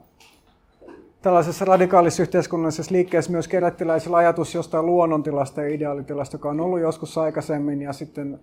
tällaisessa 1.22 1.64
radikaalisessa 1.64 2.22
yhteiskunnallisessa 2.22 2.92
liikkeessä 2.92 3.32
myös 3.32 3.48
kerättiläisellä 3.48 4.16
ajatus 4.16 4.54
jostain 4.54 4.86
luonnontilasta 4.86 5.62
ja 5.62 5.68
ideaalitilasta, 5.68 6.34
joka 6.34 6.48
on 6.48 6.60
ollut 6.60 6.80
joskus 6.80 7.18
aikaisemmin 7.18 7.82
ja 7.82 7.92
sitten 7.92 8.40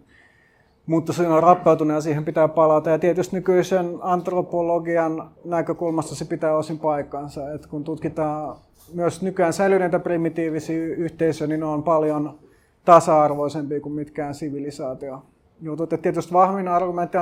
mutta 0.89 1.13
se 1.13 1.27
on 1.27 1.43
rappeutunut 1.43 1.95
ja 1.95 2.01
siihen 2.01 2.25
pitää 2.25 2.47
palata. 2.47 2.89
Ja 2.89 2.99
tietysti 2.99 3.35
nykyisen 3.35 3.97
antropologian 4.01 5.29
näkökulmasta 5.45 6.15
se 6.15 6.25
pitää 6.25 6.57
osin 6.57 6.79
paikkansa. 6.79 7.51
että 7.53 7.67
kun 7.67 7.83
tutkitaan 7.83 8.55
myös 8.93 9.21
nykyään 9.21 9.53
säilyneitä 9.53 9.99
primitiivisiä 9.99 10.85
yhteisöjä, 10.85 11.47
niin 11.47 11.59
ne 11.59 11.65
on 11.65 11.83
paljon 11.83 12.39
tasa-arvoisempia 12.85 13.81
kuin 13.81 13.93
mitkään 13.93 14.33
sivilisaatio. 14.33 15.23
Jutut. 15.61 15.93
Et 15.93 16.01
tietysti 16.01 16.33
vahvin 16.33 16.67
argumentti 16.67 17.17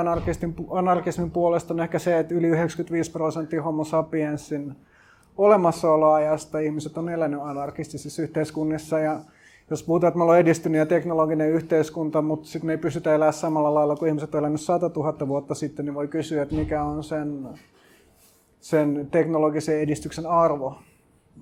anarkismin 0.70 1.30
puolesta 1.30 1.74
on 1.74 1.80
ehkä 1.80 1.98
se, 1.98 2.18
että 2.18 2.34
yli 2.34 2.46
95 2.46 3.12
prosenttia 3.12 3.62
homo 3.62 3.84
sapiensin 3.84 4.76
olemassaoloajasta 5.38 6.58
ihmiset 6.58 6.98
on 6.98 7.08
elänyt 7.08 7.40
anarkistisissa 7.42 8.22
yhteiskunnissa 8.22 8.98
ja 8.98 9.20
jos 9.70 9.82
puhutaan, 9.82 10.08
että 10.08 10.18
me 10.18 10.22
ollaan 10.22 10.38
edistynyt 10.38 10.78
ja 10.78 10.86
teknologinen 10.86 11.50
yhteiskunta, 11.50 12.22
mutta 12.22 12.48
sitten 12.48 12.66
me 12.66 12.72
ei 12.72 12.78
pystytä 12.78 13.14
elämään 13.14 13.32
samalla 13.32 13.74
lailla 13.74 13.96
kuin 13.96 14.08
ihmiset 14.08 14.34
on 14.34 14.38
elänyt 14.38 14.60
100 14.60 14.90
000 14.96 15.28
vuotta 15.28 15.54
sitten, 15.54 15.84
niin 15.84 15.94
voi 15.94 16.08
kysyä, 16.08 16.42
että 16.42 16.54
mikä 16.54 16.82
on 16.82 17.04
sen, 17.04 17.48
sen 18.60 19.08
teknologisen 19.10 19.80
edistyksen 19.80 20.26
arvo. 20.26 20.78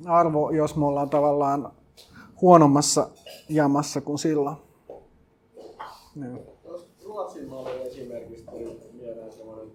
arvo, 0.07 0.51
jos 0.51 0.77
me 0.77 0.87
ollaan 0.87 1.11
tavallaan 1.11 1.73
huonommassa 2.41 3.09
jamassa 3.49 4.01
kuin 4.01 4.19
silloin. 4.19 4.57
Niin. 6.15 6.39
Ruotsin 7.05 7.49
mallin 7.49 7.83
esimerkiksi 7.83 8.45
tuli 8.45 8.81
mieleen 9.01 9.33
sellainen 9.33 9.67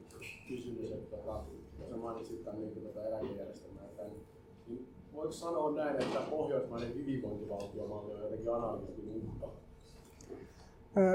kysymys, 0.47 0.91
että 0.91 1.17
mainitsit 2.01 2.45
tämän 2.45 2.59
niin 2.61 2.93
tätä 2.93 3.07
eläkejärjestelmää 3.07 3.40
voiko 5.21 5.33
sanoa 5.33 5.71
näin, 5.71 5.95
että 5.95 6.19
pohjoismainen 6.29 6.95
hyvinvointivaltiomalli 6.95 8.13
on 8.13 8.21
jotenkin 8.21 8.55
anarkistin 8.55 9.23
uhka? 9.27 9.47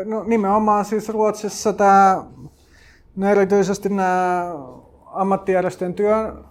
No 0.04 0.24
nimenomaan 0.24 0.84
siis 0.84 1.08
Ruotsissa 1.08 1.72
tämä, 1.72 2.24
no 3.16 3.28
erityisesti 3.28 3.88
nämä 3.88 4.54
ammattijärjestöjen 5.06 5.94
työn, 5.94 6.44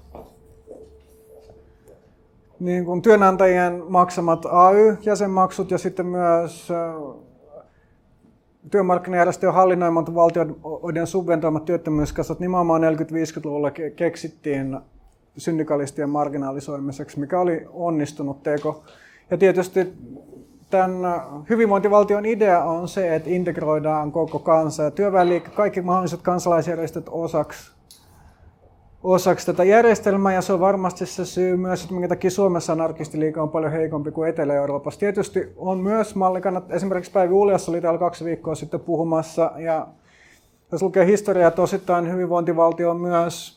niin 2.60 2.86
kuin 2.86 3.02
työnantajien 3.02 3.84
maksamat 3.88 4.46
AY-jäsenmaksut 4.46 5.72
ja 5.72 5.78
sitten 5.78 6.06
myös 6.06 6.68
työmarkkinajärjestöjen 8.72 9.54
hallinnoimat 9.54 10.16
valtioiden 10.16 11.08
subventoimat 11.08 11.66
työttömyyskassat 11.66 12.40
nimenomaan 12.40 12.82
40-50-luvulla 12.82 13.72
keksittiin 13.96 14.78
syndikalistien 15.38 16.10
marginalisoimiseksi, 16.10 17.20
mikä 17.20 17.40
oli 17.40 17.68
onnistunut 17.74 18.44
teko. 18.44 18.84
Ja 19.32 19.38
tietysti 19.38 19.94
tämän 20.70 21.02
hyvinvointivaltion 21.50 22.26
idea 22.26 22.64
on 22.64 22.88
se, 22.88 23.16
että 23.16 23.30
integroidaan 23.30 24.12
koko 24.12 24.40
kansa 24.40 24.84
ja 24.84 24.92
työväenliike, 24.92 25.50
kaikki 25.50 25.82
mahdolliset 25.82 26.22
kansalaisjärjestöt 26.22 27.06
osaksi, 27.12 27.72
osaksi 29.04 29.46
tätä 29.46 29.64
järjestelmää 29.64 30.34
ja 30.34 30.42
se 30.42 30.54
on 30.54 30.60
varmasti 30.60 31.06
se 31.06 31.26
syy 31.26 31.58
myös, 31.58 31.82
että 31.82 31.94
minkä 31.94 32.08
takia 32.08 32.32
Suomessa 32.32 32.74
anarkistiliike 32.74 33.40
on 33.40 33.50
paljon 33.50 33.72
heikompi 33.72 34.12
kuin 34.12 34.30
Etelä-Euroopassa. 34.30 35.00
Tietysti 35.00 35.54
on 35.58 35.80
myös 35.80 36.16
mallikannat, 36.16 36.72
esimerkiksi 36.72 37.12
Päivi 37.12 37.34
Uljassa 37.34 37.72
oli 37.72 37.82
täällä 37.82 38.00
kaksi 38.00 38.26
viikkoa 38.26 38.56
sitten 38.56 38.80
puhumassa 38.80 39.52
ja 39.58 39.88
jos 40.72 40.82
lukee 40.82 41.06
historiaa, 41.06 41.48
että 41.48 41.62
osittain 41.62 42.12
hyvinvointivaltio 42.12 42.92
on 42.92 43.02
myös 43.02 43.55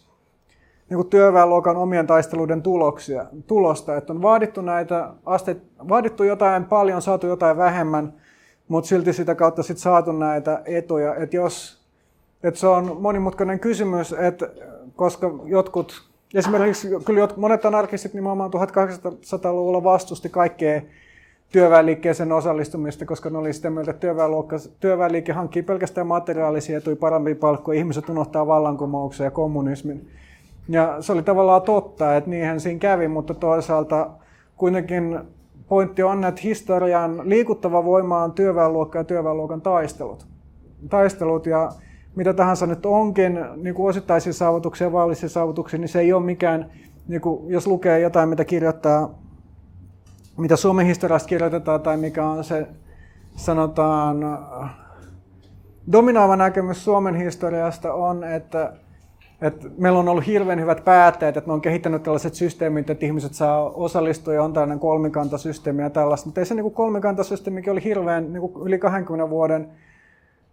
niin 0.91 0.97
kuin 0.97 1.09
työväenluokan 1.09 1.77
omien 1.77 2.07
taisteluiden 2.07 2.63
tuloksia, 2.63 3.27
tulosta, 3.47 3.97
että 3.97 4.13
on 4.13 4.23
vaadittu 4.23 4.61
näitä 4.61 5.13
asteet, 5.27 5.63
vaadittu 5.89 6.25
jotain 6.25 6.65
paljon, 6.65 7.03
saatu 7.03 7.27
jotain 7.27 7.57
vähemmän, 7.57 8.13
mutta 8.69 8.89
silti 8.89 9.13
sitä 9.13 9.35
kautta 9.35 9.63
sit 9.63 9.79
saatu 9.79 10.13
näitä 10.13 10.63
etuja. 10.65 11.15
Että 11.15 11.37
jos, 11.37 11.83
että 12.43 12.61
se 12.61 12.67
on 12.67 12.97
monimutkainen 13.01 13.61
kysymys, 13.61 14.13
että 14.13 14.49
koska 14.97 15.31
jotkut, 15.45 16.09
esimerkiksi 16.35 16.89
kyllä 17.05 17.29
monet 17.37 17.65
anarkistit 17.65 18.15
nimenomaan 18.15 18.51
1800-luvulla 18.51 19.85
vastusti 19.85 20.29
kaikkea 20.29 20.83
työväenliikkeeseen 21.53 22.33
osallistumista, 22.33 23.07
koska 23.07 23.31
ne 23.31 23.39
oli 23.39 23.53
sitä 23.53 23.71
mieltä, 23.71 23.91
että 23.91 24.07
työväenliike 24.81 25.33
hankkii 25.33 25.63
pelkästään 25.63 26.07
materiaalisia 26.07 26.79
etuja, 26.79 26.97
parempia 26.97 27.35
palkkoja, 27.35 27.79
ihmiset 27.79 28.09
unohtaa 28.09 28.47
vallankumouksen 28.47 29.25
ja 29.25 29.31
kommunismin. 29.31 30.09
Ja 30.69 30.97
se 31.03 31.13
oli 31.13 31.23
tavallaan 31.23 31.63
totta, 31.63 32.17
että 32.17 32.31
niinhän 32.31 32.61
siinä 32.61 32.79
kävi, 32.79 33.09
mutta 33.09 33.35
toisaalta 33.35 34.11
kuitenkin 34.57 35.19
pointti 35.69 36.03
on, 36.03 36.25
että 36.25 36.41
historian 36.45 37.21
liikuttava 37.25 37.85
voima 37.85 38.23
on 38.23 38.33
työväenluokka 38.33 38.99
ja 38.99 39.05
työväenluokan 39.05 39.61
taistelut. 39.61 40.27
Taistelut 40.91 41.47
ja 41.47 41.69
mitä 42.17 42.35
tahansa 42.35 42.67
nyt 42.67 42.87
onkin, 42.87 43.39
niin 43.57 43.75
kuin 43.75 43.89
osittaisia 43.89 44.33
saavutuksia 44.33 44.87
ja 44.87 44.93
vaallisia 44.93 45.29
saavutuksia, 45.29 45.79
niin 45.79 45.89
se 45.89 46.01
ei 46.01 46.13
ole 46.13 46.25
mikään, 46.25 46.71
niin 47.09 47.21
kuin 47.21 47.51
jos 47.51 47.67
lukee 47.67 48.01
jotain, 48.01 48.29
mitä 48.29 48.45
kirjoittaa, 48.45 49.15
mitä 50.37 50.57
Suomen 50.57 50.87
historiasta 50.87 51.29
kirjoitetaan 51.29 51.81
tai 51.81 51.97
mikä 51.97 52.27
on 52.27 52.45
se, 52.45 52.67
sanotaan, 53.37 54.39
dominoiva 55.93 56.37
näkemys 56.37 56.85
Suomen 56.85 57.15
historiasta 57.15 57.93
on, 57.95 58.25
että 58.25 58.73
et 59.43 59.79
meillä 59.79 59.99
on 59.99 60.09
ollut 60.09 60.27
hirveän 60.27 60.61
hyvät 60.61 60.85
päättäjät, 60.85 61.37
että 61.37 61.49
me 61.49 61.53
on 61.53 61.61
kehittänyt 61.61 62.03
tällaiset 62.03 62.35
systeemit, 62.35 62.91
että 62.91 63.07
ihmiset 63.07 63.35
saa 63.35 63.71
osallistua 63.71 64.35
ja 64.35 64.43
on 64.43 64.53
tällainen 64.53 64.79
kolmikantasysteemi 64.79 65.83
ja 65.83 65.91
tällaista. 65.91 66.27
Mutta 66.27 66.41
ei 66.41 66.47
se 66.47 66.55
niin 66.55 66.71
kolmikantasysteemikin 66.71 67.73
oli 67.73 67.85
hirveän 67.85 68.33
niin 68.33 68.53
yli 68.65 68.79
20 68.79 69.31
vuoden 69.31 69.69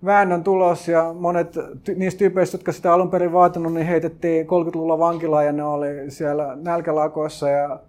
väännön 0.06 0.44
tulos 0.44 0.88
ja 0.88 1.14
monet 1.20 1.56
niistä 1.96 2.18
tyypeistä, 2.18 2.56
jotka 2.56 2.72
sitä 2.72 2.94
alun 2.94 3.10
perin 3.10 3.34
vaatinut, 3.34 3.74
niin 3.74 3.88
heitettiin 3.88 4.46
30-luvulla 4.46 5.00
vankilaan 5.00 5.46
ja 5.46 5.52
ne 5.52 5.64
oli 5.64 5.88
siellä 6.12 6.58
nälkälakoissa 6.62 7.50
ja, 7.50 7.80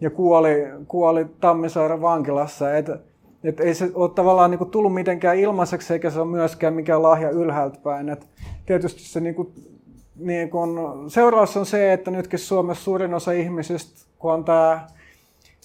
ja 0.00 0.10
kuoli, 0.10 0.66
kuoli 0.88 1.26
Tammisaaren 1.40 2.00
vankilassa. 2.00 2.76
Et, 2.76 2.90
et 3.44 3.60
ei 3.60 3.74
se 3.74 3.90
ole 3.94 4.10
tavallaan 4.10 4.50
niin 4.50 4.58
kuin 4.58 4.70
tullut 4.70 4.94
mitenkään 4.94 5.38
ilmaiseksi 5.38 5.92
eikä 5.92 6.10
se 6.10 6.20
ole 6.20 6.30
myöskään 6.30 6.74
mikään 6.74 7.02
lahja 7.02 7.30
ylhäältä 7.30 7.78
päin. 7.82 8.08
Et 8.08 8.26
tietysti 8.66 9.00
se 9.00 9.20
niin 9.20 9.34
kuin 9.34 9.52
niin 10.18 10.50
kun, 10.50 11.04
seuraus 11.08 11.56
on 11.56 11.66
se, 11.66 11.92
että 11.92 12.10
nytkin 12.10 12.38
Suomessa 12.38 12.84
suurin 12.84 13.14
osa 13.14 13.32
ihmisistä, 13.32 14.06
kun 14.18 14.32
on 14.32 14.44
tämä 14.44 14.86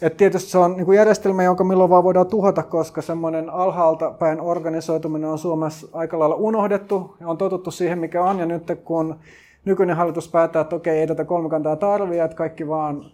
että 0.01 0.17
tietysti 0.17 0.49
se 0.49 0.57
on 0.57 0.77
niin 0.77 0.93
järjestelmä, 0.93 1.43
jonka 1.43 1.63
milloin 1.63 1.89
vaan 1.89 2.03
voidaan 2.03 2.27
tuhota, 2.27 2.63
koska 2.63 3.01
semmoinen 3.01 3.49
alhaalta 3.49 4.11
päin 4.11 4.41
organisoituminen 4.41 5.29
on 5.29 5.39
Suomessa 5.39 5.87
aika 5.93 6.19
lailla 6.19 6.35
unohdettu 6.35 7.15
ja 7.19 7.27
on 7.27 7.37
totuttu 7.37 7.71
siihen, 7.71 7.99
mikä 7.99 8.23
on. 8.23 8.39
Ja 8.39 8.45
nyt 8.45 8.63
kun 8.83 9.15
nykyinen 9.65 9.95
hallitus 9.95 10.29
päättää, 10.29 10.61
että 10.61 10.75
okei, 10.75 10.99
ei 10.99 11.07
tätä 11.07 11.25
kolmikantaa 11.25 11.75
tarvitse, 11.75 12.23
että 12.23 12.37
kaikki 12.37 12.67
vaan, 12.67 13.05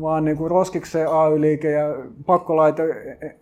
vaan 0.00 0.24
niin 0.24 0.36
kuin 0.36 0.50
roskikseen 0.50 1.08
AY-liike 1.08 1.70
ja 1.70 1.86
pakkolaite, 2.26 2.82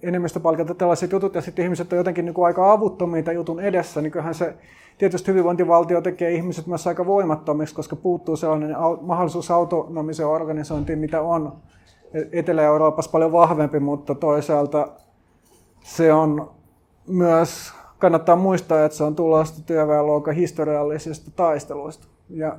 enemmistöpalkalta 0.02 0.74
tällaiset 0.74 1.12
jutut, 1.12 1.34
ja 1.34 1.40
sitten 1.40 1.64
ihmiset 1.64 1.92
on 1.92 1.98
jotenkin 1.98 2.24
niin 2.24 2.34
kuin 2.34 2.46
aika 2.46 2.72
avuttomia 2.72 3.22
tämän 3.22 3.34
jutun 3.34 3.60
edessä, 3.60 4.00
niin 4.00 4.12
kyllähän 4.12 4.34
se 4.34 4.54
tietysti 4.98 5.30
hyvinvointivaltio 5.30 6.00
tekee 6.00 6.30
ihmiset 6.30 6.66
myös 6.66 6.86
aika 6.86 7.06
voimattomiksi, 7.06 7.74
koska 7.74 7.96
puuttuu 7.96 8.36
sellainen 8.36 8.76
mahdollisuus 9.00 9.50
autonomiseen 9.50 10.28
organisointiin, 10.28 10.98
mitä 10.98 11.22
on 11.22 11.52
Etelä-Euroopassa 12.32 13.10
paljon 13.10 13.32
vahvempi, 13.32 13.80
mutta 13.80 14.14
toisaalta 14.14 14.88
se 15.82 16.12
on 16.12 16.50
myös 17.08 17.72
kannattaa 17.98 18.36
muistaa, 18.36 18.84
että 18.84 18.98
se 18.98 19.04
on 19.04 19.16
tulosta 19.16 19.62
työväenluokan 19.66 20.34
historiallisista 20.34 21.30
taisteluista. 21.36 22.06
Ja 22.28 22.56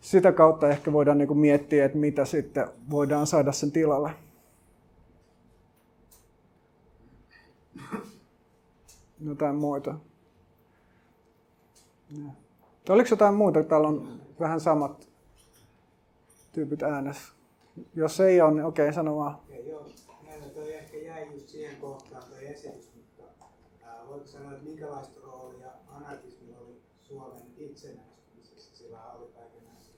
sitä 0.00 0.32
kautta 0.32 0.68
ehkä 0.68 0.92
voidaan 0.92 1.18
niin 1.18 1.28
kuin 1.28 1.38
miettiä, 1.38 1.84
että 1.84 1.98
mitä 1.98 2.24
sitten 2.24 2.68
voidaan 2.90 3.26
saada 3.26 3.52
sen 3.52 3.72
tilalle. 3.72 4.10
Jotain 9.20 9.56
muita. 9.56 9.94
Oliko 12.88 13.08
jotain 13.10 13.34
muuta? 13.34 13.62
Täällä 13.62 13.88
on 13.88 14.20
vähän 14.40 14.60
samat 14.60 15.08
tyypit 16.52 16.82
äänessä. 16.82 17.32
Jos 17.94 18.20
ei 18.20 18.40
ole, 18.40 18.50
niin 18.52 18.64
okei, 18.64 18.92
sano 18.92 19.16
vaan. 19.16 19.38
Ja 19.48 19.60
joo, 19.60 19.86
meillä 20.24 20.46
toi 20.46 20.74
ehkä 20.74 20.96
jäi 20.96 21.34
just 21.34 21.48
siihen 21.48 21.76
kohtaan 21.76 22.22
toi 22.30 22.46
esitys, 22.46 22.90
mutta 22.94 23.22
ää, 23.84 24.06
voiko 24.08 24.26
sanoa, 24.26 24.52
että 24.52 24.64
minkälaista 24.64 25.20
roolia 25.22 25.70
anarkismi 25.88 26.56
oli 26.56 26.82
Suomen 27.02 27.42
itsenäistymisessä, 27.56 28.76
sillä 28.76 29.12
oli 29.12 29.32
kaikenlaisia 29.32 29.94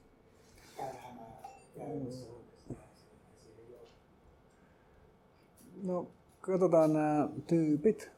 kärhämää 0.76 1.38
käytössä 1.42 1.62
No, 5.82 6.06
katsotaan 6.40 6.92
nämä 6.92 7.28
tyypit. 7.46 8.10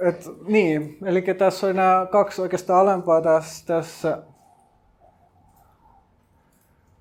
Et, 0.00 0.28
niin, 0.46 0.98
eli 1.04 1.22
tässä 1.22 1.66
oli 1.66 1.74
nämä 1.74 2.06
kaksi 2.10 2.42
oikeastaan 2.42 2.80
alempaa 2.80 3.20
tässä, 3.22 3.66
tässä 3.66 4.22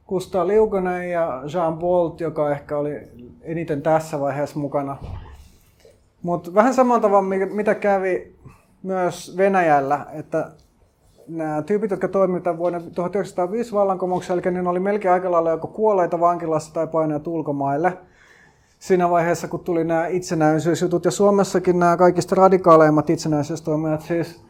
Kustaa 0.05 0.47
Liukonen 0.47 1.11
ja 1.11 1.43
Jean 1.53 1.77
Bolt, 1.77 2.21
joka 2.21 2.51
ehkä 2.51 2.77
oli 2.77 3.11
eniten 3.41 3.81
tässä 3.81 4.19
vaiheessa 4.19 4.59
mukana. 4.59 4.97
Mutta 6.21 6.53
vähän 6.53 6.73
samalla 6.73 7.01
tavalla, 7.01 7.29
mitä 7.53 7.75
kävi 7.75 8.35
myös 8.83 9.37
Venäjällä, 9.37 10.05
että 10.13 10.51
nämä 11.27 11.61
tyypit, 11.61 11.91
jotka 11.91 12.07
toimivat 12.07 12.57
vuonna 12.57 12.79
1905 12.95 13.71
vallankumouksen 13.71 14.33
jälkeen, 14.33 14.55
niin 14.55 14.67
oli 14.67 14.79
melkein 14.79 15.13
aika 15.13 15.31
lailla 15.31 15.49
joko 15.49 15.67
kuolleita 15.67 16.19
vankilassa 16.19 16.73
tai 16.73 16.87
paineet 16.87 17.27
ulkomaille– 17.27 17.97
siinä 18.81 19.09
vaiheessa, 19.09 19.47
kun 19.47 19.59
tuli 19.59 19.83
nämä 19.83 20.07
itsenäisyysjutut. 20.07 21.05
Ja 21.05 21.11
Suomessakin 21.11 21.79
nämä 21.79 21.97
kaikista 21.97 22.35
radikaaleimmat 22.35 23.09
itsenäisyystoimijat, 23.09 24.01
siis 24.01 24.43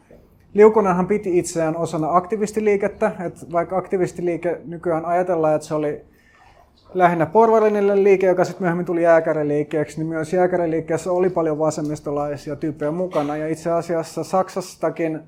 Liukunenhan 0.54 1.06
piti 1.06 1.38
itseään 1.38 1.76
osana 1.76 2.16
aktivistiliikettä, 2.16 3.12
että 3.26 3.46
vaikka 3.52 3.76
aktivistiliike 3.76 4.60
nykyään 4.64 5.04
ajatellaan, 5.04 5.54
että 5.54 5.68
se 5.68 5.74
oli 5.74 6.04
lähinnä 6.94 7.26
porvarillinen 7.26 8.04
liike, 8.04 8.26
joka 8.26 8.44
sitten 8.44 8.62
myöhemmin 8.62 8.86
tuli 8.86 9.02
jääkäriliikkeeksi, 9.02 9.98
niin 9.98 10.06
myös 10.06 10.32
jääkäriliikkeessä 10.32 11.12
oli 11.12 11.30
paljon 11.30 11.58
vasemmistolaisia 11.58 12.56
tyyppejä 12.56 12.90
mukana. 12.90 13.36
Ja 13.36 13.48
itse 13.48 13.70
asiassa 13.70 14.24
Saksastakin 14.24 15.20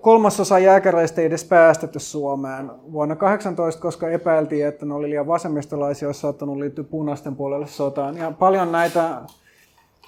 kolmasosa 0.00 0.58
jääkäreistä 0.58 1.20
ei 1.20 1.26
edes 1.26 1.44
päästetty 1.44 1.98
Suomeen 1.98 2.70
vuonna 2.92 3.16
18, 3.16 3.82
koska 3.82 4.08
epäiltiin, 4.08 4.66
että 4.66 4.86
ne 4.86 4.94
oli 4.94 5.10
liian 5.10 5.26
vasemmistolaisia, 5.26 6.08
olisi 6.08 6.20
saattanut 6.20 6.56
liittyä 6.56 6.84
punaisten 6.84 7.36
puolelle 7.36 7.66
sotaan. 7.66 8.16
Ja 8.16 8.30
paljon 8.30 8.72
näitä, 8.72 9.20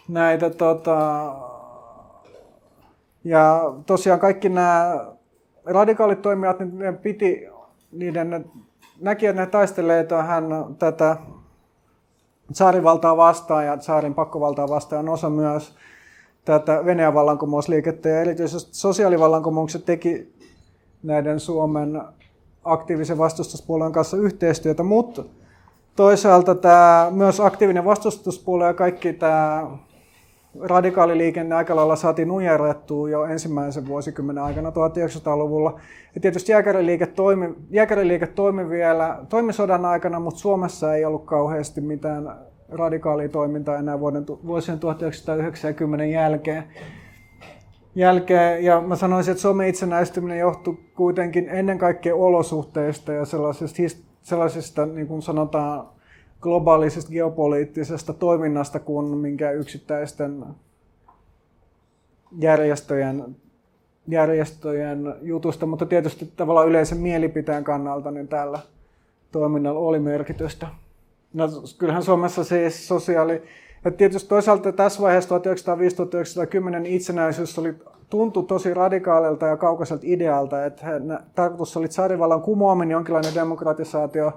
näitä 0.08 0.50
tota, 0.50 1.32
ja 3.24 3.74
tosiaan 3.86 4.20
kaikki 4.20 4.48
nämä 4.48 5.06
radikaalit 5.64 6.22
toimijat, 6.22 6.58
niin 6.58 6.78
ne 6.78 6.92
piti, 6.92 7.48
niiden 7.92 8.44
näki, 9.00 9.26
että 9.26 9.42
ne 9.42 9.46
taistelee 9.46 10.04
tähän 10.04 10.44
tätä 10.78 11.16
saarivaltaa 12.52 13.16
vastaan 13.16 13.66
ja 13.66 13.80
saarin 13.80 14.14
pakkovaltaa 14.14 14.68
vastaan 14.68 15.08
osa 15.08 15.30
myös 15.30 15.76
tätä 16.48 16.84
Venäjän 16.84 17.14
vallankumousliikettä 17.14 18.08
ja 18.08 18.20
erityisesti 18.20 18.70
sosiaalivallankumoukset 18.72 19.84
teki 19.84 20.32
näiden 21.02 21.40
Suomen 21.40 22.02
aktiivisen 22.64 23.18
vastustuspuolueen 23.18 23.92
kanssa 23.92 24.16
yhteistyötä, 24.16 24.82
mutta 24.82 25.24
toisaalta 25.96 26.54
tämä 26.54 27.08
myös 27.10 27.40
aktiivinen 27.40 27.84
vastustuspuolue 27.84 28.66
ja 28.66 28.74
kaikki 28.74 29.12
tämä 29.12 29.66
radikaaliliikenne 30.60 31.54
aika 31.54 31.76
lailla 31.76 31.96
saatiin 31.96 32.28
nujerrettua 32.28 33.10
jo 33.10 33.24
ensimmäisen 33.24 33.88
vuosikymmenen 33.88 34.44
aikana 34.44 34.70
1900-luvulla. 34.70 35.80
Ja 36.14 36.20
tietysti 36.20 36.52
jääkäriliike 36.52 37.06
toimi, 37.06 37.54
jääkäriliike 37.70 38.26
toimi 38.26 38.68
vielä 38.68 39.18
toimisodan 39.28 39.84
aikana, 39.84 40.20
mutta 40.20 40.40
Suomessa 40.40 40.94
ei 40.94 41.04
ollut 41.04 41.24
kauheasti 41.24 41.80
mitään 41.80 42.47
radikaalia 42.68 43.28
toimintaa 43.28 43.76
enää 43.76 44.00
vuoden, 44.00 44.26
vuosien 44.26 44.78
1990 44.78 46.04
jälkeen. 46.04 46.64
jälkeen. 47.94 48.64
Ja 48.64 48.80
mä 48.80 48.96
sanoisin, 48.96 49.32
että 49.32 49.42
Suomen 49.42 49.68
itsenäistyminen 49.68 50.38
johtui 50.38 50.78
kuitenkin 50.96 51.48
ennen 51.48 51.78
kaikkea 51.78 52.14
olosuhteista 52.14 53.12
ja 53.12 53.24
sellaisista, 53.24 53.82
sellaisista 54.22 54.86
niin 54.86 55.06
kuin 55.06 55.22
sanotaan, 55.22 55.88
globaalisesta 56.40 57.12
geopoliittisesta 57.12 58.12
toiminnasta 58.12 58.80
kuin 58.80 59.18
minkä 59.18 59.50
yksittäisten 59.50 60.44
järjestöjen, 62.38 63.36
järjestöjen 64.08 65.14
jutusta, 65.22 65.66
mutta 65.66 65.86
tietysti 65.86 66.32
tavallaan 66.36 66.68
yleisen 66.68 66.98
mielipiteen 66.98 67.64
kannalta 67.64 68.10
niin 68.10 68.28
tällä 68.28 68.58
toiminnalla 69.32 69.80
oli 69.80 69.98
merkitystä. 69.98 70.66
No, 71.34 71.48
kyllähän 71.78 72.02
Suomessa 72.02 72.44
siis 72.44 72.88
sosiaali... 72.88 73.42
Ja 73.84 73.90
tietysti 73.90 74.28
toisaalta 74.28 74.72
tässä 74.72 75.02
vaiheessa 75.02 75.38
1905-1910 75.38 75.40
itsenäisyys 76.84 77.58
oli, 77.58 77.74
tuntui 78.10 78.44
tosi 78.44 78.74
radikaalilta 78.74 79.46
ja 79.46 79.56
kaukaiselta 79.56 80.02
idealta, 80.06 80.64
että 80.64 81.00
tarkoitus 81.34 81.76
oli 81.76 81.88
tsarivallan 81.88 82.42
kumoaminen, 82.42 82.92
jonkinlainen 82.92 83.34
demokratisaatio, 83.34 84.32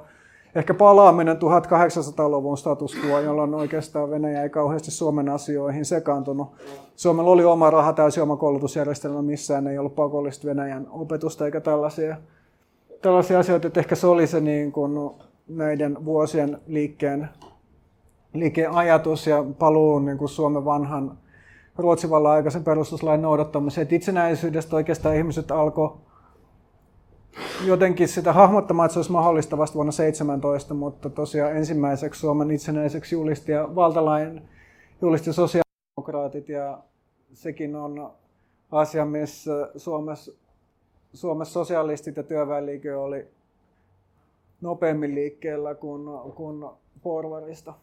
ehkä 0.56 0.74
palaaminen 0.74 1.38
1800-luvun 1.38 2.58
status 2.58 2.98
quo, 3.06 3.20
jolloin 3.20 3.54
oikeastaan 3.54 4.10
Venäjä 4.10 4.44
ei 4.44 4.50
kauheasti 4.50 4.92
Suomen 4.92 5.30
asioihin 5.30 5.86
sekaantunut. 5.86 6.48
Suomella 6.96 7.32
oli 7.32 7.46
oma 7.46 7.70
raha, 7.70 7.94
täysin 7.94 8.24
oma 8.24 8.38
koulutusjärjestelmä, 8.38 9.22
missään 9.22 9.68
ei 9.68 9.78
ollut 9.78 9.96
pakollista 9.96 10.48
Venäjän 10.48 10.88
opetusta 10.90 11.46
eikä 11.46 11.62
tällaisia, 11.62 12.18
tällaisia 13.02 13.40
asioita, 13.40 13.68
että 13.68 13.80
ehkä 13.80 13.96
se 13.96 14.08
oli 14.08 14.28
se 14.28 14.40
niin 14.40 14.72
kuin 14.72 15.12
näiden 15.48 16.06
vuosien 16.06 16.62
liikkeen, 16.68 17.30
liikkeen 18.34 18.72
ajatus 18.72 19.28
ja 19.28 19.46
paluu 19.60 20.00
niin 20.00 20.18
kuin 20.18 20.30
Suomen 20.30 20.66
vanhan 20.66 21.18
Ruotsin 21.78 22.10
vallan 22.10 22.32
aikaisen 22.32 22.64
perustuslain 22.64 23.22
noudattamiseen. 23.22 23.84
Että 23.84 23.96
itsenäisyydestä 23.96 24.76
oikeastaan 24.76 25.16
ihmiset 25.16 25.52
alkoi 25.52 25.98
jotenkin 27.66 28.08
sitä 28.08 28.34
hahmottamaan, 28.34 28.86
että 28.86 28.94
se 28.94 29.00
olisi 29.00 29.12
mahdollista 29.12 29.58
vasta 29.58 29.76
vuonna 29.76 29.92
17, 29.92 30.74
mutta 30.74 31.10
tosiaan 31.10 31.58
ensimmäiseksi 31.58 32.20
Suomen 32.20 32.52
itsenäiseksi 32.52 33.16
julisti 33.16 33.52
ja 33.52 33.76
valtalain 33.76 34.42
julisti 35.02 35.34
sosiaalidemokraatit 35.34 36.50
ja 36.50 36.80
sekin 37.34 37.76
on 37.76 38.12
asia, 38.72 39.06
missä 39.06 39.70
Suomessa, 39.76 40.32
Suomessa 41.14 41.54
sosialistit 41.54 42.18
ja 42.18 42.24
työväenliike 42.24 42.96
oli 42.96 43.28
nopeammin 44.62 45.16
liikkeellä 45.16 45.76
kuin, 45.76 46.02
kuin 46.36 46.66
porvarista. 47.04 47.74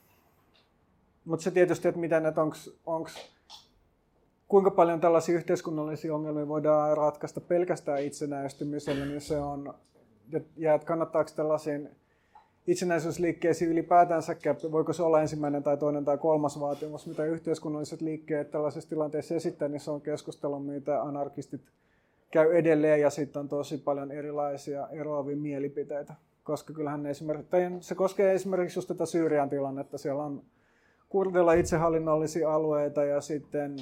Mutta 1.24 1.44
se 1.44 1.50
tietysti, 1.50 1.88
että 1.88 2.00
miten, 2.00 2.26
että 2.26 2.42
onko 2.86 3.09
kuinka 4.48 4.70
paljon 4.70 5.00
tällaisia 5.00 5.34
yhteiskunnallisia 5.34 6.14
ongelmia 6.14 6.48
voidaan 6.48 6.96
ratkaista 6.96 7.40
pelkästään 7.40 8.02
itsenäistymisellä, 8.02 9.06
niin 9.06 9.20
se 9.20 9.38
on, 9.38 9.74
ja 10.56 10.74
että 10.74 10.86
kannattaako 10.86 11.30
tällaisiin 11.36 11.88
itsenäisyysliikkeisiin 12.66 13.70
ylipäätänsä, 13.70 14.36
voiko 14.72 14.92
se 14.92 15.02
olla 15.02 15.20
ensimmäinen 15.20 15.62
tai 15.62 15.76
toinen 15.76 16.05
tai 16.05 16.18
kolmas 16.18 16.60
vaatimus, 16.60 17.06
mitä 17.06 17.24
yhteiskunnalliset 17.24 18.00
liikkeet 18.00 18.50
tällaisessa 18.50 18.90
tilanteessa 18.90 19.34
esittää, 19.34 19.68
niin 19.68 19.80
se 19.80 19.90
on 19.90 20.00
keskustelu, 20.00 20.60
mitä 20.60 21.02
anarkistit 21.02 21.60
käy 22.30 22.56
edelleen 22.56 23.00
ja 23.00 23.10
sitten 23.10 23.40
on 23.40 23.48
tosi 23.48 23.78
paljon 23.78 24.12
erilaisia 24.12 24.88
eroavia 24.88 25.36
mielipiteitä 25.36 26.14
koska 26.48 26.72
kyllähän 26.72 27.06
esimerkiksi, 27.06 27.50
tai 27.50 27.60
se 27.80 27.94
koskee 27.94 28.32
esimerkiksi 28.32 28.78
just 28.78 28.88
tätä 28.88 29.06
Syyrian 29.06 29.48
tilannetta, 29.48 29.98
siellä 29.98 30.24
on 30.24 30.42
kurdilla 31.08 31.52
itsehallinnollisia 31.52 32.54
alueita 32.54 33.04
ja 33.04 33.20
sitten 33.20 33.76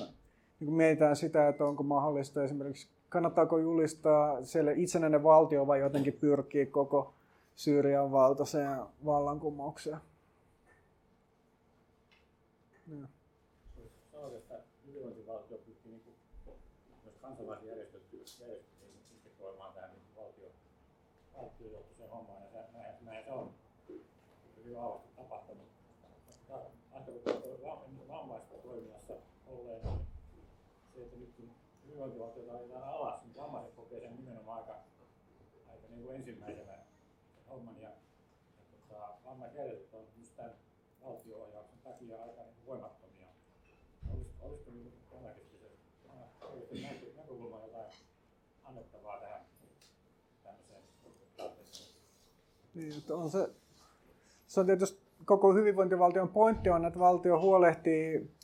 niin 0.61 0.73
mietitään 0.73 1.17
sitä, 1.17 1.49
että 1.49 1.65
onko 1.65 1.83
mahdollista 1.83 2.45
esimerkiksi, 2.45 2.89
kannattaako 3.09 3.59
julistaa 3.59 4.43
siellä 4.45 4.73
itsenäinen 4.73 5.23
valtio 5.23 5.67
vai 5.67 5.81
jotenkin 5.81 6.13
pyrkii 6.13 6.67
koko 6.67 7.15
Syyrian 7.57 8.13
valtaiseen 8.13 8.79
vallankumoukseen. 9.05 9.99
Ja. 12.89 13.09
Sanoit, 14.13 14.35
että 14.35 14.55
hyvinvointivaltio 14.87 15.57
pyrkii 15.57 15.93
niin 15.93 16.03
myös 17.05 17.17
kansalaisjärjestöt 17.23 18.03
integroimaan 19.15 19.75
tähän 19.75 19.91
niin 19.91 20.07
täytyy 21.37 21.73
joku 21.73 21.95
se 21.99 22.07
homma 22.07 22.35
ja 22.35 22.51
se, 22.51 22.59
näinhän, 22.73 23.25
se 23.25 23.31
on 23.31 23.55
hyvin 24.57 24.77
vahvasti 24.77 25.09
tapahtunut. 25.17 25.67
Aika 26.93 27.13
kun 27.13 28.09
vammaisten 28.09 28.61
toiminnassa 28.61 29.15
olleen, 29.47 29.83
niin 29.83 30.07
se, 30.95 31.03
että 31.03 31.17
nyt 31.17 31.33
kun 31.37 31.51
hyvinvointivaltiota 31.87 32.53
ajetaan 32.53 32.83
alas, 32.83 33.23
niin 33.23 33.37
vammaiset 33.37 33.75
kokee 33.75 34.01
sen 34.01 34.17
nimenomaan 34.17 34.61
aika, 34.61 34.77
aika 35.73 35.89
niin 35.89 36.03
kuin 36.03 36.17
ensimmäisenä 36.17 36.79
homman 37.51 37.81
ja, 37.81 37.89
ja 37.89 37.97
tota, 38.89 39.09
Niin, 52.77 52.99
että 52.99 53.15
on 53.15 53.31
se, 53.31 53.49
se 54.47 54.61
on 54.61 54.67
tietysti 54.67 55.01
koko 55.25 55.55
hyvinvointivaltion 55.55 56.29
pointti 56.29 56.71
on, 56.71 56.85
että 56.85 56.99
valtio 56.99 57.41
huolehtii 57.41 58.37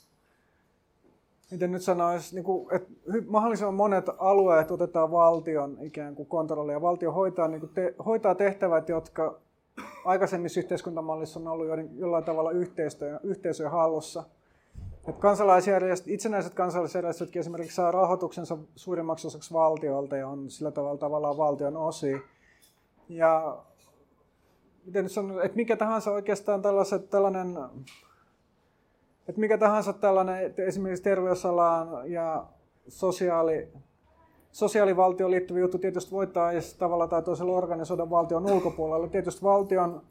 miten 1.52 1.72
nyt 1.72 1.82
sanoisi, 1.82 2.34
niin 2.34 2.44
kuin, 2.44 2.74
että 2.74 2.90
mahdollisimman 3.26 3.74
monet 3.74 4.06
alueet 4.18 4.70
otetaan 4.70 5.10
valtion 5.10 5.78
ikään 5.80 6.14
kuin 6.14 6.28
kontrollia. 6.28 6.82
Valtio 6.82 7.12
hoitaa, 7.12 7.48
niin 7.48 7.60
kuin 7.60 7.72
te, 7.74 7.94
hoitaa 8.06 8.34
tehtävät, 8.34 8.88
jotka 8.88 9.38
aikaisemmissa 10.04 10.60
yhteiskuntamallissa 10.60 11.40
on 11.40 11.48
ollut 11.48 11.66
jollain 11.96 12.24
tavalla 12.24 12.50
yhteisöjen, 13.22 13.70
hallussa. 13.70 14.24
Et 15.08 15.16
kansalaisjärjestöt, 15.16 16.08
itsenäiset 16.08 16.54
kansalaisjärjestötkin 16.54 17.40
esimerkiksi 17.40 17.76
saa 17.76 17.90
rahoituksensa 17.90 18.58
suurimmaksi 18.76 19.26
osaksi 19.26 19.52
valtiolta 19.52 20.16
ja 20.16 20.28
on 20.28 20.50
sillä 20.50 20.70
tavalla 20.70 20.98
tavallaan 20.98 21.36
valtion 21.36 21.76
osi. 21.76 22.22
Ja 23.08 23.58
miten 24.86 25.08
sanon, 25.08 25.44
että 25.44 25.56
mikä 25.56 25.76
tahansa 25.76 26.10
oikeastaan 26.10 26.62
tällaiset, 26.62 27.10
tällainen 27.10 27.58
että 29.28 29.40
mikä 29.40 29.58
tahansa 29.58 29.92
tällainen 29.92 30.46
että 30.46 30.62
esimerkiksi 30.62 31.02
terveysalaan 31.02 32.10
ja 32.10 32.46
sosiaali, 32.88 33.68
sosiaalivaltioon 34.52 35.30
liittyvä 35.30 35.58
juttu 35.58 35.78
tietysti 35.78 36.14
edes 36.52 36.74
tavalla 36.74 37.08
tai 37.08 37.22
toisella 37.22 37.52
organisoida 37.52 38.10
valtion 38.10 38.52
ulkopuolella. 38.52 39.08
Tietysti 39.08 39.42
valtion 39.42 40.02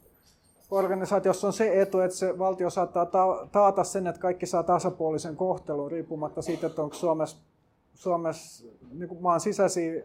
organisaatiossa 0.70 1.46
on 1.46 1.52
se 1.52 1.82
etu, 1.82 2.00
että 2.00 2.16
se 2.16 2.38
valtio 2.38 2.70
saattaa 2.70 3.06
taata 3.52 3.84
sen, 3.84 4.06
että 4.06 4.20
kaikki 4.20 4.46
saa 4.46 4.62
tasapuolisen 4.62 5.36
kohtelun 5.36 5.90
riippumatta 5.90 6.42
siitä, 6.42 6.66
että 6.66 6.82
onko 6.82 6.94
Suomessa, 6.94 7.36
Suomessa 7.94 8.66
niin 8.92 9.22
maan 9.22 9.40
sisäisiä 9.40 10.02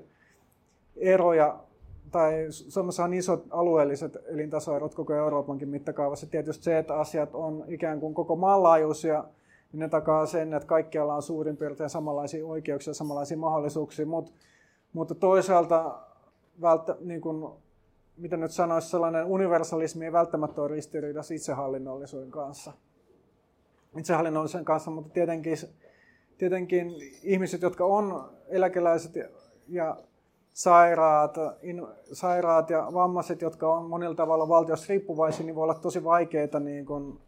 eroja 0.95 1.60
tai 2.11 2.45
Suomessa 2.49 3.03
on 3.03 3.13
isot 3.13 3.45
alueelliset 3.49 4.17
elintasoerot 4.25 4.95
koko 4.95 5.13
Euroopankin 5.13 5.69
mittakaavassa. 5.69 6.27
Tietysti 6.27 6.63
se, 6.63 6.77
että 6.77 6.99
asiat 6.99 7.35
on 7.35 7.63
ikään 7.67 7.99
kuin 7.99 8.13
koko 8.13 8.35
maanlaajuisia, 8.35 9.23
niin 9.71 9.79
ne 9.79 9.89
takaa 9.89 10.25
sen, 10.25 10.53
että 10.53 10.67
kaikkialla 10.67 11.15
on 11.15 11.21
suurin 11.21 11.57
piirtein 11.57 11.89
samanlaisia 11.89 12.45
oikeuksia, 12.45 12.93
samanlaisia 12.93 13.38
mahdollisuuksia, 13.38 14.05
Mut, 14.05 14.34
mutta 14.93 15.15
toisaalta 15.15 15.99
välttä, 16.61 16.95
niin 16.99 17.21
kuin, 17.21 17.53
mitä 18.17 18.38
nyt 18.38 18.51
sanoisi, 18.51 18.89
sellainen 18.89 19.25
universalismi 19.25 20.05
ei 20.05 20.11
välttämättä 20.11 20.61
ole 20.61 20.71
ristiriidassa 20.71 21.34
itsehallinnollisuuden 21.34 22.31
kanssa. 22.31 22.73
Itsehallinnollisen 23.97 24.65
kanssa, 24.65 24.91
mutta 24.91 25.09
tietenkin, 25.09 25.57
tietenkin 26.38 26.91
ihmiset, 27.23 27.61
jotka 27.61 27.85
on 27.85 28.29
eläkeläiset 28.47 29.11
ja 29.67 29.97
sairaat, 30.57 31.35
in, 31.61 31.88
sairaat 32.13 32.69
ja 32.69 32.89
vammaiset, 32.93 33.41
jotka 33.41 33.73
on 33.73 33.89
monilla 33.89 34.15
tavalla 34.15 34.47
valtiossa 34.47 34.85
riippuvaisia, 34.89 35.45
niin 35.45 35.55
voi 35.55 35.63
olla 35.63 35.73
tosi 35.73 36.03
vaikeita 36.03 36.59
niin 36.59 36.85
kuin 36.85 37.19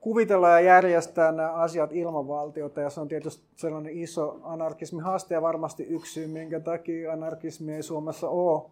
kuvitella 0.00 0.48
ja 0.48 0.60
järjestää 0.60 1.32
nämä 1.32 1.52
asiat 1.52 1.92
ilman 1.92 2.28
valtiota. 2.28 2.80
Ja 2.80 2.90
se 2.90 3.00
on 3.00 3.08
tietysti 3.08 3.44
sellainen 3.56 3.98
iso 3.98 4.40
anarkismihaaste 4.42 5.34
ja 5.34 5.42
varmasti 5.42 5.82
yksi 5.82 6.12
syy, 6.12 6.26
minkä 6.26 6.60
takia 6.60 7.12
anarkismi 7.12 7.74
ei 7.74 7.82
Suomessa 7.82 8.28
ole 8.28 8.70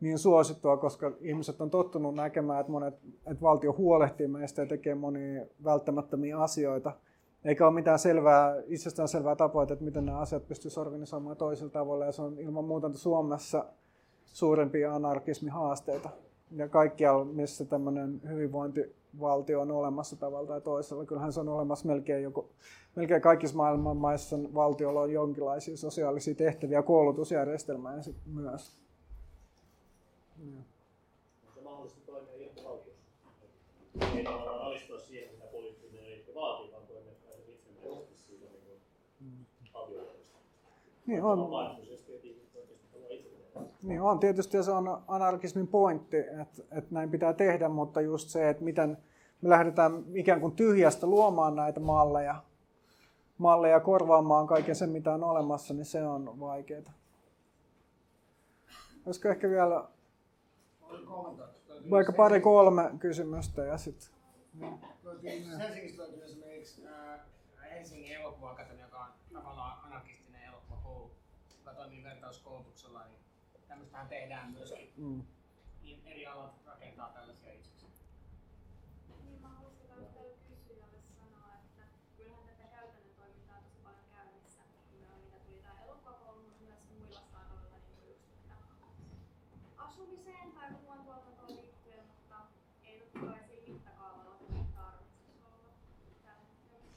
niin 0.00 0.18
suosittua, 0.18 0.76
koska 0.76 1.12
ihmiset 1.20 1.60
on 1.60 1.70
tottunut 1.70 2.14
näkemään, 2.14 2.60
että, 2.60 2.72
monet, 2.72 2.94
että 3.26 3.42
valtio 3.42 3.74
huolehtii 3.78 4.28
meistä 4.28 4.62
ja 4.62 4.66
tekee 4.66 4.94
monia 4.94 5.46
välttämättömiä 5.64 6.38
asioita– 6.38 6.92
eikä 7.44 7.66
ole 7.66 7.74
mitään 7.74 7.98
selvää, 7.98 8.54
itsestään 8.66 9.08
selvää 9.08 9.36
tapaa, 9.36 9.62
että 9.62 9.76
miten 9.80 10.06
nämä 10.06 10.18
asiat 10.18 10.48
pystyisi 10.48 10.80
organisoimaan 10.80 11.36
toisella 11.36 11.70
tavalla. 11.70 12.04
Ja 12.04 12.12
se 12.12 12.22
on 12.22 12.38
ilman 12.38 12.64
muuta 12.64 12.92
Suomessa 12.92 13.64
suurempia 14.24 14.94
anarkismihaasteita. 14.94 16.10
Ja 16.56 16.68
kaikkialla, 16.68 17.24
missä 17.24 17.64
tämmöinen 17.64 18.20
hyvinvointivaltio 18.28 19.60
on 19.60 19.70
olemassa 19.70 20.16
tavalla 20.16 20.48
tai 20.48 20.60
toisella, 20.60 21.04
kyllähän 21.04 21.32
se 21.32 21.40
on 21.40 21.48
olemassa 21.48 21.88
melkein, 21.88 22.22
joku, 22.22 22.48
melkein 22.96 23.22
kaikissa 23.22 23.56
maailman 23.56 23.96
maissa 23.96 24.36
valtiolla 24.54 25.00
on 25.00 25.12
jonkinlaisia 25.12 25.76
sosiaalisia 25.76 26.34
tehtäviä 26.34 26.82
koulutusjärjestelmää 26.82 27.98
myös. 28.34 28.76
On 31.46 31.54
se 31.54 31.60
mahdollista 31.60 32.00
toimia? 32.06 32.32
Ei 34.16 34.24
tavallaan 34.24 34.60
alistua 34.60 34.98
siihen, 34.98 35.34
mitä 35.34 35.44
poliittinen 35.52 36.04
eliitti 36.04 36.34
vaatii, 36.34 36.72
Niin 41.12 41.24
on. 41.24 41.38
Niin 43.82 44.02
on 44.02 44.20
tietysti 44.20 44.56
ja 44.56 44.62
se 44.62 44.70
on 44.70 45.02
anarkismin 45.08 45.68
pointti, 45.68 46.16
että, 46.16 46.62
että 46.70 46.94
näin 46.94 47.10
pitää 47.10 47.32
tehdä, 47.32 47.68
mutta 47.68 48.00
just 48.00 48.28
se, 48.28 48.48
että 48.48 48.64
miten 48.64 48.98
me 49.42 49.48
lähdetään 49.48 50.04
ikään 50.14 50.40
kuin 50.40 50.56
tyhjästä 50.56 51.06
luomaan 51.06 51.56
näitä 51.56 51.80
malleja, 51.80 52.42
malleja 53.38 53.80
korvaamaan 53.80 54.46
kaiken 54.46 54.74
sen, 54.74 54.90
mitä 54.90 55.14
on 55.14 55.24
olemassa, 55.24 55.74
niin 55.74 55.84
se 55.84 56.06
on 56.06 56.40
vaikeaa. 56.40 56.92
Olisiko 59.06 59.28
ehkä 59.28 59.50
vielä 59.50 59.84
vaikka 61.90 62.12
pari 62.12 62.40
kolme 62.40 62.90
kysymystä 62.98 63.62
ja 63.62 63.78
sitten... 63.78 64.08
Helsingistä 65.58 66.02
löytyy 66.02 66.24
esimerkiksi 66.24 66.82
Helsingin 67.70 68.16
elokuva-akatemia, 68.16 68.84
joka 68.84 68.98
on 68.98 69.08
tavallaan 69.32 69.86
anarkistinen 69.86 70.21
toimii 71.74 72.04
vertauskoulutuksella, 72.04 73.06
niin 73.06 73.18
tämmöistähän 73.68 74.08
tehdään 74.08 74.52
myöskin. 74.52 74.92
Mm. 74.96 75.22
Niin 75.82 76.02
eri 76.06 76.26
alat 76.26 76.54
rakentaa 76.66 77.08
tällaisia 77.08 77.52
itseksi. 77.52 78.04
Niin, 79.24 79.40
mä 79.40 79.48
haluaisin 79.48 79.88
vielä 79.88 80.08
kysyjälle 80.48 80.98
sanoa, 81.16 81.54
että 81.54 81.82
kyllähän 82.16 82.44
tätä 82.46 82.64
käytännön 82.76 83.14
toimintaa 83.16 83.60
tosi 83.62 83.76
paljon 83.84 84.04
käynnissä. 84.16 84.62
Mitä 84.92 85.36
tuli 85.46 85.58
tämä 85.62 85.84
elokuvakoulu, 85.84 86.42
mutta 86.42 86.64
myös 86.64 86.80
muilla 86.90 87.20
saroilla, 87.32 87.76
niin 87.78 87.96
kuin 87.96 88.08
just 88.08 88.22
asumiseen 89.76 90.52
tai 90.52 90.68
ruoantuotantoon 90.82 91.56
liittyen, 91.56 92.06
mutta 92.06 92.36
ei 92.84 92.98
nyt 92.98 93.12
tällaisia 93.12 93.56
mittakaavalla 93.68 94.36
tarvitsisi 94.74 95.42
olla 95.44 95.70
tällä 96.24 96.44
hetkellä. 96.48 96.92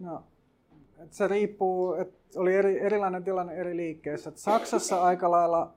No, 0.00 0.24
että 0.72 0.96
se 1.10 1.28
riippuu, 1.28 1.92
että 1.92 2.40
oli 2.40 2.54
eri, 2.54 2.80
erilainen 2.80 3.24
tilanne 3.24 3.54
eri 3.54 3.76
liikkeissä. 3.76 4.28
Että 4.28 4.40
Saksassa 4.40 5.02
aika 5.02 5.30
lailla, 5.30 5.72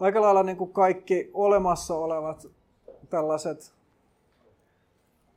aika 0.00 0.20
lailla 0.20 0.42
niin 0.42 0.56
kuin 0.56 0.72
kaikki 0.72 1.30
olemassa 1.34 1.94
olevat 1.94 2.46
tällaiset 3.10 3.72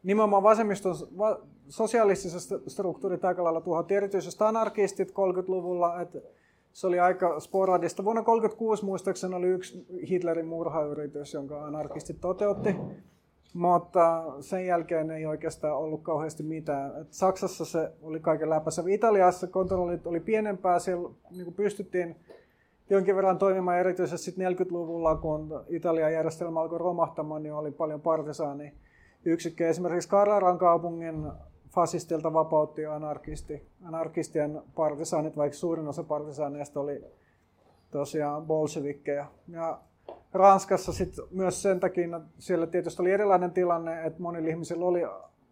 nimenomaan 0.03 0.43
vasemmiston 0.43 0.95
va, 1.17 1.39
sosialistisesta 1.69 2.59
struktuurit 2.67 3.25
aika 3.25 3.43
lailla 3.43 3.61
tuhottiin, 3.61 3.97
erityisesti 3.97 4.43
anarkistit 4.43 5.09
30-luvulla, 5.09 6.01
että 6.01 6.19
se 6.73 6.87
oli 6.87 6.99
aika 6.99 7.39
sporadista. 7.39 8.03
Vuonna 8.03 8.21
1936 8.21 8.85
muistaakseni 8.85 9.35
oli 9.35 9.47
yksi 9.47 9.85
Hitlerin 10.09 10.47
murhayritys, 10.47 11.33
jonka 11.33 11.65
anarkistit 11.65 12.21
toteutti. 12.21 12.75
Mutta 13.55 14.23
sen 14.39 14.65
jälkeen 14.65 15.11
ei 15.11 15.25
oikeastaan 15.25 15.77
ollut 15.77 16.03
kauheasti 16.03 16.43
mitään. 16.43 17.01
Et 17.01 17.13
Saksassa 17.13 17.65
se 17.65 17.91
oli 18.01 18.19
kaiken 18.19 18.49
läpäisä. 18.49 18.83
Italiassa 18.87 19.47
kontrollit 19.47 20.07
oli 20.07 20.19
pienempää, 20.19 20.79
siellä 20.79 21.09
niin 21.31 21.53
pystyttiin 21.53 22.15
jonkin 22.89 23.15
verran 23.15 23.37
toimimaan 23.37 23.79
erityisesti 23.79 24.31
40-luvulla, 24.31 25.15
kun 25.15 25.63
Italian 25.67 26.13
järjestelmä 26.13 26.61
alkoi 26.61 26.77
romahtamaan, 26.77 27.43
niin 27.43 27.53
oli 27.53 27.71
paljon 27.71 28.01
partisaani 28.01 28.73
yksikkö. 29.25 29.67
Esimerkiksi 29.67 30.09
Carraran 30.09 30.57
kaupungin 30.57 31.31
fasistilta 31.69 32.33
vapautti 32.33 32.85
anarkisti, 32.85 33.67
anarkistien 33.85 34.61
partisaanit, 34.75 35.37
vaikka 35.37 35.57
suurin 35.57 35.87
osa 35.87 36.03
partisaaneista 36.03 36.79
oli 36.79 37.03
tosiaan 37.91 38.45
bolshevikkeja. 38.45 39.25
Ja 39.47 39.79
Ranskassa 40.35 40.93
sit 40.93 41.15
myös 41.31 41.61
sen 41.61 41.79
takia, 41.79 42.07
no, 42.07 42.21
siellä 42.39 42.67
tietysti 42.67 43.01
oli 43.01 43.11
erilainen 43.11 43.51
tilanne, 43.51 44.05
että 44.05 44.21
monilla 44.21 44.49
ihmisillä 44.49 44.85
oli, 44.85 45.01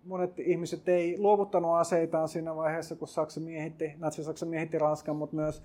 monet 0.05 0.39
ihmiset 0.39 0.89
ei 0.89 1.17
luovuttanut 1.19 1.75
aseitaan 1.75 2.27
siinä 2.27 2.55
vaiheessa, 2.55 2.95
kun 2.95 3.07
Saksa 3.07 3.39
miehitti, 3.39 3.93
Natsi-Saksa 3.97 4.45
miehitti 4.45 4.79
Ranskan, 4.79 5.15
mutta 5.15 5.35
myös 5.35 5.63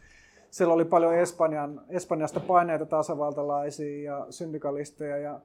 siellä 0.50 0.74
oli 0.74 0.84
paljon 0.84 1.14
Espanjan, 1.14 1.80
Espanjasta 1.88 2.40
paineita 2.40 2.86
tasavaltalaisia 2.86 4.02
ja 4.12 4.26
syndikalisteja 4.30 5.18
ja 5.18 5.40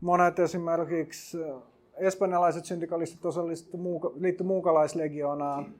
monet 0.00 0.38
esimerkiksi 0.38 1.38
espanjalaiset 1.96 2.64
syndikalistit 2.64 3.24
osallistuivat 3.24 4.12
liittyi 4.20 4.46
muukalaislegioonaan 4.46 5.74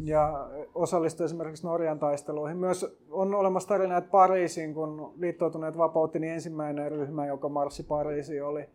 ja 0.00 0.48
osallistui 0.74 1.24
esimerkiksi 1.24 1.66
Norjan 1.66 1.98
taisteluihin. 1.98 2.56
Myös 2.56 2.98
on 3.10 3.34
olemassa 3.34 3.68
tarina, 3.68 3.96
että 3.96 4.10
Pariisiin, 4.10 4.74
kun 4.74 5.14
liittoutuneet 5.16 5.78
vapautti, 5.78 6.18
niin 6.18 6.32
ensimmäinen 6.32 6.92
ryhmä, 6.92 7.26
joka 7.26 7.48
marssi 7.48 7.82
Pariisiin, 7.82 8.44
oli 8.44 8.68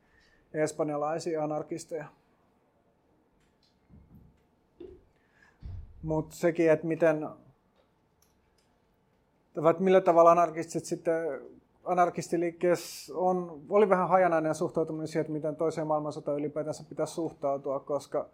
espanjalaisia 0.53 1.43
anarkisteja. 1.43 2.05
Mutta 6.03 6.35
sekin, 6.35 6.71
että 6.71 6.87
miten, 6.87 7.27
että 9.69 9.83
millä 9.83 10.01
tavalla 10.01 10.31
anarkistit 10.31 10.85
sitten 10.85 11.41
anarkistiliikkeessä 11.83 13.13
on, 13.17 13.61
oli 13.69 13.89
vähän 13.89 14.09
hajanainen 14.09 14.55
suhtautuminen 14.55 15.07
siihen, 15.07 15.21
että 15.21 15.33
miten 15.33 15.55
toiseen 15.55 15.87
maailmansotaan 15.87 16.37
ylipäätänsä 16.37 16.83
pitäisi 16.89 17.13
suhtautua, 17.13 17.79
koska 17.79 18.29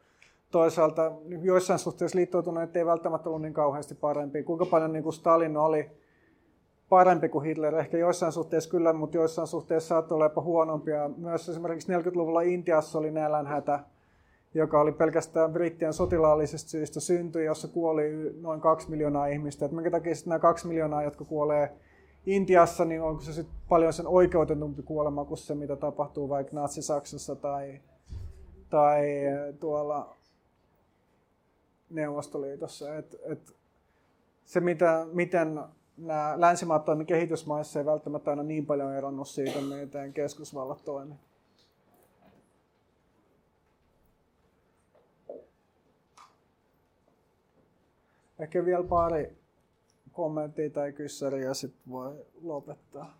toisaalta 0.55 1.11
joissain 1.41 1.79
suhteissa 1.79 2.17
liittoutuneet 2.17 2.75
ei 2.75 2.85
välttämättä 2.85 3.29
ollut 3.29 3.41
niin 3.41 3.53
kauheasti 3.53 3.95
parempi. 3.95 4.43
Kuinka 4.43 4.65
paljon 4.65 4.93
niin 4.93 5.03
kuin 5.03 5.13
Stalin 5.13 5.57
oli 5.57 5.91
parempi 6.89 7.29
kuin 7.29 7.45
Hitler, 7.45 7.75
ehkä 7.75 7.97
joissain 7.97 8.31
suhteissa 8.31 8.69
kyllä, 8.69 8.93
mutta 8.93 9.17
joissain 9.17 9.47
suhteissa 9.47 9.87
saattoi 9.87 10.15
olla 10.15 10.25
jopa 10.25 10.41
huonompia. 10.41 11.09
Myös 11.17 11.49
esimerkiksi 11.49 11.93
40-luvulla 11.93 12.41
Intiassa 12.41 12.99
oli 12.99 13.11
nälänhätä, 13.11 13.79
joka 14.53 14.81
oli 14.81 14.91
pelkästään 14.91 15.53
brittien 15.53 15.93
sotilaallisesta 15.93 16.69
syystä 16.69 16.99
syntyi, 16.99 17.45
jossa 17.45 17.67
kuoli 17.67 18.35
noin 18.41 18.61
kaksi 18.61 18.89
miljoonaa 18.89 19.27
ihmistä. 19.27 19.65
Et 19.65 19.71
minkä 19.71 19.91
takia 19.91 20.15
sitten 20.15 20.29
nämä 20.29 20.39
kaksi 20.39 20.67
miljoonaa, 20.67 21.03
jotka 21.03 21.25
kuolee 21.25 21.71
Intiassa, 22.25 22.85
niin 22.85 23.01
onko 23.01 23.21
se 23.21 23.33
sitten 23.33 23.55
paljon 23.69 23.93
sen 23.93 24.07
oikeutetumpi 24.07 24.83
kuolema 24.83 25.25
kuin 25.25 25.37
se, 25.37 25.55
mitä 25.55 25.75
tapahtuu 25.75 26.29
vaikka 26.29 26.55
Natsi-Saksassa 26.55 27.35
tai, 27.35 27.81
tai 28.69 29.07
tuolla 29.59 30.15
Neuvostoliitossa. 31.95 32.95
Et, 32.95 33.15
et 33.23 33.55
se, 34.45 34.59
mitä, 34.59 35.07
miten 35.11 35.59
nämä 35.97 36.33
länsimaat 36.37 36.85
toimivat 36.85 37.07
kehitysmaissa, 37.07 37.79
ei 37.79 37.85
välttämättä 37.85 38.29
aina 38.29 38.43
niin 38.43 38.65
paljon 38.65 38.95
eronnut 38.95 39.27
siitä, 39.27 39.59
miten 39.61 40.13
keskusvallat 40.13 40.85
toimivat. 40.85 41.19
Ehkä 48.39 48.65
vielä 48.65 48.83
pari 48.83 49.37
kommenttia 50.11 50.69
tai 50.69 50.93
kyssäriä 50.93 51.47
ja 51.47 51.53
sitten 51.53 51.91
voi 51.91 52.25
lopettaa. 52.41 53.17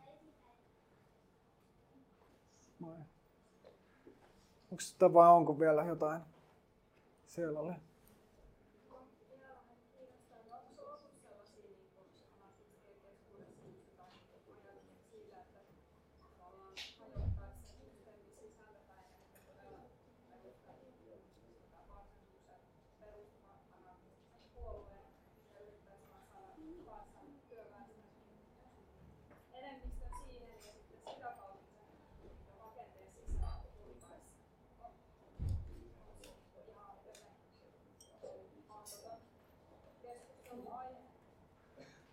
Onko 4.71 4.81
sitä 4.81 5.13
vai 5.13 5.31
onko 5.31 5.59
vielä 5.59 5.83
jotain 5.83 6.21
siellä? 7.25 7.59
Oli? 7.59 7.73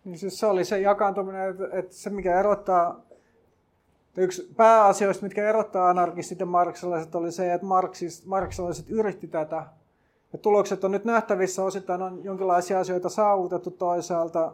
Niin 0.05 0.17
siis 0.17 0.39
se 0.39 0.45
oli 0.45 0.65
se 0.65 0.79
jakaantuminen, 0.79 1.49
että, 1.49 1.69
että 1.71 1.95
se 1.95 2.09
mikä 2.09 2.39
erottaa, 2.39 3.01
yksi 4.17 4.53
pääasioista, 4.57 5.23
mitkä 5.23 5.49
erottaa 5.49 5.89
anarkistit 5.89 6.39
ja 6.39 6.45
marksalaiset, 6.45 7.15
oli 7.15 7.31
se, 7.31 7.53
että 7.53 7.67
marksalaiset 8.25 8.89
yritti 8.89 9.27
tätä. 9.27 9.65
Ja 10.33 10.39
tulokset 10.39 10.83
on 10.83 10.91
nyt 10.91 11.05
nähtävissä, 11.05 11.63
osittain 11.63 12.01
on 12.01 12.23
jonkinlaisia 12.23 12.79
asioita 12.79 13.09
saavutettu 13.09 13.71
toisaalta. 13.71 14.53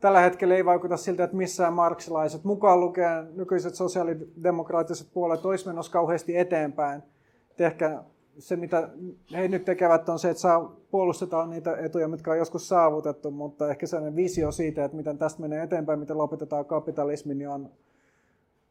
Tällä 0.00 0.20
hetkellä 0.20 0.54
ei 0.54 0.64
vaikuta 0.64 0.96
siltä, 0.96 1.24
että 1.24 1.36
missään 1.36 1.72
marksilaiset, 1.72 2.44
mukaan 2.44 2.80
lukien 2.80 3.36
nykyiset 3.36 3.74
sosiaalidemokraattiset 3.74 5.08
puolet, 5.12 5.44
olisi 5.44 5.66
menossa 5.66 5.92
kauheasti 5.92 6.36
eteenpäin. 6.36 7.02
Et 7.50 7.60
ehkä 7.60 8.02
se, 8.38 8.56
mitä 8.56 8.88
he 9.32 9.48
nyt 9.48 9.64
tekevät, 9.64 10.08
on 10.08 10.18
se, 10.18 10.30
että 10.30 10.48
puolustetaan 10.90 11.50
niitä 11.50 11.76
etuja, 11.76 12.08
mitkä 12.08 12.30
on 12.30 12.38
joskus 12.38 12.68
saavutettu, 12.68 13.30
mutta 13.30 13.70
ehkä 13.70 13.86
sellainen 13.86 14.16
visio 14.16 14.52
siitä, 14.52 14.84
että 14.84 14.96
miten 14.96 15.18
tästä 15.18 15.42
menee 15.42 15.62
eteenpäin, 15.62 15.98
miten 15.98 16.18
lopetetaan 16.18 16.64
kapitalismi, 16.64 17.34
niin 17.34 17.48
on 17.48 17.70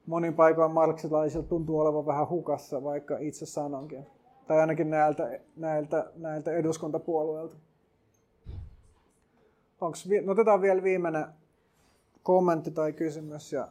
monin 0.05 0.33
paikoin 0.33 0.71
marksilaisilta 0.71 1.47
tuntuu 1.47 1.79
olevan 1.79 2.05
vähän 2.05 2.29
hukassa, 2.29 2.83
vaikka 2.83 3.17
itse 3.17 3.45
sanonkin. 3.45 4.07
Tai 4.47 4.59
ainakin 4.59 4.89
näiltä, 4.89 5.39
näiltä, 5.55 6.11
näiltä 6.15 6.51
eduskuntapuolueilta. 6.51 7.55
Onks, 9.81 10.07
no 10.23 10.31
otetaan 10.31 10.61
vielä 10.61 10.83
viimeinen 10.83 11.25
kommentti 12.23 12.71
tai 12.71 12.93
kysymys 12.93 13.53
ja 13.53 13.67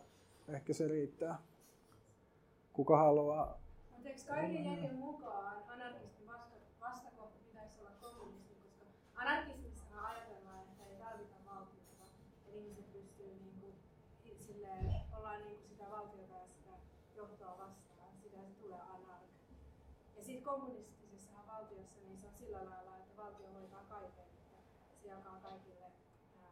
ehkä 0.49 0.73
se 0.73 0.89
riittää. 0.89 1.39
Kuka 2.73 2.97
haluaa? 2.97 3.66
Anteeksi, 4.07 4.27
kaiken 4.27 4.65
järjen 4.65 4.95
mukaan 4.95 5.57
anarkistissahan 9.27 10.05
ajatellaan, 10.05 10.63
että 10.63 10.85
ei 10.85 10.97
tarvita 10.97 11.37
valtiota, 11.47 12.05
että 12.05 12.51
ihmiset 12.53 12.93
pystyy 12.93 13.35
niin 13.35 13.61
kuin, 13.61 13.75
silleen, 14.39 14.95
ollaan 15.17 15.43
niin 15.43 15.57
kuin 15.57 15.69
sitä 15.69 15.91
valtiota 15.91 16.35
ja 16.35 16.47
sitä 16.49 16.71
johtoa 17.17 17.59
vastaan, 17.59 18.13
sitä 18.23 18.37
se 18.37 18.55
tulee 18.61 18.81
anark. 18.81 19.31
Ja 20.17 20.25
sitten 20.25 20.45
kommunistisessa 20.45 21.33
valtiossa 21.47 22.01
niin 22.01 22.19
se 22.19 22.27
on 22.27 22.35
sillä 22.35 22.59
lailla, 22.59 22.97
että 22.97 23.17
valtio 23.23 23.53
hoitaa 23.53 23.85
kaiken, 23.89 24.25
että 24.25 24.59
se 25.03 25.09
jakaa 25.09 25.41
kaikille 25.43 25.87
ää, 26.43 26.51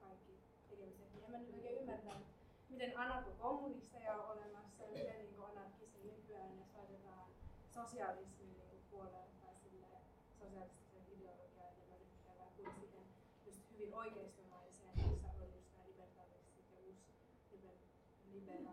kaikki 0.00 0.32
tekemiset. 0.68 1.22
Ja 1.22 1.28
mä 1.28 1.38
nyt 1.38 1.54
oikein 1.54 1.78
ymmärrän, 1.78 2.22
miten 2.70 2.98
anarkokommunisteja 2.98 4.14
on 4.16 4.30
olemassa 4.30 4.82
ja 4.82 4.90
miten 4.90 5.18
niin 5.18 5.44
anarkismi 5.50 6.02
nykyään, 6.02 6.56
jos 6.58 6.74
laitetaan 6.74 7.26
sosialismin 7.92 8.56
niin 8.70 8.82
puolelle 8.90 9.18
tai 9.40 9.54
silleen 9.62 10.00
sosiaalista 10.38 11.62
hyvin 13.72 13.94
oikeistomaiseen, 13.94 14.90
missä 14.96 15.28
on 15.28 15.86
just 15.88 16.06
nämä 16.06 16.22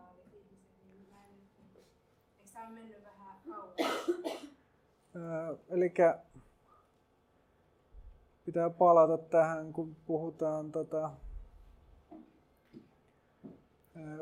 ja 0.08 0.24
ihmiset, 0.34 0.72
niin 0.88 1.08
mä 1.10 1.26
en 1.26 1.36
eikö 1.76 2.52
tämä 2.54 2.68
ole 2.68 2.74
mennyt 2.74 3.04
vähän? 3.04 3.36
Eli 5.70 5.94
pitää 8.46 8.70
palata 8.70 9.18
tähän, 9.18 9.74
kun 9.74 9.96
puhutaan 10.06 10.72
tota, 10.72 11.12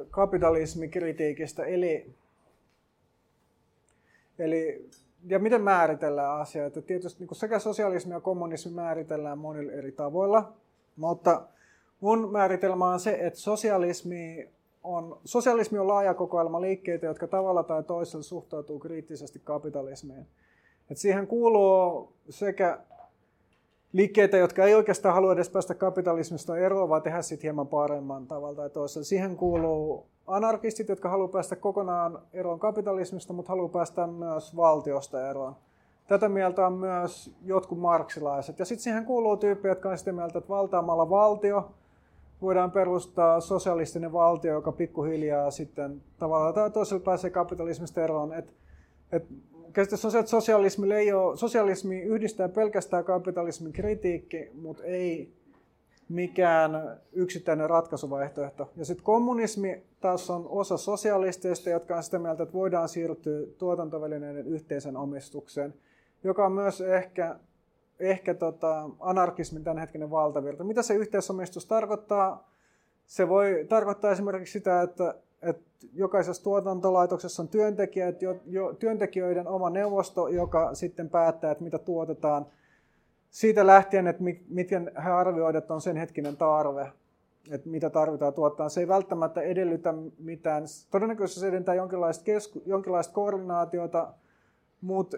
kapitalismikritiikistä, 0.10 1.66
eli, 1.66 2.16
eli 4.40 4.90
ja 5.28 5.40
miten 5.40 5.62
määritellään 5.62 6.42
asioita. 6.42 6.82
Tietysti 6.82 7.26
niin 7.26 7.36
sekä 7.36 7.60
sosialismi 7.60 8.14
ja 8.14 8.20
kommunismi 8.20 8.72
määritellään 8.72 9.38
monilla 9.38 9.72
eri 9.72 9.92
tavoilla. 9.92 10.54
Mutta 10.96 11.42
mun 12.02 12.32
määritelmä 12.32 12.90
on 12.90 13.00
se, 13.00 13.18
että 13.22 13.40
sosialismi 13.40 14.50
on, 14.84 15.20
sosialismi 15.26 15.80
on 15.80 15.88
laaja 15.88 16.14
kokoelma 16.14 16.62
liikkeitä, 16.62 17.06
jotka 17.06 17.28
tavalla 17.28 17.64
tai 17.64 17.84
toisella 17.84 18.24
suhtautuu 18.24 18.80
kriittisesti 18.80 19.42
kapitalismiin. 19.44 20.28
Et 20.92 20.98
siihen 20.98 21.28
kuuluu 21.28 22.14
sekä 22.30 22.80
liikkeitä, 23.94 24.38
jotka 24.38 24.64
ei 24.64 24.76
oikeastaan 24.76 25.16
halua 25.16 25.34
edes 25.34 25.50
päästä 25.50 25.76
kapitalismista 25.76 26.58
eroon, 26.58 26.90
vaan 26.90 27.02
tehdä 27.02 27.22
sitten 27.22 27.44
hieman 27.44 27.68
paremman 27.68 28.28
tavalla 28.28 28.56
tai 28.56 28.70
toisella. 28.70 29.06
Siihen 29.06 29.38
kuuluu 29.38 30.08
anarkistit, 30.28 30.90
jotka 30.90 31.10
haluaa 31.10 31.28
päästä 31.28 31.56
kokonaan 31.56 32.20
eroon 32.34 32.60
kapitalismista, 32.60 33.34
mutta 33.34 33.50
haluaa 33.50 33.70
päästä 33.70 34.08
myös 34.08 34.56
valtiosta 34.56 35.30
eroon. 35.30 35.56
Tätä 36.08 36.30
mieltä 36.30 36.68
on 36.68 36.74
myös 36.74 37.36
jotkut 37.46 37.80
marksilaiset. 37.80 38.60
Ja 38.60 38.66
sitten 38.66 38.84
siihen 38.84 39.06
kuuluu 39.06 39.38
tyyppejä, 39.38 39.72
jotka 39.72 39.90
on 39.90 39.98
sitä 39.98 40.12
mieltä, 40.12 40.38
että 40.38 40.50
valtaamalla 40.50 41.10
valtio 41.10 41.72
voidaan 42.42 42.72
perustaa 42.72 43.40
sosialistinen 43.40 44.14
valtio, 44.14 44.54
joka 44.54 44.72
pikkuhiljaa 44.72 45.52
sitten 45.52 46.02
tavallaan 46.20 46.54
tai 46.54 46.72
toisella 46.72 47.04
pääsee 47.04 47.30
kapitalismista 47.30 48.04
eroon. 48.04 48.34
Et, 48.34 48.54
et 49.12 49.26
että 49.82 49.98
sosialismi, 50.26 50.94
ei 50.94 51.14
ole, 51.14 51.38
sosialismi 51.38 52.02
yhdistää 52.02 52.50
pelkästään 52.50 53.04
kapitalismin 53.04 53.74
kritiikki, 53.74 54.50
mutta 54.62 54.84
ei 54.84 55.34
mikään 56.10 57.00
yksittäinen 57.14 57.70
ratkaisuvaihtoehto. 57.70 58.70
Ja 58.76 58.86
sitten 58.86 59.04
kommunismi 59.06 59.84
taas 60.00 60.30
on 60.30 60.46
osa 60.50 60.78
sosialisteista, 60.78 61.70
jotka 61.70 61.96
on 61.96 62.04
sitä 62.04 62.20
mieltä, 62.20 62.44
että 62.44 62.54
voidaan 62.54 62.90
siirtyä 62.90 63.48
tuotantovälineiden 63.58 64.48
yhteisen 64.48 64.98
omistukseen, 64.98 65.74
joka 66.24 66.46
on 66.46 66.52
myös 66.52 66.82
ehkä, 66.82 67.36
ehkä 68.00 68.34
tota 68.34 68.90
anarkismin 69.00 69.64
tämänhetkinen 69.64 70.12
valtavirta. 70.12 70.64
Mitä 70.64 70.82
se 70.82 70.94
yhteisomistus 70.94 71.66
tarkoittaa? 71.66 72.52
Se 73.06 73.30
voi 73.30 73.66
tarkoittaa 73.70 74.12
esimerkiksi 74.12 74.54
sitä, 74.54 74.82
että, 74.82 75.16
että 75.48 75.88
jokaisessa 75.94 76.44
tuotantolaitoksessa 76.44 77.44
on 77.44 77.48
työntekijät, 77.48 78.22
jo, 78.22 78.36
jo, 78.46 78.74
työntekijöiden 78.74 79.48
oma 79.48 79.70
neuvosto, 79.70 80.28
joka 80.28 80.76
sitten 80.76 81.10
päättää, 81.10 81.52
että 81.52 81.64
mitä 81.64 81.78
tuotetaan– 81.78 82.46
siitä 83.32 83.68
lähtien, 83.68 84.08
että 84.08 84.24
miten 84.50 84.92
he 85.04 85.10
arvioivat, 85.10 85.56
että 85.56 85.74
on 85.74 85.82
sen 85.82 85.98
hetkinen 85.98 86.38
tarve, 86.38 86.92
että 87.52 87.70
mitä 87.70 87.90
tarvitaan 87.90 88.34
tuottaa. 88.34 88.70
Se 88.70 88.80
ei 88.80 88.88
välttämättä 88.88 89.42
edellytä 89.42 89.94
mitään, 90.20 90.64
todennäköisesti 90.92 91.40
se 91.40 91.48
edellyttää 91.48 91.76
jonkinlaista, 91.76 92.24
kesku, 92.24 92.62
jonkinlaista 92.66 93.14
koordinaatiota, 93.14 94.14
mutta 94.82 95.18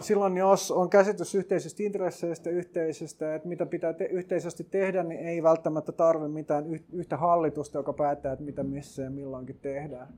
silloin 0.00 0.36
jos 0.36 0.70
on 0.70 0.90
käsitys 0.90 1.34
yhteisistä 1.34 1.82
intresseistä, 1.82 2.50
yhteisistä, 2.50 3.34
että 3.34 3.48
mitä 3.48 3.66
pitää 3.66 3.92
te- 3.92 4.04
yhteisesti 4.04 4.64
tehdä, 4.64 5.02
niin 5.02 5.20
ei 5.20 5.42
välttämättä 5.42 5.92
tarvitse 5.92 6.28
mitään 6.28 6.64
yhtä 6.92 7.16
hallitusta, 7.16 7.78
joka 7.78 7.92
päättää, 7.92 8.32
että 8.32 8.44
mitä 8.44 8.62
missä 8.62 9.02
ja 9.02 9.10
milloinkin 9.10 9.58
tehdään. 9.62 10.08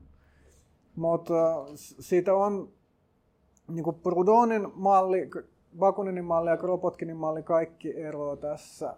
Mutta 0.95 1.65
siitä 1.75 2.33
on 2.33 2.69
niin 3.67 3.83
kuin 3.83 3.95
Prudonin 3.95 4.67
malli, 4.73 5.29
Bakuninin 5.79 6.25
malli 6.25 6.49
ja 6.49 6.57
Kropotkinin 6.57 7.17
malli 7.17 7.43
kaikki 7.43 8.01
eroa 8.01 8.35
tässä 8.35 8.95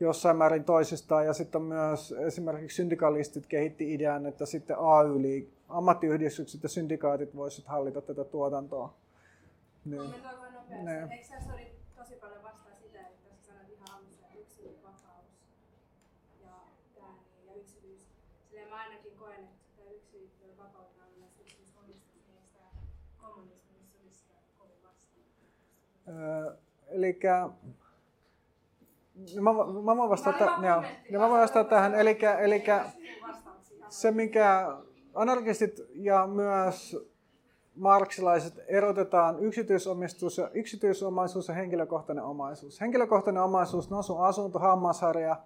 jossain 0.00 0.36
määrin 0.36 0.64
toisistaan. 0.64 1.26
Ja 1.26 1.32
sitten 1.32 1.62
myös 1.62 2.12
esimerkiksi 2.12 2.76
syndikalistit 2.76 3.46
kehitti 3.46 3.94
idean, 3.94 4.26
että 4.26 4.46
sitten 4.46 4.76
AY, 4.78 5.48
ammattiyhdistykset 5.68 6.62
ja 6.62 6.68
syndikaatit 6.68 7.36
voisivat 7.36 7.68
hallita 7.68 8.00
tätä 8.00 8.24
tuotantoa. 8.24 8.94
Niin. 9.84 10.10
Niin. 10.84 11.12
Eikö 11.12 11.24
se 11.24 11.52
oli 11.54 11.72
tosi 11.96 12.14
paljon 12.14 12.42
vastaan 12.42 12.76
sitä, 12.82 13.00
että 13.00 13.28
sä 13.36 13.46
sanoit 13.46 13.68
ihan 13.68 13.88
alussa 13.92 14.26
yksilönvapaus 14.40 15.26
ja, 16.42 16.52
tämä, 16.94 17.06
niin, 17.06 17.46
ja 17.46 17.54
yksityis. 17.54 18.00
Silleen 18.48 18.68
mä 18.68 18.76
ainakin 18.76 19.12
koen, 19.18 19.40
että 19.40 19.76
tämä 19.76 19.90
yksilön 19.90 20.30
on 21.04 21.18
myös 21.18 21.40
yksityisomistus, 21.40 22.26
niin 22.28 22.42
tämä 22.52 22.68
kommunismissa 23.20 23.98
olisi 24.02 24.18
sitä 24.18 24.34
kovin 24.58 24.82
vastaan? 24.82 25.20
eli 26.88 27.20
mä, 29.40 29.52
mä 29.84 29.96
voin 29.96 30.10
vastata, 30.10 30.44
joo, 30.44 30.84
ja 31.10 31.18
mä 31.18 31.28
voin 31.28 31.40
vastata 31.40 31.70
tähän. 31.70 31.94
Eli, 31.94 32.18
eli 32.40 32.64
se, 33.88 34.10
mikä 34.10 34.76
anarkistit 35.14 35.80
ja 35.94 36.26
myös 36.26 36.96
marksilaiset 37.80 38.64
erotetaan 38.68 39.38
yksityisomistus 39.38 40.38
ja 40.38 40.50
yksityisomaisuus 40.54 41.48
ja 41.48 41.54
henkilökohtainen 41.54 42.24
omaisuus. 42.24 42.80
Henkilökohtainen 42.80 43.42
omaisuus, 43.42 43.90
no 43.90 44.02
sun 44.02 44.24
asunto, 44.24 44.58
hammasharja, 44.58 45.36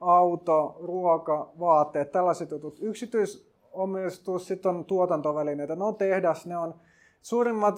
auto, 0.00 0.76
ruoka, 0.82 1.48
vaatteet, 1.60 2.12
tällaiset 2.12 2.50
jutut. 2.50 2.78
Yksityisomistus 2.80 4.46
sitten 4.46 4.70
on 4.70 4.84
tuotantovälineitä, 4.84 5.76
ne 5.76 5.84
on 5.84 5.96
tehdas, 5.96 6.46
ne 6.46 6.58
on 6.58 6.74
suurimmat 7.22 7.76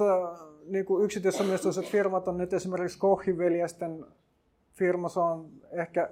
niin 0.66 0.84
kuin 0.84 1.04
yksityisomistuiset 1.04 1.86
firmat 1.86 2.28
on 2.28 2.38
nyt 2.38 2.52
esimerkiksi 2.52 2.98
Kochiveljesten 2.98 4.06
firma, 4.72 5.08
se 5.08 5.20
on 5.20 5.46
ehkä 5.70 6.10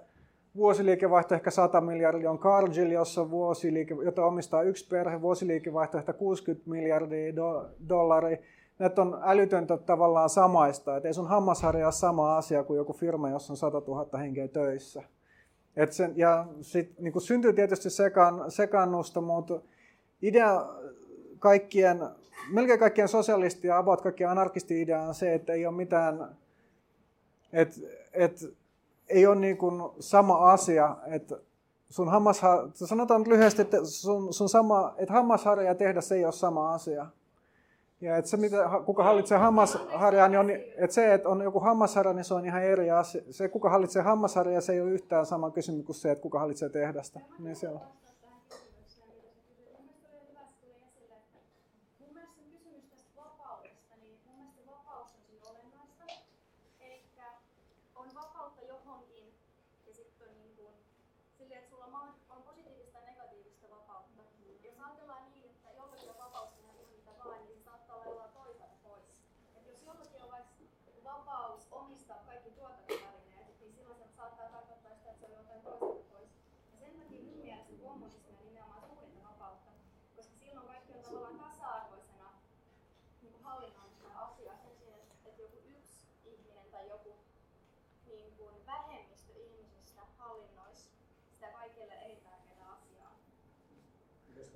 vuosiliikevaihto 0.56 1.34
ehkä 1.34 1.50
100 1.50 1.80
miljardia, 1.80 2.30
on 2.30 2.38
Cargill, 2.38 2.90
jossa 2.90 3.30
vuosiliike, 3.30 3.96
jota 4.04 4.24
omistaa 4.24 4.62
yksi 4.62 4.88
perhe, 4.88 5.20
vuosiliikevaihto 5.20 5.98
ehkä 5.98 6.12
60 6.12 6.70
miljardia 6.70 7.36
do, 7.36 7.66
dollaria. 7.88 8.36
Näitä 8.78 9.02
on 9.02 9.20
älytöntä 9.22 9.76
tavallaan 9.76 10.30
samaista, 10.30 10.96
että 10.96 11.08
ei 11.08 11.14
sun 11.14 11.28
hammasharja 11.28 11.86
ole 11.86 11.92
sama 11.92 12.36
asia 12.36 12.64
kuin 12.64 12.76
joku 12.76 12.92
firma, 12.92 13.30
jossa 13.30 13.52
on 13.52 13.56
100 13.56 13.82
000 13.86 14.18
henkeä 14.18 14.48
töissä. 14.48 15.02
Et 15.76 15.92
sen, 15.92 16.12
ja 16.16 16.46
sit, 16.60 16.98
niin 17.00 17.20
syntyy 17.20 17.52
tietysti 17.52 17.90
sekan, 17.90 18.50
sekannusta, 18.50 19.20
mutta 19.20 19.60
idea 20.22 20.66
kaikkien 21.38 21.98
melkein 22.50 22.78
kaikkien 22.78 23.08
sosialisti- 23.08 23.66
ja 23.66 23.78
about 23.78 24.00
kaikkien 24.00 24.30
anarkisti-idea 24.30 25.02
on 25.02 25.14
se, 25.14 25.34
että 25.34 25.52
ei 25.52 25.66
ole 25.66 25.76
mitään, 25.76 26.36
että, 27.52 27.76
että 28.12 28.46
ei 29.08 29.26
ole 29.26 29.36
niin 29.36 29.56
kuin 29.56 29.82
sama 30.00 30.50
asia, 30.52 30.96
että 31.06 31.36
sun 31.90 32.08
hammasha, 32.08 32.68
sanotaan 32.74 33.28
lyhyesti, 33.28 33.62
että 33.62 33.84
sun, 33.84 34.32
sun 34.32 34.48
sama, 34.48 34.94
että 34.96 35.14
hammasharja 35.14 35.74
tehdä 35.74 36.00
se 36.00 36.14
ei 36.14 36.24
ole 36.24 36.32
sama 36.32 36.74
asia. 36.74 37.06
Ja 38.00 38.16
että 38.16 38.30
se, 38.30 38.36
mitä, 38.36 38.70
kuka 38.86 39.04
hallitsee 39.04 39.38
hammasharjaa, 39.38 40.28
niin 40.28 40.38
on, 40.38 40.50
että 40.50 40.94
se, 40.94 41.14
että 41.14 41.28
on 41.28 41.42
joku 41.42 41.60
hammasharja, 41.60 42.12
niin 42.12 42.24
se 42.24 42.34
on 42.34 42.46
ihan 42.46 42.62
eri 42.62 42.90
asia. 42.90 43.22
Se, 43.30 43.48
kuka 43.48 43.70
hallitsee 43.70 44.02
hammasharjaa, 44.02 44.60
se 44.60 44.72
ei 44.72 44.80
ole 44.80 44.90
yhtään 44.90 45.26
sama 45.26 45.50
kysymys 45.50 45.86
kuin 45.86 45.96
se, 45.96 46.10
että 46.10 46.22
kuka 46.22 46.38
hallitsee 46.38 46.68
tehdasta. 46.68 47.20
Niin 47.38 47.56
siellä. 47.56 47.80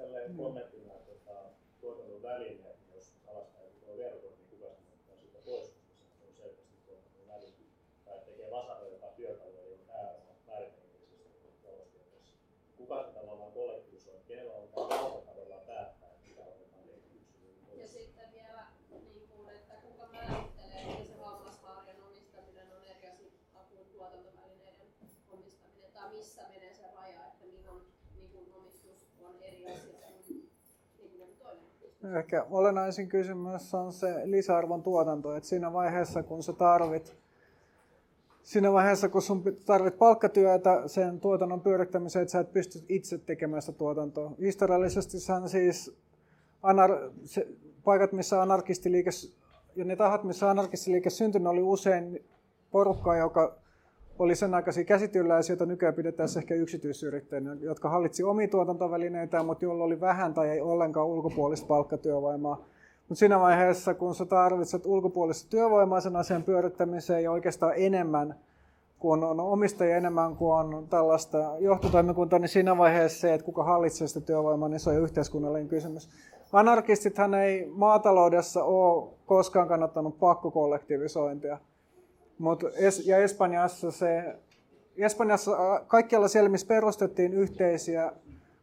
Tälleen 0.02 0.36
kommenttina 0.36 0.94
tota, 0.94 1.36
tuotannon 1.80 2.22
välineet, 2.22 2.76
jos 2.94 3.12
alaspäin 3.26 3.70
tuo 3.80 3.96
verkot, 3.96 4.36
niin 4.36 4.48
kuka 4.50 4.68
sitten 4.74 4.94
ottaa 4.94 5.16
siitä 5.16 5.38
pois, 5.44 5.68
koska 5.68 6.14
se 6.18 6.24
on 6.26 6.34
selkeästi 6.34 6.76
tuotannon 6.86 7.28
väline. 7.28 7.64
Tai 8.04 8.18
tekee 8.26 8.50
vasara, 8.50 8.88
joka 8.88 9.06
työkalu, 9.06 9.56
eli 9.60 9.72
on 9.72 9.86
pääoma 9.86 10.32
määritellisesti 10.46 11.52
taloustieteessä. 11.62 12.34
Kuka 12.76 13.04
sitä 13.06 13.20
tavallaan 13.20 13.52
kollektivisoi, 13.52 14.20
kenellä 14.28 14.54
on 14.54 14.68
tämä 14.68 15.02
valta 15.02 15.26
tavallaan 15.30 15.66
päättää, 15.66 16.10
että 16.12 16.26
mitä 16.28 16.42
otetaan 16.42 16.84
yksilöön 17.16 17.56
pois. 17.66 17.80
Ja 17.80 17.88
sitten 17.88 18.32
vielä, 18.32 18.66
niin 18.90 19.28
kuin, 19.28 19.48
että 19.56 19.74
kuka 19.74 20.06
määrittelee, 20.12 20.82
että 20.92 21.06
se 21.06 21.14
hammasharjan 21.22 22.02
omistaminen 22.08 22.68
on 22.76 22.84
eri 22.84 23.06
asia 23.06 23.30
kuin 23.70 23.86
tuotantovälineiden 23.92 24.90
omistaminen, 25.28 25.92
tai 25.92 26.12
missä 26.12 26.42
menee 26.48 26.74
se 26.74 26.86
raja, 26.96 27.26
että 27.26 27.44
milloin 27.46 27.82
niin 28.16 28.30
kuin 28.30 28.52
omistus 28.52 29.00
on 29.24 29.42
eri 29.42 29.66
asia 29.66 30.02
Ehkä 32.18 32.46
olennaisin 32.50 33.08
kysymys 33.08 33.74
on 33.74 33.92
se 33.92 34.22
lisäarvon 34.24 34.82
tuotanto, 34.82 35.36
että 35.36 35.48
siinä 35.48 35.72
vaiheessa 35.72 36.22
kun 36.22 36.42
sä 36.42 36.52
tarvit 36.52 37.16
siinä 38.42 38.72
vaiheessa, 38.72 39.08
kun 39.08 39.22
sun 39.22 39.42
tarvit 39.66 39.98
palkkatyötä 39.98 40.82
sen 40.86 41.20
tuotannon 41.20 41.60
pyörittämiseen, 41.60 42.22
että 42.22 42.32
sä 42.32 42.40
et 42.40 42.52
pysty 42.52 42.78
itse 42.88 43.18
tekemään 43.18 43.62
sitä 43.62 43.78
tuotantoa. 43.78 44.32
Historiallisesti 44.40 45.18
siis 45.46 45.92
anar- 46.62 47.12
se, 47.24 47.48
paikat, 47.84 48.12
missä 48.12 48.42
anarkistiliike 48.42 49.10
ja 49.76 49.84
ne 49.84 49.96
tahot, 49.96 50.24
missä 50.24 50.50
anarkistiliike 50.50 51.10
syntyi, 51.10 51.46
oli 51.46 51.62
usein 51.62 52.24
porukkaa, 52.70 53.16
joka 53.16 53.61
oli 54.18 54.34
sen 54.34 54.54
aikaisia 54.54 54.84
käsityöläisiä, 54.84 55.52
joita 55.52 55.66
nykyään 55.66 55.94
pidetään 55.94 56.28
ehkä 56.38 56.54
yksityisyrittäjinä, 56.54 57.56
jotka 57.60 57.88
hallitsi 57.88 58.24
omia 58.24 58.48
tuotantovälineitä, 58.48 59.42
mutta 59.42 59.64
joilla 59.64 59.84
oli 59.84 60.00
vähän 60.00 60.34
tai 60.34 60.48
ei 60.48 60.60
ollenkaan 60.60 61.06
ulkopuolista 61.06 61.66
palkkatyövoimaa. 61.66 62.64
Mutta 63.08 63.18
siinä 63.18 63.40
vaiheessa, 63.40 63.94
kun 63.94 64.14
sä 64.14 64.24
tarvitset 64.24 64.86
ulkopuolista 64.86 65.50
työvoimaa 65.50 66.00
sen 66.00 66.16
asian 66.16 66.42
pyörittämiseen 66.42 67.24
ja 67.24 67.32
oikeastaan 67.32 67.72
enemmän 67.76 68.34
kun 69.02 69.24
on 69.24 69.40
omistajia 69.40 69.96
enemmän 69.96 70.36
kuin 70.36 70.52
on 70.52 70.86
tällaista 70.90 71.38
johtotoimikuntaa, 71.58 72.38
niin 72.38 72.48
siinä 72.48 72.78
vaiheessa 72.78 73.20
se, 73.20 73.34
että 73.34 73.44
kuka 73.44 73.64
hallitsee 73.64 74.08
sitä 74.08 74.20
työvoimaa, 74.26 74.68
niin 74.68 74.80
se 74.80 74.90
on 74.90 74.96
yhteiskunnallinen 74.96 75.68
kysymys. 75.68 76.08
Anarkistithan 76.52 77.34
ei 77.34 77.70
maataloudessa 77.74 78.64
ole 78.64 79.08
koskaan 79.26 79.68
kannattanut 79.68 80.18
pakkokollektivisointia. 80.18 81.58
Mut 82.42 82.64
es, 82.74 83.06
ja 83.06 83.18
Espanjassa, 83.18 83.90
se, 83.90 84.36
Espanjassa 84.96 85.82
kaikkialla 85.86 86.28
siellä, 86.28 86.48
missä 86.48 86.66
perustettiin 86.66 87.34
yhteisiä 87.34 88.12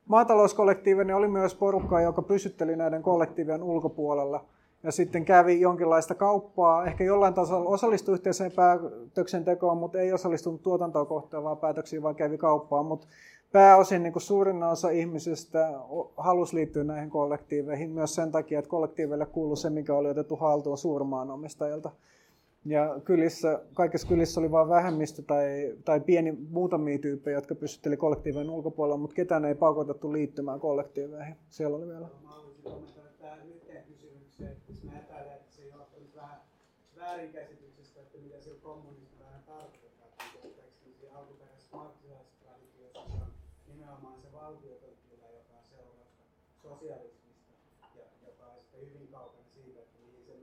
maatalouskollektiiveja, 0.07 1.05
niin 1.05 1.15
oli 1.15 1.27
myös 1.27 1.55
porukkaa, 1.55 2.01
joka 2.01 2.21
pysytteli 2.21 2.75
näiden 2.75 3.03
kollektiivien 3.03 3.63
ulkopuolella– 3.63 4.45
ja 4.83 4.91
sitten 4.91 5.25
kävi 5.25 5.61
jonkinlaista 5.61 6.15
kauppaa, 6.15 6.85
ehkä 6.85 7.03
jollain 7.03 7.33
tasolla 7.33 7.69
osallistui 7.69 8.13
yhteiseen 8.13 8.51
päätöksentekoon, 8.51 9.77
mutta 9.77 9.99
ei 9.99 10.13
osallistunut 10.13 10.63
tuotantoa 10.63 11.05
kohtaavaan 11.05 11.57
päätöksiin, 11.57 12.03
vaan 12.03 12.15
kävi 12.15 12.37
kauppaan. 12.37 12.85
Mutta 12.85 13.07
pääosin 13.51 14.03
niin 14.03 14.13
suurin 14.17 14.63
osa 14.63 14.89
ihmisistä 14.89 15.73
halusi 16.17 16.55
liittyä 16.55 16.83
näihin 16.83 17.09
kollektiiveihin 17.09 17.89
myös 17.89 18.15
sen 18.15 18.31
takia, 18.31 18.59
että 18.59 18.69
kollektiiveille 18.69 19.25
kuului 19.25 19.57
se, 19.57 19.69
mikä 19.69 19.93
oli 19.93 20.09
otettu 20.09 20.35
haltuun 20.35 20.77
suurmaanomistajilta. 20.77 21.91
Ja 22.65 22.99
kylissä, 23.05 23.61
kaikissa 23.73 24.07
kylissä 24.07 24.39
oli 24.39 24.51
vain 24.51 24.69
vähemmistö 24.69 25.21
tai, 25.21 25.75
tai 25.85 25.99
pieni 25.99 26.31
muutamia 26.31 26.99
tyyppejä, 26.99 27.37
jotka 27.37 27.55
pysytteli 27.55 27.97
kollektiivien 27.97 28.49
ulkopuolella, 28.49 28.97
mutta 28.97 29.15
ketään 29.15 29.45
ei 29.45 29.55
pakotettu 29.55 30.13
liittymään 30.13 30.59
kollektiiveihin. 30.59 31.35
Siellä 31.49 31.77
oli 31.77 31.87
vielä 31.87 32.07
sosialismista 46.79 47.51
ja 47.95 48.05
joka 48.27 48.43
on 48.51 48.59
sitten 48.61 48.81
hyvin 48.81 49.07
kaukana 49.07 49.43
siitä, 49.53 49.79
että 49.79 49.97
mihin 50.05 50.23
se 50.25 50.33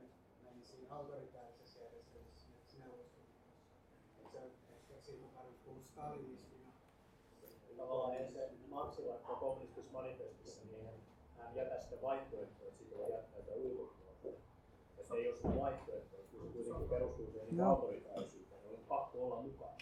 meni 0.43 0.65
siinä 0.65 0.95
autoritaarisessa 0.95 1.79
järjestelmässä 1.79 2.37
esimerkiksi 2.37 2.77
neuvostoliitossa. 2.79 3.51
Se 4.31 4.37
on 4.37 4.43
ehkä 4.75 5.01
siitä 5.01 5.25
on 5.25 5.31
paljon 5.37 5.55
puhunut 5.63 5.85
stalinismina. 5.85 6.71
Tavallaan 7.77 8.13
ei 8.17 8.31
se 8.31 8.49
marksilainen 8.69 9.25
kommunistisessa 9.25 9.93
manifestissa, 9.93 10.61
niin 10.65 10.87
hän 11.37 11.55
jätä 11.55 11.81
sitä 11.81 12.01
vaihtoehtoa, 12.01 12.67
että 12.67 12.77
siitä 12.77 12.97
voi 12.97 13.11
jättää 13.11 13.55
ulkopuolella. 13.55 14.39
Että 14.97 15.15
ei 15.15 15.27
ole 15.27 15.35
sitä 15.35 15.55
vaihtoehtoa 15.61 16.19
kuitenkin 16.31 16.73
no. 17.57 17.69
autoritaarisuuteen, 17.69 18.63
niin 18.63 18.75
on 18.75 18.85
pakko 18.87 19.25
olla 19.25 19.41
mukana. 19.41 19.77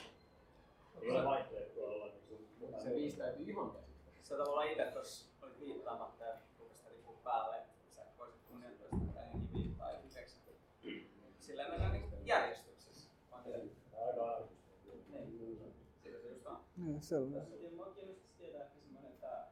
Ei 1.02 1.12
ole 1.12 1.26
vaihtoehtoa 1.26 1.88
olla 1.88 2.06
niin 2.06 2.24
kuin 2.28 2.48
mukana. 2.60 2.84
Se 2.84 2.96
viisi 2.96 3.18
täytyy 3.18 3.50
ihan 3.50 3.72
käsittää. 3.72 4.14
Sä 4.24 4.38
tavallaan 4.38 4.68
itse 4.68 4.86
tuossa 4.86 5.28
olit 5.42 5.60
viittaamatta 5.60 6.26
ja 6.26 6.36
rupesi 6.60 6.90
riippuu 6.90 7.16
päälle, 7.24 7.58
että 7.58 7.96
sä 7.96 8.02
voisit 8.18 8.42
kunnioittaa 8.48 9.00
sitä 9.00 9.22
ennenkin 9.24 9.54
viittaa 9.54 9.92
ja 9.92 10.00
yhdeksän. 10.00 10.42
Sillä 11.40 11.68
mennään 11.70 11.94
niin 11.94 12.26
järjestyksessä. 12.26 13.10
Aika. 13.32 13.50
Niin, 15.10 15.92
sillä 16.02 16.20
se 16.20 16.30
just 16.30 16.46
on. 16.46 16.60
Niin, 16.78 17.02
selvä. 17.02 17.42
Mua 17.76 17.86
kiinnostaisi 17.86 18.38
tietää 18.38 18.64
ehkä 18.64 18.80
semmoinen, 18.80 19.12
että 19.12 19.48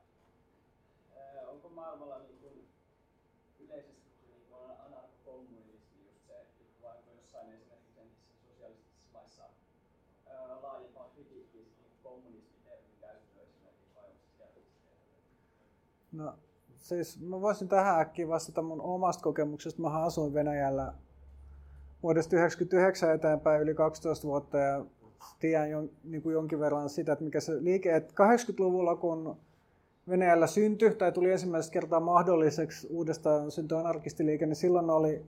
onko 1.47 1.69
maailmalla 1.69 2.19
niin 2.19 2.37
kuin 2.39 2.67
yleisesti 3.59 4.09
niin 4.27 4.45
kuin 4.49 4.71
anarkokommunismi 4.71 6.05
jossain 7.23 7.53
esimerkiksi 7.53 7.99
entisissä 7.99 8.47
sosialistisissa 8.47 9.09
maissa 9.13 9.43
ää, 10.27 10.61
laajempaa 10.61 11.09
kritiikkiä 11.09 11.61
niin 11.61 11.91
kommunismitermin 12.03 12.97
käyttöä 13.01 13.43
esimerkiksi 13.43 13.95
vai 13.95 14.05
onko 14.05 14.19
se 14.19 14.37
siellä 14.37 14.53
No 16.13 16.33
siis 16.77 17.21
mä 17.21 17.41
voisin 17.41 17.67
tähän 17.67 17.99
äkkiä 17.99 18.27
vastata 18.27 18.61
mun 18.61 18.81
omasta 18.81 19.23
kokemuksesta. 19.23 19.81
Mä 19.81 20.03
asuin 20.03 20.33
Venäjällä 20.33 20.93
vuodesta 22.03 22.29
1999 22.29 23.15
eteenpäin 23.15 23.61
yli 23.61 23.73
12 23.73 24.27
vuotta 24.27 24.57
ja 24.57 24.85
tiedän 25.39 25.69
jon, 25.69 25.89
niin 26.03 26.21
kuin 26.21 26.33
jonkin 26.33 26.59
verran 26.59 26.89
sitä, 26.89 27.13
että 27.13 27.25
mikä 27.25 27.39
se 27.39 27.63
liike, 27.63 27.95
että 27.95 28.13
80-luvulla 28.23 28.95
kun 28.95 29.37
Venäjällä 30.09 30.47
syntyi 30.47 30.95
tai 30.95 31.11
tuli 31.11 31.31
ensimmäistä 31.31 31.73
kertaa 31.73 31.99
mahdolliseksi 31.99 32.87
uudestaan 32.89 33.51
syntyä 33.51 33.79
anarkistiliike, 33.79 34.45
niin 34.45 34.55
silloin 34.55 34.89
oli 34.89 35.25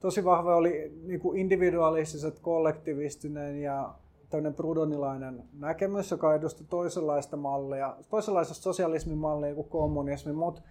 tosi 0.00 0.24
vahva 0.24 0.56
oli 0.56 0.92
niin 1.06 1.20
kuin 1.20 1.38
individualistiset, 1.38 2.38
kollektivistinen 2.38 3.62
ja 3.62 3.94
tämmöinen 4.32 4.54
prudonilainen 4.54 5.44
näkemys, 5.58 6.10
joka 6.10 6.34
edusti 6.34 6.64
toisenlaista 6.64 7.36
mallia, 7.36 7.96
toisenlaista 8.10 8.54
sosialismin 8.54 9.18
mallia 9.18 9.54
kuin 9.54 9.68
kommunismi. 9.68 10.32
Mut, 10.32 10.62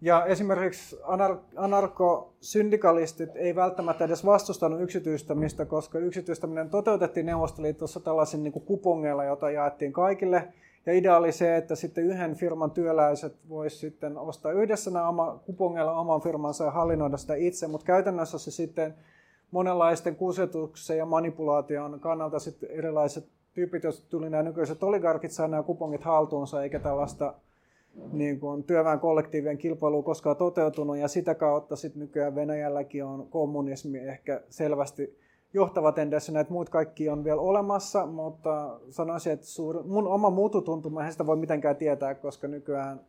ja 0.00 0.26
esimerkiksi 0.26 0.96
anar- 0.96 1.38
anarkosyndikalistit 1.56 3.36
ei 3.36 3.54
välttämättä 3.54 4.04
edes 4.04 4.24
vastustanut 4.24 4.80
yksityistämistä, 4.80 5.64
koska 5.64 5.98
yksityistäminen 5.98 6.70
toteutettiin 6.70 7.26
Neuvostoliitossa 7.26 8.00
tällaisin 8.00 8.42
niin 8.42 8.52
kupongeilla, 8.52 9.24
jota 9.24 9.50
jaettiin 9.50 9.92
kaikille– 9.92 10.48
ja 10.88 10.94
idea 10.94 11.16
oli 11.16 11.32
se, 11.32 11.56
että 11.56 11.74
sitten 11.74 12.04
yhden 12.04 12.34
firman 12.34 12.70
työläiset 12.70 13.36
voisi 13.48 13.76
sitten 13.76 14.18
ostaa 14.18 14.52
yhdessä 14.52 14.90
nämä 14.90 15.08
oma, 15.08 15.40
kupongeilla 15.46 15.92
oman 15.92 16.20
firmansa 16.20 16.64
ja 16.64 16.70
hallinnoida 16.70 17.16
sitä 17.16 17.34
itse, 17.34 17.66
mutta 17.66 17.84
käytännössä 17.84 18.38
se 18.38 18.50
sitten 18.50 18.94
monenlaisten 19.50 20.16
kusetuksen 20.16 20.98
ja 20.98 21.06
manipulaation 21.06 22.00
kannalta 22.00 22.38
sitten 22.38 22.70
erilaiset 22.70 23.28
tyypit, 23.54 23.84
jos 23.84 24.00
tuli 24.00 24.30
nämä 24.30 24.42
nykyiset 24.42 24.82
oligarkit, 24.82 25.30
saa 25.30 25.48
nämä 25.48 25.62
kupongit 25.62 26.04
haltuunsa, 26.04 26.62
eikä 26.62 26.78
tällaista 26.78 27.34
niin 28.12 28.40
kuin 28.40 28.64
työväen 28.64 29.00
kollektiivien 29.00 29.58
kilpailua 29.58 30.02
koskaan 30.02 30.36
toteutunut, 30.36 30.96
ja 30.96 31.08
sitä 31.08 31.34
kautta 31.34 31.76
sitten 31.76 32.00
nykyään 32.00 32.34
Venäjälläkin 32.34 33.04
on 33.04 33.26
kommunismi 33.30 33.98
ehkä 33.98 34.40
selvästi 34.48 35.18
johtava 35.54 35.92
tendenssi, 35.92 36.32
näitä 36.32 36.52
muut 36.52 36.68
kaikki 36.68 37.08
on 37.08 37.24
vielä 37.24 37.40
olemassa, 37.40 38.06
mutta 38.06 38.80
sanoisin, 38.90 39.32
että 39.32 39.46
suur, 39.46 39.82
mun 39.82 40.06
oma 40.06 40.30
muututuntuma, 40.30 41.00
eihän 41.00 41.12
sitä 41.12 41.26
voi 41.26 41.36
mitenkään 41.36 41.76
tietää, 41.76 42.14
koska 42.14 42.48
nykyään 42.48 43.00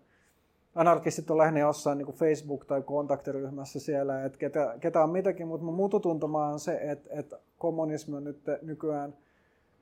anarkistit 0.76 1.32
on 1.32 1.38
lähinnä 1.38 1.60
jossain 1.60 1.98
niin 1.98 2.08
Facebook- 2.08 2.66
tai 2.66 2.82
kontaktiryhmässä 2.82 3.80
siellä, 3.80 4.26
että 4.26 4.38
ketä, 4.38 4.76
ketä 4.80 5.04
on 5.04 5.10
mitäkin, 5.10 5.48
mutta 5.48 5.66
mun 5.66 5.76
muututuntuma 5.76 6.48
on 6.48 6.60
se, 6.60 6.80
että, 6.82 7.10
että 7.12 7.40
kommunismi 7.58 8.18
on 8.18 8.24
nyt 8.24 8.40
nykyään 8.62 9.14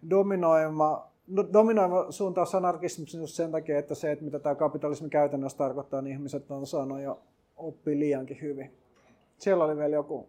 dominoima, 0.10 1.08
no, 1.28 1.46
dominoima 1.54 2.12
suuntaus 2.12 2.56
anarkismiksi 2.56 3.18
just 3.18 3.36
sen 3.36 3.52
takia, 3.52 3.80
että 3.80 3.96
se, 3.96 4.12
että 4.12 4.26
mitä 4.26 4.40
tämä 4.40 4.56
kapitalismi 4.56 5.10
käytännössä 5.10 5.58
tarkoittaa, 5.58 6.02
niin 6.02 6.14
ihmiset 6.14 6.52
on 6.52 6.68
saanut 6.68 7.02
jo 7.02 7.20
oppia 7.58 8.00
liiankin 8.00 8.42
hyvin. 8.42 8.72
Siellä 9.38 9.64
oli 9.66 9.78
vielä 9.78 9.96
joku 9.96 10.28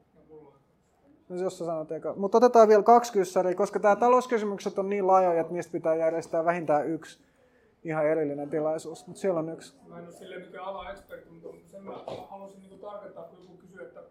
No 1.28 1.36
jos 1.36 1.59
sä 1.59 1.64
sanot 1.64 1.93
eka. 1.93 2.14
Mutta 2.16 2.39
otetaan 2.39 2.68
vielä 2.68 2.82
kaksi 2.82 3.12
kyssäriä, 3.12 3.55
koska 3.55 3.80
tämä 3.80 3.97
talouskysymykset 3.97 4.78
on 4.78 4.89
niin 4.89 5.06
laajoja, 5.06 5.40
että 5.40 5.52
niistä 5.52 5.72
pitää 5.72 5.94
järjestää 5.94 6.44
vähintään 6.44 6.89
yksi 6.89 7.18
ihan 7.84 8.06
erillinen 8.06 8.50
tilaisuus. 8.50 9.06
Mutta 9.06 9.20
siellä 9.20 9.40
on 9.40 9.48
yksi. 9.48 9.76
Mä 9.88 9.98
en 9.98 10.05
ole 10.05 10.12
silleen 10.12 10.46
mikään 10.46 10.64
ala-ekspertti, 10.64 11.30
mutta 11.30 11.48
sen 11.66 11.84
mä 11.84 12.05
haluaisin 12.30 12.62
niin 12.62 12.80
tarkentaa, 12.80 13.24
kun 13.24 13.38
joku 13.38 13.56
kysyy, 13.56 13.82
että 13.82 14.02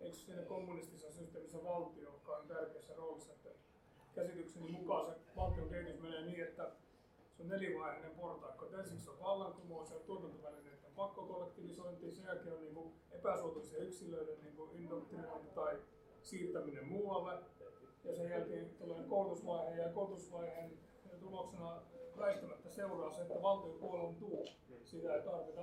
eikö 0.00 0.16
siinä 0.16 0.42
kommunistisessa 0.42 1.12
systeemissä 1.12 1.64
valtio, 1.64 2.20
on 2.26 2.48
tärkeässä 2.48 2.94
roolissa, 2.96 3.32
että 3.32 3.48
käsitykseni 4.14 4.70
mukaan 4.70 5.06
se 5.06 5.12
valtion 5.36 5.68
kehitys 5.68 6.00
menee 6.00 6.22
niin, 6.26 6.42
että 6.42 6.70
se 7.36 7.42
on 7.42 7.48
nelivaiheinen 7.48 8.10
portaikko. 8.10 8.66
Ensiksi 8.66 9.10
on 9.10 9.20
vallankumous 9.20 9.90
ja 9.90 9.98
tuotantovälineiden 9.98 10.92
pakkokollektivisointi, 10.96 12.10
sen 12.10 12.24
jälkeen 12.24 12.54
on 12.54 12.60
niin 12.60 12.92
epäsuotuisia 13.10 13.78
yksilöiden 13.78 14.38
niin 14.42 14.82
indoktrinointi 14.82 15.50
tai 15.54 15.76
siirtäminen 16.22 16.88
muualle. 16.88 17.38
Ja 18.04 18.16
sen 18.16 18.30
jälkeen 18.30 18.70
tulee 18.70 19.02
koulutusvaihe 19.02 19.82
ja 19.82 19.88
koulutusvaiheen 19.88 20.70
tuloksena 21.24 21.72
väistämättä 22.18 22.68
seuraa 22.68 23.12
se, 23.12 23.22
että 23.22 23.42
valtio 23.42 23.72
kuolentuu. 23.72 24.46
Sitä 24.84 25.14
ei 25.14 25.22
tarvita. 25.22 25.60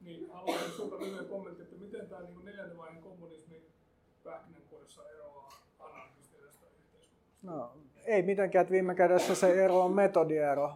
Niin 0.00 0.30
haluaisin 0.30 0.72
sinulta 0.72 0.98
lyhyen 0.98 1.26
kommentti, 1.26 1.62
että 1.62 1.76
miten 1.76 2.08
tämä 2.08 2.22
niin 2.22 2.44
neljännen 2.44 2.78
vaiheen 2.78 3.02
kommunismi 3.02 3.62
pähkinänkuoressa 4.24 5.02
eroaa 5.08 5.48
anarkistisesta 5.78 6.66
yhteiskunnasta? 6.80 7.36
No, 7.42 7.70
ei 8.04 8.22
mitenkään, 8.22 8.60
että 8.62 8.72
viime 8.72 8.94
kädessä 8.94 9.34
se 9.34 9.64
ero 9.64 9.84
on 9.84 9.92
metodiero, 9.92 10.72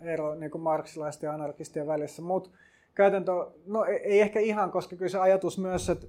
ero 0.00 0.34
niin 0.34 0.50
kuin 0.50 0.62
marksilaisten 0.62 1.28
ja 1.28 1.34
anarkistien 1.34 1.86
välissä, 1.86 2.22
mutta 2.22 2.50
käytäntö, 2.94 3.32
no 3.66 3.84
ei 3.84 4.20
ehkä 4.20 4.40
ihan, 4.40 4.70
koska 4.70 4.96
kyllä 4.96 5.08
se 5.08 5.18
ajatus 5.18 5.58
myös, 5.58 5.90
että 5.90 6.06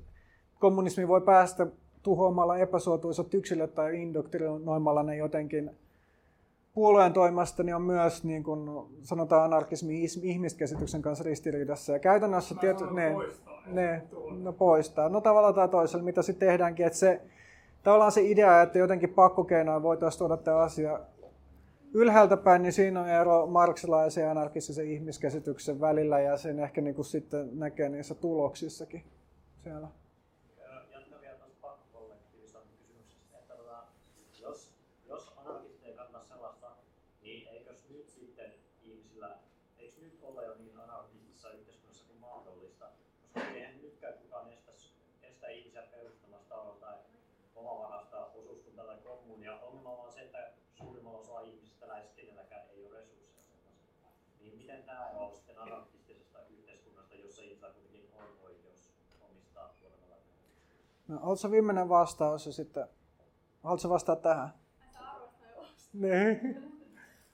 kommunismi 0.60 1.08
voi 1.08 1.22
päästä 1.22 1.68
tuhoamalla 2.04 2.58
epäsuotuisat 2.58 3.34
yksilöt 3.34 3.76
tai 3.76 4.02
indoktrinoimalla 4.02 5.04
ne 5.04 5.16
jotenkin 5.16 5.72
puolueen 6.74 7.14
toimesta, 7.14 7.64
niin 7.64 7.76
on 7.76 7.82
myös 7.82 8.24
niin 8.24 8.44
kuin 8.44 8.70
sanotaan 9.04 9.44
anarkismi 9.44 10.06
ihmiskäsityksen 10.22 11.02
kanssa 11.02 11.24
ristiriidassa. 11.24 11.94
Ja 11.94 12.00
käytännössä 12.00 12.56
tietyt, 12.56 12.92
ne, 12.92 13.16
ne 13.68 14.04
no 14.44 14.54
poistaa. 14.54 15.10
No 15.10 15.22
tavallaan 15.22 15.54
tai 15.54 15.70
toisella, 15.70 16.04
mitä 16.06 16.22
sitten 16.22 16.48
tehdäänkin, 16.48 16.86
että 16.86 17.00
se 17.00 17.22
tavallaan 17.84 18.12
se 18.12 18.22
idea, 18.22 18.62
että 18.62 18.80
jotenkin 18.80 19.10
pakkokeinoin 19.10 19.84
voitaisiin 19.84 20.20
tuoda 20.20 20.38
tämä 20.38 20.58
asia 20.58 21.00
ylhäältä 21.94 22.38
päin, 22.38 22.62
niin 22.62 22.74
siinä 22.74 23.02
on 23.02 23.10
ero 23.10 23.48
marksilaisen 23.48 24.24
ja 24.24 24.32
anarkistisen 24.32 24.88
ihmiskäsityksen 24.88 25.82
välillä 25.82 26.20
ja 26.20 26.38
sen 26.38 26.60
ehkä 26.60 26.82
niin 26.82 26.96
kuin 26.96 27.06
sitten 27.06 27.60
näkee 27.60 27.90
niissä 27.90 28.16
tuloksissakin 28.16 29.04
siellä. 29.64 29.88
No, 61.12 61.20
oletko 61.22 61.52
viimeinen 61.52 61.90
vastaus 61.90 62.46
ja 62.46 62.52
sitten, 62.52 62.88
haluatko 63.64 63.90
vastaa 63.90 64.16
tähän? 64.16 64.50
Niin. 65.94 66.40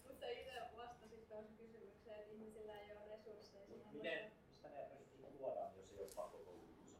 Mutta 0.07 0.25
itse 0.27 0.61
vastasit 0.77 1.27
tuohon 1.27 1.45
kysymykseen, 1.57 2.19
että 2.19 2.33
ihmisillä 2.33 2.73
ei 2.79 2.91
ole 2.91 3.05
resursseja 3.11 3.65
siihen. 3.65 3.87
Miten, 3.93 4.31
mistä 4.49 4.69
ne 4.69 4.79
resurssit 4.81 5.39
luodaan, 5.39 5.71
jos 5.77 5.91
ei 5.91 5.99
ole 5.99 6.09
pakkokoulutusta? 6.15 6.99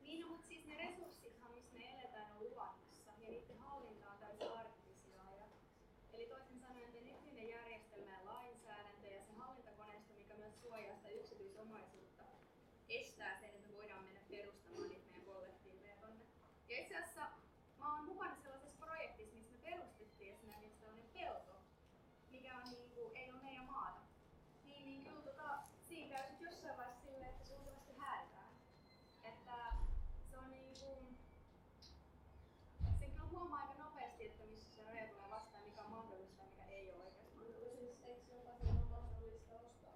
Niin, 0.00 0.20
no, 0.20 0.28
mutta 0.28 0.46
siis 0.48 0.66
ne 0.66 0.76
resurssithan, 0.76 1.52
missä 1.54 1.74
me 1.74 1.84
eletään, 1.94 2.32
on 2.32 2.44
luonnossa 2.44 3.10
ja 3.22 3.28
niiden 3.28 3.58
hallinta 3.58 4.10
on 4.10 4.18
täysin 4.18 4.52
arktisia. 4.58 5.22
Ja, 5.40 5.46
eli 6.12 6.26
toisin 6.26 6.60
sanoen, 6.60 6.84
että 6.84 7.00
nykyinen 7.00 7.48
järjestelmä 7.48 8.10
ja 8.10 8.24
lainsäädäntö 8.24 9.06
ja 9.06 9.20
se 9.26 9.32
hallintakoneisto, 9.38 10.12
mikä 10.18 10.34
myös 10.34 10.60
suojaa 10.62 10.96
sitä 10.96 11.08
yksityisomaisuutta, 11.08 12.22
estää 12.88 13.40
sen, 13.40 13.48
että 13.48 13.68
me 13.68 13.76
voidaan 13.76 14.04
mennä 14.04 14.20
perustamaan 14.30 14.88
niitä 14.88 15.06
meidän 15.10 15.26
kollektiiveja 15.26 15.96
tonne. 16.00 16.24
Ja 16.68 16.80
itse 16.80 16.96
asiassa 16.96 17.26
mä 17.78 17.94
oon 17.94 18.04
mukana 18.04 18.36
sellaisessa 18.42 18.86
projektissa, 18.86 19.36
missä 19.36 19.52
me 19.52 19.70
perustettiin 19.70 20.34
esimerkiksi 20.34 20.80
tällainen 20.80 21.10
pelto, 21.14 21.54
mikä 22.30 22.56
on 22.56 22.70
niin 22.70 22.90
kuin, 22.90 23.16
ei 23.16 23.32
ole 23.32 23.42
meidän 23.42 23.64
maata. 23.64 24.00
Niin, 24.64 24.86
niin 24.86 25.04
kyllä 25.04 25.22
tota, 25.22 25.58
siinä 25.88 26.16
käy 26.16 26.30
sit 26.30 26.40
jossain 26.40 26.76
vaiheessa 26.76 27.04
silleen, 27.04 27.30
että 27.30 27.44
se 27.44 27.54
luultavasti 27.54 27.92
häädetään. 27.98 28.50
Että 29.24 29.56
se 30.30 30.38
on 30.38 30.50
niin 30.50 30.74
kuin, 30.80 31.18
sen 32.98 33.10
kyllä 33.10 33.28
huomaa 33.30 33.60
aika 33.60 33.82
nopeasti, 33.82 34.26
että 34.26 34.44
missä 34.44 34.74
se 34.74 34.84
raja 34.84 35.06
tulee 35.08 35.30
vastaan, 35.30 35.64
mikä 35.64 35.82
on 35.82 35.90
mahdollista 35.90 36.42
ja 36.42 36.48
mikä 36.50 36.64
ei 36.64 36.90
ole 36.90 37.02
oikeasti 37.04 37.34
mahdollista. 37.36 37.76
Siis 37.76 38.02
eikö 38.04 38.34
jokaisen 38.34 38.68
ole 38.68 38.84
mahdollista 38.90 39.54
ostaa 39.54 39.92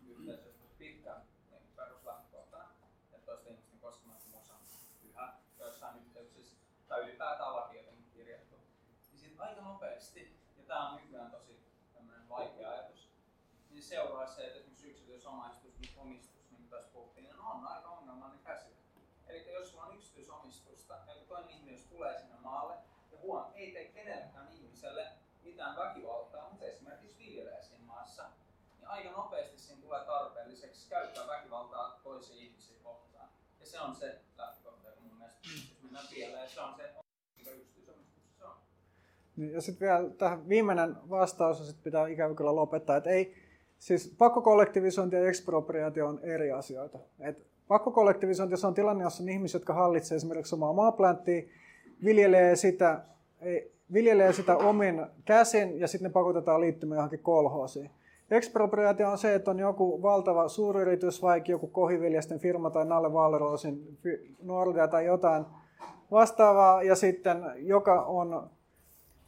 yhteisöissä 0.06 0.64
pitkään 0.78 1.22
niin 1.50 1.72
peruslähtökohtana, 1.76 2.70
että 3.12 3.26
toisten 3.26 3.52
ihmisten 3.52 3.80
koskemattomuus 3.80 4.50
on 4.50 4.60
yhä 5.08 5.32
joissain 5.58 5.98
yhteyksissä 5.98 6.56
tai 6.88 7.00
ylipäätään 7.00 7.56
laki 7.56 7.76
jotenkin 7.76 8.10
kirjattu. 8.12 8.56
Niin 9.10 9.20
sitten 9.20 9.40
aika 9.40 9.60
nopeasti, 9.60 10.40
ja 10.56 10.64
tämä 10.64 10.90
on 10.90 10.96
nykyään 10.96 11.30
tosi 11.30 11.60
vaikea 12.28 12.70
ajatus, 12.70 13.10
niin 13.70 13.82
seuraa 13.82 14.26
se, 14.26 14.46
että 14.46 14.58
esimerkiksi 14.58 14.90
yksityisomaisuus, 14.90 15.74
omistus, 15.96 16.50
niin 16.50 16.60
kuin 16.60 16.70
tässä 16.70 16.92
puhuttiin, 16.92 17.24
niin 17.24 17.40
on 17.40 17.66
aika 17.66 17.88
ongelmallinen 17.88 18.44
käsite. 18.44 18.78
Eli 19.26 19.52
jos 19.52 19.70
sulla 19.70 19.84
on 19.84 19.96
yksityisomistusta, 19.96 20.94
ja 21.06 21.14
kun 21.14 21.28
toinen 21.28 21.50
ihminen 21.50 21.74
jos 21.74 21.84
tulee 21.84 22.18
sinne 22.18 22.36
maalle, 22.40 22.77
huom, 23.28 23.44
ei 23.54 23.72
tee 23.72 23.84
kenellekään 23.84 24.48
ihmiselle 24.52 25.06
mitään 25.44 25.76
väkivaltaa, 25.76 26.48
mutta 26.50 26.64
esimerkiksi 26.64 27.18
viljelee 27.18 27.62
siinä 27.62 27.84
maassa, 27.86 28.22
niin 28.78 28.88
aika 28.88 29.10
nopeasti 29.10 29.58
siinä 29.58 29.82
tulee 29.82 30.04
tarpeelliseksi 30.04 30.88
käyttää 30.88 31.26
väkivaltaa 31.26 32.00
toisia 32.02 32.36
ihmisiä 32.36 32.76
kohtaan. 32.82 33.28
Ja 33.60 33.66
se 33.66 33.80
on 33.80 33.94
se 33.94 34.18
lähtökohta, 34.38 34.88
joka 34.88 35.00
mun 35.00 35.18
mielestä, 35.18 35.38
jos 35.48 35.82
mennään 35.82 36.06
pieleen, 36.10 36.48
se 36.48 36.60
on 36.60 36.74
se, 36.76 36.94
mikä 37.38 37.50
yksityisomistuksessa 37.50 38.48
on. 38.48 38.56
Niin, 39.36 39.52
ja 39.52 39.60
sitten 39.60 39.88
vielä 39.88 40.10
tähän 40.10 40.48
viimeinen 40.48 40.96
vastaus, 41.10 41.58
ja 41.58 41.64
sitten 41.64 41.84
pitää 41.84 42.06
ikävä 42.06 42.34
kyllä 42.34 42.54
lopettaa, 42.54 42.96
että 42.96 43.10
ei, 43.10 43.34
siis 43.78 44.14
pakkokollektivisointi 44.18 45.16
ja 45.16 45.28
ekspropriaatio 45.28 46.06
on 46.06 46.20
eri 46.22 46.52
asioita. 46.52 46.98
Et 47.20 47.46
pakkokollektivisointi 47.68 48.56
se 48.56 48.66
on 48.66 48.74
tilanne, 48.74 49.04
jossa 49.04 49.22
on 49.22 49.28
ihmisiä, 49.28 49.58
jotka 49.58 49.72
hallitsevat 49.72 50.16
esimerkiksi 50.16 50.54
omaa 50.54 50.72
maaplanttia, 50.72 51.42
viljelee 52.04 52.56
sitä, 52.56 53.04
viljelee 53.92 54.32
sitä 54.32 54.56
omin 54.56 55.06
käsin 55.24 55.80
ja 55.80 55.88
sitten 55.88 56.08
ne 56.08 56.12
pakotetaan 56.12 56.60
liittymään 56.60 56.96
johonkin 56.96 57.18
kolhoosiin. 57.18 57.90
Ekspropriaatio 58.30 59.10
on 59.10 59.18
se, 59.18 59.34
että 59.34 59.50
on 59.50 59.58
joku 59.58 60.02
valtava 60.02 60.48
suuryritys, 60.48 61.22
vaikka 61.22 61.52
joku 61.52 61.66
kohiviljasten 61.66 62.38
firma 62.38 62.70
tai 62.70 62.84
Nalle 62.84 63.08
Walrosin 63.08 63.98
fi- 64.02 64.36
Nordea 64.42 64.88
tai 64.88 65.06
jotain 65.06 65.44
vastaavaa, 66.10 66.82
ja 66.82 66.96
sitten 66.96 67.44
joka 67.56 68.02
on 68.02 68.50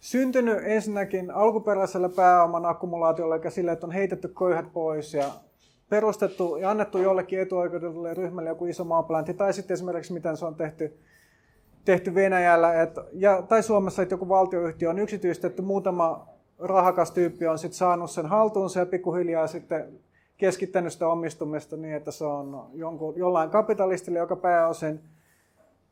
syntynyt 0.00 0.58
ensinnäkin 0.64 1.30
alkuperäisellä 1.30 2.08
pääoman 2.08 2.66
akkumulaatiolla, 2.66 3.36
eli 3.36 3.50
sillä, 3.50 3.72
että 3.72 3.86
on 3.86 3.92
heitetty 3.92 4.28
köyhät 4.38 4.72
pois 4.72 5.14
ja 5.14 5.24
perustettu 5.88 6.56
ja 6.56 6.70
annettu 6.70 6.98
jollekin 6.98 7.40
etuoikeutetulle 7.40 8.14
ryhmälle 8.14 8.50
joku 8.50 8.66
iso 8.66 8.84
maaplantti, 8.84 9.34
tai 9.34 9.52
sitten 9.52 9.74
esimerkiksi 9.74 10.12
miten 10.12 10.36
se 10.36 10.46
on 10.46 10.54
tehty, 10.54 10.98
tehty 11.84 12.14
Venäjällä, 12.14 12.82
että, 12.82 13.04
ja, 13.12 13.42
tai 13.42 13.62
Suomessa, 13.62 14.02
että 14.02 14.12
joku 14.12 14.28
valtioyhtiö 14.28 14.90
on 14.90 14.98
yksityistetty, 14.98 15.62
muutama 15.62 16.26
rahakas 16.58 17.10
tyyppi 17.10 17.46
on 17.46 17.58
sitten 17.58 17.78
saanut 17.78 18.10
sen 18.10 18.26
haltuunsa 18.26 18.80
ja 18.80 18.86
pikkuhiljaa 18.86 19.46
sitten 19.46 20.00
keskittänyt 20.36 20.92
sitä 20.92 21.08
omistumista 21.08 21.76
niin, 21.76 21.94
että 21.94 22.10
se 22.10 22.24
on 22.24 22.66
jonkun, 22.72 23.16
jollain 23.16 23.50
kapitalistille, 23.50 24.18
joka 24.18 24.36
pääosin 24.36 25.00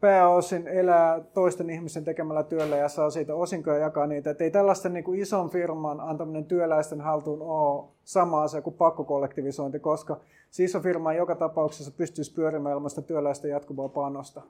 pääosin 0.00 0.68
elää 0.68 1.20
toisten 1.20 1.70
ihmisen 1.70 2.04
tekemällä 2.04 2.42
työllä 2.42 2.76
ja 2.76 2.88
saa 2.88 3.10
siitä 3.10 3.34
osinkoja 3.34 3.78
jakaa 3.78 4.06
niitä. 4.06 4.30
Et 4.30 4.40
ei 4.40 4.50
tällaisten 4.50 4.92
niin 4.92 5.04
kuin 5.04 5.20
ison 5.20 5.50
firman 5.50 6.00
antaminen 6.00 6.44
työläisten 6.44 7.00
haltuun 7.00 7.42
ole 7.42 7.88
sama 8.04 8.42
asia 8.42 8.62
kuin 8.62 8.76
pakkokollektivisointi, 8.76 9.78
koska 9.78 10.20
se 10.50 10.64
iso 10.64 10.80
firma 10.80 11.12
joka 11.12 11.34
tapauksessa 11.34 11.92
pystyisi 11.96 12.34
pyörimään 12.34 12.74
ilman 12.74 12.90
sitä 12.90 13.02
työläisten 13.02 13.50
jatkuvaa 13.50 13.88
panosta. 13.88 14.42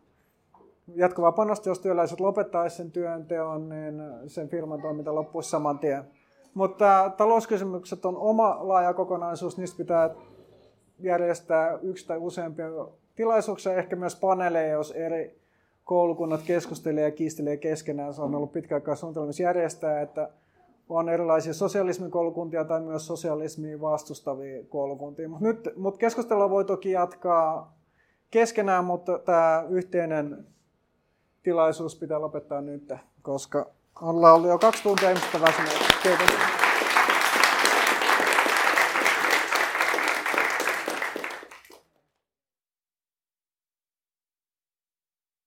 Jatkuvaa 0.94 1.32
panosta, 1.32 1.69
jos 1.69 1.78
työläiset 1.78 2.20
lopettaisivat 2.20 2.77
sen 2.77 2.90
työnteon, 2.90 3.69
niin 3.69 4.02
sen 4.27 4.48
firman 4.48 4.82
toiminta 4.82 5.15
loppuisi 5.15 5.51
saman 5.51 5.78
tien. 5.78 6.05
Mutta 6.55 7.12
talouskysymykset 7.16 8.05
on 8.05 8.16
oma 8.16 8.56
laaja 8.60 8.94
kokonaisuus, 8.94 9.59
niistä 9.59 9.77
pitää 9.77 10.10
järjestää 10.98 11.78
yksi 11.82 12.06
tai 12.06 12.19
useampia 12.19 12.66
tilaisuuksia, 13.15 13.77
ehkä 13.77 13.97
myös 13.97 14.16
paneeleja, 14.16 14.73
jos 14.73 14.90
eri 14.90 15.40
koulukunnat 15.85 16.40
keskustelee 16.47 17.05
ja 17.05 17.10
kiistelee 17.10 17.56
keskenään. 17.56 18.15
Se 18.15 18.23
on 18.23 18.35
ollut 18.35 18.52
pitkäaikaa 18.52 18.94
suunnitelmissa 18.94 19.43
järjestää, 19.43 20.01
että 20.01 20.31
on 20.89 21.09
erilaisia 21.09 21.55
sosialismin 21.55 22.10
koulukuntia 22.10 22.65
tai 22.65 22.81
myös 22.81 23.06
sosialismia 23.06 23.81
vastustavia 23.81 24.65
koulukuntia. 24.69 25.28
Mut 25.28 25.40
nyt, 25.40 25.69
mut 25.77 25.98
keskustelua 25.98 26.51
voi 26.51 26.65
toki 26.65 26.90
jatkaa 26.90 27.78
keskenään, 28.31 28.85
mutta 28.85 29.19
tämä 29.19 29.66
yhteinen 29.69 30.47
tilaisuus 31.49 31.97
pitää 31.97 32.20
lopettaa 32.20 32.61
nyt, 32.61 32.93
koska 33.23 33.66
ollaan 34.01 34.35
ollut 34.35 34.49
jo 34.49 34.59
kaksi 34.59 34.83
tuntia 34.83 35.11
ihmistä 35.11 35.41
väsyneet. 35.41 35.79
Kiitos. 36.03 36.58